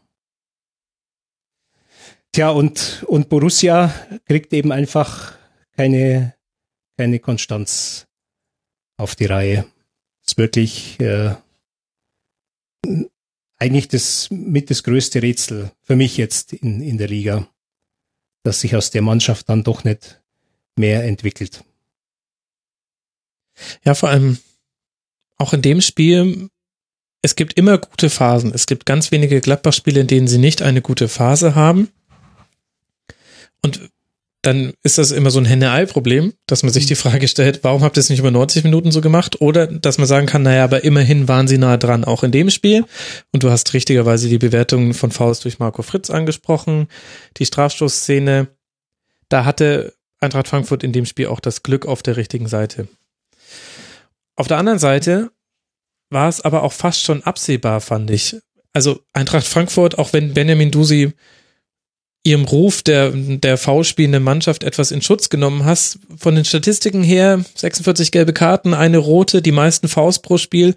[2.33, 3.93] Tja, und, und Borussia
[4.27, 5.35] kriegt eben einfach
[5.77, 6.35] keine,
[6.97, 8.07] keine Konstanz
[8.97, 9.67] auf die Reihe.
[10.23, 11.35] Das ist wirklich äh,
[13.59, 17.49] eigentlich das mit das größte Rätsel für mich jetzt in, in der Liga,
[18.43, 20.23] dass sich aus der Mannschaft dann doch nicht
[20.77, 21.65] mehr entwickelt.
[23.85, 24.39] Ja, vor allem
[25.39, 26.51] auch in dem Spiel
[27.23, 28.53] es gibt immer gute Phasen.
[28.55, 31.89] Es gibt ganz wenige Gladbach-Spiele, in denen sie nicht eine gute Phase haben.
[33.69, 33.91] Und
[34.43, 37.99] dann ist das immer so ein Henne-Ei-Problem, dass man sich die Frage stellt, warum habt
[37.99, 39.41] ihr es nicht über 90 Minuten so gemacht?
[39.41, 42.49] Oder dass man sagen kann, naja, aber immerhin waren sie nah dran, auch in dem
[42.49, 42.85] Spiel.
[43.33, 46.87] Und du hast richtigerweise die Bewertungen von Faust durch Marco Fritz angesprochen,
[47.37, 48.49] die Strafstoßszene.
[49.29, 52.89] Da hatte Eintracht Frankfurt in dem Spiel auch das Glück auf der richtigen Seite.
[54.37, 55.31] Auf der anderen Seite
[56.11, 58.37] war es aber auch fast schon absehbar, fand ich.
[58.73, 61.13] Also Eintracht Frankfurt, auch wenn Benjamin Dusi
[62.29, 65.99] ihrem Ruf der, der V-spielenden Mannschaft etwas in Schutz genommen hast.
[66.17, 70.75] Von den Statistiken her, 46 gelbe Karten, eine rote, die meisten Vs pro Spiel.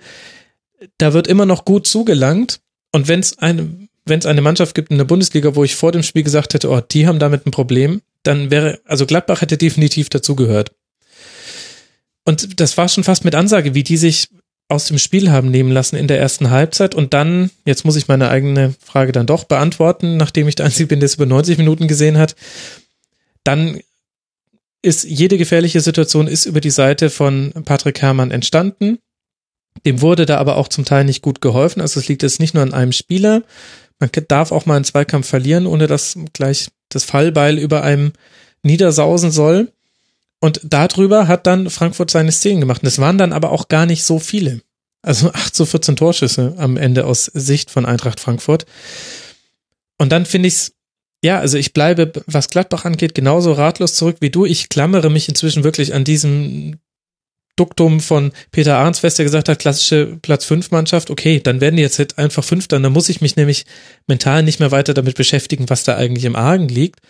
[0.97, 2.61] Da wird immer noch gut zugelangt.
[2.93, 3.69] Und wenn es eine,
[4.05, 6.69] wenn es eine Mannschaft gibt in der Bundesliga, wo ich vor dem Spiel gesagt hätte,
[6.69, 10.71] oh, die haben damit ein Problem, dann wäre, also Gladbach hätte definitiv dazugehört.
[12.23, 14.29] Und das war schon fast mit Ansage, wie die sich
[14.71, 18.07] aus dem Spiel haben nehmen lassen in der ersten Halbzeit und dann, jetzt muss ich
[18.07, 21.57] meine eigene Frage dann doch beantworten, nachdem ich der Einzige bin, der es über 90
[21.57, 22.35] Minuten gesehen hat,
[23.43, 23.79] dann
[24.81, 28.97] ist jede gefährliche Situation ist über die Seite von Patrick Herrmann entstanden.
[29.85, 31.81] Dem wurde da aber auch zum Teil nicht gut geholfen.
[31.81, 33.43] Also es liegt jetzt nicht nur an einem Spieler.
[33.99, 38.13] Man darf auch mal einen Zweikampf verlieren, ohne dass gleich das Fallbeil über einem
[38.63, 39.71] niedersausen soll.
[40.41, 42.81] Und darüber hat dann Frankfurt seine Szenen gemacht.
[42.81, 44.61] Und es waren dann aber auch gar nicht so viele.
[45.01, 48.65] Also 8 zu 14 Torschüsse am Ende aus Sicht von Eintracht Frankfurt.
[49.97, 50.73] Und dann finde ich es,
[51.23, 54.45] ja, also ich bleibe, was Gladbach angeht, genauso ratlos zurück wie du.
[54.45, 56.79] Ich klammere mich inzwischen wirklich an diesem
[57.55, 61.83] Duktum von Peter Arnsfest, der gesagt hat, klassische Platz 5 Mannschaft, okay, dann werden die
[61.83, 63.65] jetzt halt einfach Fünfter, dann muss ich mich nämlich
[64.07, 67.01] mental nicht mehr weiter damit beschäftigen, was da eigentlich im Argen liegt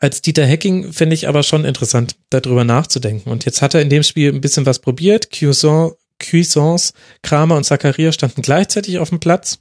[0.00, 3.30] als Dieter Hecking finde ich aber schon interessant, darüber nachzudenken.
[3.30, 5.30] Und jetzt hat er in dem Spiel ein bisschen was probiert.
[5.30, 9.58] Cuisance, Cuisance Kramer und Zakaria standen gleichzeitig auf dem Platz.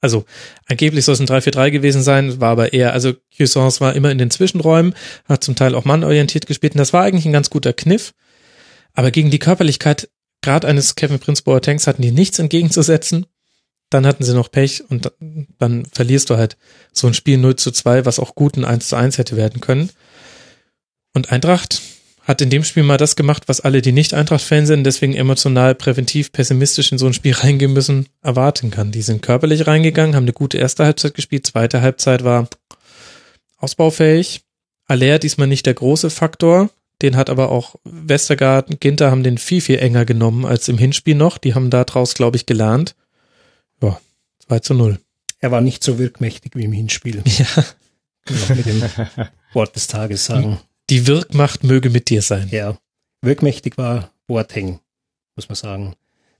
[0.00, 0.24] Also
[0.66, 4.18] angeblich soll es ein 3-4-3 gewesen sein, war aber eher, also Cuisance war immer in
[4.18, 4.94] den Zwischenräumen,
[5.26, 8.14] hat zum Teil auch mannorientiert gespielt und das war eigentlich ein ganz guter Kniff.
[8.94, 10.08] Aber gegen die Körperlichkeit
[10.40, 13.26] gerade eines Kevin Prince Boatengs hatten die nichts entgegenzusetzen
[13.90, 15.12] dann hatten sie noch Pech und
[15.58, 16.56] dann verlierst du halt
[16.92, 19.60] so ein Spiel 0 zu 2, was auch gut ein 1 zu 1 hätte werden
[19.60, 19.90] können.
[21.12, 21.82] Und Eintracht
[22.22, 25.74] hat in dem Spiel mal das gemacht, was alle, die nicht Eintracht-Fans sind, deswegen emotional,
[25.74, 28.92] präventiv, pessimistisch in so ein Spiel reingehen müssen, erwarten kann.
[28.92, 32.48] Die sind körperlich reingegangen, haben eine gute erste Halbzeit gespielt, zweite Halbzeit war
[33.56, 34.42] ausbaufähig.
[34.86, 36.70] Aller diesmal nicht der große Faktor,
[37.02, 41.14] den hat aber auch Westergaard, Ginter haben den viel, viel enger genommen als im Hinspiel
[41.14, 41.38] noch.
[41.38, 42.94] Die haben daraus, glaube ich, gelernt.
[44.50, 44.98] Ja, 2 zu 0.
[45.38, 47.22] Er war nicht so wirkmächtig wie im Hinspiel.
[48.28, 48.54] Ja.
[48.54, 48.82] mit dem
[49.54, 50.60] Wort des Tages sagen.
[50.90, 52.48] Die Wirkmacht möge mit dir sein.
[52.50, 52.76] Ja.
[53.22, 54.80] Wirkmächtig war Boateng,
[55.36, 55.94] muss man sagen.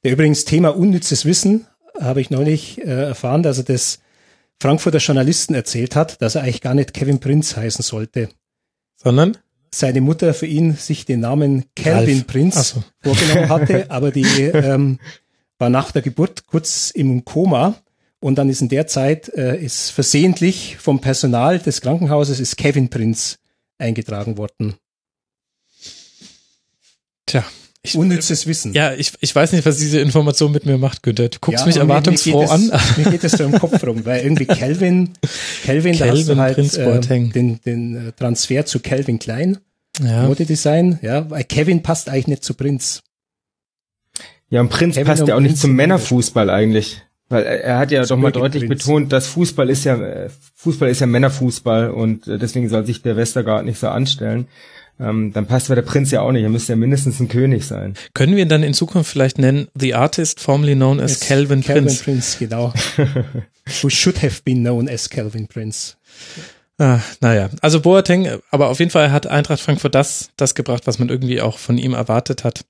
[0.04, 1.66] Der übrigens Thema unnützes Wissen
[1.98, 4.00] habe ich neulich äh, erfahren, dass er das
[4.60, 8.28] Frankfurter Journalisten erzählt hat, dass er eigentlich gar nicht Kevin Prinz heißen sollte.
[8.96, 9.38] Sondern?
[9.72, 12.26] Seine Mutter für ihn sich den Namen Calvin Ralf.
[12.26, 12.84] Prinz so.
[13.02, 14.98] vorgenommen hatte, aber die ähm,
[15.58, 17.80] war nach der Geburt kurz im Koma
[18.20, 22.88] und dann ist in der Zeit äh, ist versehentlich vom Personal des Krankenhauses ist Kevin
[22.90, 23.38] Prinz
[23.78, 24.74] eingetragen worden.
[27.26, 27.44] Tja.
[27.82, 28.74] Ich, Unnützes Wissen.
[28.74, 31.30] Ja, ich, ich weiß nicht, was diese Information mit mir macht, Günther.
[31.30, 32.70] Du guckst Ja, mich erwartungsfroh mir an.
[32.98, 35.14] Mir geht es so im Kopf rum, weil irgendwie Kelvin,
[35.64, 39.58] Kelvin, da hast du Calvin halt äh, den, den äh, Transfer zu Calvin Klein,
[39.98, 40.24] Ja.
[40.26, 43.02] Modedesign, ja, weil Kevin passt eigentlich nicht zu Prinz.
[44.50, 47.00] Ja, und Prinz Kevin passt und ja auch nicht Prinz zum sind Männerfußball eigentlich.
[47.30, 48.82] Weil er, hat ja doch mal deutlich Prinz.
[48.84, 53.02] betont, dass Fußball ist ja, äh, Fußball ist ja Männerfußball und äh, deswegen soll sich
[53.02, 54.48] der Westergaard nicht so anstellen.
[54.98, 56.42] Ähm, dann passt aber der Prinz ja auch nicht.
[56.42, 57.94] Er müsste ja mindestens ein König sein.
[58.14, 61.62] Können wir ihn dann in Zukunft vielleicht nennen The Artist formerly known as Yes, Calvin
[61.62, 62.04] Calvin Prince?
[62.04, 62.74] Prince, genau.
[63.82, 65.94] Who should have been known as Calvin Prince.
[66.78, 70.98] Ah, naja, also Boateng, aber auf jeden Fall hat Eintracht Frankfurt das, das gebracht, was
[70.98, 72.64] man irgendwie auch von ihm erwartet hat.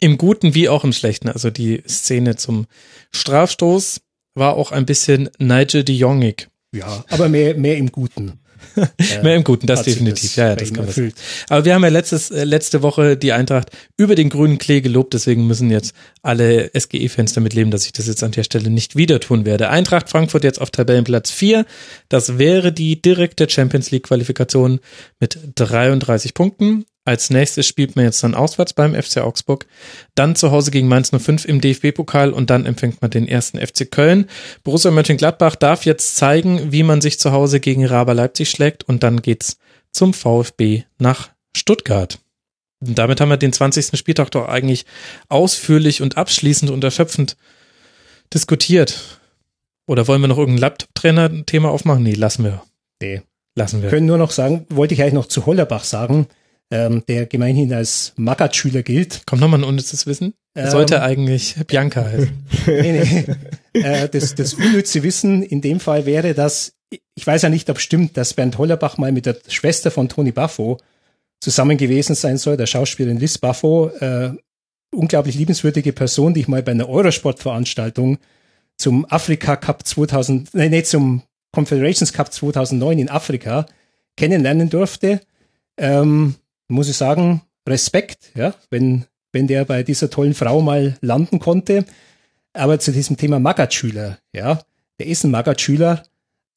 [0.00, 1.28] Im Guten wie auch im Schlechten.
[1.28, 2.66] Also die Szene zum
[3.12, 4.00] Strafstoß
[4.34, 6.48] war auch ein bisschen Nigel de Jongig.
[6.72, 8.38] Ja, aber mehr, mehr im Guten.
[9.22, 10.36] Mehr im Guten, das definitiv.
[10.36, 11.14] ja, ja, bei das kann man erfüllt.
[11.48, 15.14] Aber wir haben ja letztes, äh, letzte Woche die Eintracht über den grünen Klee gelobt,
[15.14, 18.96] deswegen müssen jetzt alle SGE-Fans damit leben, dass ich das jetzt an der Stelle nicht
[18.96, 19.70] wieder tun werde.
[19.70, 21.66] Eintracht Frankfurt jetzt auf Tabellenplatz 4.
[22.08, 24.80] Das wäre die direkte Champions League-Qualifikation
[25.20, 26.84] mit 33 Punkten.
[27.08, 29.64] Als nächstes spielt man jetzt dann auswärts beim FC Augsburg,
[30.14, 33.90] dann zu Hause gegen Mainz 05 im DFB-Pokal und dann empfängt man den ersten FC
[33.90, 34.28] Köln.
[34.62, 39.02] Borussia Mönchengladbach darf jetzt zeigen, wie man sich zu Hause gegen Raber Leipzig schlägt und
[39.02, 39.56] dann geht's
[39.90, 42.18] zum VfB nach Stuttgart.
[42.80, 43.98] Und damit haben wir den 20.
[43.98, 44.84] Spieltag doch eigentlich
[45.30, 47.38] ausführlich und abschließend und erschöpfend
[48.34, 49.18] diskutiert.
[49.86, 52.02] Oder wollen wir noch irgendein Laptop-Trainer-Thema aufmachen?
[52.02, 52.62] Nee, lassen wir.
[53.00, 53.22] Nee.
[53.54, 53.88] Lassen wir.
[53.88, 56.28] können nur noch sagen, wollte ich eigentlich noch zu Hollerbach sagen,
[56.70, 59.26] ähm, der gemeinhin als Magat-Schüler gilt.
[59.26, 60.34] Kommt nochmal ein unnützes Wissen?
[60.54, 62.46] Ähm, Sollte eigentlich Bianca heißen.
[62.66, 62.92] nee,
[63.72, 63.80] nee.
[63.80, 66.74] äh, das, das unnütze Wissen in dem Fall wäre, dass,
[67.14, 70.32] ich weiß ja nicht, ob stimmt, dass Bernd Hollerbach mal mit der Schwester von Tony
[70.32, 70.78] Baffo
[71.40, 74.32] zusammen gewesen sein soll, der Schauspielerin Liz Baffo, äh,
[74.90, 78.18] unglaublich liebenswürdige Person, die ich mal bei einer Eurosport-Veranstaltung
[78.76, 81.22] zum Afrika Cup 2000, nee, nee, zum
[81.52, 83.66] Confederations Cup 2009 in Afrika
[84.16, 85.20] kennenlernen durfte.
[85.76, 86.34] Ähm,
[86.68, 91.84] muss ich sagen, Respekt, ja, wenn, wenn der bei dieser tollen Frau mal landen konnte.
[92.52, 94.60] Aber zu diesem Thema Magat-Schüler, ja,
[94.98, 96.02] der ist ein Magat-Schüler,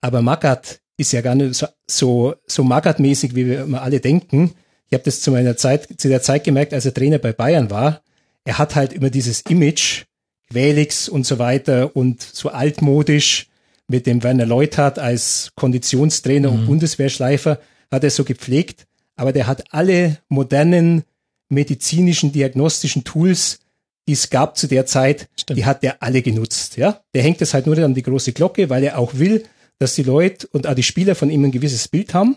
[0.01, 4.53] aber Magat ist ja gar nicht so, so, so Magat-mäßig, wie wir immer alle denken.
[4.87, 7.69] Ich habe das zu meiner Zeit, zu der Zeit gemerkt, als er Trainer bei Bayern
[7.69, 8.01] war.
[8.43, 10.05] Er hat halt immer dieses Image,
[10.49, 13.47] Quelix und so weiter und so altmodisch
[13.87, 17.59] mit dem Werner Leuthard als Konditionstrainer und Bundeswehrschleifer
[17.91, 18.87] hat er so gepflegt,
[19.21, 21.03] aber der hat alle modernen
[21.47, 23.59] medizinischen, diagnostischen Tools,
[24.07, 25.59] die es gab zu der Zeit, Stimmt.
[25.59, 27.01] die hat der alle genutzt, ja.
[27.13, 29.43] Der hängt das halt nur an die große Glocke, weil er auch will,
[29.77, 32.35] dass die Leute und auch die Spieler von ihm ein gewisses Bild haben.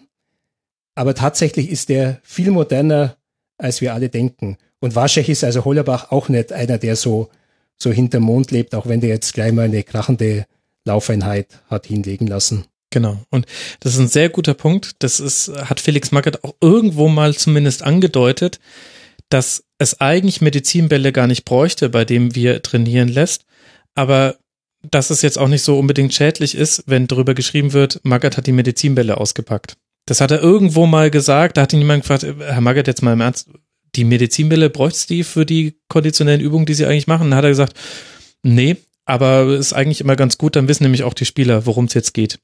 [0.94, 3.16] Aber tatsächlich ist der viel moderner,
[3.56, 4.58] als wir alle denken.
[4.78, 7.30] Und wahrscheinlich ist also Hollerbach auch nicht einer, der so,
[7.78, 10.44] so hinterm Mond lebt, auch wenn der jetzt gleich mal eine krachende
[10.84, 12.66] Laufeinheit hat hinlegen lassen.
[12.94, 13.18] Genau.
[13.28, 13.46] Und
[13.80, 14.92] das ist ein sehr guter Punkt.
[15.00, 18.60] Das ist, hat Felix Magath auch irgendwo mal zumindest angedeutet,
[19.30, 23.46] dass es eigentlich Medizinbälle gar nicht bräuchte, bei dem wir trainieren lässt.
[23.96, 24.36] Aber
[24.80, 28.46] dass es jetzt auch nicht so unbedingt schädlich ist, wenn darüber geschrieben wird, Magath hat
[28.46, 29.76] die Medizinbälle ausgepackt.
[30.06, 31.56] Das hat er irgendwo mal gesagt.
[31.56, 33.48] Da hat ihn jemand gefragt, Herr Magath, jetzt mal im Ernst,
[33.96, 37.30] die Medizinbälle bräucht's die für die konditionellen Übungen, die sie eigentlich machen?
[37.30, 37.76] Dann hat er gesagt,
[38.44, 41.94] nee, aber ist eigentlich immer ganz gut, dann wissen nämlich auch die Spieler, worum es
[41.94, 42.38] jetzt geht.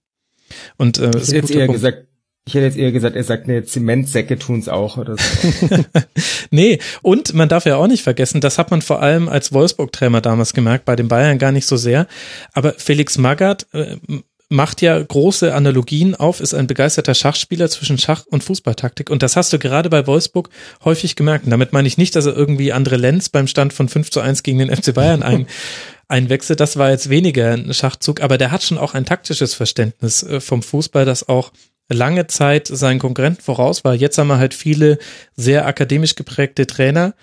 [0.76, 2.06] Und äh, Ich hätte jetzt eher gesagt,
[2.46, 5.48] ich hätte jetzt eher gesagt, er sagt, ne, Zementsäcke tun's auch oder so.
[6.50, 10.20] nee, und man darf ja auch nicht vergessen, das hat man vor allem als Wolfsburg-Trainer
[10.20, 12.06] damals gemerkt, bei den Bayern gar nicht so sehr.
[12.52, 13.96] Aber Felix Magath äh,
[14.48, 19.08] macht ja große Analogien auf, ist ein begeisterter Schachspieler zwischen Schach und Fußballtaktik.
[19.08, 20.50] Und das hast du gerade bei Wolfsburg
[20.84, 21.44] häufig gemerkt.
[21.44, 24.20] Und damit meine ich nicht, dass er irgendwie andere Lenz beim Stand von 5 zu
[24.20, 25.46] 1 gegen den FC Bayern ein,
[26.10, 26.60] einwechselt.
[26.60, 30.40] Das war jetzt weniger ein Schachzug, aber der hat schon auch ein taktisches Verständnis äh,
[30.40, 31.52] vom Fußball, das auch
[31.88, 33.94] lange Zeit seinen Konkurrenten voraus war.
[33.94, 34.98] Jetzt haben wir halt viele
[35.36, 37.14] sehr akademisch geprägte Trainer,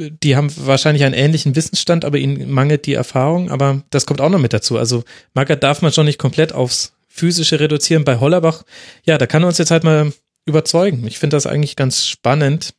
[0.00, 3.50] die haben wahrscheinlich einen ähnlichen Wissensstand, aber ihnen mangelt die Erfahrung.
[3.50, 4.78] Aber das kommt auch noch mit dazu.
[4.78, 5.04] Also
[5.34, 8.04] Magath darf man schon nicht komplett aufs Physische reduzieren.
[8.04, 8.64] Bei Hollerbach,
[9.04, 10.12] ja, da kann er uns jetzt halt mal
[10.46, 11.06] überzeugen.
[11.06, 12.74] Ich finde das eigentlich ganz spannend.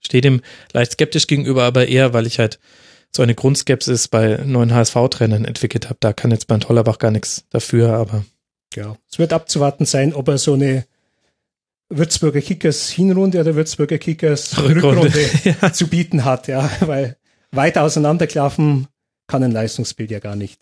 [0.00, 0.40] Stehe dem
[0.72, 2.58] leicht skeptisch gegenüber, aber eher, weil ich halt
[3.14, 5.98] so eine Grundskepsis bei neuen HSV-Trainern entwickelt habe.
[6.00, 8.24] Da kann jetzt Bernd Hollerbach gar nichts dafür, aber
[8.74, 10.84] Ja, es wird abzuwarten sein, ob er so eine
[11.88, 15.14] Würzburger Kickers Hinrunde oder Würzburger Kickers Rückrunde.
[15.14, 17.16] Rückrunde zu bieten hat, ja, weil
[17.52, 18.88] weit auseinanderklaffen
[19.28, 20.60] kann ein Leistungsbild ja gar nicht.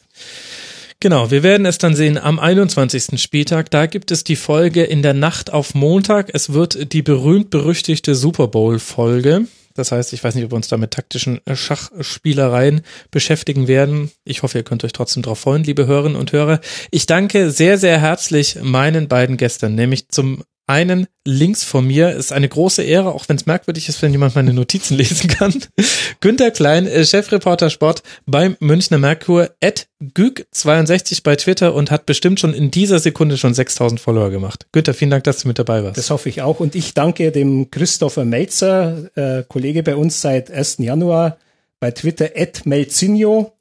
[1.00, 3.20] Genau, wir werden es dann sehen am 21.
[3.20, 3.70] Spieltag.
[3.70, 6.30] Da gibt es die Folge in der Nacht auf Montag.
[6.32, 9.46] Es wird die berühmt-berüchtigte Super Bowl-Folge.
[9.74, 14.10] Das heißt, ich weiß nicht, ob wir uns da mit taktischen Schachspielereien beschäftigen werden.
[14.24, 16.60] Ich hoffe, ihr könnt euch trotzdem darauf freuen, liebe Hörerinnen und Hörer.
[16.90, 20.42] Ich danke sehr, sehr herzlich meinen beiden Gästen, nämlich zum
[20.72, 24.34] einen links von mir ist eine große Ehre, auch wenn es merkwürdig ist, wenn jemand
[24.34, 25.54] meine Notizen lesen kann.
[26.20, 32.40] Günter Klein, äh, Chefreporter Sport beim Münchner Merkur, at Güg62 bei Twitter und hat bestimmt
[32.40, 34.66] schon in dieser Sekunde schon 6000 Follower gemacht.
[34.72, 35.98] Günter, vielen Dank, dass du mit dabei warst.
[35.98, 36.58] Das hoffe ich auch.
[36.58, 40.78] Und ich danke dem Christopher Melzer, äh, Kollege bei uns seit 1.
[40.78, 41.36] Januar
[41.80, 43.52] bei Twitter, at Melzinho,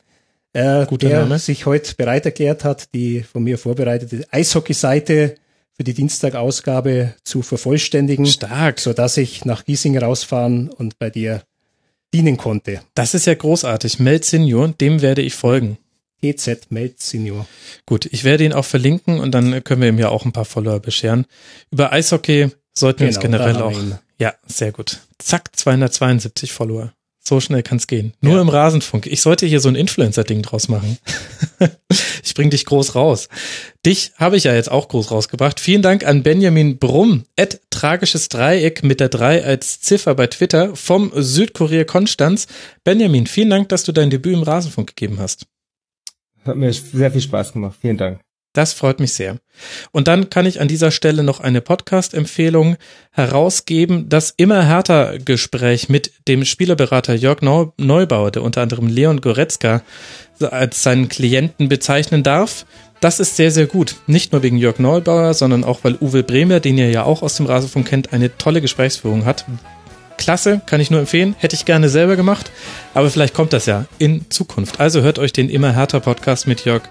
[0.53, 1.39] äh, Guter der Name.
[1.39, 5.35] sich heute bereit erklärt hat, die von mir vorbereitete Eishockey-Seite
[5.81, 8.79] für die Dienstagausgabe zu vervollständigen, Stark.
[8.79, 11.41] sodass ich nach Giesing rausfahren und bei dir
[12.13, 12.83] dienen konnte.
[12.93, 13.99] Das ist ja großartig.
[13.99, 15.79] Mel Senior, dem werde ich folgen.
[16.21, 17.47] EZ Meld Senior.
[17.87, 20.45] Gut, ich werde ihn auch verlinken und dann können wir ihm ja auch ein paar
[20.45, 21.25] Follower bescheren.
[21.71, 23.81] Über Eishockey sollten wir uns Genau, generell auch.
[24.19, 24.99] Ja, sehr gut.
[25.17, 26.93] Zack, 272 Follower.
[27.23, 28.13] So schnell kann's gehen.
[28.21, 28.41] Nur Ja.
[28.41, 29.05] im Rasenfunk.
[29.05, 30.97] Ich sollte hier so ein Influencer-Ding draus machen.
[32.23, 33.29] ich bring dich groß raus.
[33.85, 35.59] Dich habe ich ja jetzt auch groß rausgebracht.
[35.59, 40.75] Vielen Dank an Benjamin Brumm, at tragisches Dreieck mit der 3 als Ziffer bei Twitter
[40.75, 42.47] vom Südkurier Konstanz.
[42.83, 45.45] Benjamin, vielen Dank, dass du dein Debüt im Rasenfunk gegeben hast.
[46.43, 47.77] Hat mir sehr viel Spaß gemacht.
[47.79, 48.19] Vielen Dank.
[48.53, 49.37] Das freut mich sehr.
[49.91, 52.75] Und dann kann ich an dieser Stelle noch eine Podcast-Empfehlung
[53.11, 54.09] herausgeben.
[54.09, 59.83] Das immer härter Gespräch mit dem Spielerberater Jörg Neu- Neubauer, der unter anderem Leon Goretzka
[60.39, 62.65] als seinen Klienten bezeichnen darf.
[62.99, 63.95] Das ist sehr, sehr gut.
[64.05, 67.37] Nicht nur wegen Jörg Neubauer, sondern auch, weil Uwe Bremer, den ihr ja auch aus
[67.37, 69.45] dem Rasenfunk kennt, eine tolle Gesprächsführung hat.
[70.21, 71.35] Klasse, kann ich nur empfehlen.
[71.39, 72.51] Hätte ich gerne selber gemacht,
[72.93, 74.79] aber vielleicht kommt das ja in Zukunft.
[74.79, 76.83] Also hört euch den Immer härter Podcast mit Jörg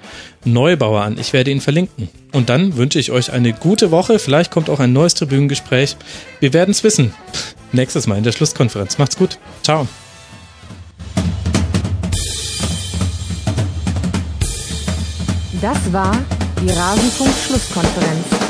[0.45, 1.17] Neubauer an.
[1.17, 2.09] Ich werde ihn verlinken.
[2.33, 4.19] Und dann wünsche ich euch eine gute Woche.
[4.19, 5.97] Vielleicht kommt auch ein neues Tribünengespräch.
[6.41, 7.15] Wir werden es wissen.
[7.73, 8.99] Nächstes Mal in der Schlusskonferenz.
[8.99, 9.39] Macht's gut.
[9.63, 9.87] Ciao.
[15.63, 16.19] Das war
[16.61, 18.50] die Rasenfunk-Schlusskonferenz.